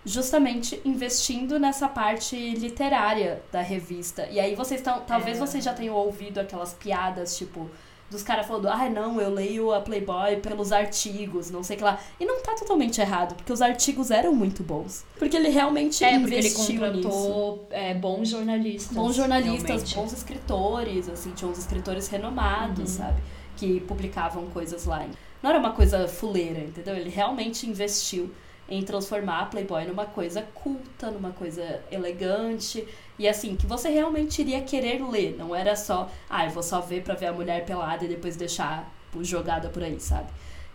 justamente 0.07 0.81
investindo 0.85 1.59
nessa 1.59 1.89
parte 1.89 2.37
literária 2.55 3.43
da 3.51 3.61
revista. 3.61 4.29
E 4.31 4.39
aí 4.39 4.55
vocês 4.55 4.81
estão. 4.81 5.01
Talvez 5.01 5.37
é. 5.37 5.41
vocês 5.41 5.65
já 5.65 5.75
tenham 5.75 5.97
ouvido 5.97 6.39
aquelas 6.39 6.73
piadas, 6.73 7.37
tipo, 7.37 7.69
dos 8.09 8.23
caras 8.23 8.47
falando, 8.47 8.69
ah, 8.69 8.89
não, 8.89 9.21
eu 9.21 9.29
leio 9.29 9.73
a 9.73 9.81
Playboy 9.81 10.37
pelos 10.37 10.71
artigos, 10.71 11.51
não 11.51 11.65
sei 11.65 11.75
o 11.75 11.79
que 11.79 11.85
lá. 11.85 11.99
E 12.21 12.25
não 12.25 12.41
tá 12.41 12.55
totalmente 12.55 13.01
errado, 13.01 13.35
porque 13.35 13.53
os 13.53 13.61
artigos 13.61 14.13
eram 14.13 14.33
muito 14.33 14.63
bons. 14.63 15.05
Porque 15.19 15.37
ele 15.37 15.49
realmente 15.49 16.05
é, 16.05 16.15
investiu 16.15 16.63
porque 16.63 16.85
ele 16.85 17.03
contratou 17.03 17.67
é, 17.71 17.93
bons 17.93 18.29
jornalistas. 18.29 18.97
Bons 18.97 19.17
jornalistas, 19.17 19.69
realmente. 19.69 19.95
bons 19.97 20.13
escritores, 20.13 21.09
assim, 21.09 21.33
tinha 21.33 21.51
uns 21.51 21.59
escritores 21.59 22.07
renomados, 22.07 22.93
uhum. 22.93 23.05
sabe? 23.05 23.21
Que 23.57 23.81
publicavam 23.81 24.47
coisas 24.47 24.85
lá. 24.85 25.05
Não 25.43 25.51
era 25.51 25.59
uma 25.59 25.73
coisa 25.73 26.07
fuleira, 26.07 26.61
entendeu? 26.61 26.95
Ele 26.95 27.11
realmente 27.11 27.69
investiu 27.69 28.31
em 28.69 28.83
transformar 28.83 29.41
a 29.41 29.47
Playboy 29.47 29.85
numa 29.85 30.07
coisa 30.07 30.43
culta, 30.55 31.11
numa 31.11 31.31
coisa 31.31 31.81
elegante 31.91 32.87
e 33.19 33.29
assim, 33.29 33.57
que 33.57 33.67
você 33.67 33.89
realmente 33.89 34.41
iria 34.41 34.61
querer 34.63 35.03
ler, 35.03 35.37
não 35.39 35.55
era 35.55 35.77
só, 35.77 36.11
ah, 36.29 36.45
eu 36.45 36.51
vou 36.51 36.63
só 36.63 36.81
ver 36.81 37.03
pra 37.03 37.15
ver 37.15 37.27
a 37.27 37.33
mulher 37.33 37.65
pelada 37.65 38.05
e 38.05 38.09
depois 38.09 38.37
deixar 38.37 38.93
jogada 39.23 39.69
por 39.69 39.83
aí, 39.83 39.99
sabe? 39.99 40.29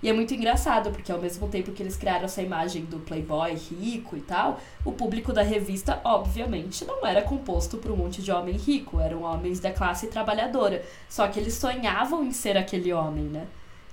E 0.04 0.10
é 0.10 0.14
muito 0.14 0.34
engraçado, 0.34 0.90
porque 0.90 1.12
ao 1.12 1.22
mesmo 1.22 1.48
tempo 1.48 1.72
que 1.72 1.84
eles 1.84 1.96
criaram 1.96 2.26
essa 2.26 2.42
imagem 2.42 2.86
do 2.86 2.98
playboy 3.00 3.54
rico 3.54 4.18
e 4.18 4.22
tal, 4.22 4.60
o 4.84 4.92
público 4.92 5.32
da 5.32 5.44
revista, 5.44 6.02
obviamente, 6.04 6.84
não 6.84 7.06
era 7.06 7.22
composto 7.22 7.78
por 7.78 7.92
um 7.92 7.96
monte 7.98 8.20
de 8.20 8.32
homem 8.32 8.56
rico, 8.58 9.00
eram 9.00 9.22
homens 9.22 9.60
da 9.60 9.72
classe 9.72 10.08
trabalhadora. 10.08 10.84
Só 11.08 11.28
que 11.28 11.40
eles 11.40 11.54
sonhavam 11.54 12.24
em 12.24 12.32
ser 12.32 12.58
aquele 12.58 12.92
homem, 12.92 13.26
né? 13.26 13.46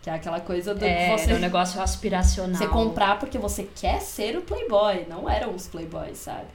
Que 0.03 0.11
é 0.11 0.15
aquela 0.15 0.41
coisa 0.41 0.75
do 0.75 0.85
é, 0.85 1.17
você. 1.17 1.33
É 1.33 1.35
um 1.35 1.39
negócio 1.39 1.81
aspiracional. 1.81 2.57
Você 2.57 2.69
comprar 2.69 3.19
porque 3.19 3.39
você 3.39 3.69
quer 3.75 4.01
ser 4.01 4.37
o 4.37 4.43
Playboy, 4.43 5.07
não 5.09 5.29
eram 5.29 5.55
os 5.55 5.67
Playboys, 5.67 6.19
sabe? 6.19 6.47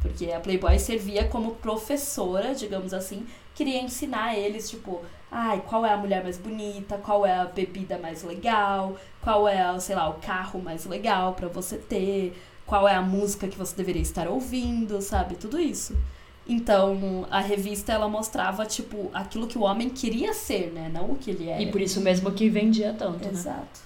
Porque 0.00 0.32
a 0.32 0.40
Playboy 0.40 0.78
servia 0.78 1.26
como 1.28 1.54
professora, 1.56 2.54
digamos 2.54 2.92
assim, 2.92 3.24
queria 3.54 3.80
ensinar 3.80 4.36
eles, 4.36 4.68
tipo, 4.68 5.00
ai, 5.30 5.62
qual 5.66 5.86
é 5.86 5.92
a 5.92 5.96
mulher 5.96 6.22
mais 6.22 6.38
bonita, 6.38 6.98
qual 6.98 7.24
é 7.24 7.34
a 7.34 7.44
bebida 7.44 7.98
mais 7.98 8.22
legal, 8.22 8.96
qual 9.20 9.46
é, 9.46 9.78
sei 9.78 9.94
lá, 9.94 10.08
o 10.08 10.14
carro 10.14 10.60
mais 10.60 10.84
legal 10.86 11.34
para 11.34 11.46
você 11.48 11.76
ter, 11.76 12.36
qual 12.66 12.88
é 12.88 12.94
a 12.94 13.02
música 13.02 13.46
que 13.46 13.56
você 13.56 13.76
deveria 13.76 14.02
estar 14.02 14.26
ouvindo, 14.28 15.00
sabe? 15.00 15.36
Tudo 15.36 15.58
isso. 15.58 15.96
Então, 16.46 17.26
a 17.30 17.40
revista 17.40 17.92
ela 17.92 18.08
mostrava 18.08 18.66
tipo 18.66 19.10
aquilo 19.14 19.46
que 19.46 19.56
o 19.56 19.62
homem 19.62 19.88
queria 19.88 20.34
ser, 20.34 20.72
né, 20.72 20.90
não 20.92 21.12
o 21.12 21.16
que 21.16 21.30
ele 21.30 21.48
era. 21.48 21.62
E 21.62 21.70
por 21.70 21.80
isso 21.80 22.00
mesmo 22.00 22.32
que 22.32 22.48
vendia 22.48 22.92
tanto, 22.92 23.28
Exato. 23.28 23.32
né? 23.32 23.32
Exato. 23.32 23.80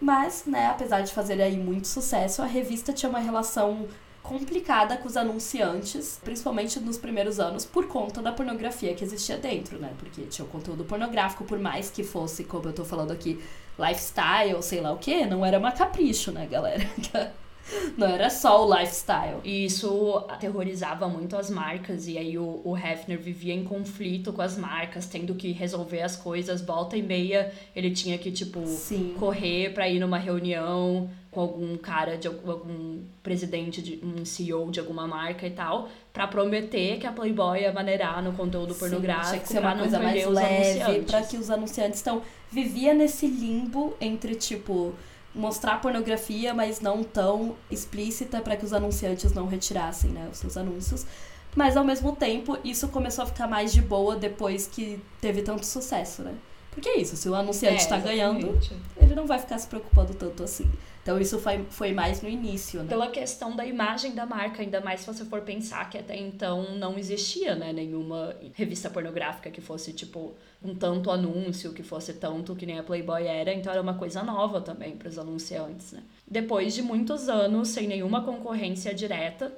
Mas, 0.00 0.44
né, 0.46 0.66
apesar 0.66 1.02
de 1.02 1.12
fazer 1.12 1.40
aí 1.42 1.56
muito 1.56 1.88
sucesso, 1.88 2.40
a 2.40 2.46
revista 2.46 2.92
tinha 2.92 3.10
uma 3.10 3.18
relação 3.18 3.86
complicada 4.22 4.96
com 4.96 5.08
os 5.08 5.16
anunciantes, 5.16 6.20
principalmente 6.22 6.78
nos 6.80 6.98
primeiros 6.98 7.40
anos, 7.40 7.64
por 7.64 7.86
conta 7.88 8.20
da 8.20 8.30
pornografia 8.30 8.94
que 8.94 9.02
existia 9.02 9.38
dentro, 9.38 9.78
né? 9.78 9.92
Porque 9.98 10.22
tinha 10.22 10.44
o 10.44 10.48
conteúdo 10.48 10.84
pornográfico, 10.84 11.44
por 11.44 11.58
mais 11.58 11.90
que 11.90 12.04
fosse, 12.04 12.44
como 12.44 12.68
eu 12.68 12.72
tô 12.72 12.84
falando 12.84 13.10
aqui, 13.10 13.42
lifestyle, 13.78 14.62
sei 14.62 14.80
lá 14.80 14.92
o 14.92 14.98
que, 14.98 15.24
não 15.24 15.44
era 15.44 15.58
uma 15.58 15.72
capricho, 15.72 16.30
né, 16.30 16.46
galera? 16.46 16.84
Não 17.96 18.06
era 18.06 18.30
só 18.30 18.66
o 18.66 18.74
lifestyle. 18.74 19.40
E 19.44 19.64
isso 19.64 20.24
aterrorizava 20.28 21.08
muito 21.08 21.36
as 21.36 21.50
marcas. 21.50 22.06
E 22.06 22.16
aí 22.16 22.38
o, 22.38 22.60
o 22.64 22.76
Hefner 22.76 23.18
vivia 23.18 23.54
em 23.54 23.64
conflito 23.64 24.32
com 24.32 24.42
as 24.42 24.56
marcas, 24.56 25.06
tendo 25.06 25.34
que 25.34 25.52
resolver 25.52 26.02
as 26.02 26.16
coisas. 26.16 26.60
Volta 26.60 26.96
e 26.96 27.02
meia 27.02 27.52
ele 27.74 27.90
tinha 27.90 28.16
que, 28.18 28.30
tipo, 28.30 28.64
Sim. 28.66 29.14
correr 29.18 29.72
pra 29.72 29.88
ir 29.88 29.98
numa 29.98 30.18
reunião 30.18 31.10
com 31.30 31.40
algum 31.40 31.76
cara 31.76 32.16
de 32.16 32.26
algum 32.26 33.00
presidente 33.22 33.82
de 33.82 34.00
um 34.02 34.24
CEO 34.24 34.70
de 34.70 34.80
alguma 34.80 35.06
marca 35.06 35.46
e 35.46 35.50
tal, 35.50 35.88
para 36.12 36.26
prometer 36.26 36.98
que 36.98 37.06
a 37.06 37.12
Playboy 37.12 37.60
ia 37.60 37.72
maneirar 37.72 38.22
no 38.22 38.32
conteúdo 38.32 38.72
Sim, 38.72 38.80
pornográfico 38.80 39.30
tinha 39.30 39.40
que 39.42 39.48
ser 39.48 39.58
uma 39.60 39.76
coisa 39.76 39.98
mais 39.98 40.26
leve, 40.26 41.02
para 41.02 41.22
que 41.22 41.36
os 41.36 41.50
anunciantes 41.50 41.98
estão 41.98 42.22
vivia 42.50 42.94
nesse 42.94 43.26
limbo 43.26 43.94
entre 44.00 44.34
tipo 44.34 44.94
mostrar 45.34 45.80
pornografia, 45.80 46.54
mas 46.54 46.80
não 46.80 47.04
tão 47.04 47.54
explícita 47.70 48.40
para 48.40 48.56
que 48.56 48.64
os 48.64 48.72
anunciantes 48.72 49.32
não 49.32 49.46
retirassem, 49.46 50.10
né, 50.10 50.28
os 50.30 50.38
seus 50.38 50.56
anúncios. 50.56 51.06
Mas 51.54 51.76
ao 51.76 51.84
mesmo 51.84 52.14
tempo, 52.14 52.58
isso 52.62 52.88
começou 52.88 53.24
a 53.24 53.26
ficar 53.26 53.48
mais 53.48 53.72
de 53.72 53.80
boa 53.80 54.16
depois 54.16 54.66
que 54.66 55.00
teve 55.20 55.42
tanto 55.42 55.64
sucesso, 55.64 56.22
né? 56.22 56.34
Porque 56.70 56.88
é 56.88 57.00
isso, 57.00 57.16
se 57.16 57.28
o 57.28 57.34
anunciante 57.34 57.82
está 57.82 57.96
é, 57.96 58.00
ganhando, 58.00 58.56
ele 58.96 59.14
não 59.14 59.26
vai 59.26 59.38
ficar 59.38 59.58
se 59.58 59.66
preocupando 59.66 60.14
tanto 60.14 60.44
assim. 60.44 60.70
Então 61.08 61.18
isso 61.18 61.38
foi, 61.38 61.64
foi 61.70 61.90
mais 61.90 62.20
no 62.20 62.28
início, 62.28 62.82
né? 62.82 62.86
Pela 62.90 63.08
questão 63.08 63.56
da 63.56 63.64
imagem 63.64 64.14
da 64.14 64.26
marca, 64.26 64.60
ainda 64.60 64.78
mais 64.78 65.00
se 65.00 65.06
você 65.06 65.24
for 65.24 65.40
pensar 65.40 65.88
que 65.88 65.96
até 65.96 66.14
então 66.14 66.74
não 66.74 66.98
existia, 66.98 67.54
né, 67.54 67.72
nenhuma 67.72 68.36
revista 68.52 68.90
pornográfica 68.90 69.50
que 69.50 69.62
fosse, 69.62 69.94
tipo, 69.94 70.34
um 70.62 70.74
tanto 70.74 71.10
anúncio, 71.10 71.72
que 71.72 71.82
fosse 71.82 72.12
tanto 72.12 72.54
que 72.54 72.66
nem 72.66 72.78
a 72.78 72.82
Playboy 72.82 73.26
era, 73.26 73.54
então 73.54 73.72
era 73.72 73.80
uma 73.80 73.94
coisa 73.94 74.22
nova 74.22 74.60
também 74.60 74.98
para 74.98 75.08
os 75.08 75.18
anunciantes, 75.18 75.92
né? 75.92 76.02
Depois 76.30 76.74
de 76.74 76.82
muitos 76.82 77.26
anos 77.26 77.68
sem 77.68 77.88
nenhuma 77.88 78.22
concorrência 78.22 78.92
direta, 78.92 79.50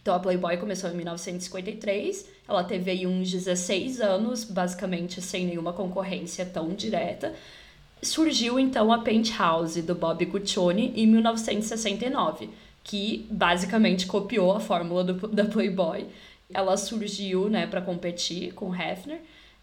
então 0.00 0.14
a 0.14 0.18
Playboy 0.18 0.56
começou 0.56 0.88
em 0.88 0.94
1953, 0.94 2.26
ela 2.48 2.64
teve 2.64 2.90
aí 2.90 3.06
uns 3.06 3.30
16 3.30 4.00
anos, 4.00 4.42
basicamente 4.44 5.20
sem 5.20 5.44
nenhuma 5.44 5.74
concorrência 5.74 6.46
tão 6.46 6.70
direta, 6.70 7.34
surgiu 8.04 8.58
então 8.58 8.92
a 8.92 8.98
Penthouse 8.98 9.80
do 9.82 9.94
Bob 9.94 10.24
Guccione 10.24 10.92
em 10.94 11.06
1969, 11.06 12.50
que 12.82 13.26
basicamente 13.30 14.06
copiou 14.06 14.52
a 14.52 14.60
fórmula 14.60 15.02
do, 15.04 15.28
da 15.28 15.44
Playboy. 15.44 16.06
Ela 16.52 16.76
surgiu, 16.76 17.48
né, 17.48 17.66
para 17.66 17.80
competir 17.80 18.52
com 18.52 18.74
Hefner 18.74 19.20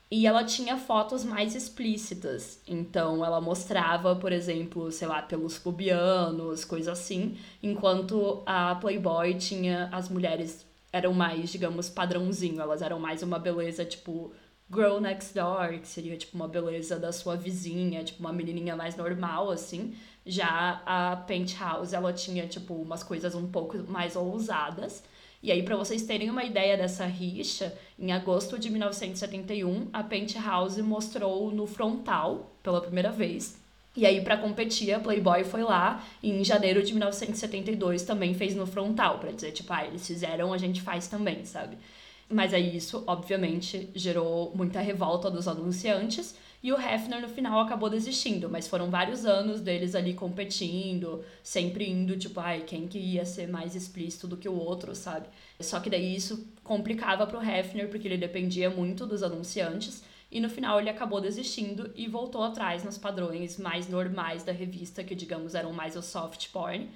e 0.10 0.28
ela 0.28 0.44
tinha 0.44 0.78
fotos 0.78 1.24
mais 1.24 1.56
explícitas. 1.56 2.60
Então 2.68 3.24
ela 3.24 3.40
mostrava, 3.40 4.14
por 4.14 4.34
exemplo, 4.34 4.92
sei 4.92 5.08
lá, 5.08 5.22
pelos 5.22 5.58
pubianos, 5.58 6.66
coisa 6.66 6.92
assim, 6.92 7.38
enquanto 7.64 8.44
a 8.46 8.76
Playboy 8.76 9.36
tinha 9.36 9.88
as 9.92 10.10
mulheres 10.10 10.66
eram 10.92 11.14
mais, 11.14 11.50
digamos, 11.50 11.90
padrãozinho, 11.90 12.60
elas 12.60 12.82
eram 12.82 13.00
mais 13.00 13.24
uma 13.24 13.40
beleza 13.40 13.86
tipo 13.86 14.34
Girl 14.74 15.00
Next 15.00 15.34
Door, 15.34 15.80
que 15.80 15.88
seria 15.88 16.16
tipo 16.18 16.36
uma 16.36 16.48
beleza 16.48 16.98
da 16.98 17.12
sua 17.12 17.36
vizinha, 17.36 18.04
tipo 18.04 18.20
uma 18.20 18.32
menininha 18.32 18.76
mais 18.76 18.96
normal 18.96 19.52
assim. 19.52 19.94
Já 20.26 20.82
a 20.86 21.16
Penthouse, 21.16 21.96
ela 21.96 22.14
tinha 22.14 22.48
tipo 22.48 22.74
umas 22.74 23.04
coisas 23.04 23.36
um 23.36 23.48
pouco 23.48 23.78
mais 23.92 24.16
ousadas. 24.16 25.04
E 25.44 25.52
aí 25.52 25.64
para 25.64 25.76
vocês 25.76 26.04
terem 26.04 26.30
uma 26.30 26.44
ideia 26.44 26.78
dessa 26.78 27.06
rixa, 27.06 27.76
em 28.00 28.12
agosto 28.12 28.58
de 28.58 28.70
1971, 28.70 29.90
a 29.92 30.04
Penthouse 30.04 30.82
mostrou 30.82 31.52
no 31.52 31.68
frontal 31.68 32.52
pela 32.64 32.80
primeira 32.80 33.12
vez. 33.12 33.60
E 33.96 34.06
aí, 34.06 34.22
para 34.22 34.38
competir, 34.38 34.94
a 34.94 35.00
Playboy 35.02 35.44
foi 35.44 35.64
lá 35.64 36.02
e 36.24 36.32
em 36.32 36.46
janeiro 36.46 36.82
de 36.82 36.94
1972 36.94 38.04
também 38.04 38.34
fez 38.34 38.56
no 38.56 38.66
frontal, 38.66 39.20
para 39.20 39.32
dizer, 39.32 39.52
tipo, 39.52 39.74
ah, 39.74 39.86
eles 39.86 40.08
fizeram, 40.08 40.54
a 40.54 40.58
gente 40.58 40.82
faz 40.82 41.08
também, 41.08 41.44
sabe? 41.44 41.78
Mas 42.32 42.54
aí 42.54 42.76
isso, 42.76 43.04
obviamente, 43.08 43.90
gerou 43.96 44.52
muita 44.56 44.80
revolta 44.80 45.30
dos 45.30 45.48
anunciantes 45.48 46.36
E 46.64 46.72
o 46.72 46.80
Hefner, 46.80 47.20
no 47.22 47.28
final, 47.28 47.60
acabou 47.60 47.90
desistindo, 47.90 48.48
mas 48.48 48.68
foram 48.68 48.90
vários 48.92 49.26
anos 49.26 49.62
deles 49.62 49.96
ali 49.96 50.14
competindo, 50.14 51.24
sempre 51.42 51.90
indo, 51.90 52.16
tipo, 52.16 52.40
ai, 52.40 52.62
quem 52.62 52.88
que 52.88 53.00
ia 53.00 53.26
ser 53.26 53.48
mais 53.48 53.76
explícito 53.76 54.28
do 54.28 54.38
que 54.38 54.48
o 54.48 54.54
outro, 54.56 54.94
sabe? 54.94 55.28
Só 55.60 55.80
que 55.80 55.90
daí 55.90 56.16
isso 56.16 56.48
complicava 56.64 57.26
pro 57.26 57.42
Hefner, 57.42 57.90
porque 57.90 58.08
ele 58.08 58.18
dependia 58.18 58.70
muito 58.70 59.08
dos 59.08 59.24
anunciantes, 59.24 60.04
e 60.32 60.40
no 60.40 60.50
final 60.50 60.80
ele 60.80 60.90
acabou 60.90 61.20
desistindo 61.20 61.92
e 61.96 62.08
voltou 62.08 62.44
atrás 62.44 62.84
nos 62.84 62.98
padrões 62.98 63.58
mais 63.58 63.90
normais 63.90 64.44
da 64.44 64.52
revista, 64.52 65.04
que 65.04 65.16
digamos 65.16 65.56
eram 65.56 65.74
mais 65.74 65.96
o 65.96 66.02
soft 66.04 66.50
porn. 66.52 66.90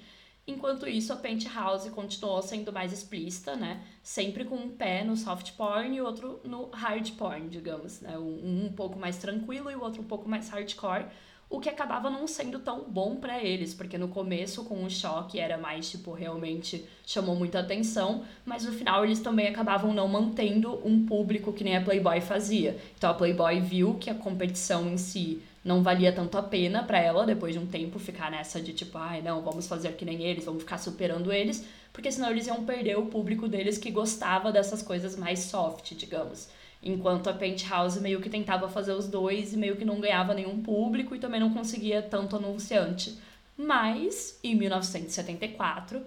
Enquanto 0.48 0.88
isso, 0.88 1.12
a 1.12 1.16
Penthouse 1.16 1.90
continuou 1.90 2.40
sendo 2.40 2.72
mais 2.72 2.92
explícita, 2.92 3.56
né? 3.56 3.82
Sempre 4.00 4.44
com 4.44 4.54
um 4.54 4.68
pé 4.68 5.02
no 5.02 5.16
soft 5.16 5.52
porn 5.52 5.96
e 5.96 6.00
outro 6.00 6.40
no 6.44 6.68
hard 6.70 7.10
porn, 7.12 7.48
digamos, 7.48 8.00
né? 8.00 8.16
Um, 8.16 8.66
um 8.66 8.72
pouco 8.72 8.96
mais 8.96 9.16
tranquilo 9.18 9.70
e 9.70 9.74
o 9.74 9.82
outro 9.82 10.02
um 10.02 10.06
pouco 10.06 10.28
mais 10.28 10.48
hardcore, 10.48 11.06
o 11.48 11.60
que 11.60 11.68
acabava 11.68 12.10
não 12.10 12.26
sendo 12.26 12.58
tão 12.58 12.84
bom 12.84 13.16
para 13.16 13.42
eles, 13.42 13.72
porque 13.72 13.96
no 13.96 14.08
começo 14.08 14.64
com 14.64 14.84
o 14.84 14.90
choque 14.90 15.38
era 15.38 15.56
mais 15.56 15.90
tipo 15.90 16.12
realmente 16.12 16.84
chamou 17.04 17.36
muita 17.36 17.60
atenção, 17.60 18.24
mas 18.44 18.64
no 18.64 18.72
final 18.72 19.04
eles 19.04 19.20
também 19.20 19.46
acabavam 19.46 19.94
não 19.94 20.08
mantendo 20.08 20.80
um 20.84 21.06
público 21.06 21.52
que 21.52 21.62
nem 21.62 21.76
a 21.76 21.80
Playboy 21.80 22.20
fazia. 22.20 22.76
Então 22.96 23.10
a 23.10 23.14
Playboy 23.14 23.60
viu 23.60 23.94
que 23.94 24.10
a 24.10 24.14
competição 24.14 24.88
em 24.88 24.96
si 24.96 25.40
não 25.66 25.82
valia 25.82 26.12
tanto 26.12 26.38
a 26.38 26.42
pena 26.44 26.84
para 26.84 27.00
ela 27.00 27.26
depois 27.26 27.52
de 27.52 27.58
um 27.58 27.66
tempo 27.66 27.98
ficar 27.98 28.30
nessa 28.30 28.60
de 28.60 28.72
tipo, 28.72 28.96
ai, 28.96 29.20
não, 29.20 29.42
vamos 29.42 29.66
fazer 29.66 29.94
que 29.94 30.04
nem 30.04 30.22
eles, 30.22 30.44
vamos 30.44 30.62
ficar 30.62 30.78
superando 30.78 31.32
eles, 31.32 31.66
porque 31.92 32.12
senão 32.12 32.30
eles 32.30 32.46
iam 32.46 32.64
perder 32.64 32.96
o 32.96 33.06
público 33.06 33.48
deles 33.48 33.76
que 33.76 33.90
gostava 33.90 34.52
dessas 34.52 34.80
coisas 34.80 35.16
mais 35.16 35.40
soft, 35.40 35.92
digamos. 35.96 36.48
Enquanto 36.80 37.28
a 37.28 37.34
Penthouse 37.34 38.00
meio 38.00 38.20
que 38.20 38.30
tentava 38.30 38.68
fazer 38.68 38.92
os 38.92 39.08
dois 39.08 39.54
e 39.54 39.56
meio 39.56 39.74
que 39.74 39.84
não 39.84 39.98
ganhava 39.98 40.32
nenhum 40.32 40.62
público 40.62 41.16
e 41.16 41.18
também 41.18 41.40
não 41.40 41.52
conseguia 41.52 42.00
tanto 42.00 42.36
anunciante. 42.36 43.18
Mas, 43.56 44.38
em 44.44 44.54
1974, 44.54 46.00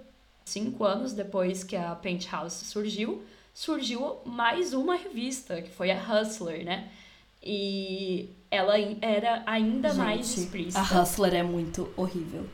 cinco 0.45 0.85
anos 0.85 1.11
depois 1.11 1.65
que 1.65 1.75
a 1.75 1.93
Penthouse 1.95 2.63
surgiu, 2.63 3.23
surgiu 3.53 4.19
mais 4.25 4.73
uma 4.73 4.95
revista, 4.95 5.61
que 5.61 5.69
foi 5.69 5.91
a 5.91 5.97
Hustler, 6.01 6.63
né? 6.63 6.89
E 7.43 8.29
ela 8.51 8.75
era 9.01 9.43
ainda 9.45 9.89
Gente, 9.89 9.97
mais 9.97 10.37
explícita. 10.37 10.79
A 10.79 11.01
Hustler 11.01 11.35
é 11.35 11.43
muito 11.43 11.91
horrível. 11.95 12.45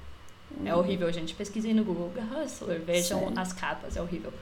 É 0.63 0.73
horrível, 0.75 1.11
gente. 1.11 1.33
Pesquisei 1.33 1.73
no 1.73 1.83
Google 1.83 2.11
Hustler, 2.43 2.81
vejam 2.81 3.19
Sério? 3.19 3.39
as 3.39 3.53
capas, 3.53 3.97
é 3.97 4.01
horrível. 4.01 4.33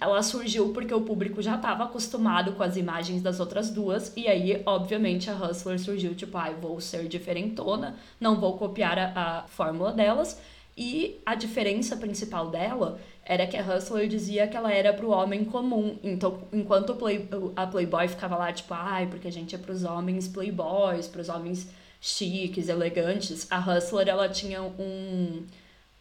Ela 0.00 0.22
surgiu 0.22 0.72
porque 0.72 0.94
o 0.94 1.00
público 1.00 1.42
já 1.42 1.56
estava 1.56 1.84
acostumado 1.84 2.52
com 2.52 2.62
as 2.62 2.76
imagens 2.76 3.20
das 3.20 3.40
outras 3.40 3.68
duas, 3.68 4.12
e 4.16 4.28
aí, 4.28 4.62
obviamente, 4.64 5.28
a 5.28 5.34
Hustler 5.34 5.78
surgiu 5.78 6.14
tipo, 6.14 6.38
ai, 6.38 6.54
vou 6.54 6.80
ser 6.80 7.08
diferentona, 7.08 7.96
não 8.20 8.38
vou 8.38 8.56
copiar 8.56 8.96
a, 8.98 9.12
a 9.16 9.42
fórmula 9.48 9.92
delas. 9.92 10.40
E 10.80 11.20
a 11.26 11.34
diferença 11.34 11.96
principal 11.96 12.50
dela 12.50 13.00
era 13.28 13.46
que 13.46 13.58
a 13.58 13.62
Hustler 13.62 14.08
dizia 14.08 14.48
que 14.48 14.56
ela 14.56 14.72
era 14.72 14.90
pro 14.94 15.10
homem 15.10 15.44
comum. 15.44 15.98
Então, 16.02 16.48
enquanto 16.50 16.94
play, 16.96 17.28
a 17.54 17.66
Playboy 17.66 18.08
ficava 18.08 18.36
lá, 18.36 18.50
tipo, 18.50 18.72
ai, 18.72 19.06
porque 19.06 19.28
a 19.28 19.32
gente 19.32 19.54
é 19.54 19.58
pros 19.58 19.84
homens 19.84 20.26
playboys, 20.26 21.06
pros 21.06 21.28
homens 21.28 21.68
chiques, 22.00 22.70
elegantes, 22.70 23.46
a 23.50 23.58
Hustler, 23.58 24.08
ela 24.08 24.30
tinha 24.30 24.62
um, 24.62 25.46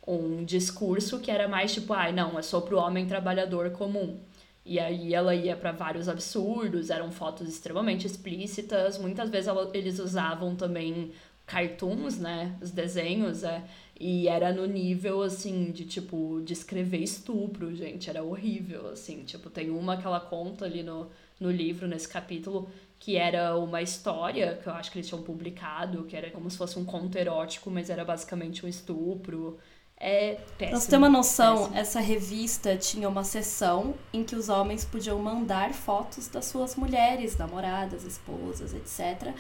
um 0.08 0.45
discurso 0.45 1.20
que 1.20 1.30
era 1.30 1.49
mais 1.49 1.74
tipo, 1.74 1.91
ai, 1.94 2.14
não, 2.14 2.40
é 2.40 2.41
só 2.41 2.62
pro 2.62 2.78
homem 2.78 3.06
trabalhador 3.06 3.72
comum. 3.72 4.18
E 4.66 4.80
aí 4.80 5.14
ela 5.14 5.36
ia 5.36 5.56
para 5.56 5.74
vários 5.74 6.08
absurdos, 6.08 6.90
eram 6.90 7.12
fotos 7.12 7.48
extremamente 7.49 8.08
explícitas, 8.08 8.98
muitas 8.98 9.30
vezes 9.30 9.48
ela, 9.48 9.70
eles 9.74 9.99
usavam 9.99 10.56
também 10.56 11.12
cartoons, 11.48 12.19
né, 12.19 12.56
os 12.61 12.72
desenhos, 12.72 13.44
é, 13.44 13.64
e 13.99 14.28
era 14.28 14.53
no 14.53 14.65
nível, 14.68 15.24
assim, 15.24 15.72
de, 15.72 15.86
tipo, 15.86 16.41
descrever 16.44 16.98
estupro, 16.99 17.74
gente, 17.74 18.10
era 18.10 18.22
horrível, 18.22 18.90
assim, 18.90 19.24
tipo, 19.24 19.49
tem 19.49 19.72
uma 19.72 19.95
que 19.95 20.06
ela 20.06 20.19
conta 20.19 20.65
ali 20.65 20.84
no, 20.84 21.10
no 21.40 21.49
livro, 21.49 21.88
nesse 21.88 22.07
capítulo, 22.07 22.69
que 22.99 23.15
era 23.15 23.57
uma 23.57 23.82
história 23.82 24.60
que 24.61 24.68
eu 24.68 24.74
acho 24.74 24.91
que 24.91 24.98
eles 24.98 25.07
tinham 25.07 25.24
publicado, 25.24 26.03
que 26.03 26.18
era 26.18 26.30
como 26.32 26.52
se 26.52 26.57
fosse 26.57 26.78
um 26.78 26.84
conto 26.84 27.18
erótico, 27.18 27.72
mas 27.72 27.90
era 27.90 28.03
basicamente 28.03 28.65
um 28.65 28.69
estupro, 28.69 29.57
é 29.99 30.38
péssimo. 30.57 30.80
Pra 30.80 30.90
ter 30.90 30.98
uma 30.98 31.10
noção, 31.10 31.57
péssimo. 31.57 31.78
essa 31.78 31.99
revista 31.99 32.76
tinha 32.76 33.10
uma 33.10 33.24
seção 33.24 33.95
em 34.14 34.24
que 34.24 34.36
os 34.36 34.48
homens 34.48 34.86
podiam 34.86 35.18
mandar 35.18 35.74
fotos 35.74 36.28
das 36.28 36.45
suas 36.45 36.76
mulheres, 36.76 37.36
namoradas, 37.38 38.03
esposas, 38.03 38.74
etc. 38.74 39.34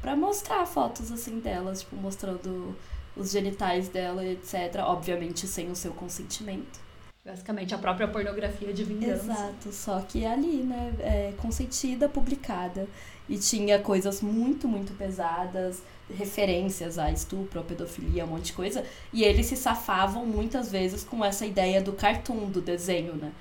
Pra 0.00 0.14
mostrar 0.14 0.64
fotos 0.66 1.10
assim 1.10 1.40
delas, 1.40 1.80
tipo, 1.80 1.96
mostrando 1.96 2.76
os 3.16 3.30
genitais 3.30 3.88
dela, 3.88 4.24
etc. 4.24 4.76
Obviamente 4.84 5.46
sem 5.46 5.70
o 5.70 5.76
seu 5.76 5.92
consentimento. 5.92 6.86
Basicamente, 7.24 7.74
a 7.74 7.78
própria 7.78 8.06
pornografia 8.06 8.72
de 8.72 8.84
vingança. 8.84 9.24
Exato, 9.24 9.72
só 9.72 10.00
que 10.00 10.24
ali, 10.24 10.62
né, 10.62 10.94
é, 11.00 11.32
consentida, 11.38 12.08
publicada. 12.08 12.86
E 13.28 13.36
tinha 13.36 13.80
coisas 13.80 14.20
muito, 14.22 14.68
muito 14.68 14.92
pesadas, 14.96 15.82
referências 16.08 17.00
a 17.00 17.10
estupro, 17.10 17.58
a 17.58 17.64
pedofilia, 17.64 18.24
um 18.24 18.28
monte 18.28 18.44
de 18.46 18.52
coisa. 18.52 18.84
E 19.12 19.24
eles 19.24 19.46
se 19.46 19.56
safavam 19.56 20.24
muitas 20.24 20.70
vezes 20.70 21.02
com 21.02 21.24
essa 21.24 21.44
ideia 21.44 21.82
do 21.82 21.92
cartoon, 21.92 22.48
do 22.48 22.60
desenho, 22.60 23.16
né? 23.16 23.32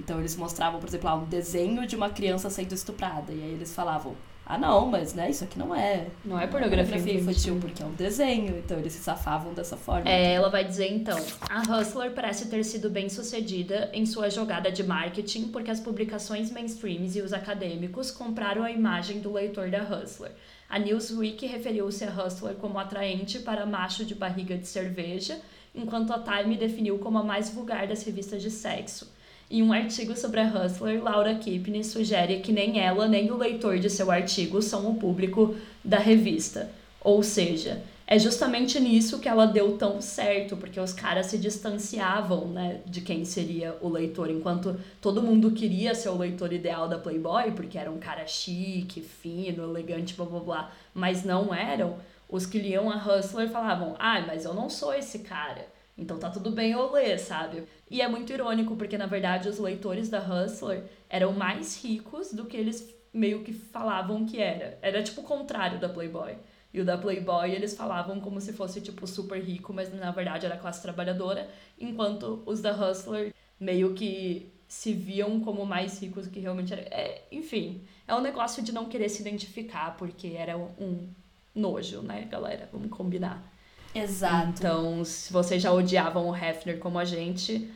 Então 0.00 0.18
eles 0.18 0.34
mostravam, 0.36 0.80
por 0.80 0.88
exemplo, 0.88 1.12
um 1.14 1.26
desenho 1.26 1.86
de 1.86 1.94
uma 1.94 2.08
criança 2.08 2.48
sendo 2.48 2.72
estuprada. 2.72 3.30
E 3.30 3.42
aí 3.42 3.52
eles 3.52 3.74
falavam, 3.74 4.16
ah 4.46 4.58
não, 4.58 4.86
mas 4.86 5.14
né, 5.14 5.30
isso 5.30 5.42
aqui 5.42 5.58
não 5.58 5.74
é. 5.74 6.06
Não 6.24 6.38
é 6.38 6.46
pornografia 6.46 6.96
infantil, 6.96 7.20
infantil. 7.20 7.58
porque 7.60 7.82
é 7.82 7.86
um 7.86 7.94
desenho. 7.94 8.58
Então 8.58 8.78
eles 8.78 8.92
se 8.92 8.98
safavam 8.98 9.54
dessa 9.54 9.76
forma. 9.76 10.08
É, 10.08 10.34
ela 10.34 10.50
vai 10.50 10.64
dizer 10.64 10.92
então: 10.92 11.18
a 11.48 11.62
Hustler 11.62 12.12
parece 12.12 12.48
ter 12.48 12.62
sido 12.64 12.90
bem 12.90 13.08
sucedida 13.08 13.90
em 13.94 14.04
sua 14.04 14.28
jogada 14.28 14.70
de 14.70 14.82
marketing 14.82 15.48
porque 15.48 15.70
as 15.70 15.80
publicações 15.80 16.50
mainstreams 16.50 17.16
e 17.16 17.22
os 17.22 17.32
acadêmicos 17.32 18.10
compraram 18.10 18.62
a 18.62 18.70
imagem 18.70 19.20
do 19.20 19.32
leitor 19.32 19.70
da 19.70 19.82
Hustler. 19.82 20.32
A 20.68 20.78
Newsweek 20.78 21.46
referiu-se 21.46 22.04
a 22.04 22.10
Hustler 22.10 22.54
como 22.56 22.78
atraente 22.78 23.38
para 23.38 23.64
macho 23.64 24.04
de 24.04 24.14
barriga 24.14 24.58
de 24.58 24.66
cerveja, 24.66 25.38
enquanto 25.74 26.12
a 26.12 26.18
Time 26.18 26.56
definiu 26.56 26.98
como 26.98 27.18
a 27.18 27.22
mais 27.22 27.48
vulgar 27.50 27.86
das 27.86 28.02
revistas 28.02 28.42
de 28.42 28.50
sexo. 28.50 29.13
Em 29.50 29.62
um 29.62 29.72
artigo 29.72 30.16
sobre 30.16 30.40
a 30.40 30.46
Hustler, 30.46 31.02
Laura 31.02 31.34
Kipney 31.34 31.84
sugere 31.84 32.40
que 32.40 32.52
nem 32.52 32.80
ela 32.80 33.06
nem 33.06 33.30
o 33.30 33.36
leitor 33.36 33.78
de 33.78 33.90
seu 33.90 34.10
artigo 34.10 34.62
são 34.62 34.90
o 34.90 34.96
público 34.96 35.54
da 35.84 35.98
revista. 35.98 36.70
Ou 37.00 37.22
seja, 37.22 37.82
é 38.06 38.18
justamente 38.18 38.80
nisso 38.80 39.18
que 39.18 39.28
ela 39.28 39.46
deu 39.46 39.78
tão 39.78 40.00
certo, 40.00 40.56
porque 40.56 40.80
os 40.80 40.92
caras 40.92 41.26
se 41.26 41.38
distanciavam 41.38 42.48
né, 42.48 42.80
de 42.86 43.02
quem 43.02 43.24
seria 43.24 43.76
o 43.80 43.88
leitor, 43.88 44.30
enquanto 44.30 44.78
todo 45.00 45.22
mundo 45.22 45.52
queria 45.52 45.94
ser 45.94 46.08
o 46.08 46.18
leitor 46.18 46.52
ideal 46.52 46.88
da 46.88 46.98
Playboy, 46.98 47.52
porque 47.52 47.78
era 47.78 47.90
um 47.90 47.98
cara 47.98 48.26
chique, 48.26 49.00
fino, 49.00 49.64
elegante, 49.64 50.14
blá 50.14 50.26
blá 50.26 50.40
blá, 50.40 50.72
mas 50.94 51.24
não 51.24 51.54
eram. 51.54 51.96
Os 52.28 52.46
que 52.46 52.58
liam 52.58 52.90
a 52.90 52.96
Hustler 52.96 53.48
falavam: 53.50 53.94
ah, 53.98 54.22
mas 54.26 54.44
eu 54.44 54.54
não 54.54 54.68
sou 54.68 54.92
esse 54.92 55.20
cara. 55.20 55.73
Então 55.96 56.18
tá 56.18 56.28
tudo 56.30 56.50
bem 56.50 56.72
eu 56.72 56.92
ler, 56.92 57.18
sabe? 57.18 57.64
E 57.90 58.00
é 58.02 58.08
muito 58.08 58.32
irônico, 58.32 58.76
porque 58.76 58.98
na 58.98 59.06
verdade 59.06 59.48
os 59.48 59.58
leitores 59.58 60.08
da 60.08 60.18
Hustler 60.18 60.84
eram 61.08 61.32
mais 61.32 61.82
ricos 61.82 62.32
do 62.32 62.46
que 62.46 62.56
eles 62.56 62.92
meio 63.12 63.44
que 63.44 63.52
falavam 63.52 64.26
que 64.26 64.40
era. 64.40 64.76
Era 64.82 65.02
tipo 65.02 65.20
o 65.20 65.24
contrário 65.24 65.78
da 65.78 65.88
Playboy. 65.88 66.36
E 66.72 66.80
o 66.80 66.84
da 66.84 66.98
Playboy 66.98 67.52
eles 67.52 67.76
falavam 67.76 68.20
como 68.20 68.40
se 68.40 68.52
fosse 68.52 68.80
tipo 68.80 69.06
super 69.06 69.40
rico, 69.40 69.72
mas 69.72 69.94
na 69.94 70.10
verdade 70.10 70.44
era 70.46 70.56
classe 70.56 70.82
trabalhadora, 70.82 71.48
enquanto 71.78 72.42
os 72.44 72.60
da 72.60 72.72
Hustler 72.72 73.32
meio 73.60 73.94
que 73.94 74.52
se 74.66 74.92
viam 74.92 75.38
como 75.40 75.64
mais 75.64 76.00
ricos 76.00 76.26
do 76.26 76.32
que 76.32 76.40
realmente 76.40 76.72
era. 76.72 76.82
É, 76.82 77.22
enfim, 77.30 77.82
é 78.08 78.14
um 78.14 78.20
negócio 78.20 78.60
de 78.60 78.72
não 78.72 78.86
querer 78.86 79.08
se 79.08 79.20
identificar, 79.22 79.96
porque 79.96 80.34
era 80.36 80.56
um 80.58 81.08
nojo, 81.54 82.02
né, 82.02 82.26
galera? 82.28 82.68
Vamos 82.72 82.90
combinar. 82.90 83.53
Exato. 83.94 84.48
Então, 84.58 85.04
se 85.04 85.32
vocês 85.32 85.62
já 85.62 85.72
odiavam 85.72 86.28
o 86.28 86.36
Hefner 86.36 86.78
como 86.78 86.98
a 86.98 87.04
gente, 87.04 87.70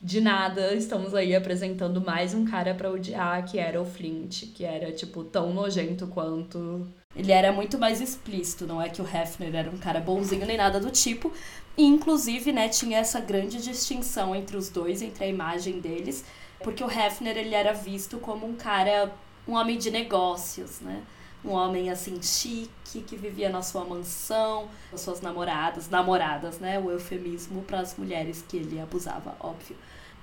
de 0.00 0.20
nada, 0.20 0.74
estamos 0.74 1.14
aí 1.14 1.34
apresentando 1.34 2.00
mais 2.00 2.32
um 2.32 2.44
cara 2.44 2.74
pra 2.74 2.90
odiar, 2.90 3.44
que 3.44 3.58
era 3.58 3.80
o 3.80 3.84
Flint, 3.84 4.52
que 4.54 4.64
era, 4.64 4.92
tipo, 4.92 5.24
tão 5.24 5.52
nojento 5.52 6.06
quanto. 6.06 6.86
Ele 7.14 7.32
era 7.32 7.52
muito 7.52 7.78
mais 7.78 8.00
explícito, 8.00 8.66
não 8.66 8.80
é 8.80 8.88
que 8.88 9.02
o 9.02 9.04
Hefner 9.04 9.54
era 9.54 9.70
um 9.70 9.76
cara 9.78 10.00
bonzinho 10.00 10.46
nem 10.46 10.56
nada 10.56 10.78
do 10.80 10.90
tipo. 10.90 11.32
E, 11.76 11.84
inclusive, 11.84 12.52
né, 12.52 12.68
tinha 12.68 12.98
essa 12.98 13.20
grande 13.20 13.60
distinção 13.62 14.34
entre 14.34 14.56
os 14.56 14.68
dois, 14.68 15.02
entre 15.02 15.24
a 15.24 15.28
imagem 15.28 15.80
deles, 15.80 16.24
porque 16.62 16.82
o 16.82 16.90
Hefner 16.90 17.36
ele 17.36 17.54
era 17.54 17.72
visto 17.72 18.18
como 18.18 18.46
um 18.46 18.54
cara, 18.54 19.12
um 19.46 19.54
homem 19.54 19.78
de 19.78 19.90
negócios, 19.90 20.80
né? 20.80 21.02
Um 21.44 21.50
homem 21.50 21.90
assim 21.90 22.20
chique 22.20 23.00
que 23.00 23.16
vivia 23.16 23.48
na 23.48 23.62
sua 23.62 23.84
mansão, 23.84 24.68
com 24.90 24.96
as 24.96 25.00
suas 25.00 25.20
namoradas, 25.20 25.88
namoradas, 25.88 26.58
né? 26.58 26.78
O 26.78 26.90
eufemismo 26.90 27.62
para 27.62 27.80
as 27.80 27.96
mulheres 27.96 28.44
que 28.46 28.56
ele 28.56 28.80
abusava, 28.80 29.36
óbvio. 29.38 29.76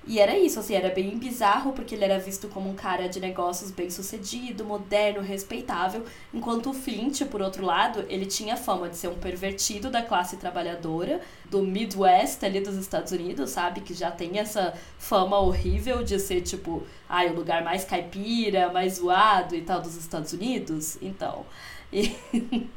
E 0.06 0.20
era 0.20 0.38
isso, 0.38 0.60
assim, 0.60 0.74
era 0.74 0.88
bem 0.88 1.18
bizarro, 1.18 1.72
porque 1.72 1.96
ele 1.96 2.04
era 2.04 2.16
visto 2.16 2.46
como 2.46 2.70
um 2.70 2.76
cara 2.76 3.08
de 3.08 3.18
negócios 3.18 3.72
bem 3.72 3.90
sucedido, 3.90 4.64
moderno, 4.64 5.20
respeitável, 5.20 6.04
enquanto 6.32 6.70
o 6.70 6.72
Flint, 6.72 7.22
por 7.24 7.42
outro 7.42 7.64
lado, 7.64 8.04
ele 8.08 8.24
tinha 8.24 8.56
fama 8.56 8.88
de 8.88 8.96
ser 8.96 9.08
um 9.08 9.16
pervertido 9.16 9.90
da 9.90 10.02
classe 10.02 10.36
trabalhadora, 10.36 11.20
do 11.50 11.60
Midwest 11.60 12.44
ali 12.44 12.60
dos 12.60 12.76
Estados 12.76 13.10
Unidos, 13.10 13.50
sabe? 13.50 13.80
Que 13.80 13.94
já 13.94 14.08
tem 14.08 14.38
essa 14.38 14.74
fama 14.96 15.40
horrível 15.40 16.04
de 16.04 16.20
ser, 16.20 16.40
tipo, 16.40 16.84
ai, 17.08 17.28
o 17.30 17.34
lugar 17.34 17.64
mais 17.64 17.84
caipira, 17.84 18.72
mais 18.72 18.94
zoado 18.94 19.56
e 19.56 19.62
tal 19.62 19.82
dos 19.82 19.96
Estados 19.96 20.32
Unidos. 20.32 20.98
Então, 21.02 21.44
e, 21.92 22.16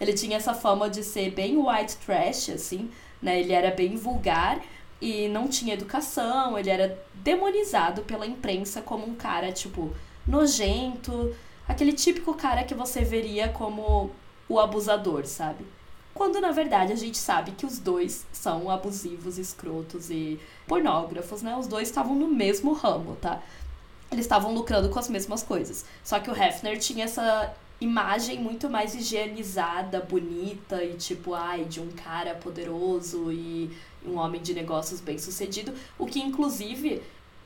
ele 0.00 0.12
tinha 0.12 0.36
essa 0.36 0.54
fama 0.54 0.88
de 0.88 1.02
ser 1.02 1.32
bem 1.32 1.56
white 1.56 1.96
trash, 1.96 2.50
assim, 2.50 2.88
né? 3.20 3.40
Ele 3.40 3.52
era 3.52 3.72
bem 3.72 3.96
vulgar 3.96 4.60
e 5.00 5.28
não 5.28 5.48
tinha 5.48 5.74
educação, 5.74 6.58
ele 6.58 6.70
era 6.70 6.98
demonizado 7.14 8.02
pela 8.02 8.26
imprensa 8.26 8.82
como 8.82 9.06
um 9.06 9.14
cara, 9.14 9.52
tipo, 9.52 9.92
nojento, 10.26 11.34
aquele 11.68 11.92
típico 11.92 12.34
cara 12.34 12.64
que 12.64 12.74
você 12.74 13.02
veria 13.02 13.48
como 13.48 14.10
o 14.48 14.58
abusador, 14.58 15.26
sabe? 15.26 15.64
Quando 16.14 16.40
na 16.40 16.50
verdade 16.50 16.92
a 16.92 16.96
gente 16.96 17.16
sabe 17.16 17.52
que 17.52 17.64
os 17.64 17.78
dois 17.78 18.26
são 18.32 18.68
abusivos, 18.68 19.38
escrotos 19.38 20.10
e 20.10 20.40
pornógrafos, 20.66 21.42
né? 21.42 21.56
Os 21.56 21.68
dois 21.68 21.88
estavam 21.88 22.14
no 22.14 22.26
mesmo 22.26 22.72
ramo, 22.72 23.14
tá? 23.16 23.40
Eles 24.10 24.24
estavam 24.24 24.52
lucrando 24.52 24.88
com 24.88 24.98
as 24.98 25.08
mesmas 25.08 25.44
coisas. 25.44 25.84
Só 26.02 26.18
que 26.18 26.30
o 26.30 26.34
Hefner 26.34 26.78
tinha 26.78 27.04
essa 27.04 27.54
imagem 27.80 28.40
muito 28.40 28.68
mais 28.68 28.94
higienizada, 28.94 30.00
bonita 30.00 30.82
e 30.82 30.94
tipo, 30.94 31.34
ai, 31.34 31.64
de 31.64 31.80
um 31.80 31.90
cara 31.92 32.34
poderoso 32.34 33.30
e 33.30 33.70
um 34.08 34.18
homem 34.18 34.40
de 34.40 34.54
negócios 34.54 35.00
bem 35.00 35.18
sucedido, 35.18 35.72
o 35.98 36.06
que 36.06 36.20
inclusive 36.20 37.02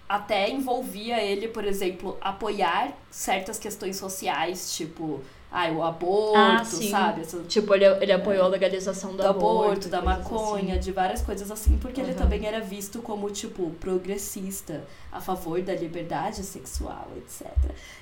até 0.09 0.51
envolvia 0.51 1.23
ele, 1.23 1.49
por 1.49 1.65
exemplo, 1.65 2.19
apoiar 2.21 2.97
certas 3.11 3.59
questões 3.59 3.97
sociais, 3.97 4.77
tipo, 4.77 5.23
ah, 5.55 5.71
o 5.71 5.83
aborto, 5.83 6.37
Ah, 6.37 6.65
sabe? 6.65 7.21
Essa, 7.21 7.39
Tipo, 7.41 7.75
ele, 7.75 7.85
ele 8.01 8.11
apoiou 8.13 8.45
a 8.47 8.49
legalização 8.49 9.11
do, 9.11 9.19
do 9.19 9.27
aborto, 9.27 9.89
da 9.89 10.01
coisas 10.01 10.23
maconha, 10.25 10.73
assim. 10.75 10.81
de 10.81 10.93
várias 10.93 11.21
coisas 11.21 11.51
assim, 11.51 11.77
porque 11.77 12.01
ele 12.01 12.13
Uhum. 12.13 12.17
também 12.19 12.47
era 12.47 12.59
visto 12.61 13.01
como, 13.03 13.31
tipo, 13.31 13.71
progressista, 13.79 14.83
a 15.13 15.21
favor 15.21 15.61
da 15.61 15.75
liberdade 15.75 16.43
sexual, 16.43 17.07
etc. 17.19 17.47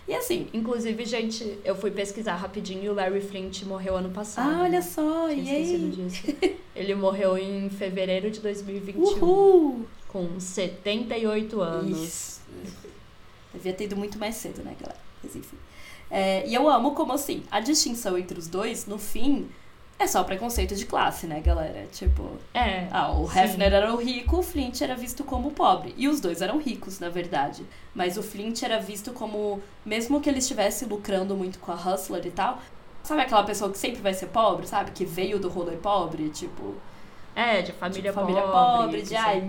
E 0.06 0.14
assim, 0.14 0.48
Inclusive, 0.54 1.04
gente, 1.04 1.58
eu 1.64 1.74
fui 1.74 1.90
pesquisar 1.90 2.36
rapidinho 2.36 2.84
e 2.84 2.88
o 2.88 2.94
Larry 2.94 3.20
Flint 3.20 3.64
morreu 3.64 3.96
ano 3.96 4.10
passado. 4.10 4.48
ah, 4.48 4.62
olha 4.62 4.80
só, 4.82 5.28
Tinha 5.28 5.42
e 5.42 5.56
aí? 5.56 5.90
disso. 5.90 6.22
Ele 6.76 6.94
morreu 6.94 7.36
em 7.36 7.68
fevereiro 7.68 8.30
de 8.30 8.38
2021, 8.40 9.02
Uhul! 9.02 9.86
com 10.08 10.38
78 10.38 11.60
anos. 11.60 11.98
Isso. 12.00 12.39
Devia 13.52 13.72
ter 13.72 13.84
ido 13.84 13.96
muito 13.96 14.18
mais 14.18 14.36
cedo, 14.36 14.62
né, 14.62 14.74
galera? 14.80 14.98
Mas 15.22 15.34
enfim. 15.36 15.56
É, 16.10 16.46
e 16.46 16.54
eu 16.54 16.68
amo 16.68 16.92
como, 16.92 17.12
assim, 17.12 17.42
a 17.50 17.60
distinção 17.60 18.18
entre 18.18 18.38
os 18.38 18.48
dois, 18.48 18.86
no 18.86 18.98
fim, 18.98 19.48
é 19.98 20.06
só 20.06 20.24
preconceito 20.24 20.74
de 20.74 20.86
classe, 20.86 21.26
né, 21.26 21.40
galera? 21.40 21.86
Tipo, 21.92 22.30
É. 22.54 22.88
ah, 22.90 23.12
o 23.12 23.30
sim. 23.30 23.38
Hefner 23.38 23.72
era 23.72 23.92
o 23.92 23.96
rico, 23.96 24.38
o 24.38 24.42
Flint 24.42 24.80
era 24.80 24.96
visto 24.96 25.22
como 25.24 25.50
pobre. 25.52 25.94
E 25.96 26.08
os 26.08 26.20
dois 26.20 26.40
eram 26.42 26.58
ricos, 26.58 26.98
na 26.98 27.08
verdade. 27.08 27.64
Mas 27.94 28.16
o 28.16 28.22
Flint 28.22 28.62
era 28.62 28.80
visto 28.80 29.12
como, 29.12 29.60
mesmo 29.84 30.20
que 30.20 30.28
ele 30.28 30.38
estivesse 30.38 30.84
lucrando 30.84 31.36
muito 31.36 31.58
com 31.58 31.70
a 31.70 31.74
Hustler 31.76 32.26
e 32.26 32.30
tal, 32.30 32.58
sabe 33.02 33.20
aquela 33.22 33.42
pessoa 33.44 33.70
que 33.70 33.78
sempre 33.78 34.00
vai 34.00 34.14
ser 34.14 34.26
pobre, 34.28 34.66
sabe? 34.66 34.90
Que 34.92 35.04
veio 35.04 35.38
do 35.38 35.48
rolê 35.48 35.76
pobre, 35.76 36.28
tipo, 36.30 36.74
É, 37.36 37.62
de 37.62 37.72
família, 37.72 38.10
tipo, 38.10 38.20
família 38.20 38.42
pobre. 38.42 38.84
pobre, 38.86 39.02
de 39.02 39.14
ai, 39.16 39.48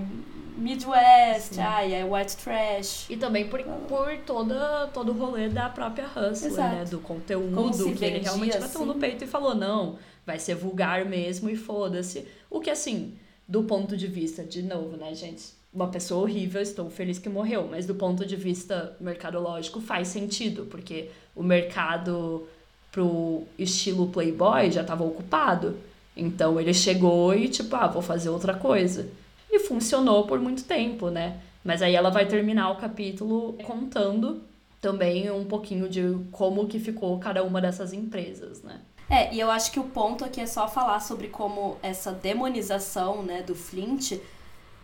Midwest, 0.61 1.55
Sim. 1.55 1.61
ai, 1.61 1.93
é 1.93 2.05
white 2.05 2.37
trash. 2.37 3.09
E 3.09 3.17
também 3.17 3.47
por, 3.47 3.61
por 3.63 4.17
toda, 4.25 4.87
todo 4.93 5.11
o 5.11 5.17
rolê 5.17 5.49
da 5.49 5.67
própria 5.69 6.05
Hustler, 6.05 6.51
Exato. 6.51 6.75
né? 6.75 6.85
Do 6.85 6.99
conteúdo, 6.99 7.93
que 7.93 8.05
ele 8.05 8.19
realmente 8.19 8.57
bateu 8.57 8.85
no 8.85 8.91
assim. 8.91 8.99
peito 8.99 9.23
e 9.23 9.27
falou, 9.27 9.55
não, 9.55 9.97
vai 10.25 10.39
ser 10.39 10.55
vulgar 10.55 11.05
mesmo 11.05 11.49
e 11.49 11.55
foda-se. 11.55 12.27
O 12.49 12.59
que, 12.59 12.69
assim, 12.69 13.13
do 13.47 13.63
ponto 13.63 13.97
de 13.97 14.07
vista, 14.07 14.43
de 14.43 14.61
novo, 14.61 14.95
né, 14.95 15.13
gente? 15.13 15.53
Uma 15.73 15.87
pessoa 15.87 16.23
horrível, 16.23 16.61
estou 16.61 16.89
feliz 16.89 17.17
que 17.17 17.29
morreu, 17.29 17.67
mas 17.69 17.85
do 17.85 17.95
ponto 17.95 18.25
de 18.25 18.35
vista 18.35 18.95
mercadológico 18.99 19.79
faz 19.81 20.09
sentido, 20.09 20.65
porque 20.69 21.09
o 21.35 21.41
mercado 21.41 22.47
pro 22.91 23.43
estilo 23.57 24.07
Playboy 24.07 24.69
já 24.69 24.81
estava 24.81 25.03
ocupado. 25.03 25.77
Então 26.15 26.59
ele 26.59 26.73
chegou 26.73 27.33
e, 27.33 27.47
tipo, 27.47 27.73
ah, 27.75 27.87
vou 27.87 28.01
fazer 28.01 28.29
outra 28.29 28.53
coisa. 28.53 29.09
E 29.51 29.59
funcionou 29.59 30.25
por 30.25 30.39
muito 30.39 30.63
tempo, 30.63 31.09
né? 31.09 31.39
Mas 31.63 31.81
aí 31.81 31.95
ela 31.95 32.09
vai 32.09 32.25
terminar 32.25 32.71
o 32.71 32.77
capítulo 32.77 33.53
contando 33.63 34.41
também 34.79 35.29
um 35.29 35.45
pouquinho 35.45 35.87
de 35.87 36.17
como 36.31 36.67
que 36.67 36.79
ficou 36.79 37.19
cada 37.19 37.43
uma 37.43 37.61
dessas 37.61 37.93
empresas, 37.93 38.63
né? 38.63 38.81
É, 39.09 39.33
e 39.33 39.39
eu 39.39 39.51
acho 39.51 39.71
que 39.71 39.79
o 39.79 39.83
ponto 39.83 40.23
aqui 40.23 40.39
é 40.39 40.45
só 40.45 40.67
falar 40.67 41.01
sobre 41.01 41.27
como 41.27 41.77
essa 41.83 42.13
demonização, 42.13 43.21
né, 43.21 43.43
do 43.43 43.53
Flint 43.53 44.13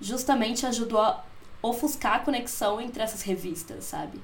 justamente 0.01 0.65
ajudou 0.65 0.99
a 0.99 1.23
ofuscar 1.61 2.15
a 2.15 2.19
conexão 2.19 2.79
entre 2.79 3.01
essas 3.01 3.21
revistas, 3.21 3.85
sabe? 3.85 4.19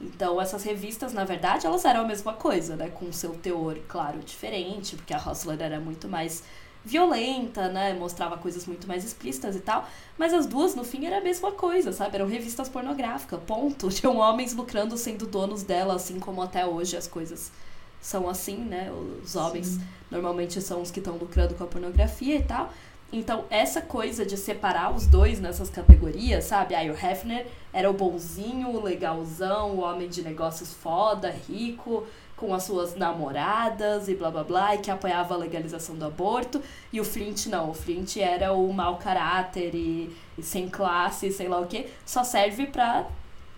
Então, 0.00 0.40
essas 0.40 0.64
revistas, 0.64 1.12
na 1.12 1.24
verdade, 1.24 1.66
elas 1.66 1.84
eram 1.84 2.00
a 2.02 2.04
mesma 2.04 2.32
coisa, 2.32 2.76
né? 2.76 2.88
Com 2.88 3.12
seu 3.12 3.34
teor, 3.34 3.78
claro, 3.88 4.18
diferente, 4.20 4.96
porque 4.96 5.14
a 5.14 5.18
Hustler 5.18 5.60
era 5.60 5.78
muito 5.78 6.08
mais 6.08 6.44
violenta, 6.84 7.68
né? 7.68 7.92
Mostrava 7.94 8.36
coisas 8.36 8.66
muito 8.66 8.86
mais 8.86 9.04
explícitas 9.04 9.56
e 9.56 9.60
tal. 9.60 9.88
Mas 10.18 10.32
as 10.32 10.46
duas, 10.46 10.74
no 10.74 10.84
fim, 10.84 11.06
era 11.06 11.18
a 11.18 11.20
mesma 11.20 11.52
coisa, 11.52 11.92
sabe? 11.92 12.16
Eram 12.16 12.26
revistas 12.26 12.68
pornográficas, 12.68 13.40
ponto. 13.46 13.88
Tinham 13.92 14.16
homens 14.16 14.52
lucrando 14.54 14.96
sendo 14.96 15.26
donos 15.26 15.62
dela, 15.62 15.94
assim 15.94 16.18
como 16.18 16.42
até 16.42 16.66
hoje 16.66 16.96
as 16.96 17.06
coisas 17.06 17.52
são 18.00 18.28
assim, 18.28 18.56
né? 18.56 18.90
Os 19.22 19.36
homens 19.36 19.78
normalmente 20.10 20.60
são 20.60 20.82
os 20.82 20.90
que 20.90 20.98
estão 20.98 21.16
lucrando 21.16 21.54
com 21.54 21.64
a 21.64 21.66
pornografia 21.68 22.36
e 22.36 22.42
tal. 22.42 22.72
Então, 23.12 23.44
essa 23.50 23.82
coisa 23.82 24.24
de 24.24 24.38
separar 24.38 24.94
os 24.94 25.06
dois 25.06 25.38
nessas 25.38 25.68
categorias, 25.68 26.44
sabe? 26.44 26.74
Aí 26.74 26.90
o 26.90 26.94
Hefner 26.94 27.46
era 27.70 27.88
o 27.90 27.92
bonzinho, 27.92 28.70
o 28.70 28.82
legalzão, 28.82 29.72
o 29.72 29.80
homem 29.80 30.08
de 30.08 30.22
negócios 30.22 30.72
foda, 30.72 31.30
rico, 31.46 32.06
com 32.42 32.52
as 32.52 32.64
suas 32.64 32.96
namoradas 32.96 34.08
e 34.08 34.16
blá 34.16 34.28
blá 34.28 34.42
blá, 34.42 34.74
e 34.74 34.78
que 34.78 34.90
apoiava 34.90 35.34
a 35.34 35.36
legalização 35.36 35.94
do 35.94 36.04
aborto. 36.04 36.60
E 36.92 37.00
o 37.00 37.04
Flint 37.04 37.46
não, 37.46 37.70
o 37.70 37.74
Flint 37.74 38.16
era 38.16 38.52
o 38.52 38.72
mau 38.72 38.96
caráter 38.96 39.72
e, 39.76 40.12
e 40.36 40.42
sem 40.42 40.68
classe, 40.68 41.30
sei 41.30 41.46
lá 41.46 41.60
o 41.60 41.66
que. 41.66 41.86
Só 42.04 42.24
serve 42.24 42.66
pra 42.66 43.06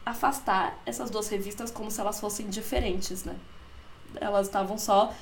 afastar 0.05 0.78
essas 0.85 1.09
duas 1.09 1.28
revistas 1.31 1.70
como 1.70 1.90
se 1.90 1.98
elas 1.98 2.20
fossem 2.20 2.51
diferentes, 2.51 3.24
né? 3.24 3.35
Elas 4.20 4.48
estavam 4.48 4.77
só 4.77 5.15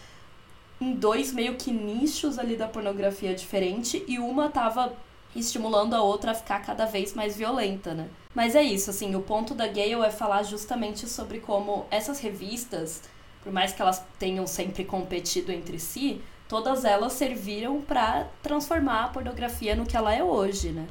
em 0.80 0.92
dois 0.92 1.32
meio 1.32 1.54
que 1.54 1.70
nichos 1.70 2.40
ali 2.40 2.56
da 2.56 2.66
pornografia 2.66 3.32
diferente 3.32 4.04
e 4.08 4.18
uma 4.18 4.48
tava 4.48 4.92
estimulando 5.36 5.94
a 5.94 6.02
outra 6.02 6.32
a 6.32 6.34
ficar 6.34 6.66
cada 6.66 6.84
vez 6.84 7.14
mais 7.14 7.36
violenta, 7.36 7.94
né? 7.94 8.08
Mas 8.34 8.56
é 8.56 8.62
isso, 8.62 8.90
assim, 8.90 9.14
o 9.14 9.22
ponto 9.22 9.54
da 9.54 9.68
Gale 9.68 10.02
é 10.04 10.10
falar 10.10 10.42
justamente 10.42 11.08
sobre 11.08 11.38
como 11.38 11.86
essas 11.92 12.18
revistas, 12.18 13.02
por 13.42 13.52
mais 13.52 13.72
que 13.72 13.82
elas 13.82 14.02
tenham 14.18 14.46
sempre 14.46 14.84
competido 14.84 15.50
entre 15.52 15.78
si, 15.78 16.20
todas 16.48 16.84
elas 16.84 17.12
serviram 17.12 17.80
para 17.80 18.28
transformar 18.42 19.04
a 19.04 19.08
pornografia 19.08 19.74
no 19.74 19.86
que 19.86 19.96
ela 19.96 20.14
é 20.14 20.22
hoje, 20.22 20.70
né? 20.70 20.86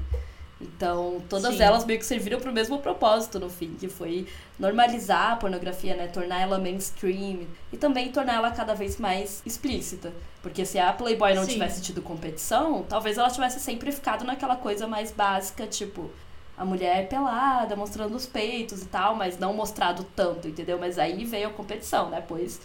Então, 0.61 1.22
todas 1.28 1.56
Sim. 1.56 1.64
elas 1.64 1.86
meio 1.86 1.98
que 1.98 2.06
serviram 2.06 2.40
para 2.40 2.52
o 2.52 2.53
mesmo 2.53 2.78
propósito 2.80 3.40
no 3.40 3.49
fim, 3.49 3.73
que 3.80 3.88
foi 3.90 4.28
normalizar 4.60 5.32
a 5.32 5.36
pornografia, 5.36 5.95
né? 5.95 6.07
Tornar 6.07 6.40
ela 6.40 6.60
mainstream 6.60 7.48
e 7.73 7.78
também 7.78 8.11
tornar 8.11 8.36
ela 8.36 8.52
cada 8.52 8.76
vez 8.76 8.98
mais 8.98 9.41
explícita. 9.45 10.14
Porque 10.41 10.65
se 10.65 10.78
a 10.78 10.94
Playboy 10.94 11.34
não 11.34 11.45
Sim. 11.45 11.53
tivesse 11.53 11.82
tido 11.82 12.02
competição, 12.02 12.86
talvez 12.88 13.18
ela 13.18 13.30
tivesse 13.30 13.60
sempre 13.60 13.91
ficado 13.91 14.23
naquela 14.23 14.56
coisa 14.56 14.88
mais 14.88 15.11
básica, 15.11 15.65
tipo, 15.65 16.11
a 16.57 16.64
mulher 16.65 17.07
pelada, 17.10 17.76
mostrando 17.76 18.15
os 18.15 18.26
peitos 18.26 18.82
e 18.82 18.86
tal, 18.86 19.15
mas 19.15 19.38
não 19.40 19.53
mostrado 19.53 20.03
tanto, 20.15 20.48
entendeu? 20.48 20.78
Mas 20.80 20.99
aí 20.99 21.26
veio 21.26 21.48
a 21.49 21.52
competição, 21.53 22.10
né? 22.10 22.23
Pois 22.28 22.61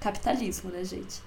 capitalismo, 0.00 0.70
né, 0.70 0.84
gente? 0.84 1.22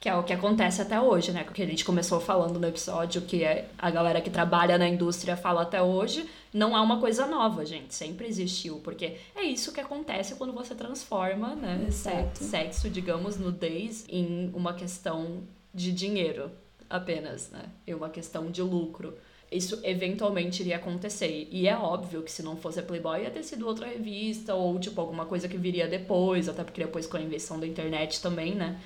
Que 0.00 0.08
é 0.08 0.14
o 0.16 0.22
que 0.22 0.32
acontece 0.34 0.82
até 0.82 1.00
hoje, 1.00 1.32
né? 1.32 1.44
Que 1.44 1.62
a 1.62 1.66
gente 1.66 1.82
começou 1.84 2.20
falando 2.20 2.60
no 2.60 2.66
episódio, 2.66 3.22
que 3.22 3.42
é 3.42 3.70
a 3.78 3.90
galera 3.90 4.20
que 4.20 4.28
trabalha 4.28 4.76
na 4.76 4.86
indústria 4.86 5.34
fala 5.36 5.62
até 5.62 5.80
hoje, 5.82 6.28
não 6.52 6.76
é 6.76 6.80
uma 6.80 7.00
coisa 7.00 7.26
nova, 7.26 7.64
gente. 7.64 7.94
Sempre 7.94 8.26
existiu. 8.26 8.80
Porque 8.84 9.16
é 9.34 9.42
isso 9.42 9.72
que 9.72 9.80
acontece 9.80 10.34
quando 10.34 10.52
você 10.52 10.74
transforma, 10.74 11.54
né? 11.54 11.84
Exato. 11.88 12.38
se- 12.38 12.44
Sexo, 12.50 12.90
digamos, 12.90 13.38
nudez, 13.38 14.04
em 14.08 14.50
uma 14.54 14.74
questão 14.74 15.42
de 15.72 15.90
dinheiro 15.90 16.50
apenas, 16.90 17.50
né? 17.50 17.62
E 17.86 17.94
uma 17.94 18.10
questão 18.10 18.50
de 18.50 18.60
lucro. 18.60 19.14
Isso 19.54 19.78
eventualmente 19.84 20.62
iria 20.62 20.76
acontecer. 20.76 21.48
E 21.50 21.68
é 21.68 21.76
óbvio 21.76 22.22
que 22.22 22.32
se 22.32 22.42
não 22.42 22.56
fosse 22.56 22.80
a 22.80 22.82
Playboy, 22.82 23.22
ia 23.22 23.30
ter 23.30 23.42
sido 23.42 23.66
outra 23.66 23.86
revista, 23.86 24.54
ou 24.54 24.78
tipo, 24.78 25.00
alguma 25.00 25.24
coisa 25.24 25.48
que 25.48 25.56
viria 25.56 25.86
depois, 25.86 26.48
até 26.48 26.64
porque 26.64 26.82
depois 26.82 27.06
com 27.06 27.16
a 27.16 27.20
invenção 27.20 27.58
da 27.60 27.66
internet 27.66 28.20
também, 28.20 28.54
né? 28.54 28.76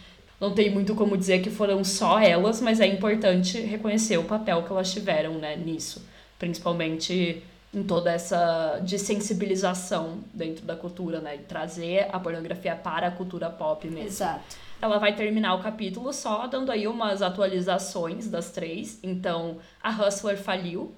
Não 0.41 0.55
tem 0.55 0.71
muito 0.71 0.95
como 0.95 1.17
dizer 1.17 1.41
que 1.43 1.51
foram 1.51 1.83
só 1.83 2.21
elas, 2.21 2.61
mas 2.61 2.81
é 2.81 2.87
importante 2.87 3.61
reconhecer 3.61 4.19
o 4.19 4.25
papel 4.25 4.63
que 4.63 4.71
elas 4.71 4.93
tiveram, 4.93 5.35
né, 5.35 5.57
nisso. 5.57 6.07
Principalmente 6.39 7.43
em 7.75 7.83
toda 7.83 8.13
essa 8.13 8.79
desensibilização 8.83 10.19
dentro 10.33 10.65
da 10.65 10.77
cultura, 10.77 11.21
né? 11.21 11.37
De 11.37 11.45
trazer 11.45 12.09
a 12.13 12.21
pornografia 12.21 12.77
para 12.77 13.09
a 13.09 13.11
cultura 13.11 13.51
pop 13.51 13.87
mesmo. 13.89 14.07
Exato. 14.07 14.68
Ela 14.81 14.99
vai 14.99 15.15
terminar 15.15 15.55
o 15.55 15.63
capítulo 15.63 16.13
só 16.13 16.47
dando 16.47 16.71
aí 16.71 16.87
umas 16.87 17.21
atualizações 17.21 18.29
das 18.29 18.51
três. 18.51 18.99
Então, 19.03 19.59
a 19.83 19.91
Hustler 19.91 20.39
faliu, 20.39 20.95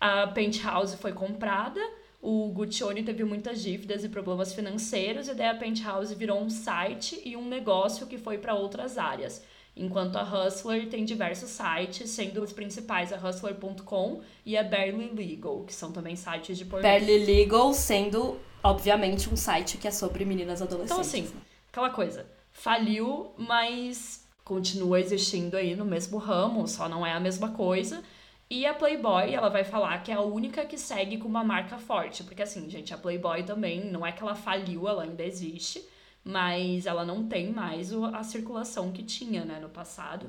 a 0.00 0.26
Penthouse 0.26 0.96
foi 0.96 1.12
comprada, 1.12 1.80
o 2.22 2.48
Guccione 2.48 3.02
teve 3.02 3.24
muitas 3.24 3.62
dívidas 3.62 4.04
e 4.04 4.08
problemas 4.08 4.54
financeiros, 4.54 5.28
e 5.28 5.34
daí 5.34 5.48
a 5.48 5.54
Penthouse 5.54 6.14
virou 6.14 6.40
um 6.40 6.48
site 6.48 7.20
e 7.24 7.36
um 7.36 7.46
negócio 7.46 8.06
que 8.06 8.16
foi 8.16 8.38
para 8.38 8.54
outras 8.54 8.96
áreas. 8.96 9.42
Enquanto 9.76 10.16
a 10.16 10.22
Hustler 10.22 10.88
tem 10.88 11.04
diversos 11.04 11.50
sites, 11.50 12.10
sendo 12.10 12.42
os 12.42 12.52
principais 12.52 13.12
a 13.12 13.16
Hustler.com 13.16 14.20
e 14.44 14.56
a 14.56 14.62
Barely 14.62 15.12
Legal, 15.14 15.64
que 15.64 15.72
são 15.72 15.92
também 15.92 16.16
sites 16.16 16.58
de 16.58 16.64
pornô. 16.64 16.82
Barely 16.82 17.24
Legal 17.24 17.72
sendo, 17.72 18.38
obviamente, 18.62 19.32
um 19.32 19.36
site 19.36 19.78
que 19.78 19.86
é 19.86 19.90
sobre 19.90 20.24
meninas 20.24 20.60
adolescentes. 20.60 20.92
Então, 20.92 21.00
assim, 21.00 21.22
né? 21.34 21.40
aquela 21.70 21.90
coisa, 21.90 22.26
faliu, 22.60 23.32
mas 23.38 24.28
continua 24.44 25.00
existindo 25.00 25.56
aí 25.56 25.74
no 25.74 25.84
mesmo 25.84 26.18
ramo, 26.18 26.68
só 26.68 26.88
não 26.88 27.06
é 27.06 27.12
a 27.12 27.20
mesma 27.20 27.52
coisa. 27.52 28.02
E 28.50 28.66
a 28.66 28.74
Playboy, 28.74 29.32
ela 29.32 29.48
vai 29.48 29.64
falar 29.64 30.02
que 30.02 30.12
é 30.12 30.14
a 30.14 30.20
única 30.20 30.66
que 30.66 30.76
segue 30.76 31.16
com 31.16 31.26
uma 31.28 31.42
marca 31.42 31.78
forte. 31.78 32.22
Porque, 32.22 32.42
assim, 32.42 32.68
gente, 32.68 32.92
a 32.92 32.98
Playboy 32.98 33.44
também, 33.44 33.90
não 33.90 34.04
é 34.04 34.12
que 34.12 34.22
ela 34.22 34.34
faliu, 34.34 34.86
ela 34.86 35.04
ainda 35.04 35.22
existe, 35.22 35.82
mas 36.22 36.84
ela 36.84 37.04
não 37.04 37.26
tem 37.26 37.50
mais 37.50 37.92
a 37.92 38.22
circulação 38.22 38.92
que 38.92 39.02
tinha, 39.04 39.42
né, 39.44 39.58
no 39.58 39.70
passado. 39.70 40.28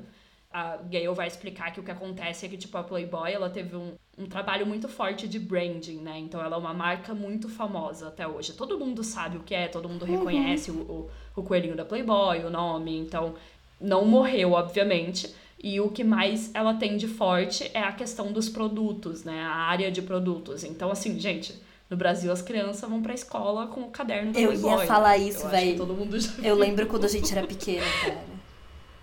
A 0.50 0.76
Gayle 0.78 1.14
vai 1.14 1.26
explicar 1.26 1.70
que 1.72 1.80
o 1.80 1.82
que 1.82 1.90
acontece 1.90 2.46
é 2.46 2.48
que, 2.48 2.56
tipo, 2.56 2.78
a 2.78 2.84
Playboy, 2.84 3.30
ela 3.30 3.50
teve 3.50 3.76
um, 3.76 3.94
um 4.18 4.26
trabalho 4.26 4.66
muito 4.66 4.88
forte 4.88 5.26
de 5.26 5.38
branding, 5.38 5.98
né? 5.98 6.18
Então, 6.18 6.40
ela 6.42 6.56
é 6.56 6.58
uma 6.58 6.74
marca 6.74 7.14
muito 7.14 7.48
famosa 7.48 8.08
até 8.08 8.26
hoje. 8.28 8.52
Todo 8.52 8.78
mundo 8.78 9.02
sabe 9.02 9.38
o 9.38 9.40
que 9.40 9.54
é, 9.54 9.68
todo 9.68 9.88
mundo 9.88 10.04
reconhece 10.04 10.70
o, 10.70 10.74
o, 10.74 11.10
o 11.34 11.42
coelhinho 11.42 11.74
da 11.74 11.84
Playboy, 11.84 12.44
o 12.44 12.50
nome. 12.50 12.96
Então, 12.98 13.34
não 13.80 14.04
morreu, 14.04 14.52
obviamente. 14.52 15.34
E 15.62 15.80
o 15.80 15.88
que 15.88 16.04
mais 16.04 16.50
ela 16.54 16.74
tem 16.74 16.96
de 16.96 17.08
forte 17.08 17.70
é 17.72 17.80
a 17.80 17.92
questão 17.92 18.32
dos 18.32 18.48
produtos, 18.48 19.24
né? 19.24 19.42
A 19.42 19.54
área 19.54 19.90
de 19.90 20.02
produtos. 20.02 20.62
Então, 20.64 20.90
assim, 20.90 21.18
gente, 21.18 21.54
no 21.88 21.96
Brasil 21.96 22.30
as 22.32 22.42
crianças 22.42 22.88
vão 22.88 23.00
pra 23.00 23.14
escola 23.14 23.66
com 23.68 23.82
o 23.82 23.90
caderno 23.90 24.32
da 24.32 24.40
Eu 24.40 24.52
ia 24.52 24.58
Playboy. 24.58 24.86
falar 24.86 25.18
né? 25.18 25.24
isso. 25.24 25.46
Todo 25.76 25.94
mundo 25.94 26.18
já 26.20 26.32
Eu 26.38 26.42
viu. 26.42 26.54
lembro 26.56 26.86
quando 26.86 27.04
a 27.04 27.08
gente 27.08 27.32
era 27.36 27.46
pequena, 27.46 27.86
cara. 28.02 28.24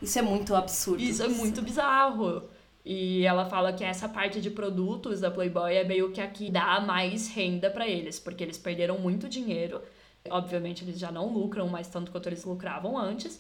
Isso 0.02 0.20
é 0.20 0.22
muito 0.22 0.54
absurdo. 0.56 1.02
Isso 1.02 1.24
é 1.24 1.28
muito 1.28 1.62
bizarro. 1.62 2.44
E 2.92 3.24
ela 3.24 3.46
fala 3.46 3.72
que 3.72 3.84
essa 3.84 4.10
parte 4.10 4.42
de 4.42 4.50
produtos 4.50 5.20
da 5.20 5.30
Playboy 5.30 5.76
é 5.76 5.84
meio 5.84 6.12
que 6.12 6.20
a 6.20 6.28
que 6.28 6.50
dá 6.50 6.80
mais 6.80 7.32
renda 7.32 7.70
pra 7.70 7.88
eles, 7.88 8.20
porque 8.20 8.44
eles 8.44 8.58
perderam 8.58 8.98
muito 8.98 9.30
dinheiro. 9.30 9.80
Obviamente 10.28 10.84
eles 10.84 10.98
já 10.98 11.12
não 11.12 11.32
lucram 11.32 11.68
mais 11.68 11.88
tanto 11.88 12.12
quanto 12.12 12.28
eles 12.28 12.44
lucravam 12.44 12.98
antes. 12.98 13.40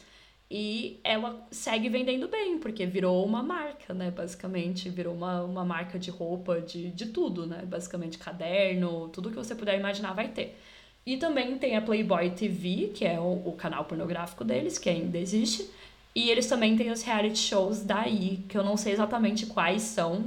E 0.51 0.99
ela 1.03 1.47
segue 1.49 1.89
vendendo 1.89 2.27
bem, 2.27 2.59
porque 2.59 2.85
virou 2.85 3.25
uma 3.25 3.41
marca, 3.41 3.91
né? 3.91 4.11
Basicamente, 4.11 4.87
virou 4.87 5.15
uma, 5.15 5.41
uma 5.41 5.65
marca 5.65 5.97
de 5.97 6.11
roupa, 6.11 6.61
de, 6.61 6.91
de 6.91 7.07
tudo, 7.07 7.47
né? 7.47 7.63
Basicamente, 7.65 8.19
caderno, 8.19 9.09
tudo 9.09 9.31
que 9.31 9.35
você 9.35 9.55
puder 9.55 9.79
imaginar 9.79 10.13
vai 10.13 10.27
ter. 10.27 10.59
E 11.03 11.17
também 11.17 11.57
tem 11.57 11.75
a 11.75 11.81
Playboy 11.81 12.29
TV, 12.31 12.91
que 12.93 13.03
é 13.03 13.19
o, 13.19 13.41
o 13.47 13.53
canal 13.53 13.85
pornográfico 13.85 14.43
deles, 14.43 14.77
que 14.77 14.91
ainda 14.91 15.17
existe. 15.17 15.67
E 16.15 16.29
eles 16.29 16.47
também 16.47 16.75
têm 16.75 16.91
os 16.91 17.01
reality 17.03 17.37
shows 17.37 17.81
daí, 17.81 18.43
que 18.49 18.57
eu 18.57 18.63
não 18.63 18.75
sei 18.75 18.93
exatamente 18.93 19.45
quais 19.45 19.83
são, 19.83 20.25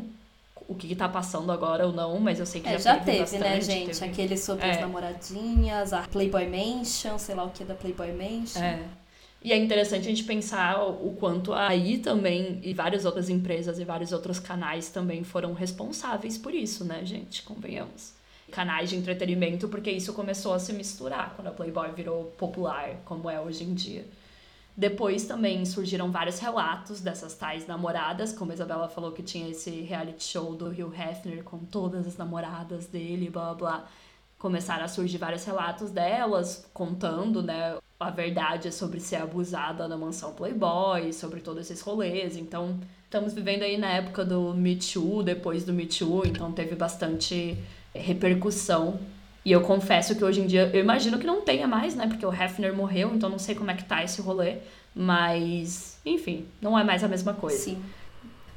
o 0.68 0.74
que, 0.74 0.88
que 0.88 0.94
tá 0.96 1.08
passando 1.08 1.50
agora 1.50 1.86
ou 1.86 1.92
não, 1.92 2.18
mas 2.20 2.38
eu 2.38 2.46
sei 2.46 2.60
que 2.60 2.68
É, 2.68 2.78
já, 2.78 2.94
já 2.94 3.00
teve, 3.00 3.18
bastante, 3.18 3.40
né, 3.42 3.60
gente? 3.60 3.98
teve- 3.98 4.04
Aquele 4.10 4.38
sobre 4.38 4.64
É. 4.64 4.70
as 4.70 4.80
namoradinhas, 4.80 5.92
a 5.92 6.02
Playboy 6.02 6.46
Mansion, 6.46 7.18
sei 7.18 7.34
lá 7.34 7.44
o 7.44 7.50
que 7.50 7.64
da 7.64 7.74
Playboy 7.74 8.12
Mansion. 8.12 8.62
É. 8.62 8.82
E 9.44 9.52
é 9.52 9.56
interessante 9.56 10.02
a 10.06 10.10
gente 10.10 10.22
pensar 10.22 10.80
o 10.84 11.08
o 11.08 11.16
quanto 11.18 11.52
aí 11.52 11.98
também, 11.98 12.60
e 12.62 12.72
várias 12.72 13.04
outras 13.04 13.28
empresas 13.28 13.78
e 13.80 13.84
vários 13.84 14.12
outros 14.12 14.38
canais 14.38 14.88
também 14.88 15.24
foram 15.24 15.52
responsáveis 15.52 16.38
por 16.38 16.54
isso, 16.54 16.84
né, 16.84 17.04
gente? 17.04 17.42
Convenhamos. 17.42 18.12
Canais 18.52 18.88
de 18.90 18.96
entretenimento, 18.96 19.68
porque 19.68 19.90
isso 19.90 20.12
começou 20.12 20.54
a 20.54 20.58
se 20.60 20.72
misturar 20.72 21.32
quando 21.34 21.48
a 21.48 21.50
Playboy 21.50 21.90
virou 21.92 22.26
popular, 22.38 23.00
como 23.04 23.28
é 23.28 23.40
hoje 23.40 23.64
em 23.64 23.74
dia. 23.74 24.04
Depois 24.76 25.26
também 25.26 25.64
surgiram 25.66 26.10
vários 26.10 26.38
relatos 26.38 27.00
dessas 27.00 27.34
tais 27.34 27.66
namoradas, 27.66 28.32
como 28.32 28.52
a 28.52 28.54
Isabela 28.54 28.88
falou 28.88 29.12
que 29.12 29.22
tinha 29.22 29.50
esse 29.50 29.70
reality 29.82 30.24
show 30.24 30.54
do 30.54 30.68
Hugh 30.68 30.94
Hefner 30.94 31.44
com 31.44 31.58
todas 31.58 32.06
as 32.06 32.16
namoradas 32.16 32.86
dele, 32.86 33.28
blá 33.28 33.52
blá. 33.52 33.84
Começaram 34.38 34.84
a 34.84 34.88
surgir 34.88 35.18
vários 35.18 35.44
relatos 35.44 35.90
delas 35.90 36.66
contando, 36.72 37.42
né, 37.42 37.76
a 38.00 38.10
verdade 38.10 38.72
sobre 38.72 38.98
ser 38.98 39.16
abusada 39.16 39.86
na 39.86 39.96
mansão 39.96 40.32
Playboy, 40.32 41.12
sobre 41.12 41.40
todos 41.40 41.70
esses 41.70 41.80
rolês. 41.82 42.36
Então, 42.36 42.80
estamos 43.04 43.34
vivendo 43.34 43.62
aí 43.62 43.76
na 43.76 43.90
época 43.90 44.24
do 44.24 44.54
Me 44.54 44.76
Too, 44.76 45.22
depois 45.22 45.64
do 45.64 45.72
Me 45.72 45.86
Too, 45.86 46.26
então 46.26 46.50
teve 46.50 46.74
bastante 46.74 47.56
repercussão. 47.94 48.98
E 49.44 49.50
eu 49.50 49.60
confesso 49.60 50.14
que 50.14 50.24
hoje 50.24 50.40
em 50.40 50.46
dia, 50.46 50.70
eu 50.72 50.80
imagino 50.80 51.18
que 51.18 51.26
não 51.26 51.40
tenha 51.40 51.66
mais, 51.66 51.94
né? 51.94 52.06
Porque 52.06 52.24
o 52.24 52.32
Hefner 52.32 52.74
morreu, 52.74 53.12
então 53.14 53.28
não 53.28 53.38
sei 53.38 53.54
como 53.54 53.70
é 53.70 53.74
que 53.74 53.84
tá 53.84 54.02
esse 54.02 54.20
rolê. 54.20 54.58
Mas, 54.94 55.98
enfim, 56.04 56.46
não 56.60 56.78
é 56.78 56.84
mais 56.84 57.02
a 57.02 57.08
mesma 57.08 57.34
coisa. 57.34 57.58
Sim. 57.58 57.82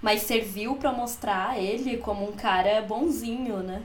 Mas 0.01 0.21
serviu 0.21 0.75
pra 0.75 0.91
mostrar 0.91 1.59
ele 1.59 1.97
como 1.97 2.29
um 2.29 2.33
cara 2.33 2.81
bonzinho, 2.81 3.57
né? 3.57 3.81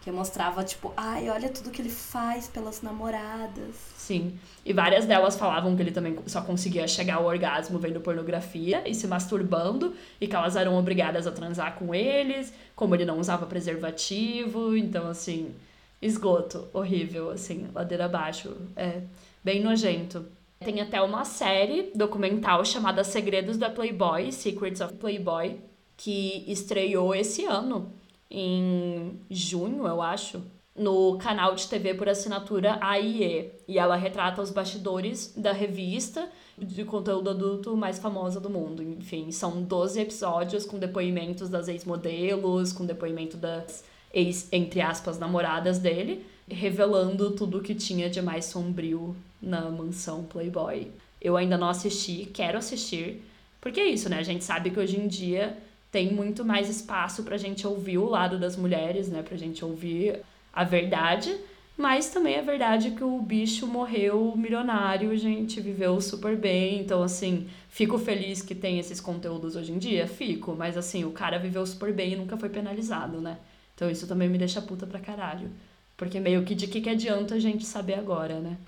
Que 0.00 0.10
mostrava, 0.10 0.64
tipo, 0.64 0.94
ai, 0.96 1.28
olha 1.28 1.50
tudo 1.50 1.70
que 1.70 1.82
ele 1.82 1.90
faz 1.90 2.48
pelas 2.48 2.80
namoradas. 2.80 3.76
Sim. 3.98 4.38
E 4.64 4.72
várias 4.72 5.04
delas 5.04 5.36
falavam 5.36 5.76
que 5.76 5.82
ele 5.82 5.90
também 5.90 6.16
só 6.26 6.40
conseguia 6.40 6.88
chegar 6.88 7.16
ao 7.16 7.26
orgasmo 7.26 7.78
vendo 7.78 8.00
pornografia 8.00 8.82
e 8.88 8.94
se 8.94 9.06
masturbando, 9.06 9.94
e 10.18 10.26
que 10.26 10.34
elas 10.34 10.56
eram 10.56 10.74
obrigadas 10.78 11.26
a 11.26 11.32
transar 11.32 11.74
com 11.74 11.94
eles, 11.94 12.50
como 12.74 12.94
ele 12.94 13.04
não 13.04 13.18
usava 13.18 13.44
preservativo. 13.44 14.74
Então, 14.74 15.06
assim, 15.06 15.54
esgoto, 16.00 16.68
horrível, 16.72 17.30
assim, 17.30 17.68
ladeira 17.74 18.06
abaixo. 18.06 18.56
É 18.76 19.02
bem 19.44 19.62
nojento. 19.62 20.24
Tem 20.58 20.80
até 20.80 21.00
uma 21.00 21.24
série 21.24 21.90
documental 21.94 22.64
chamada 22.64 23.02
Segredos 23.02 23.56
da 23.56 23.70
Playboy, 23.70 24.30
Secrets 24.30 24.80
of 24.80 24.94
Playboy, 24.94 25.56
que 25.96 26.44
estreou 26.46 27.14
esse 27.14 27.44
ano, 27.44 27.90
em 28.30 29.18
junho, 29.30 29.86
eu 29.86 30.02
acho, 30.02 30.42
no 30.76 31.18
canal 31.18 31.54
de 31.54 31.66
TV 31.66 31.94
por 31.94 32.08
assinatura 32.08 32.78
AIE. 32.80 33.50
E 33.66 33.78
ela 33.78 33.96
retrata 33.96 34.42
os 34.42 34.50
bastidores 34.50 35.34
da 35.36 35.52
revista 35.52 36.28
de 36.58 36.84
conteúdo 36.84 37.30
adulto 37.30 37.76
mais 37.76 37.98
famosa 37.98 38.38
do 38.38 38.50
mundo. 38.50 38.82
Enfim, 38.82 39.30
são 39.32 39.62
12 39.62 40.00
episódios 40.00 40.64
com 40.66 40.78
depoimentos 40.78 41.48
das 41.48 41.68
ex-modelos, 41.68 42.72
com 42.72 42.84
depoimento 42.84 43.36
das 43.36 43.82
ex, 44.12 44.48
entre 44.52 44.80
aspas, 44.80 45.18
namoradas 45.18 45.78
dele, 45.78 46.24
revelando 46.48 47.32
tudo 47.32 47.58
o 47.58 47.62
que 47.62 47.74
tinha 47.74 48.10
de 48.10 48.20
mais 48.20 48.46
sombrio 48.46 49.14
na 49.40 49.70
mansão 49.70 50.24
Playboy. 50.24 50.88
Eu 51.20 51.36
ainda 51.36 51.56
não 51.56 51.68
assisti, 51.68 52.28
quero 52.32 52.58
assistir, 52.58 53.22
porque 53.60 53.80
é 53.80 53.86
isso, 53.86 54.08
né? 54.08 54.18
A 54.18 54.22
gente 54.22 54.44
sabe 54.44 54.70
que 54.70 54.80
hoje 54.80 54.98
em 54.98 55.06
dia 55.06 55.56
tem 55.92 56.12
muito 56.12 56.44
mais 56.44 56.68
espaço 56.68 57.22
pra 57.22 57.36
gente 57.36 57.66
ouvir 57.66 57.98
o 57.98 58.08
lado 58.08 58.38
das 58.38 58.56
mulheres, 58.56 59.08
né? 59.08 59.22
Pra 59.22 59.36
gente 59.36 59.64
ouvir 59.64 60.20
a 60.52 60.64
verdade, 60.64 61.36
mas 61.76 62.10
também 62.10 62.34
é 62.34 62.42
verdade 62.42 62.90
que 62.90 63.02
o 63.02 63.20
bicho 63.20 63.66
morreu 63.66 64.34
milionário, 64.36 65.16
gente, 65.16 65.60
viveu 65.60 66.00
super 66.00 66.36
bem, 66.36 66.80
então 66.80 67.02
assim, 67.02 67.48
fico 67.68 67.98
feliz 67.98 68.42
que 68.42 68.54
tem 68.54 68.78
esses 68.78 69.00
conteúdos 69.00 69.56
hoje 69.56 69.72
em 69.72 69.78
dia, 69.78 70.06
fico, 70.06 70.54
mas 70.56 70.76
assim, 70.76 71.04
o 71.04 71.10
cara 71.12 71.38
viveu 71.38 71.64
super 71.64 71.92
bem 71.92 72.12
e 72.12 72.16
nunca 72.16 72.36
foi 72.36 72.48
penalizado, 72.48 73.20
né? 73.20 73.38
Então 73.80 73.90
isso 73.90 74.06
também 74.06 74.28
me 74.28 74.36
deixa 74.36 74.60
puta 74.60 74.86
pra 74.86 75.00
caralho. 75.00 75.50
Porque 75.96 76.20
meio 76.20 76.44
que 76.44 76.54
de 76.54 76.66
que, 76.66 76.82
que 76.82 76.90
adianta 76.90 77.36
a 77.36 77.38
gente 77.38 77.64
saber 77.64 77.94
agora, 77.94 78.38
né? 78.38 78.58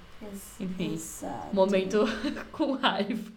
Enfim, 0.58 0.94
Exato. 0.94 1.54
momento 1.54 1.98
com 2.50 2.72
raiva. 2.72 3.30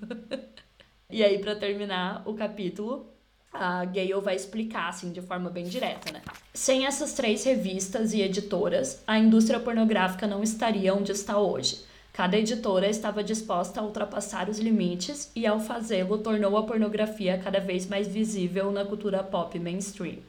E 1.10 1.22
aí, 1.22 1.38
pra 1.38 1.54
terminar 1.54 2.24
o 2.26 2.34
capítulo, 2.34 3.08
a 3.52 3.84
Gale 3.84 4.22
vai 4.22 4.38
explicar, 4.38 4.88
assim, 4.88 5.12
de 5.12 5.22
forma 5.22 5.50
bem 5.50 5.66
direta, 5.66 6.14
né? 6.14 6.22
Sem 6.54 6.86
essas 6.86 7.12
três 7.12 7.44
revistas 7.44 8.14
e 8.14 8.22
editoras, 8.22 9.04
a 9.06 9.20
indústria 9.20 9.60
pornográfica 9.60 10.26
não 10.26 10.42
estaria 10.42 10.96
onde 10.96 11.12
está 11.12 11.38
hoje. 11.38 11.84
Cada 12.14 12.38
editora 12.38 12.88
estava 12.88 13.22
disposta 13.22 13.82
a 13.82 13.84
ultrapassar 13.84 14.48
os 14.48 14.60
limites 14.60 15.30
e, 15.36 15.46
ao 15.46 15.60
fazê-lo, 15.60 16.20
tornou 16.20 16.56
a 16.56 16.64
pornografia 16.64 17.38
cada 17.38 17.60
vez 17.60 17.86
mais 17.86 18.08
visível 18.08 18.72
na 18.72 18.86
cultura 18.86 19.22
pop 19.22 19.60
mainstream. 19.60 20.20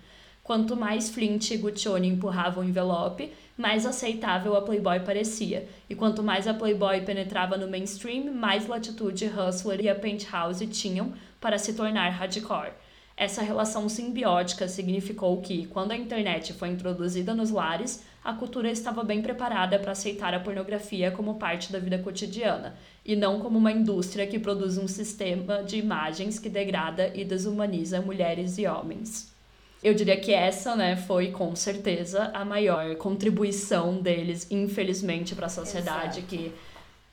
Quanto 0.47 0.77
mais 0.77 1.11
Flint 1.11 1.51
e 1.51 1.57
Guccione 1.57 2.07
empurravam 2.07 2.63
o 2.63 2.69
envelope, 2.69 3.33
mais 3.59 3.85
aceitável 3.85 4.55
a 4.55 4.63
Playboy 4.63 5.01
parecia. 5.01 5.69
E 5.91 5.95
quanto 5.97 6.23
mais 6.23 6.47
a 6.47 6.55
Playboy 6.55 7.01
penetrava 7.01 7.57
no 7.57 7.69
mainstream, 7.69 8.33
mais 8.33 8.69
latitude 8.69 9.27
Hustler 9.27 9.81
e 9.81 9.89
a 9.89 9.95
Penthouse 9.97 10.65
tinham 10.69 11.13
para 11.41 11.59
se 11.59 11.73
tornar 11.75 12.11
hardcore. 12.11 12.71
essa 13.17 13.43
relação 13.43 13.89
simbiótica 13.89 14.69
significou 14.69 15.41
que, 15.41 15.67
quando 15.67 15.91
a 15.91 15.97
internet 15.97 16.53
foi 16.53 16.69
introduzida 16.69 17.35
nos 17.35 17.51
lares, 17.51 18.05
a 18.23 18.33
cultura 18.33 18.71
estava 18.71 19.03
bem 19.03 19.21
preparada 19.21 19.81
para 19.81 19.91
aceitar 19.91 20.33
a 20.33 20.39
pornografia 20.39 21.11
como 21.11 21.41
parte 21.41 21.73
da 21.73 21.81
vida 21.81 21.99
cotidiana, 21.99 22.77
e 23.05 23.17
não 23.17 23.41
como 23.41 23.59
uma 23.59 23.73
indústria 23.73 24.29
que 24.29 24.39
produz 24.39 24.79
um 24.79 24.87
sistema 24.87 25.65
de 25.65 25.77
imagens 25.77 26.39
que 26.39 26.49
degrada 26.49 27.11
e 27.17 27.25
desumaniza 27.25 28.01
mulheres 28.01 28.59
e 28.59 28.67
homens. 28.69 29.35
Eu 29.83 29.95
diria 29.95 30.19
que 30.19 30.33
essa, 30.33 30.75
né, 30.75 30.97
foi 30.97 31.31
com 31.31 31.55
certeza 31.55 32.31
a 32.35 32.45
maior 32.45 32.97
contribuição 32.97 34.01
deles, 34.01 34.47
infelizmente, 34.51 35.35
para 35.35 35.47
a 35.47 35.51
sociedade 35.51 36.21
Exato. 36.21 36.27
que 36.27 36.53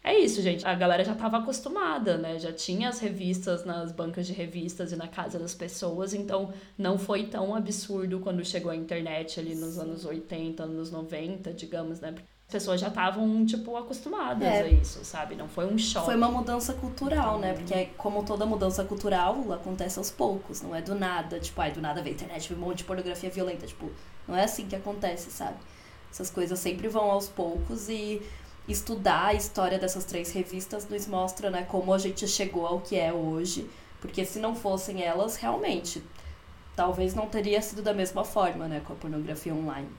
é 0.03 0.19
isso, 0.19 0.41
gente. 0.41 0.67
A 0.67 0.75
galera 0.75 1.03
já 1.03 1.13
estava 1.13 1.37
acostumada, 1.37 2.17
né? 2.17 2.37
Já 2.37 2.51
tinha 2.51 2.89
as 2.89 2.99
revistas 2.99 3.63
nas 3.63 3.89
bancas 3.91 4.27
de 4.27 4.33
revistas 4.33 4.91
e 4.91 4.97
na 4.97 5.07
casa 5.07 5.39
das 5.39 5.53
pessoas, 5.55 6.13
então 6.13 6.53
não 6.77 6.97
foi 6.97 7.27
tão 7.27 7.55
absurdo 7.55 8.19
quando 8.19 8.43
chegou 8.43 8.69
a 8.69 8.75
internet 8.75 9.39
ali 9.39 9.55
nos 9.55 9.79
anos 9.79 10.03
80, 10.03 10.63
anos 10.63 10.91
90, 10.91 11.53
digamos, 11.53 12.01
né? 12.01 12.15
As 12.47 12.51
pessoas 12.53 12.79
já 12.79 12.89
estavam, 12.89 13.45
tipo, 13.45 13.75
acostumadas 13.75 14.47
É. 14.47 14.61
a 14.61 14.67
isso, 14.67 15.03
sabe? 15.03 15.35
Não 15.35 15.47
foi 15.47 15.65
um 15.65 15.77
choque. 15.77 16.05
Foi 16.05 16.15
uma 16.15 16.29
mudança 16.29 16.73
cultural, 16.73 17.39
né? 17.39 17.53
Porque 17.53 17.85
como 17.97 18.23
toda 18.23 18.45
mudança 18.45 18.83
cultural, 18.83 19.51
acontece 19.51 19.97
aos 19.97 20.11
poucos, 20.11 20.61
não 20.61 20.75
é 20.75 20.81
do 20.81 20.93
nada. 20.93 21.39
Tipo, 21.39 21.61
ai, 21.61 21.71
do 21.71 21.81
nada 21.81 22.01
veio 22.03 22.13
a 22.13 22.15
internet, 22.15 22.49
veio 22.49 22.61
um 22.61 22.65
monte 22.65 22.79
de 22.79 22.83
pornografia 22.83 23.29
violenta. 23.29 23.65
Tipo, 23.65 23.89
não 24.27 24.35
é 24.35 24.43
assim 24.43 24.67
que 24.67 24.75
acontece, 24.75 25.31
sabe? 25.31 25.57
Essas 26.11 26.29
coisas 26.29 26.59
sempre 26.59 26.87
vão 26.87 27.09
aos 27.09 27.27
poucos 27.27 27.89
e 27.89 28.21
estudar 28.67 29.27
a 29.27 29.33
história 29.33 29.79
dessas 29.79 30.05
três 30.05 30.31
revistas 30.31 30.87
nos 30.87 31.07
mostra, 31.07 31.49
né, 31.49 31.63
como 31.67 31.91
a 31.93 31.97
gente 31.97 32.27
chegou 32.27 32.65
ao 32.67 32.79
que 32.81 32.95
é 32.95 33.11
hoje. 33.11 33.67
Porque 33.99 34.23
se 34.25 34.37
não 34.37 34.53
fossem 34.55 35.01
elas, 35.01 35.37
realmente, 35.37 36.03
talvez 36.75 37.15
não 37.15 37.27
teria 37.27 37.61
sido 37.61 37.81
da 37.81 37.93
mesma 37.93 38.23
forma, 38.23 38.67
né, 38.67 38.81
com 38.85 38.93
a 38.93 38.95
pornografia 38.95 39.53
online. 39.53 39.89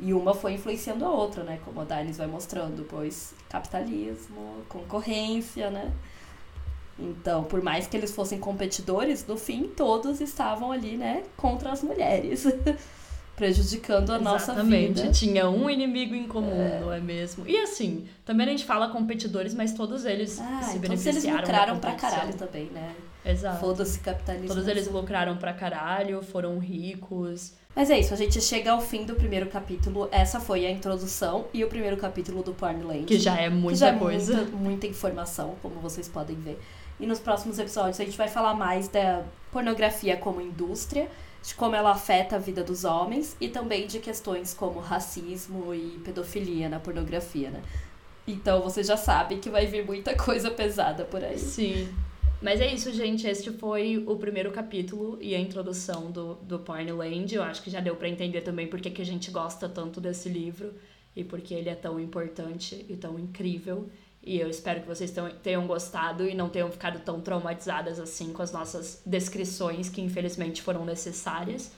E 0.00 0.14
uma 0.14 0.32
foi 0.32 0.52
influenciando 0.54 1.04
a 1.04 1.10
outra, 1.10 1.42
né? 1.42 1.58
Como 1.64 1.80
a 1.80 1.84
Danis 1.84 2.16
vai 2.18 2.26
mostrando, 2.26 2.84
pois 2.84 3.34
capitalismo, 3.48 4.62
concorrência, 4.68 5.70
né? 5.70 5.92
Então, 6.98 7.44
por 7.44 7.62
mais 7.62 7.86
que 7.86 7.96
eles 7.96 8.14
fossem 8.14 8.38
competidores, 8.38 9.24
no 9.26 9.36
fim 9.36 9.68
todos 9.68 10.20
estavam 10.20 10.72
ali, 10.72 10.96
né, 10.96 11.22
contra 11.36 11.70
as 11.70 11.80
mulheres, 11.80 12.44
prejudicando 13.36 14.10
a 14.10 14.18
nossa 14.18 14.52
Exatamente. 14.52 15.02
vida. 15.02 15.12
Tinha 15.12 15.48
um 15.48 15.70
inimigo 15.70 16.14
em 16.14 16.26
comum, 16.26 16.80
não 16.80 16.92
é 16.92 16.98
mesmo? 16.98 17.46
E 17.46 17.56
assim, 17.56 18.08
também 18.24 18.48
a 18.48 18.50
gente 18.50 18.64
fala 18.64 18.88
competidores, 18.88 19.54
mas 19.54 19.72
todos 19.74 20.04
eles 20.04 20.40
Ah, 20.40 20.60
se 20.62 20.70
eles 20.70 20.80
beneficiaram 20.80 21.36
da 21.36 21.42
lucraram 21.42 21.78
pra 21.78 21.92
caralho 21.92 22.34
também, 22.34 22.64
né? 22.66 22.92
Exato. 23.24 23.60
Foda-se 23.60 24.00
capitalismo. 24.00 24.48
Todos 24.48 24.66
eles 24.66 24.88
lucraram 24.88 25.36
pra 25.36 25.52
caralho, 25.52 26.20
foram 26.22 26.58
ricos. 26.58 27.52
Mas 27.78 27.90
é 27.90 28.00
isso, 28.00 28.12
a 28.12 28.16
gente 28.16 28.40
chega 28.40 28.72
ao 28.72 28.80
fim 28.80 29.04
do 29.04 29.14
primeiro 29.14 29.46
capítulo. 29.46 30.08
Essa 30.10 30.40
foi 30.40 30.66
a 30.66 30.70
introdução 30.70 31.44
e 31.54 31.62
o 31.62 31.68
primeiro 31.68 31.96
capítulo 31.96 32.42
do 32.42 32.52
Pornland. 32.52 33.04
Que 33.04 33.20
já 33.20 33.36
é 33.36 33.48
muita 33.48 33.78
já 33.78 33.88
é 33.90 33.96
coisa. 33.96 34.34
Muita, 34.34 34.56
muita 34.56 34.86
informação, 34.88 35.54
como 35.62 35.76
vocês 35.76 36.08
podem 36.08 36.34
ver. 36.34 36.58
E 36.98 37.06
nos 37.06 37.20
próximos 37.20 37.56
episódios 37.56 38.00
a 38.00 38.04
gente 38.04 38.18
vai 38.18 38.26
falar 38.26 38.54
mais 38.54 38.88
da 38.88 39.22
pornografia 39.52 40.16
como 40.16 40.40
indústria, 40.40 41.08
de 41.40 41.54
como 41.54 41.76
ela 41.76 41.92
afeta 41.92 42.34
a 42.34 42.38
vida 42.40 42.64
dos 42.64 42.82
homens 42.82 43.36
e 43.40 43.46
também 43.46 43.86
de 43.86 44.00
questões 44.00 44.52
como 44.52 44.80
racismo 44.80 45.72
e 45.72 46.00
pedofilia 46.04 46.68
na 46.68 46.80
pornografia, 46.80 47.48
né? 47.48 47.62
Então 48.26 48.60
você 48.60 48.82
já 48.82 48.96
sabe 48.96 49.36
que 49.36 49.48
vai 49.48 49.66
vir 49.66 49.86
muita 49.86 50.16
coisa 50.18 50.50
pesada 50.50 51.04
por 51.04 51.22
aí. 51.22 51.38
Sim. 51.38 51.88
Mas 52.40 52.60
é 52.60 52.72
isso, 52.72 52.92
gente. 52.92 53.26
Este 53.26 53.50
foi 53.50 54.02
o 54.06 54.16
primeiro 54.16 54.52
capítulo 54.52 55.18
e 55.20 55.34
a 55.34 55.40
introdução 55.40 56.10
do, 56.10 56.34
do 56.36 56.58
Pornland. 56.60 57.34
Eu 57.34 57.42
acho 57.42 57.62
que 57.62 57.70
já 57.70 57.80
deu 57.80 57.96
pra 57.96 58.08
entender 58.08 58.42
também 58.42 58.68
porque 58.68 58.90
que 58.90 59.02
a 59.02 59.06
gente 59.06 59.30
gosta 59.30 59.68
tanto 59.68 60.00
desse 60.00 60.28
livro 60.28 60.72
e 61.16 61.24
porque 61.24 61.52
ele 61.52 61.68
é 61.68 61.74
tão 61.74 61.98
importante 61.98 62.86
e 62.88 62.96
tão 62.96 63.18
incrível. 63.18 63.88
E 64.22 64.38
eu 64.38 64.48
espero 64.48 64.80
que 64.82 64.86
vocês 64.86 65.10
tenham- 65.10 65.30
tenham 65.42 65.66
gostado 65.66 66.28
e 66.28 66.34
não 66.34 66.48
tenham 66.48 66.70
ficado 66.70 67.00
tão 67.00 67.20
traumatizadas 67.20 67.98
assim 67.98 68.32
com 68.32 68.42
as 68.42 68.52
nossas 68.52 69.02
descrições, 69.04 69.88
que 69.88 70.00
infelizmente 70.00 70.62
foram 70.62 70.84
necessárias. 70.84 71.72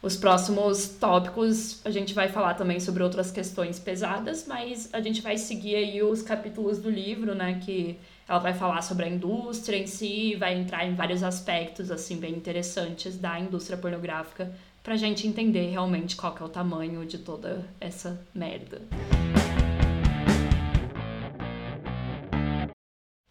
Os 0.00 0.16
próximos 0.16 0.88
tópicos 0.88 1.80
a 1.84 1.90
gente 1.90 2.14
vai 2.14 2.28
falar 2.28 2.54
também 2.54 2.80
sobre 2.80 3.02
outras 3.02 3.30
questões 3.30 3.78
pesadas, 3.78 4.46
mas 4.46 4.88
a 4.92 5.00
gente 5.00 5.20
vai 5.20 5.36
seguir 5.36 5.76
aí 5.76 6.02
os 6.02 6.22
capítulos 6.22 6.78
do 6.78 6.90
livro, 6.90 7.34
né? 7.34 7.60
Que 7.64 7.98
ela 8.28 8.38
vai 8.38 8.54
falar 8.54 8.82
sobre 8.82 9.04
a 9.04 9.08
indústria 9.08 9.76
em 9.76 9.86
si, 9.86 10.36
vai 10.36 10.54
entrar 10.54 10.86
em 10.86 10.94
vários 10.94 11.22
aspectos 11.22 11.90
assim 11.90 12.18
bem 12.18 12.34
interessantes 12.34 13.18
da 13.18 13.38
indústria 13.38 13.76
pornográfica 13.76 14.52
pra 14.82 14.96
gente 14.96 15.26
entender 15.26 15.70
realmente 15.70 16.16
qual 16.16 16.34
que 16.34 16.42
é 16.42 16.46
o 16.46 16.48
tamanho 16.48 17.06
de 17.06 17.18
toda 17.18 17.64
essa 17.80 18.20
merda. 18.34 18.82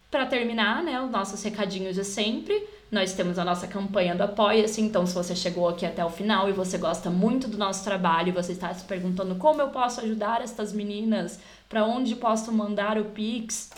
Para 0.09 0.25
terminar, 0.25 0.83
né, 0.83 1.01
os 1.01 1.09
nossos 1.09 1.41
recadinhos 1.41 1.95
de 1.95 2.03
sempre, 2.03 2.67
nós 2.91 3.13
temos 3.13 3.39
a 3.39 3.45
nossa 3.45 3.65
campanha 3.65 4.13
do 4.13 4.23
Apoia-se, 4.23 4.81
então 4.81 5.05
se 5.05 5.13
você 5.13 5.33
chegou 5.33 5.69
aqui 5.69 5.85
até 5.85 6.03
o 6.03 6.09
final 6.09 6.49
e 6.49 6.51
você 6.51 6.77
gosta 6.77 7.09
muito 7.09 7.47
do 7.47 7.57
nosso 7.57 7.85
trabalho 7.85 8.27
e 8.27 8.31
você 8.33 8.51
está 8.51 8.73
se 8.73 8.83
perguntando 8.83 9.35
como 9.35 9.61
eu 9.61 9.69
posso 9.69 10.01
ajudar 10.01 10.41
estas 10.41 10.73
meninas, 10.73 11.39
para 11.69 11.85
onde 11.85 12.15
posso 12.17 12.51
mandar 12.51 12.97
o 12.97 13.05
Pix, 13.05 13.69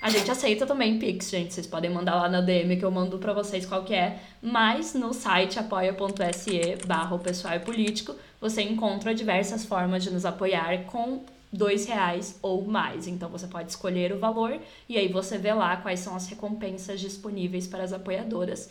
a 0.00 0.08
gente 0.08 0.30
aceita 0.30 0.66
também 0.66 0.98
Pix, 0.98 1.28
gente. 1.28 1.52
Vocês 1.52 1.66
podem 1.66 1.90
mandar 1.90 2.14
lá 2.14 2.28
na 2.28 2.40
DM 2.40 2.76
que 2.76 2.84
eu 2.84 2.90
mando 2.90 3.18
pra 3.18 3.34
vocês 3.34 3.66
qual 3.66 3.84
que 3.84 3.94
é. 3.94 4.18
Mas 4.40 4.94
no 4.94 5.12
site 5.12 5.58
apoia.se 5.58 6.76
barra 6.86 7.18
pessoal 7.18 7.54
é 7.54 7.58
político, 7.58 8.14
você 8.40 8.62
encontra 8.62 9.14
diversas 9.14 9.64
formas 9.64 10.02
de 10.02 10.10
nos 10.10 10.24
apoiar 10.24 10.84
com 10.86 11.22
dois 11.52 11.86
reais 11.86 12.38
ou 12.40 12.64
mais. 12.64 13.06
Então 13.06 13.28
você 13.28 13.46
pode 13.46 13.70
escolher 13.70 14.12
o 14.12 14.18
valor 14.18 14.58
e 14.88 14.96
aí 14.96 15.08
você 15.08 15.36
vê 15.36 15.52
lá 15.52 15.76
quais 15.76 16.00
são 16.00 16.14
as 16.14 16.28
recompensas 16.28 17.00
disponíveis 17.00 17.66
para 17.66 17.82
as 17.82 17.92
apoiadoras. 17.92 18.70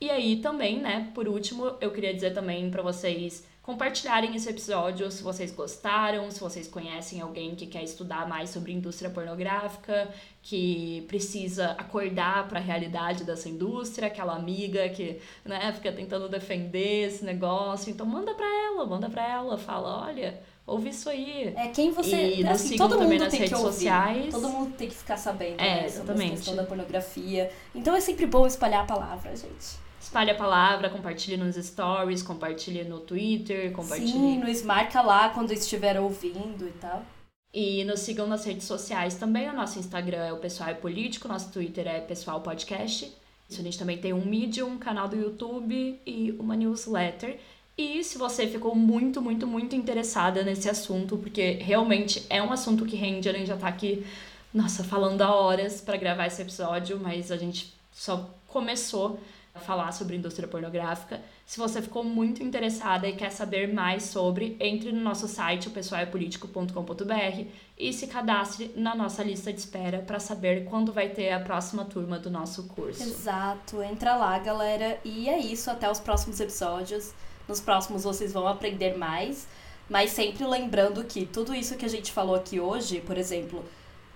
E 0.00 0.08
aí 0.08 0.36
também, 0.36 0.80
né, 0.80 1.10
por 1.14 1.28
último, 1.28 1.74
eu 1.78 1.90
queria 1.90 2.14
dizer 2.14 2.32
também 2.32 2.70
para 2.70 2.82
vocês 2.82 3.44
compartilharem 3.62 4.34
esse 4.34 4.48
episódio 4.48 5.10
se 5.10 5.22
vocês 5.22 5.52
gostaram, 5.52 6.30
se 6.30 6.40
vocês 6.40 6.66
conhecem 6.66 7.20
alguém 7.20 7.54
que 7.54 7.66
quer 7.66 7.82
estudar 7.82 8.26
mais 8.28 8.50
sobre 8.50 8.72
indústria 8.72 9.10
pornográfica, 9.10 10.08
que 10.42 11.04
precisa 11.06 11.72
acordar 11.72 12.48
para 12.48 12.58
a 12.58 12.62
realidade 12.62 13.24
dessa 13.24 13.48
indústria, 13.48 14.08
aquela 14.08 14.34
amiga 14.34 14.88
que, 14.88 15.20
né, 15.44 15.72
fica 15.72 15.92
tentando 15.92 16.28
defender 16.28 17.08
esse 17.08 17.24
negócio. 17.24 17.90
Então 17.90 18.06
manda 18.06 18.34
para 18.34 18.46
ela, 18.46 18.86
manda 18.86 19.10
para 19.10 19.28
ela, 19.28 19.58
fala, 19.58 20.06
olha, 20.06 20.40
ouve 20.66 20.88
isso 20.88 21.10
aí. 21.10 21.52
É 21.56 21.68
quem 21.68 21.92
você. 21.92 22.36
E 22.36 22.46
assim, 22.46 22.76
todo 22.76 22.98
mundo 22.98 23.18
nas 23.18 23.30
tem 23.30 23.40
redes 23.40 23.54
que 23.56 23.62
ouvir. 23.62 23.74
sociais. 23.74 24.32
Todo 24.32 24.48
mundo 24.48 24.74
tem 24.76 24.88
que 24.88 24.94
ficar 24.94 25.18
sabendo, 25.18 25.60
É, 25.60 25.82
né, 25.82 25.88
sobre 25.88 25.88
exatamente. 25.88 26.24
essa 26.32 26.36
questão 26.36 26.56
da 26.56 26.64
pornografia. 26.64 27.52
Então 27.74 27.94
é 27.94 28.00
sempre 28.00 28.24
bom 28.26 28.46
espalhar 28.46 28.84
a 28.84 28.86
palavra, 28.86 29.36
gente. 29.36 29.89
Espalhe 30.10 30.32
a 30.32 30.34
palavra, 30.34 30.90
compartilhe 30.90 31.36
nos 31.36 31.54
stories, 31.54 32.20
compartilhe 32.20 32.82
no 32.82 32.98
Twitter, 32.98 33.70
compartilhe 33.70 34.10
Sim, 34.10 34.38
nos 34.38 34.60
marca 34.62 35.00
lá 35.00 35.28
quando 35.28 35.52
estiver 35.52 36.00
ouvindo 36.00 36.66
e 36.66 36.72
tal. 36.80 37.06
E 37.54 37.84
nos 37.84 38.00
sigam 38.00 38.26
nas 38.26 38.44
redes 38.44 38.66
sociais 38.66 39.14
também. 39.14 39.48
O 39.48 39.52
nosso 39.52 39.78
Instagram 39.78 40.18
é 40.18 40.32
o 40.32 40.38
Pessoal 40.38 40.70
é 40.70 40.74
Político, 40.74 41.28
nosso 41.28 41.52
Twitter 41.52 41.86
é 41.86 42.00
Pessoal 42.00 42.40
Podcast. 42.40 43.04
Isso, 43.48 43.60
a 43.60 43.62
gente 43.62 43.78
também 43.78 43.98
tem 43.98 44.12
um 44.12 44.24
Medium, 44.24 44.70
um 44.70 44.78
canal 44.78 45.06
do 45.06 45.14
YouTube 45.14 46.00
e 46.04 46.34
uma 46.40 46.56
newsletter. 46.56 47.38
E 47.78 48.02
se 48.02 48.18
você 48.18 48.48
ficou 48.48 48.74
muito, 48.74 49.22
muito, 49.22 49.46
muito 49.46 49.76
interessada 49.76 50.42
nesse 50.42 50.68
assunto, 50.68 51.18
porque 51.18 51.52
realmente 51.52 52.26
é 52.28 52.42
um 52.42 52.52
assunto 52.52 52.84
que 52.84 52.96
rende, 52.96 53.28
a 53.28 53.32
gente 53.32 53.46
já 53.46 53.56
tá 53.56 53.68
aqui, 53.68 54.04
nossa, 54.52 54.82
falando 54.82 55.22
há 55.22 55.32
horas 55.32 55.80
para 55.80 55.96
gravar 55.96 56.26
esse 56.26 56.42
episódio, 56.42 56.98
mas 56.98 57.30
a 57.30 57.36
gente 57.36 57.72
só 57.92 58.28
começou 58.48 59.20
falar 59.58 59.92
sobre 59.92 60.16
indústria 60.16 60.46
pornográfica. 60.46 61.20
Se 61.44 61.58
você 61.58 61.82
ficou 61.82 62.04
muito 62.04 62.42
interessada 62.42 63.08
e 63.08 63.14
quer 63.14 63.30
saber 63.30 63.72
mais 63.72 64.04
sobre, 64.04 64.56
entre 64.60 64.92
no 64.92 65.00
nosso 65.00 65.26
site, 65.26 65.68
o 65.68 65.70
pessoalepolitico.com.br 65.70 67.44
e 67.76 67.92
se 67.92 68.06
cadastre 68.06 68.72
na 68.76 68.94
nossa 68.94 69.22
lista 69.22 69.52
de 69.52 69.58
espera 69.58 69.98
para 69.98 70.20
saber 70.20 70.64
quando 70.66 70.92
vai 70.92 71.08
ter 71.08 71.32
a 71.32 71.40
próxima 71.40 71.84
turma 71.84 72.18
do 72.18 72.30
nosso 72.30 72.64
curso. 72.68 73.02
Exato, 73.02 73.82
entra 73.82 74.14
lá, 74.14 74.38
galera. 74.38 75.00
E 75.04 75.28
é 75.28 75.38
isso, 75.38 75.70
até 75.70 75.90
os 75.90 75.98
próximos 75.98 76.38
episódios. 76.38 77.12
Nos 77.48 77.60
próximos 77.60 78.04
vocês 78.04 78.32
vão 78.32 78.46
aprender 78.46 78.96
mais, 78.96 79.48
mas 79.88 80.12
sempre 80.12 80.46
lembrando 80.46 81.02
que 81.02 81.26
tudo 81.26 81.52
isso 81.52 81.76
que 81.76 81.84
a 81.84 81.88
gente 81.88 82.12
falou 82.12 82.36
aqui 82.36 82.60
hoje, 82.60 83.00
por 83.00 83.18
exemplo, 83.18 83.64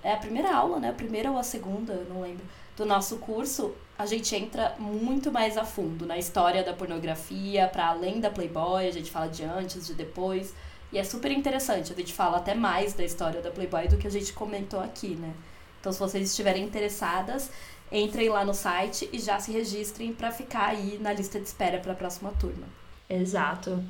é 0.04 0.12
a 0.12 0.16
primeira 0.16 0.54
aula, 0.54 0.78
né? 0.78 0.90
A 0.90 0.92
primeira 0.92 1.32
ou 1.32 1.38
a 1.38 1.42
segunda, 1.42 2.06
não 2.08 2.20
lembro, 2.20 2.44
do 2.76 2.84
nosso 2.84 3.18
curso, 3.18 3.74
a 3.96 4.06
gente 4.06 4.34
entra 4.34 4.74
muito 4.78 5.30
mais 5.30 5.56
a 5.56 5.64
fundo 5.64 6.04
na 6.04 6.18
história 6.18 6.64
da 6.64 6.72
pornografia, 6.72 7.68
para 7.68 7.88
além 7.88 8.20
da 8.20 8.30
Playboy, 8.30 8.86
a 8.86 8.92
gente 8.92 9.10
fala 9.10 9.28
de 9.28 9.44
antes, 9.44 9.86
de 9.86 9.94
depois. 9.94 10.52
E 10.92 10.98
é 10.98 11.04
super 11.04 11.30
interessante, 11.30 11.92
a 11.92 11.96
gente 11.96 12.12
fala 12.12 12.38
até 12.38 12.54
mais 12.54 12.92
da 12.92 13.04
história 13.04 13.40
da 13.40 13.50
Playboy 13.50 13.88
do 13.88 13.96
que 13.96 14.06
a 14.06 14.10
gente 14.10 14.32
comentou 14.32 14.80
aqui, 14.80 15.14
né? 15.14 15.32
Então, 15.80 15.92
se 15.92 15.98
vocês 15.98 16.30
estiverem 16.30 16.64
interessadas, 16.64 17.50
entrem 17.92 18.28
lá 18.28 18.44
no 18.44 18.54
site 18.54 19.08
e 19.12 19.18
já 19.18 19.38
se 19.38 19.52
registrem 19.52 20.12
para 20.12 20.30
ficar 20.30 20.68
aí 20.68 20.98
na 21.00 21.12
lista 21.12 21.38
de 21.38 21.46
espera 21.46 21.78
para 21.78 21.92
a 21.92 21.96
próxima 21.96 22.32
turma. 22.32 22.66
Exato. 23.08 23.84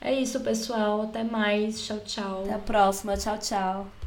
É 0.00 0.12
isso, 0.12 0.40
pessoal. 0.40 1.02
Até 1.02 1.22
mais. 1.22 1.82
Tchau, 1.84 2.00
tchau. 2.00 2.42
Até 2.42 2.54
a 2.54 2.58
próxima. 2.58 3.16
Tchau, 3.16 3.38
tchau. 3.38 4.03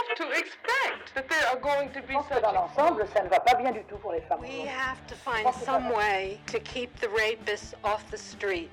Have 0.00 0.16
to 0.16 0.30
expect 0.30 1.14
that 1.14 1.28
there 1.28 1.46
are 1.50 1.60
going 1.60 1.90
to 1.90 2.00
be 2.00 2.14
such 2.26 2.40
dans 2.40 2.52
l'ensemble, 2.52 3.06
ça 3.12 3.22
ne 3.22 3.28
va 3.28 3.38
pas 3.40 3.54
bien 3.54 3.70
du 3.70 3.82
tout 3.84 3.98
pour 3.98 4.12
les 4.12 4.22
femmes. 4.22 4.40
We 4.40 4.66
have 4.66 4.98
to 5.08 5.14
find 5.14 5.46
some 5.54 5.92
way 5.92 6.40
to 6.46 6.58
keep 6.60 6.88
the 7.00 7.08
rapists 7.08 7.74
off 7.84 8.02
the 8.10 8.16
street. 8.16 8.70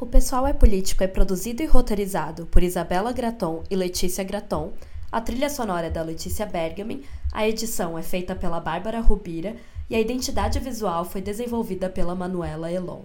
O 0.00 0.06
Pessoal 0.06 0.46
é 0.48 0.52
Político 0.52 1.04
é 1.04 1.06
produzido 1.06 1.62
e 1.62 1.66
roteirizado 1.66 2.46
por 2.46 2.64
Isabela 2.64 3.12
Graton 3.12 3.62
e 3.70 3.76
Letícia 3.76 4.24
Graton. 4.24 4.72
A 5.12 5.20
trilha 5.20 5.48
sonora 5.48 5.86
é 5.86 5.90
da 5.90 6.02
Letícia 6.02 6.46
Bergamin, 6.46 7.04
a 7.32 7.46
edição 7.46 7.96
é 7.96 8.02
feita 8.02 8.34
pela 8.34 8.58
Bárbara 8.58 9.00
Rubira 9.00 9.54
e 9.88 9.94
a 9.94 10.00
identidade 10.00 10.58
visual 10.58 11.04
foi 11.04 11.20
desenvolvida 11.20 11.88
pela 11.88 12.14
Manuela 12.14 12.72
Elon. 12.72 13.04